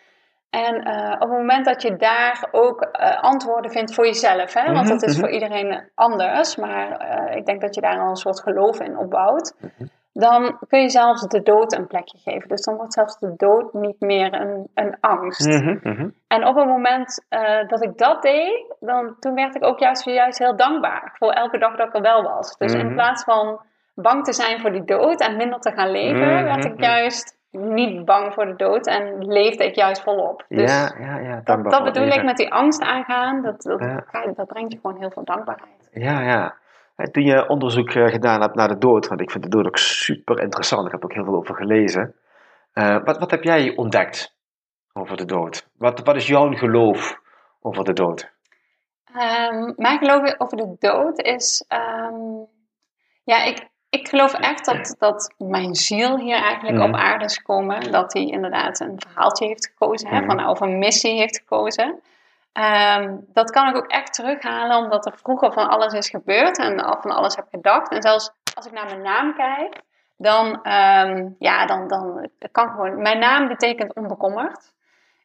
En 0.50 0.88
uh, 0.88 1.14
op 1.14 1.30
het 1.30 1.38
moment 1.38 1.66
dat 1.66 1.82
je 1.82 1.96
daar 1.96 2.48
ook 2.52 2.82
uh, 2.82 3.22
antwoorden 3.22 3.72
vindt 3.72 3.94
voor 3.94 4.06
jezelf, 4.06 4.54
hè, 4.54 4.74
want 4.74 4.88
dat 4.88 5.04
is 5.04 5.20
voor 5.20 5.30
iedereen 5.30 5.90
anders, 5.96 6.56
maar 6.56 6.88
uh, 7.02 7.36
ik 7.36 7.46
denk 7.46 7.62
dat 7.62 7.76
je 7.76 7.82
daar 7.82 8.00
al 8.00 8.10
een 8.10 8.16
soort 8.16 8.42
geloof 8.42 8.80
in 8.80 8.98
opbouwt, 8.98 9.56
dan 10.14 10.58
kun 10.68 10.82
je 10.82 10.90
zelfs 10.90 11.28
de 11.28 11.42
dood 11.42 11.74
een 11.74 11.88
plekje 11.88 12.18
geven. 12.18 12.50
Dus 12.50 12.62
dan 12.62 12.76
wordt 12.76 12.94
zelfs 12.94 13.20
de 13.20 13.34
dood 13.36 13.74
niet 13.74 14.00
meer 14.00 14.34
een, 14.34 14.68
een 14.74 14.98
angst. 15.00 15.62
Mm 15.62 15.80
-hmm. 15.82 16.14
En 16.28 16.48
op 16.48 16.56
het 16.56 16.68
moment 16.68 17.26
dat 17.68 17.84
ik 17.84 17.98
dat 17.98 18.22
deed, 18.22 18.76
dan, 18.80 19.16
toen 19.20 19.34
werd 19.34 19.56
ik 19.56 19.66
ook 19.66 19.80
juist, 19.80 20.06
juist 20.06 20.40
heel 20.40 20.56
dankbaar 20.56 21.16
voor 21.18 21.32
elke 21.32 21.58
dag 21.58 21.76
dat 21.76 21.88
ik 21.88 21.96
er 21.96 22.02
wel 22.02 22.24
was. 22.24 22.58
Dus 22.58 22.74
Mhm. 22.74 22.86
in 22.88 22.94
plaats 22.94 23.24
van 23.24 23.62
bang 24.02 24.24
te 24.24 24.34
zijn 24.34 24.60
voor 24.60 24.72
die 24.72 24.84
dood 24.84 25.22
en 25.22 25.38
minder 25.38 25.60
te 25.60 25.72
gaan 25.72 25.92
leven, 25.92 26.34
Mhm. 26.36 26.44
werd 26.44 26.66
ik 26.66 26.80
juist 26.82 27.38
niet 27.52 28.06
bang 28.06 28.34
voor 28.34 28.46
de 28.46 28.56
dood 28.56 28.88
en 28.88 29.26
leefde 29.28 29.66
ik 29.66 29.76
juist 29.76 30.04
volop. 30.04 30.46
Dus 30.48 30.72
ja, 30.72 30.96
ja, 31.00 31.18
ja. 31.20 31.36
dat, 31.36 31.46
dankbaar 31.46 31.72
dat 31.72 31.84
bedoel 31.94 32.08
ik 32.08 32.24
met 32.24 32.38
die 32.38 32.52
angst 32.54 32.82
aangaan. 32.82 33.42
Dat, 33.42 33.62
dat, 33.62 33.80
Ja. 33.80 34.32
dat 34.36 34.48
brengt 34.48 34.72
je 34.74 34.80
gewoon 34.82 35.00
heel 35.00 35.12
veel 35.12 35.24
dankbaarheid. 35.24 35.90
Ja, 35.92 36.22
ja. 36.22 36.56
En 36.96 37.12
Toen 37.12 37.24
je 37.24 37.48
onderzoek 37.48 37.90
eh, 37.90 38.08
gedaan 38.08 38.42
hebt 38.42 38.56
naar 38.56 38.68
de 38.68 38.78
dood, 38.78 39.08
want 39.08 39.22
ik 39.22 39.32
vind 39.32 39.44
de 39.44 39.50
dood 39.50 39.66
ook 39.66 39.78
super 39.78 40.40
interessant, 40.42 40.86
ik 40.86 40.92
heb 40.92 41.00
er 41.00 41.06
ook 41.10 41.14
heel 41.16 41.24
veel 41.24 41.36
over 41.36 41.56
gelezen. 41.56 42.16
Eh, 42.74 43.04
wat, 43.04 43.18
wat 43.18 43.32
heb 43.32 43.44
jij 43.44 43.76
ontdekt 43.76 44.36
over 44.94 45.18
de 45.18 45.26
dood? 45.26 45.68
Wat, 45.78 46.00
wat 46.04 46.16
is 46.16 46.28
jouw 46.28 46.52
geloof 46.52 47.20
over 47.62 47.84
de 47.84 47.94
dood? 47.94 48.32
Ehm, 49.16 49.74
mijn 49.76 49.98
geloof 49.98 50.36
over 50.38 50.58
de 50.58 50.76
dood 50.80 51.20
is. 51.22 51.66
ehm, 51.68 52.44
ja, 53.24 53.44
ik, 53.44 53.69
ik 53.90 54.08
geloof 54.08 54.34
echt 54.34 54.66
dat, 54.66 54.96
dat 55.00 55.34
mijn 55.38 55.76
ziel 55.76 56.18
hier 56.18 56.42
eigenlijk 56.42 56.78
Mhm. 56.78 56.88
op 56.88 56.96
aarde 56.96 57.26
is 57.26 57.38
gekomen. 57.38 57.92
Dat 57.92 58.14
hij 58.14 58.26
inderdaad 58.26 58.80
een 58.80 58.96
verhaaltje 59.08 59.46
heeft 59.46 59.66
gekozen, 59.66 60.08
hè, 60.10 60.20
Mhm. 60.22 60.26
van, 60.30 60.48
of 60.48 60.60
een 60.60 60.80
missie 60.80 61.18
heeft 61.18 61.38
gekozen. 61.38 62.00
Ehm, 62.54 63.16
dat 63.34 63.52
kan 63.52 63.68
ik 63.70 63.76
ook 63.76 63.88
echt 63.88 64.14
terughalen, 64.14 64.78
omdat 64.78 65.06
er 65.06 65.14
vroeger 65.18 65.54
van 65.54 65.70
alles 65.70 65.94
is 65.94 66.10
gebeurd 66.10 66.58
en 66.58 66.80
al 66.80 66.98
van 67.02 67.12
alles 67.12 67.36
heb 67.36 67.46
gedacht. 67.52 67.92
En 67.92 68.02
zelfs 68.02 68.32
als 68.56 68.66
ik 68.66 68.72
naar 68.72 68.86
mijn 68.86 69.02
naam 69.02 69.36
kijk, 69.36 69.82
dan, 70.18 70.64
ehm, 70.64 71.28
ja, 71.40 71.66
dan, 71.66 71.88
dan 71.88 72.30
kan 72.52 72.70
gewoon. 72.70 73.02
Mijn 73.02 73.20
naam 73.20 73.48
betekent 73.48 73.94
onbekommerd 73.96 74.74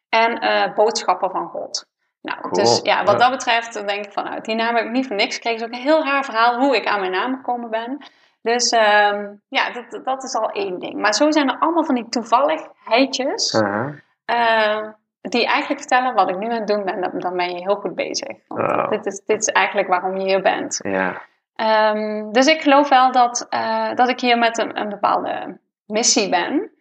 en 0.09 0.39
eh, 0.39 0.73
boodschapper 0.73 1.29
van 1.29 1.47
God. 1.47 1.85
Nou, 2.21 2.39
Cool. 2.41 2.53
dus 2.53 2.79
ja, 2.83 3.03
wat 3.03 3.11
Ja. 3.13 3.17
dat 3.19 3.31
betreft 3.37 3.73
dan 3.73 3.87
denk 3.87 4.05
ik 4.05 4.11
van, 4.11 4.23
nou, 4.23 4.41
die 4.41 4.55
naam 4.55 4.75
heb 4.75 4.85
ik 4.85 4.91
niet 4.91 5.07
voor 5.07 5.15
niks 5.15 5.35
gekregen. 5.35 5.59
Het 5.61 5.69
is 5.71 5.75
ook 5.77 5.81
een 5.83 5.87
heel 5.91 6.03
raar 6.11 6.23
verhaal 6.25 6.59
hoe 6.59 6.75
ik 6.75 6.87
aan 6.87 6.99
mijn 6.99 7.11
naam 7.11 7.35
gekomen 7.35 7.69
ben. 7.69 8.05
Dus 8.45 8.69
ehm, 8.69 9.33
ja, 9.47 9.71
dat, 9.71 10.05
dat 10.05 10.23
is 10.23 10.35
al 10.35 10.49
één 10.49 10.79
ding. 10.79 10.93
Maar 10.93 11.13
zo 11.13 11.31
zijn 11.31 11.49
er 11.49 11.59
allemaal 11.59 11.83
van 11.83 11.95
die 11.95 12.09
toevalligheidjes 12.09 13.53
Uh-huh. 13.53 13.93
eh, 14.25 14.89
die 15.21 15.45
eigenlijk 15.45 15.79
vertellen 15.79 16.13
wat 16.13 16.29
ik 16.29 16.37
nu 16.37 16.45
aan 16.45 16.59
het 16.59 16.67
doen 16.67 16.85
ben. 16.85 17.01
Dan, 17.01 17.19
dan 17.19 17.35
ben 17.37 17.49
je 17.49 17.61
heel 17.61 17.75
goed 17.75 17.95
bezig. 17.95 18.37
Want 18.47 18.89
dit, 18.89 19.05
is, 19.05 19.21
dit 19.25 19.39
is 19.41 19.47
eigenlijk 19.47 19.87
waarom 19.87 20.17
je 20.17 20.23
hier 20.23 20.41
bent. 20.41 20.79
Ja. 20.83 21.21
Ehm, 21.55 22.31
dus 22.31 22.47
ik 22.47 22.61
geloof 22.61 22.89
wel 22.89 23.11
dat, 23.11 23.45
eh, 23.49 23.93
dat 23.93 24.09
ik 24.09 24.19
hier 24.19 24.37
met 24.37 24.57
een, 24.57 24.79
een 24.79 24.89
bepaalde 24.89 25.57
missie 25.85 26.29
ben. 26.29 26.71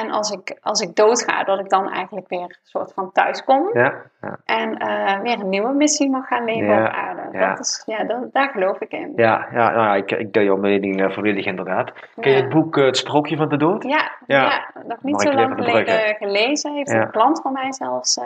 En 0.00 0.10
als 0.10 0.30
ik, 0.30 0.58
als 0.62 0.80
ik 0.80 0.96
doodga, 0.96 1.44
dat 1.44 1.58
ik 1.58 1.68
dan 1.68 1.90
eigenlijk 1.90 2.28
weer 2.28 2.40
een 2.40 2.56
soort 2.62 2.92
van 2.92 3.12
thuis 3.12 3.44
kom. 3.44 3.70
Ja. 3.72 3.94
ja. 4.20 4.38
En 4.44 4.76
eh, 4.78 5.20
weer 5.20 5.40
een 5.40 5.48
nieuwe 5.48 5.72
missie 5.72 6.10
mag 6.10 6.26
gaan 6.26 6.44
leven 6.44 6.66
Ja, 6.74 6.84
op 6.86 6.92
aarde. 6.92 7.38
ja. 7.38 7.48
Dat 7.48 7.60
is, 7.60 7.82
ja, 7.86 8.04
dat, 8.04 8.32
daar 8.32 8.48
geloof 8.48 8.80
ik 8.80 8.92
in. 8.92 9.12
Ja, 9.16 9.46
ja, 9.52 9.70
nou, 9.70 9.86
ja, 9.86 9.94
ik, 9.94 10.10
ik 10.10 10.32
deel 10.32 10.42
jouw 10.42 10.56
mening 10.56 11.02
eh, 11.02 11.10
volledig 11.10 11.44
inderdaad. 11.46 11.92
Ken 12.20 12.32
je 12.32 12.40
het 12.40 12.48
boek 12.48 12.76
eh, 12.76 12.84
Het 12.84 12.96
Sprookje 12.96 13.36
van 13.36 13.48
de 13.48 13.56
Dood? 13.56 13.82
Ja, 13.82 14.10
Ja. 14.26 14.70
nog 14.86 15.02
niet 15.02 15.20
zo 15.22 15.32
lang 15.32 15.54
geleden 15.54 16.14
gelezen. 16.16 16.72
Heeft 16.74 16.90
een 16.92 17.10
klant 17.10 17.40
van 17.40 17.52
mij 17.52 17.72
zelfs 17.72 18.18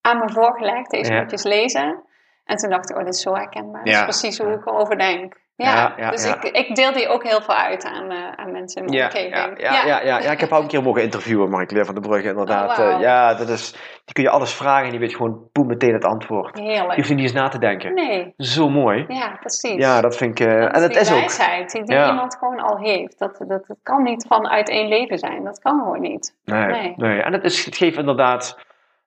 aan 0.00 0.18
me 0.18 0.30
voorgelegd. 0.30 0.90
Deze 0.90 1.12
moet 1.14 1.42
je 1.42 1.48
lezen. 1.48 2.02
En 2.44 2.56
toen 2.56 2.70
dacht 2.70 2.90
ik, 2.90 2.96
oh, 2.96 3.04
dit 3.04 3.14
is 3.14 3.20
zo 3.20 3.34
herkenbaar. 3.34 3.84
Dat 3.84 3.94
is 3.94 4.02
precies 4.02 4.38
hoe 4.38 4.52
ik 4.52 4.66
erover 4.66 4.98
denk. 4.98 5.34
Ja, 5.56 6.10
dus. 6.10 6.26
Ik, 6.26 6.42
ik 6.42 6.74
deel 6.74 6.92
die 6.92 7.08
ook 7.08 7.22
heel 7.22 7.40
veel 7.40 7.54
uit 7.54 7.84
aan, 7.84 8.10
eh, 8.10 8.30
aan 8.36 8.52
mensen 8.52 8.82
in 8.82 8.88
mijn 8.90 8.96
Ja, 8.98 9.04
omgeving. 9.04 9.60
ja, 9.60 9.72
ja, 9.86 10.00
ja, 10.00 10.18
ja, 10.20 10.30
ik 10.30 10.40
heb 10.40 10.48
haar 10.50 10.58
ook 10.58 10.64
een 10.64 10.70
keer 10.70 10.82
mogen 10.82 11.02
interviewen, 11.02 11.50
Mark-Leer 11.50 11.84
van 11.84 11.94
de 11.94 12.00
Brugge, 12.00 12.28
inderdaad. 12.28 12.78
Oh. 12.78 12.84
Eh, 12.94 13.00
ja, 13.00 13.34
dat 13.34 13.48
is, 13.48 13.70
die 14.04 14.14
kun 14.14 14.22
je 14.22 14.30
alles 14.30 14.54
vragen 14.54 14.84
en 14.84 14.90
die 14.90 15.00
weet 15.00 15.14
gewoon 15.16 15.48
meteen 15.66 15.92
het 15.92 16.04
antwoord. 16.04 16.58
Je 16.58 16.64
Heerlijk. 16.64 16.94
hoeft 16.94 17.08
er 17.08 17.14
niet 17.14 17.24
eens 17.24 17.32
na 17.32 17.48
te 17.48 17.58
denken. 17.58 17.94
Nee, 17.94 18.34
Zo 18.36 18.68
mooi. 18.68 19.04
ja, 19.08 19.36
precies. 19.40 19.74
Ja, 19.76 20.00
dat 20.00 20.16
vind 20.16 20.40
ik... 20.40 20.46
eh, 20.46 20.60
Dat 20.60 20.72
en 20.82 20.88
die 20.88 20.98
is 20.98 21.12
ook... 21.12 21.68
die, 21.70 21.82
die 21.84 21.94
Ja. 21.94 22.08
iemand 22.08 22.36
gewoon 22.38 22.60
al 22.60 22.78
heeft. 22.78 23.18
Dat, 23.18 23.36
dat, 23.48 23.66
dat 23.66 23.76
kan 23.82 24.02
niet 24.02 24.26
vanuit 24.28 24.68
één 24.68 24.88
leven 24.88 25.18
zijn. 25.18 25.44
Dat 25.44 25.58
kan 25.58 25.78
gewoon 25.78 26.00
niet. 26.00 26.34
Nee, 26.44 26.64
Nee. 26.66 26.94
nee. 26.96 27.22
En 27.22 27.32
het, 27.32 27.44
is, 27.44 27.64
het 27.64 27.76
geeft 27.76 27.96
inderdaad 27.98 28.58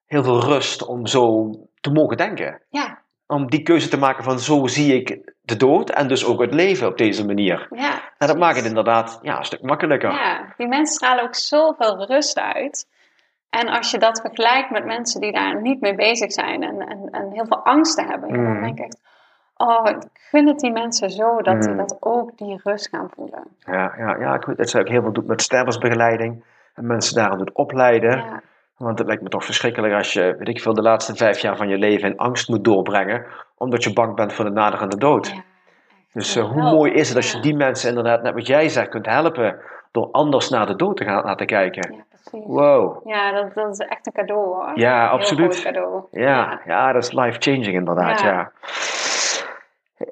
heel 0.06 0.24
veel 0.24 0.39
rust 0.43 0.86
om 0.88 1.06
zo 1.08 1.50
te 1.82 1.91
mogen 1.91 2.18
denken. 2.18 2.62
Ja, 2.70 3.02
Om 3.32 3.50
die 3.50 3.62
keuze 3.64 3.90
te 3.90 3.98
maken 3.98 4.24
van 4.24 4.40
zo 4.40 4.68
zie 4.68 4.96
ik 4.96 5.34
de 5.42 5.58
dood 5.58 5.90
en 5.90 6.08
dus 6.08 6.26
ook 6.26 6.42
het 6.42 6.54
leven 6.54 6.88
op 6.88 6.98
deze 6.98 7.26
manier. 7.26 7.68
ja. 7.76 7.92
En 8.18 8.28
dat 8.28 8.38
maakt 8.38 8.56
het 8.56 8.66
inderdaad 8.66 9.20
ja, 9.22 9.38
een 9.38 9.46
stuk 9.46 9.62
makkelijker. 9.62 10.12
Ja, 10.12 10.54
die 10.58 10.68
mensen 10.68 10.96
stralen 10.96 11.24
ook 11.24 11.36
zoveel 11.36 12.06
rust 12.06 12.40
uit. 12.40 12.88
En 13.50 13.68
als 13.68 13.92
je 13.92 13.98
dat 13.98 14.22
vergelijkt 14.22 14.70
met 14.70 14.86
mensen 14.86 15.22
die 15.22 15.32
daar 15.32 15.62
niet 15.62 15.82
mee 15.82 15.96
bezig 15.96 16.32
zijn 16.32 16.64
en, 16.64 16.80
en, 16.88 17.08
en 17.12 17.32
heel 17.32 17.46
veel 17.46 17.66
angsten 17.66 18.08
hebben, 18.08 18.30
dan 18.34 18.40
Mm. 18.56 18.62
denk 18.62 18.78
ik 18.80 18.86
echt, 18.86 19.00
oh, 19.58 19.86
ik 19.90 20.04
gun 20.14 20.48
het 20.48 20.60
die 20.60 20.72
mensen 20.72 21.10
zo 21.10 21.42
dat 21.42 21.62
die 21.62 21.72
Mm. 21.72 21.78
dat 21.78 21.98
ook 22.00 22.38
die 22.38 22.60
rust 22.64 22.88
gaan 22.90 23.10
voelen. 23.16 23.44
Ja, 23.60 23.94
ja, 23.98 24.16
ja 24.20 24.34
ik 24.36 24.46
weet 24.46 24.58
dat 24.58 24.70
ze 24.70 24.80
ook 24.80 24.88
heel 24.90 25.02
veel 25.02 25.14
doet 25.14 25.28
met 25.28 25.42
stervensbegeleiding. 25.42 26.44
En 26.74 26.88
mensen 26.88 27.16
daarom 27.16 27.38
doet 27.38 27.54
opleiden. 27.54 28.18
Ja, 28.18 28.42
Want 28.80 28.98
het 28.98 29.08
lijkt 29.08 29.22
me 29.24 29.30
toch 29.30 29.46
verschrikkelijk 29.46 29.94
als 29.94 30.14
je, 30.14 30.36
weet 30.38 30.48
ik 30.48 30.62
veel, 30.62 30.74
de 30.74 30.82
laatste 30.82 31.16
vijf 31.16 31.40
jaar 31.40 31.58
van 31.58 31.68
je 31.70 31.78
leven 31.78 32.10
in 32.12 32.18
angst 32.18 32.50
moet 32.50 32.64
doorbrengen. 32.64 33.26
Omdat 33.58 33.84
je 33.84 33.94
bang 33.94 34.16
bent 34.16 34.34
voor 34.34 34.46
de 34.46 34.52
naderende 34.52 34.98
dood. 34.98 35.28
ja. 35.28 35.44
Dus 36.14 36.36
eh, 36.36 36.44
hoe 36.52 36.62
mooi 36.62 36.92
is 36.92 37.08
het 37.08 37.18
als 37.18 37.32
je 37.32 37.40
die 37.40 37.56
mensen 37.56 37.90
inderdaad, 37.90 38.22
net 38.22 38.34
wat 38.34 38.48
jij 38.48 38.70
zegt, 38.70 38.90
kunt 38.90 39.06
helpen 39.06 39.60
door 39.92 40.12
anders 40.12 40.50
naar 40.50 40.66
de 40.66 40.76
dood 40.76 40.98
te 40.98 41.04
gaan 41.04 41.24
laten 41.24 41.46
kijken. 41.46 41.94
Ja, 41.94 42.04
precies. 42.10 42.48
Wow. 42.48 43.08
Ja, 43.08 43.32
dat, 43.32 43.54
dat 43.54 43.70
is 43.72 43.78
echt 43.88 44.08
een 44.08 44.14
cadeau 44.14 44.46
hoor. 44.46 44.72
Ja, 44.76 45.04
Een 45.04 45.10
absoluut. 45.10 45.62
cadeau. 45.62 46.04
Ja, 46.12 46.62
ja, 46.66 46.92
dat 46.94 47.04
is 47.04 47.12
life-changing 47.12 47.74
inderdaad, 47.74 48.20
ja. 48.20 48.28
Ja. 48.28 48.52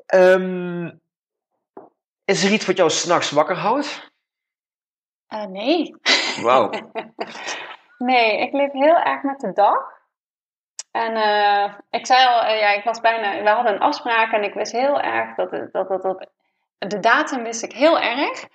Ehm, 0.05 0.89
is 2.26 2.43
er 2.45 2.51
iets 2.51 2.65
wat 2.65 2.78
jou 2.78 2.89
s'nachts 2.89 3.32
wakker 3.32 3.55
houdt? 3.55 4.11
Eh, 5.28 5.45
nee. 5.45 5.95
Wauw. 6.41 6.70
Nee, 7.97 8.39
ik 8.39 8.53
leef 8.53 8.71
heel 8.71 8.97
erg 8.97 9.21
met 9.21 9.39
de 9.39 9.53
dag. 9.53 9.95
En 10.91 11.15
eh, 11.15 11.73
ik 11.89 12.05
zei 12.05 12.27
al, 12.27 12.41
eh, 12.41 12.59
ja, 12.59 12.69
ik 12.69 12.83
was 12.83 13.01
bijna, 13.01 13.43
we 13.43 13.49
hadden 13.49 13.73
een 13.73 13.79
afspraak 13.79 14.31
en 14.31 14.43
ik 14.43 14.53
wist 14.53 14.71
heel 14.71 15.01
erg 15.01 15.35
dat, 15.35 15.51
dat, 15.71 15.87
dat, 15.87 16.03
dat 16.03 16.27
de 16.77 16.99
datum 16.99 17.43
wist 17.43 17.63
ik 17.63 17.73
heel 17.73 17.99
erg. 17.99 18.45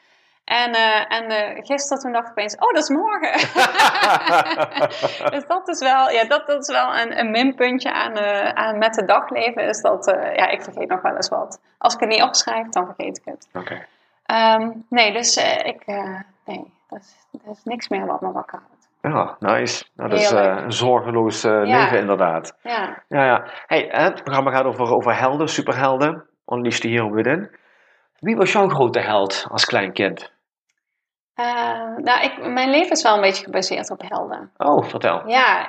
En, 0.45 0.72
eh, 0.72 1.12
en 1.12 1.57
gisteren 1.64 2.03
toen 2.03 2.12
dacht 2.12 2.24
ik 2.24 2.30
opeens, 2.30 2.55
oh, 2.55 2.72
dat 2.72 2.82
is 2.82 2.88
morgen. 2.88 3.32
dus 5.34 5.47
dat 5.47 5.68
is 5.68 5.78
wel, 5.78 6.11
ja, 6.11 6.24
dat, 6.24 6.47
dat 6.47 6.68
is 6.68 6.74
wel 6.74 6.97
een, 6.97 7.18
een 7.18 7.30
minpuntje 7.30 7.93
aan, 7.93 8.18
aan 8.57 8.78
met 8.78 8.95
de 8.95 9.05
dag 9.05 9.30
leven. 9.30 9.68
Is 9.68 9.80
dat, 9.80 10.05
ja, 10.36 10.49
ik 10.49 10.62
vergeet 10.62 10.88
nog 10.88 11.01
wel 11.01 11.16
eens 11.16 11.28
wat. 11.28 11.61
Als 11.78 11.95
ik 11.95 12.01
het 12.01 12.09
niet 12.09 12.22
opschrijf, 12.22 12.68
dan 12.68 12.86
vergeet 12.86 13.18
ik 13.18 13.24
het. 13.24 13.49
Oké. 13.55 13.86
Ehm, 14.26 14.70
nee, 14.88 15.12
dus 15.12 15.36
ik, 15.64 15.86
nee, 16.45 16.72
er 16.88 16.99
is, 16.99 17.16
er 17.45 17.51
is 17.51 17.64
niks 17.64 17.88
meer 17.88 18.07
wat 18.07 18.20
me 18.20 18.32
wakker. 18.32 18.62
Ja, 19.03 19.37
nice. 19.39 19.85
Nou, 19.95 20.11
dat 20.11 20.19
is 20.19 20.31
eh, 20.33 20.57
een 20.65 20.73
zorgeloos 20.73 21.45
eh, 21.45 21.51
Ja. 21.53 21.61
leven 21.79 21.99
inderdaad. 21.99 22.59
Ja. 22.63 23.03
Ja, 23.09 23.25
ja. 23.25 23.45
Hey, 23.67 23.89
het 23.91 24.23
programma 24.23 24.51
gaat 24.51 24.65
over, 24.65 24.95
over 24.95 25.19
helden, 25.19 25.49
superhelden. 25.49 26.27
Unleash 26.47 26.79
the 26.79 26.89
Hero 26.89 27.11
Within. 27.11 27.51
Wie 28.19 28.37
was 28.37 28.53
jouw 28.53 28.69
grote 28.69 29.01
held 29.01 29.47
als 29.51 29.65
klein 29.65 29.93
kind? 29.93 30.33
Eh, 31.35 31.97
nou, 31.97 32.25
ik, 32.25 32.47
mijn 32.53 32.71
leven 32.71 32.91
is 32.91 33.03
wel 33.03 33.15
een 33.15 33.21
beetje 33.21 33.45
gebaseerd 33.45 33.91
op 33.91 34.03
helden. 34.09 34.51
Oh, 34.57 34.83
vertel. 34.85 35.29
Ja, 35.29 35.67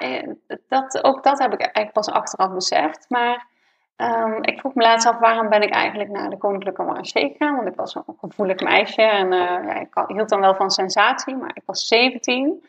dat, 0.68 1.04
ook 1.04 1.24
dat 1.24 1.40
heb 1.40 1.54
ik 1.54 1.60
eigenlijk 1.60 1.94
pas 1.94 2.10
achteraf 2.10 2.54
beseft. 2.54 3.06
Maar 3.10 3.48
ehm, 3.96 4.38
ik 4.42 4.60
vroeg 4.60 4.74
me 4.74 4.84
laatst 4.84 5.08
af 5.08 5.20
waarom 5.20 5.50
ben 5.50 5.62
ik 5.62 5.74
eigenlijk 5.74 6.10
naar 6.10 6.30
de 6.30 6.38
Koninklijke 6.38 6.84
Marché 6.84 7.20
gegaan. 7.20 7.56
Want 7.56 7.68
ik 7.68 7.76
was 7.76 7.96
een 7.96 8.04
gevoelig 8.20 8.60
meisje 8.60 9.02
en 9.02 9.32
ja, 9.32 9.80
ik 9.80 10.04
hield 10.08 10.30
dan 10.30 10.40
wel 10.40 10.56
van 10.56 10.70
sensatie. 10.70 11.36
Maar 11.36 11.52
ik 11.54 11.64
was 11.66 11.88
17. 11.88 12.64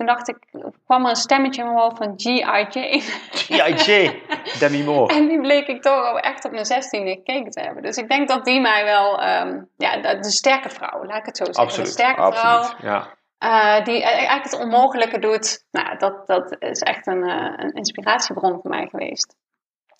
Toen 0.00 0.08
dacht 0.08 0.28
ik, 0.28 0.36
kwam 0.84 1.04
er 1.04 1.10
een 1.10 1.16
stemmetje 1.16 1.62
in 1.62 1.66
mijn 1.66 1.80
hoofd 1.80 1.96
van 1.96 2.12
G.I. 2.16 2.40
Jane. 2.40 3.00
G.I.J. 3.30 4.22
Demi 4.58 4.84
Moore. 4.84 5.12
En 5.16 5.28
die 5.28 5.40
bleek 5.40 5.66
ik 5.66 5.82
toch 5.82 6.20
echt 6.20 6.44
op 6.44 6.50
mijn 6.50 6.64
16e 6.64 7.08
gekeken 7.08 7.50
te 7.50 7.60
hebben. 7.60 7.82
Dus 7.82 7.96
ik 7.96 8.08
denk 8.08 8.28
dat 8.28 8.44
die 8.44 8.60
mij 8.60 8.84
wel, 8.84 9.20
ehm, 9.20 9.62
ja, 9.76 9.96
de, 9.96 10.18
de 10.18 10.30
sterke 10.30 10.70
vrouw, 10.70 11.04
laat 11.04 11.18
ik 11.18 11.26
het 11.26 11.36
zo 11.36 11.44
zeggen. 11.44 11.64
Absoluut. 11.64 11.86
De 11.86 11.92
sterke 11.92 12.32
vrouw. 12.32 12.58
Absoluut. 12.58 12.82
Ja. 12.82 13.08
Eh, 13.38 13.84
die 13.84 14.02
eigenlijk 14.02 14.42
het 14.42 14.58
onmogelijke 14.58 15.18
doet. 15.18 15.64
Nou, 15.70 15.96
dat, 15.98 16.26
dat 16.26 16.56
is 16.58 16.80
echt 16.80 17.06
een, 17.06 17.22
eh, 17.22 17.52
een 17.56 17.72
inspiratiebron 17.72 18.60
voor 18.60 18.70
mij 18.70 18.86
geweest. 18.90 19.36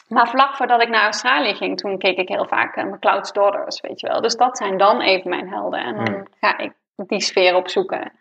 Maar 0.09 0.29
vlak 0.29 0.57
voordat 0.57 0.83
ik 0.83 0.89
naar 0.89 1.05
Australië 1.05 1.55
ging, 1.55 1.77
toen 1.79 1.99
keek 1.99 2.19
ik 2.19 2.29
heel 2.29 2.47
vaak 2.47 2.77
uh, 2.77 2.85
McCloud's 2.85 3.33
Daughters, 3.33 3.81
weet 3.81 4.01
je 4.01 4.09
wel. 4.09 4.21
Dus 4.21 4.37
dat 4.37 4.57
zijn 4.57 4.79
dan 4.79 5.01
even 5.01 5.31
mijn 5.31 5.49
helden. 5.49 5.81
En 5.81 5.95
dan 5.95 6.15
Hmm. 6.15 6.27
ga 6.41 6.59
ik 6.59 6.73
die 6.97 7.21
sfeer 7.21 7.55
opzoeken. 7.55 8.13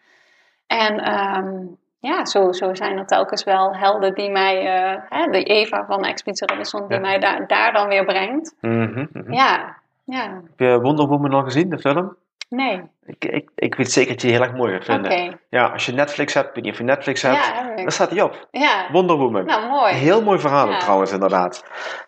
En 0.69 0.99
ehm, 0.99 1.57
ja, 1.99 2.25
zo, 2.25 2.51
zo 2.51 2.73
zijn 2.73 2.97
er 2.97 3.05
telkens 3.05 3.43
wel 3.43 3.75
helden 3.75 4.13
die 4.13 4.29
mij, 4.31 4.57
eh, 4.65 5.01
hè, 5.09 5.31
de 5.31 5.43
Eva 5.43 5.85
van 5.85 6.03
Expeditie 6.03 6.47
Robinson, 6.47 6.87
die 6.87 6.95
Ja. 6.95 7.01
mij 7.01 7.19
daar, 7.19 7.47
daar 7.47 7.73
dan 7.73 7.87
weer 7.87 8.05
brengt. 8.05 8.55
Mhm, 8.61 9.05
mhm. 9.13 9.33
Ja, 9.33 9.75
ja, 10.03 10.23
Heb 10.23 10.59
je 10.59 10.79
Wonder 10.81 11.07
Woman 11.07 11.33
al 11.33 11.43
gezien, 11.43 11.69
de 11.69 11.79
film? 11.79 12.15
Nee, 12.49 12.81
Ik, 13.05 13.25
ik, 13.25 13.49
ik 13.55 13.75
weet 13.75 13.91
zeker 13.91 14.11
dat 14.11 14.21
je 14.21 14.27
die 14.27 14.35
heel 14.37 14.45
erg 14.45 14.55
mooi 14.55 14.73
gaat 14.73 14.83
vinden. 14.85 15.39
Ja, 15.49 15.65
als 15.67 15.85
je 15.85 15.91
Netflix 15.93 16.33
hebt, 16.33 16.47
ik 16.47 16.53
weet 16.55 16.63
niet 16.63 16.73
of 16.73 16.79
je 16.79 16.83
Netflix 16.85 17.21
hebt, 17.21 17.35
Ja, 17.35 17.75
dan 17.75 17.91
staat 17.91 18.09
die 18.09 18.23
op. 18.23 18.47
Ja, 18.51 18.85
Wonder 18.91 19.15
Woman. 19.15 19.45
nou 19.45 19.67
mooi. 19.69 19.93
Heel 19.93 20.21
mooi 20.23 20.39
verhaal 20.39 20.69
Ja. 20.69 20.77
trouwens, 20.77 21.11
inderdaad. 21.11 21.63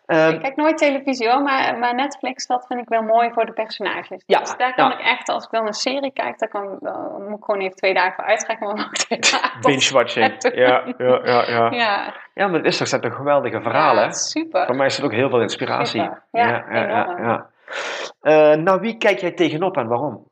Ehm, 0.06 0.30
Ik 0.30 0.42
kijk 0.42 0.56
nooit 0.56 0.78
televisie 0.78 1.28
maar, 1.40 1.78
maar 1.78 1.96
Netflix, 1.96 2.48
dat 2.48 2.66
vind 2.68 2.82
ik 2.82 2.90
wel 2.90 3.02
mooi 3.02 3.32
voor 3.34 3.46
de 3.46 3.52
personages. 3.54 4.24
Ja, 4.26 4.40
Dus 4.40 4.58
daar 4.58 4.74
kan 4.76 4.92
ik 4.92 5.00
echt, 5.00 5.30
als 5.30 5.44
ik 5.46 5.52
dan 5.52 5.68
een 5.68 5.74
serie 5.74 6.12
kijk, 6.14 6.40
dan 6.40 6.50
kan, 6.50 6.78
dan 6.82 7.26
moet 7.30 7.38
ik 7.38 7.44
gewoon 7.44 7.62
even 7.62 7.76
twee 7.76 7.94
dagen 7.94 8.14
voor 8.16 8.24
uittrekken. 8.24 8.68
Maar 8.68 8.76
nog 8.76 8.92
twee 8.92 9.20
dagen. 9.20 9.62
Binge-watching. 9.62 10.36
Ja, 10.54 10.84
ja, 10.98 11.22
ja, 11.24 11.46
ja. 11.48 11.70
Ja, 11.72 12.14
Ja, 12.34 12.48
maar 12.48 12.58
het 12.58 12.66
is 12.66 12.78
toch, 12.78 12.88
zijn 12.88 13.02
toch 13.02 13.16
geweldige 13.16 13.62
verhalen? 13.62 14.04
ja, 14.04 14.12
super. 14.12 14.66
Voor 14.66 14.76
mij 14.76 14.86
is 14.86 14.96
het 14.96 15.06
ook 15.06 15.12
heel 15.14 15.30
veel 15.30 15.42
inspiratie. 15.42 16.02
Super. 16.02 16.24
Ja, 16.32 16.66
ja, 16.72 17.16
ja. 17.18 17.50
Eh, 18.22 18.56
nou, 18.58 18.80
wie 18.80 18.98
kijk 18.98 19.20
jij 19.20 19.32
tegenop 19.32 19.78
en 19.78 19.88
waarom? 19.88 20.30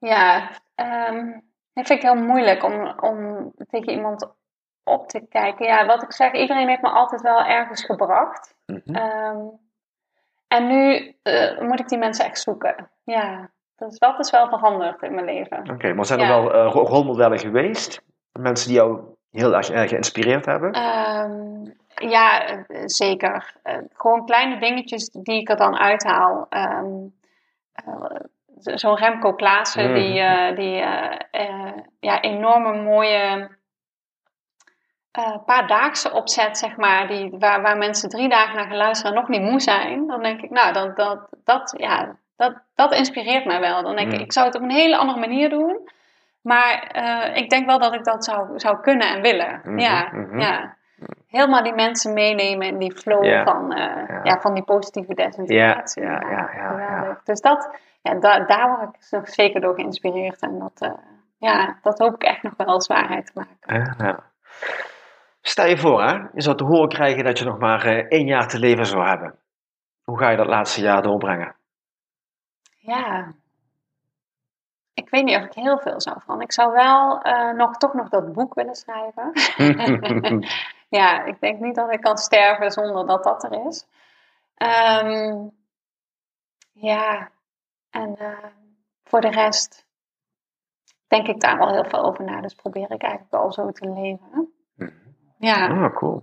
Ja, 0.00 0.50
ehm 0.74 1.30
dat 1.72 1.86
vind 1.86 2.02
ik 2.02 2.10
heel 2.10 2.22
moeilijk 2.24 2.62
om, 2.64 2.94
om 3.00 3.50
tegen 3.70 3.92
iemand 3.92 4.32
op 4.84 5.08
te 5.08 5.26
kijken. 5.28 5.66
Ja, 5.66 5.86
wat 5.86 6.02
ik 6.02 6.12
zeg, 6.12 6.32
iedereen 6.32 6.68
heeft 6.68 6.82
me 6.82 6.88
altijd 6.88 7.20
wel 7.22 7.44
ergens 7.44 7.84
gebracht. 7.84 8.54
Mhm. 8.66 8.94
Ehm, 8.94 9.38
en 10.48 10.66
nu 10.66 11.14
eh, 11.22 11.60
moet 11.60 11.80
ik 11.80 11.88
die 11.88 11.98
mensen 11.98 12.24
echt 12.24 12.40
zoeken. 12.40 12.90
Ja, 13.04 13.50
dus 13.76 13.98
dat 13.98 14.18
is 14.18 14.30
wel 14.30 14.48
veranderd 14.48 15.02
in 15.02 15.14
mijn 15.14 15.26
leven. 15.26 15.70
Oké, 15.70 15.92
maar 15.92 16.04
zijn 16.04 16.20
Ja. 16.20 16.26
er 16.36 16.42
wel 16.42 16.52
eh, 16.54 16.72
ro- 16.72 16.86
rolmodellen 16.86 17.38
geweest? 17.38 18.02
Mensen 18.32 18.68
die 18.68 18.76
jou 18.76 19.00
heel 19.30 19.54
erg 19.54 19.70
eh, 19.70 19.88
geïnspireerd 19.88 20.46
hebben? 20.46 20.72
Ehm, 20.72 21.64
ja, 22.08 22.42
zeker. 22.84 23.54
Gewoon 23.92 24.24
kleine 24.24 24.58
dingetjes 24.60 25.08
die 25.10 25.40
ik 25.40 25.48
er 25.48 25.56
dan 25.56 25.76
uithaal. 25.78 26.48
Zo'n 28.60 28.96
Remco 28.96 29.34
Klaassen, 29.34 29.84
Mhm. 29.84 29.94
die, 29.94 30.20
eh, 30.20 30.56
die 30.56 30.80
eh, 30.80 31.18
eh, 31.30 31.72
ja, 32.00 32.20
enorme 32.20 32.82
mooie 32.82 33.50
paardaagse 35.46 36.12
opzet, 36.12 36.58
zeg 36.58 36.76
maar. 36.76 37.06
Die, 37.08 37.30
waar, 37.38 37.62
waar 37.62 37.76
mensen 37.78 38.08
drie 38.08 38.28
dagen 38.28 38.56
naar 38.56 38.66
gaan 38.66 38.76
luisteren 38.76 39.12
en 39.14 39.20
nog 39.20 39.28
niet 39.28 39.40
moe 39.50 39.60
zijn. 39.60 40.06
Dan 40.06 40.22
denk 40.22 40.40
ik, 40.40 40.50
nou, 40.50 40.72
dat, 40.72 40.96
dat, 40.96 41.28
dat, 41.44 41.74
ja, 41.76 42.16
dat, 42.36 42.54
dat 42.74 42.94
inspireert 42.94 43.44
mij 43.44 43.60
wel. 43.60 43.82
Dan 43.82 43.96
denk 43.96 44.08
ik, 44.08 44.14
Mhm. 44.14 44.22
ik 44.22 44.32
zou 44.32 44.46
het 44.46 44.54
op 44.56 44.62
een 44.62 44.70
hele 44.70 44.96
andere 44.96 45.18
manier 45.18 45.48
doen. 45.48 45.88
Maar 46.40 46.96
ik 47.34 47.50
denk 47.50 47.66
wel 47.66 47.78
dat 47.78 47.94
ik 47.94 48.04
dat 48.04 48.24
zou, 48.24 48.58
zou 48.58 48.80
kunnen 48.80 49.08
en 49.08 49.22
willen. 49.22 49.60
Mhm, 49.64 49.78
ja, 49.78 50.08
mhm. 50.12 50.40
ja. 50.40 50.76
Helemaal 51.30 51.62
die 51.62 51.74
mensen 51.74 52.12
meenemen 52.12 52.66
in 52.66 52.78
die 52.78 52.92
flow 52.92 53.44
van, 53.44 53.72
eh, 53.72 54.08
Ja. 54.08 54.20
ja. 54.22 54.40
van 54.40 54.54
die 54.54 54.62
positieve 54.62 55.14
desintegratie. 55.14 56.02
Ja, 56.02 56.20
ja, 56.30 56.50
ja. 56.78 57.20
Dus 57.24 57.40
dat, 57.40 57.78
ja, 58.02 58.14
da, 58.14 58.44
daar 58.44 58.76
word 58.76 58.94
ik 58.94 59.10
nog 59.10 59.28
zeker 59.28 59.60
door 59.60 59.74
geïnspireerd. 59.74 60.40
En 60.40 60.58
dat, 60.58 60.80
eh, 60.80 60.92
ja, 61.38 61.78
dat 61.82 61.98
hoop 61.98 62.14
ik 62.14 62.22
echt 62.22 62.42
nog 62.42 62.52
wel 62.56 62.66
als 62.66 62.86
waarheid 62.86 63.26
te 63.26 63.32
maken. 63.34 63.94
Ja, 63.98 64.06
ja. 64.06 64.18
Stel 65.40 65.66
je 65.66 65.78
voor, 65.78 66.02
hè, 66.02 66.12
je 66.12 66.42
zou 66.42 66.56
te 66.56 66.64
horen 66.64 66.88
krijgen 66.88 67.24
dat 67.24 67.38
je 67.38 67.44
nog 67.44 67.58
maar 67.58 67.84
eh, 67.84 68.06
één 68.08 68.26
jaar 68.26 68.48
te 68.48 68.58
leven 68.58 68.86
zou 68.86 69.06
hebben. 69.06 69.34
Hoe 70.04 70.18
ga 70.18 70.30
je 70.30 70.36
dat 70.36 70.46
laatste 70.46 70.80
jaar 70.80 71.02
doorbrengen? 71.02 71.54
Ja. 72.78 73.32
Ik 74.94 75.10
weet 75.10 75.24
niet 75.24 75.36
of 75.36 75.44
ik 75.44 75.54
heel 75.54 75.78
veel 75.78 76.00
zou 76.00 76.16
van. 76.20 76.40
Ik 76.40 76.52
zou 76.52 76.72
wel 76.72 77.22
nog, 77.54 77.76
toch 77.76 77.94
nog 77.94 78.08
dat 78.08 78.32
boek 78.32 78.54
willen 78.54 78.74
schrijven. 78.74 79.32
ja, 80.90 81.24
ik 81.24 81.40
denk 81.40 81.60
niet 81.60 81.74
dat 81.74 81.92
ik 81.92 82.00
kan 82.00 82.16
sterven 82.18 82.70
zonder 82.70 83.06
dat 83.06 83.24
dat 83.24 83.44
er 83.44 83.66
is. 83.66 83.86
Ehm, 84.54 85.46
ja, 86.72 87.28
en 87.90 88.16
eh, 88.18 88.44
voor 89.04 89.20
de 89.20 89.30
rest 89.30 89.86
denk 91.08 91.26
ik 91.26 91.40
daar 91.40 91.58
wel 91.58 91.72
heel 91.72 91.84
veel 91.84 92.04
over 92.04 92.24
na. 92.24 92.40
Dus 92.40 92.54
probeer 92.54 92.90
ik 92.90 93.02
eigenlijk 93.02 93.32
wel 93.32 93.52
zo 93.52 93.70
te 93.72 93.88
leven. 93.90 94.52
Ja, 95.38 95.66
Ah, 95.68 95.94
cool. 95.96 96.22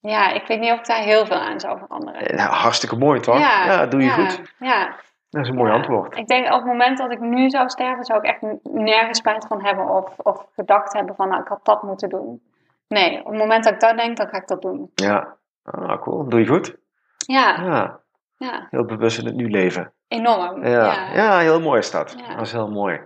ja, 0.00 0.28
ik 0.32 0.46
weet 0.46 0.60
niet 0.60 0.72
of 0.72 0.78
ik 0.78 0.86
daar 0.86 1.02
heel 1.02 1.26
veel 1.26 1.36
aan 1.40 1.60
zou 1.60 1.78
veranderen. 1.78 2.22
Eh, 2.28 2.62
hartstikke 2.62 2.96
mooi, 2.96 3.20
toch? 3.20 3.38
Ja, 3.38 3.86
doe 3.86 4.00
je 4.00 4.06
ja, 4.06 4.12
goed. 4.14 4.54
Ja, 4.58 4.96
Dat 5.30 5.42
is 5.42 5.48
een 5.48 5.54
mooi 5.56 5.70
Ja. 5.70 5.76
antwoord. 5.76 6.16
Ik 6.16 6.26
denk 6.26 6.46
op 6.46 6.52
het 6.52 6.64
moment 6.64 6.98
dat 6.98 7.10
ik 7.12 7.20
nu 7.20 7.50
zou 7.50 7.68
sterven, 7.68 8.04
zou 8.04 8.18
ik 8.18 8.24
echt 8.24 8.40
nergens 8.62 9.18
spijt 9.18 9.46
van 9.46 9.64
hebben 9.64 9.88
of, 9.88 10.18
of 10.18 10.46
gedacht 10.54 10.92
hebben 10.92 11.14
van 11.14 11.28
nou, 11.28 11.42
ik 11.42 11.48
had 11.48 11.64
dat 11.64 11.82
moeten 11.82 12.08
doen. 12.08 12.42
Nee, 12.88 13.18
op 13.20 13.26
het 13.26 13.38
moment 13.38 13.64
dat 13.64 13.72
ik 13.72 13.80
dat 13.80 13.96
denk, 13.96 14.16
dan 14.16 14.28
ga 14.28 14.36
ik 14.36 14.46
dat 14.48 14.62
doen. 14.62 14.90
Ja. 14.94 15.36
Ah, 15.62 16.00
cool. 16.02 16.28
Doe 16.28 16.40
je 16.40 16.46
goed? 16.46 16.76
Ja, 17.16 17.62
Ja. 17.62 18.00
ja 18.36 18.66
Heel 18.70 18.84
bewust 18.84 19.18
in 19.18 19.26
het 19.26 19.34
nu 19.34 19.50
leven. 19.50 19.92
enorm. 20.08 20.64
Ja, 20.66 20.70
Ja. 20.70 21.14
ja. 21.14 21.38
heel 21.38 21.60
mooi 21.60 21.78
is 21.78 21.90
dat. 21.90 22.14
Ja. 22.18 22.34
Dat 22.34 22.46
is 22.46 22.52
heel 22.52 22.70
mooi. 22.70 23.00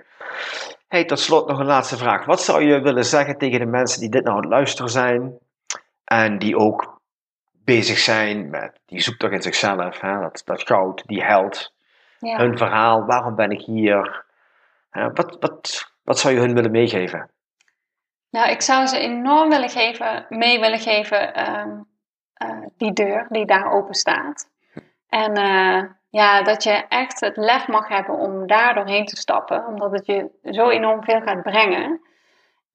Hey, 0.89 1.05
tot 1.05 1.19
slot 1.19 1.49
nog 1.49 1.59
een 1.59 1.67
laatste 1.67 1.97
vraag. 1.97 2.25
Wat 2.25 2.43
zou 2.43 2.63
je 2.63 2.81
willen 2.81 3.05
zeggen 3.05 3.39
tegen 3.39 3.59
de 3.59 3.67
mensen 3.67 4.01
die 4.01 4.09
dit 4.11 4.25
nou 4.25 4.37
aan 4.37 4.43
het 4.43 4.51
luisteren 4.51 4.91
zijn 4.91 5.39
en 6.05 6.39
die 6.39 6.57
ook 6.57 7.01
bezig 7.65 7.99
zijn 7.99 8.51
met 8.51 8.81
die 8.87 9.01
zoektocht 9.01 9.33
in 9.33 9.43
zichzelf, 9.43 10.01
hè? 10.01 10.21
Dat, 10.21 10.43
dat 10.45 10.63
goud, 10.67 11.03
die 11.07 11.23
held, 11.25 11.73
hun 12.19 12.59
verhaal, 12.59 13.05
waarom 13.05 13.35
ben 13.35 13.51
ik 13.51 13.61
hier? 13.61 14.25
Hè, 14.91 15.13
wat, 15.13 15.37
wat, 15.41 15.91
wat 16.05 16.19
zou 16.19 16.35
je 16.35 16.41
hun 16.41 16.55
willen 16.55 16.71
meegeven? 16.71 17.31
Nou, 18.31 18.51
ik 18.51 18.63
zou 18.63 18.87
ze 18.87 18.99
enorm 18.99 19.49
willen 19.49 19.71
geven, 19.71 20.27
mee 20.29 20.61
willen 20.61 20.79
geven, 20.79 21.35
ehm, 21.35 21.81
eh, 22.35 22.67
die 22.77 22.93
deur 22.93 23.27
die 23.29 23.47
daar 23.47 23.73
open 23.73 23.95
staat. 23.95 24.49
En 25.09 25.39
uh, 25.39 25.83
ja, 26.11 26.43
dat 26.43 26.63
je 26.63 26.87
echt 26.89 27.21
het 27.21 27.37
lef 27.37 27.69
mag 27.69 27.89
hebben 27.89 28.15
om 28.15 28.47
daar 28.47 28.75
doorheen 28.75 29.05
te 29.05 29.17
stappen, 29.17 29.67
omdat 29.67 29.93
het 29.93 30.07
je 30.07 30.29
zo 30.43 30.69
enorm 30.69 31.05
veel 31.05 31.21
gaat 31.21 31.43
brengen. 31.43 32.01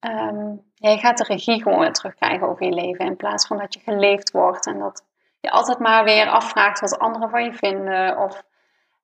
Um, 0.00 0.62
ja, 0.74 0.90
je 0.90 0.98
gaat 0.98 1.18
de 1.18 1.24
regie 1.24 1.62
gewoon 1.62 1.78
weer 1.78 1.92
terugkrijgen 1.92 2.48
over 2.48 2.64
je 2.64 2.72
leven, 2.72 3.04
in 3.04 3.16
plaats 3.16 3.46
van 3.46 3.58
dat 3.58 3.74
je 3.74 3.80
geleefd 3.80 4.30
wordt 4.30 4.66
en 4.66 4.78
dat 4.78 5.04
je 5.40 5.50
altijd 5.50 5.78
maar 5.78 6.04
weer 6.04 6.28
afvraagt 6.28 6.80
wat 6.80 6.98
anderen 6.98 7.30
van 7.30 7.44
je 7.44 7.52
vinden 7.52 8.18
of 8.18 8.42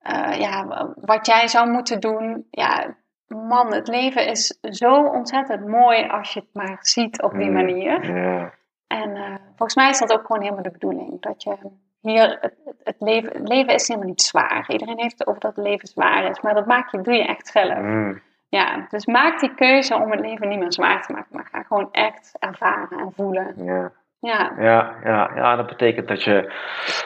uh, 0.02 0.40
ja, 0.40 0.88
wat 0.94 1.26
jij 1.26 1.48
zou 1.48 1.70
moeten 1.70 2.00
doen. 2.00 2.46
Ja, 2.50 2.96
man, 3.34 3.74
het 3.74 3.88
leven 3.88 4.26
is 4.26 4.58
zo 4.60 5.04
ontzettend 5.04 5.66
mooi 5.66 6.08
als 6.08 6.32
je 6.32 6.40
het 6.40 6.48
maar 6.52 6.78
ziet 6.80 7.22
op 7.22 7.32
die 7.32 7.48
mm, 7.48 7.52
manier. 7.52 8.04
En 8.86 9.16
uh, 9.16 9.34
volgens 9.46 9.74
mij 9.74 9.90
is 9.90 9.98
dat 9.98 10.12
ook 10.12 10.26
gewoon 10.26 10.42
helemaal 10.42 10.62
de 10.62 10.70
bedoeling. 10.70 11.20
Dat 11.20 11.42
je 11.42 11.56
hier, 12.00 12.38
het, 12.40 12.54
het, 12.82 12.96
leven, 12.98 13.32
het 13.32 13.48
leven 13.48 13.74
is 13.74 13.88
helemaal 13.88 14.08
niet 14.08 14.22
zwaar. 14.22 14.64
Iedereen 14.68 15.00
heeft 15.00 15.18
het 15.18 15.28
over 15.28 15.40
dat 15.40 15.56
het 15.56 15.64
leven 15.64 15.88
zwaar 15.88 16.30
is, 16.30 16.40
maar 16.40 16.54
dat 16.54 16.66
maak 16.66 16.90
je, 16.90 17.00
doe 17.00 17.14
je 17.14 17.26
echt 17.26 17.46
zelf. 17.46 17.78
Mm. 17.78 18.22
Ja, 18.48 18.86
dus 18.88 19.06
maak 19.06 19.40
die 19.40 19.54
keuze 19.54 19.94
om 19.94 20.10
het 20.10 20.20
leven 20.20 20.48
niet 20.48 20.58
meer 20.58 20.72
zwaar 20.72 21.02
te 21.02 21.12
maken, 21.12 21.36
maar 21.36 21.48
ga 21.50 21.62
gewoon 21.62 21.88
echt 21.92 22.36
ervaren 22.38 22.98
en 22.98 23.12
voelen. 23.14 23.64
Ja. 23.64 23.92
Ja. 24.20 24.52
Ja, 24.58 24.94
ja, 25.04 25.30
ja, 25.34 25.56
dat 25.56 25.66
betekent 25.66 26.08
dat 26.08 26.22
je 26.22 26.52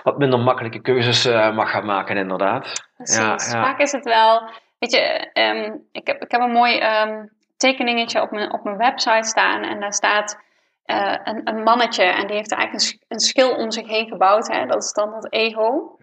wat 0.03 0.19
minder 0.19 0.39
makkelijke 0.39 0.81
keuzes 0.81 1.27
uh, 1.27 1.55
mag 1.55 1.71
gaan 1.71 1.85
maken, 1.85 2.17
inderdaad. 2.17 2.89
Precies. 2.97 3.17
Ja, 3.17 3.59
ja. 3.59 3.65
Vaak 3.65 3.79
is 3.81 3.93
het 3.93 4.05
wel, 4.05 4.43
weet 4.91 5.33
je, 5.35 5.41
um, 5.43 5.89
ik, 5.93 6.07
heb, 6.07 6.23
ik 6.23 6.31
heb 6.31 6.41
een 6.41 6.53
mooi 6.53 6.83
um, 6.83 7.33
tekeningetje 7.57 8.23
op 8.23 8.31
mijn, 8.31 8.53
op 8.53 8.65
mijn 8.65 8.77
website 8.77 9.29
staan 9.29 9.63
en 9.63 9.81
daar 9.81 9.93
staat 9.93 10.39
uh, 10.87 11.17
een, 11.25 11.41
een, 11.45 11.63
mannetje 11.63 12.03
en 12.03 12.27
die 12.27 12.37
heeft 12.37 12.53
eigenlijk 12.53 12.93
een, 12.93 13.01
een 13.09 13.21
schil 13.21 13.57
om 13.57 13.71
zich 13.71 13.87
heen 13.87 14.09
gebouwd. 14.09 14.49
Hè? 14.49 14.67
Dat 14.67 14.83
is 14.83 14.93
dan 14.93 15.15
het 15.15 15.33
ego. 15.33 15.99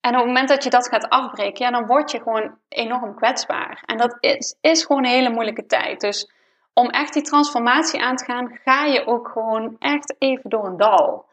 En 0.00 0.14
op 0.14 0.16
het 0.16 0.26
moment 0.26 0.48
dat 0.48 0.64
je 0.64 0.70
dat 0.70 0.88
gaat 0.88 1.08
afbreken, 1.08 1.64
ja, 1.64 1.70
dan 1.70 1.86
word 1.86 2.10
je 2.10 2.22
gewoon 2.22 2.58
enorm 2.68 3.14
kwetsbaar. 3.14 3.82
En 3.86 3.96
dat 3.96 4.16
is, 4.20 4.56
is 4.60 4.84
gewoon 4.84 5.04
een 5.04 5.10
hele 5.10 5.30
moeilijke 5.30 5.66
tijd. 5.66 6.00
Dus 6.00 6.32
om 6.74 6.88
echt 6.88 7.12
die 7.12 7.22
transformatie 7.22 8.02
aan 8.02 8.16
te 8.16 8.24
gaan, 8.24 8.58
ga 8.64 8.84
je 8.84 9.06
ook 9.06 9.28
gewoon 9.28 9.76
echt 9.78 10.14
even 10.18 10.50
door 10.50 10.66
een 10.66 10.76
dal. 10.76 11.28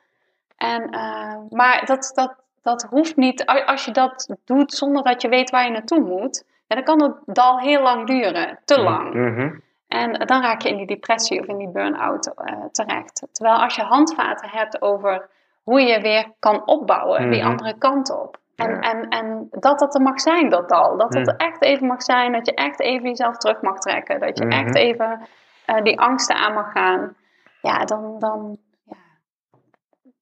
En, 0.57 0.95
uh, 0.95 1.35
maar 1.49 1.85
dat, 1.85 2.11
dat, 2.13 2.35
dat 2.67 2.87
hoeft 2.89 3.15
niet, 3.15 3.45
als 3.45 3.85
je 3.85 3.91
dat 3.91 4.35
doet 4.45 4.73
zonder 4.73 5.03
dat 5.03 5.21
je 5.21 5.29
weet 5.29 5.49
waar 5.49 5.63
je 5.63 5.71
naartoe 5.71 5.99
moet, 5.99 6.43
ja, 6.67 6.75
dan 6.75 6.83
kan 6.83 7.01
het 7.01 7.15
dal 7.25 7.59
heel 7.59 7.81
lang 7.81 8.07
duren, 8.07 8.59
te 8.65 8.81
lang. 8.81 9.13
Mm 9.13 9.65
en 9.87 10.13
dan 10.13 10.41
raak 10.41 10.61
je 10.61 10.69
in 10.69 10.77
die 10.77 10.85
depressie 10.85 11.39
of 11.39 11.45
in 11.45 11.57
die 11.57 11.69
burn-out 11.69 12.27
uh, 12.27 12.65
terecht. 12.71 13.27
Terwijl 13.31 13.57
als 13.57 13.75
je 13.75 13.81
handvaten 13.81 14.49
hebt 14.49 14.81
over 14.81 15.29
hoe 15.63 15.81
je 15.81 16.01
weer 16.01 16.31
kan 16.39 16.67
opbouwen, 16.67 17.31
die 17.31 17.41
mhm. 17.41 17.49
andere 17.49 17.77
kant 17.77 18.11
op. 18.21 18.37
En, 18.55 18.79
en, 18.79 19.09
en 19.09 19.47
dat 19.51 19.79
dat 19.79 19.95
er 19.95 20.01
mag 20.01 20.19
zijn, 20.19 20.49
dat 20.49 20.69
dal. 20.69 20.97
Dat 20.97 21.13
het 21.13 21.27
er 21.27 21.35
echt 21.35 21.61
even 21.61 21.87
mag 21.87 22.01
zijn, 22.03 22.31
dat 22.31 22.45
je 22.45 22.53
echt 22.53 22.79
even 22.79 23.09
jezelf 23.09 23.37
terug 23.37 23.61
mag 23.61 23.77
trekken. 23.77 24.19
Dat 24.19 24.37
je 24.37 24.45
mhm. 24.45 24.59
echt 24.59 24.75
even 24.75 25.27
uh, 25.67 25.81
die 25.81 25.99
angsten 25.99 26.35
aan 26.35 26.53
mag 26.53 26.71
gaan. 26.71 27.15
Ja, 27.61 27.85
dan, 27.85 28.19
dan, 28.19 28.57
ja. 28.83 28.97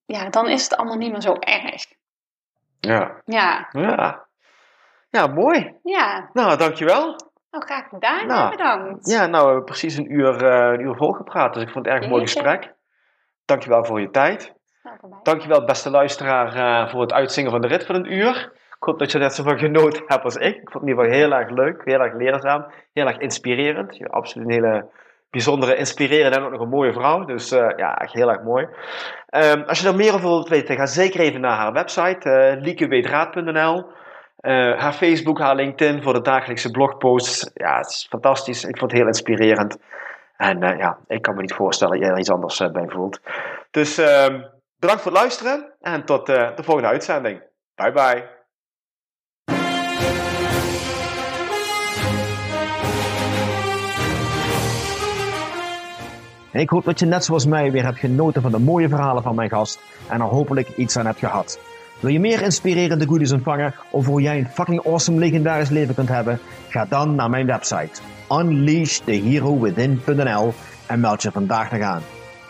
ja, 0.05 0.29
dan 0.29 0.47
is 0.47 0.63
het 0.63 0.77
allemaal 0.77 0.97
niet 0.97 1.11
meer 1.11 1.21
zo 1.21 1.35
erg. 1.39 1.85
Ja. 2.85 3.21
Ja. 3.25 3.67
Ja, 3.71 4.25
ja 5.09 5.27
mooi. 5.27 5.79
Ja. 5.83 6.29
Nou, 6.33 6.57
dankjewel. 6.57 7.15
Nou, 7.51 7.65
graag 7.65 7.89
gedaan. 7.89 8.27
Nou, 8.27 8.49
bedankt. 8.49 9.09
Ja, 9.09 9.25
nou, 9.25 9.41
we 9.41 9.47
hebben 9.47 9.63
precies 9.63 9.95
een 9.95 10.11
uur, 10.11 10.43
uh, 10.43 10.73
een 10.73 10.79
uur 10.79 10.95
volgepraat. 10.95 11.53
Dus 11.53 11.63
ik 11.63 11.69
vond 11.69 11.85
het 11.85 11.93
erg 11.93 12.03
een 12.03 12.09
mooi 12.09 12.21
gesprek. 12.21 12.73
Dankjewel 13.45 13.85
voor 13.85 14.01
je 14.01 14.09
tijd. 14.09 14.53
Dankjewel, 15.23 15.65
beste 15.65 15.89
luisteraar, 15.89 16.55
uh, 16.55 16.91
voor 16.91 17.01
het 17.01 17.13
uitzingen 17.13 17.51
van 17.51 17.61
de 17.61 17.67
rit 17.67 17.85
van 17.85 17.95
een 17.95 18.13
uur. 18.13 18.51
Ik 18.53 18.83
hoop 18.83 18.99
dat 18.99 19.11
je 19.11 19.17
net 19.17 19.33
zoveel 19.33 19.57
genoten 19.57 20.03
hebt 20.05 20.23
als 20.23 20.35
ik. 20.35 20.55
Ik 20.55 20.71
vond 20.71 20.73
het 20.73 20.81
in 20.81 20.87
ieder 20.87 21.03
geval 21.03 21.19
heel 21.19 21.31
erg 21.31 21.49
leuk, 21.49 21.81
heel 21.85 21.99
erg 21.99 22.13
leerzaam, 22.13 22.65
heel 22.93 23.07
erg 23.07 23.17
inspirerend. 23.17 23.97
Je 23.97 24.09
absoluut 24.09 24.47
een 24.47 24.53
hele 24.53 24.89
bijzondere, 25.35 25.75
inspirerende 25.75 26.37
en 26.37 26.43
ook 26.43 26.51
nog 26.51 26.61
een 26.61 26.69
mooie 26.69 26.93
vrouw. 26.93 27.25
Dus 27.25 27.51
uh, 27.51 27.69
ja, 27.75 27.97
echt 27.97 28.13
heel 28.13 28.29
erg 28.29 28.41
mooi. 28.41 28.67
Um, 29.29 29.63
als 29.63 29.79
je 29.79 29.87
er 29.87 29.95
meer 29.95 30.13
over 30.13 30.29
wilt 30.29 30.49
weten, 30.49 30.75
ga 30.75 30.85
zeker 30.85 31.19
even 31.19 31.41
naar 31.41 31.57
haar 31.57 31.73
website, 31.73 32.29
uh, 34.41 34.79
haar 34.81 34.93
Facebook, 34.93 35.39
haar 35.39 35.55
LinkedIn 35.55 36.03
voor 36.03 36.13
de 36.13 36.21
dagelijkse 36.21 36.71
blogposts. 36.71 37.51
Ja, 37.53 37.77
het 37.77 37.87
is 37.87 38.07
fantastisch. 38.09 38.63
Ik 38.63 38.77
vond 38.77 38.91
het 38.91 38.99
heel 38.99 39.09
inspirerend. 39.09 39.77
En 40.37 40.59
ja, 40.59 40.97
ik 41.07 41.21
kan 41.21 41.35
me 41.35 41.41
niet 41.41 41.53
voorstellen 41.53 41.93
dat 41.93 42.03
jij 42.03 42.11
er 42.11 42.19
iets 42.19 42.31
anders 42.31 42.59
uh, 42.59 42.71
bij 42.71 42.87
voelt. 42.87 43.19
Dus 43.71 43.97
ehm, 43.97 44.41
bedankt 44.79 45.01
voor 45.01 45.11
het 45.11 45.21
luisteren 45.21 45.73
en 45.81 46.05
tot 46.05 46.25
de 46.25 46.63
volgende 46.63 46.89
uitzending. 46.89 47.41
Bye 47.75 47.91
bye. 47.91 48.34
Ik 56.55 56.69
hoop 56.69 56.85
dat 56.85 56.99
je 56.99 57.05
net 57.05 57.25
zoals 57.25 57.45
mij 57.45 57.71
weer 57.71 57.83
hebt 57.83 57.99
genoten 57.99 58.41
van 58.41 58.51
de 58.51 58.59
mooie 58.59 58.89
verhalen 58.89 59.23
van 59.23 59.35
mijn 59.35 59.49
gast 59.49 59.79
en 60.07 60.21
er 60.21 60.27
hopelijk 60.27 60.69
iets 60.77 60.97
aan 60.97 61.05
hebt 61.05 61.19
gehad. 61.19 61.59
Wil 61.99 62.11
je 62.11 62.19
meer 62.19 62.41
inspirerende 62.41 63.05
goodies 63.05 63.31
ontvangen 63.31 63.73
over 63.91 64.11
hoe 64.11 64.21
jij 64.21 64.37
een 64.37 64.47
fucking 64.47 64.85
awesome 64.85 65.19
legendarisch 65.19 65.69
leven 65.69 65.95
kunt 65.95 66.09
hebben? 66.09 66.39
Ga 66.67 66.85
dan 66.89 67.15
naar 67.15 67.29
mijn 67.29 67.45
website 67.45 68.01
unleashtheherowithin.nl 68.31 70.53
en 70.87 70.99
meld 70.99 71.21
je 71.21 71.31
vandaag 71.31 71.71
nog 71.71 71.81
aan. 71.81 72.01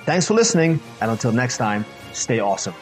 Thanks 0.05 0.25
for 0.25 0.35
listening 0.35 0.79
and 0.97 1.11
until 1.11 1.31
next 1.31 1.57
time, 1.57 1.81
stay 2.11 2.41
awesome. 2.41 2.75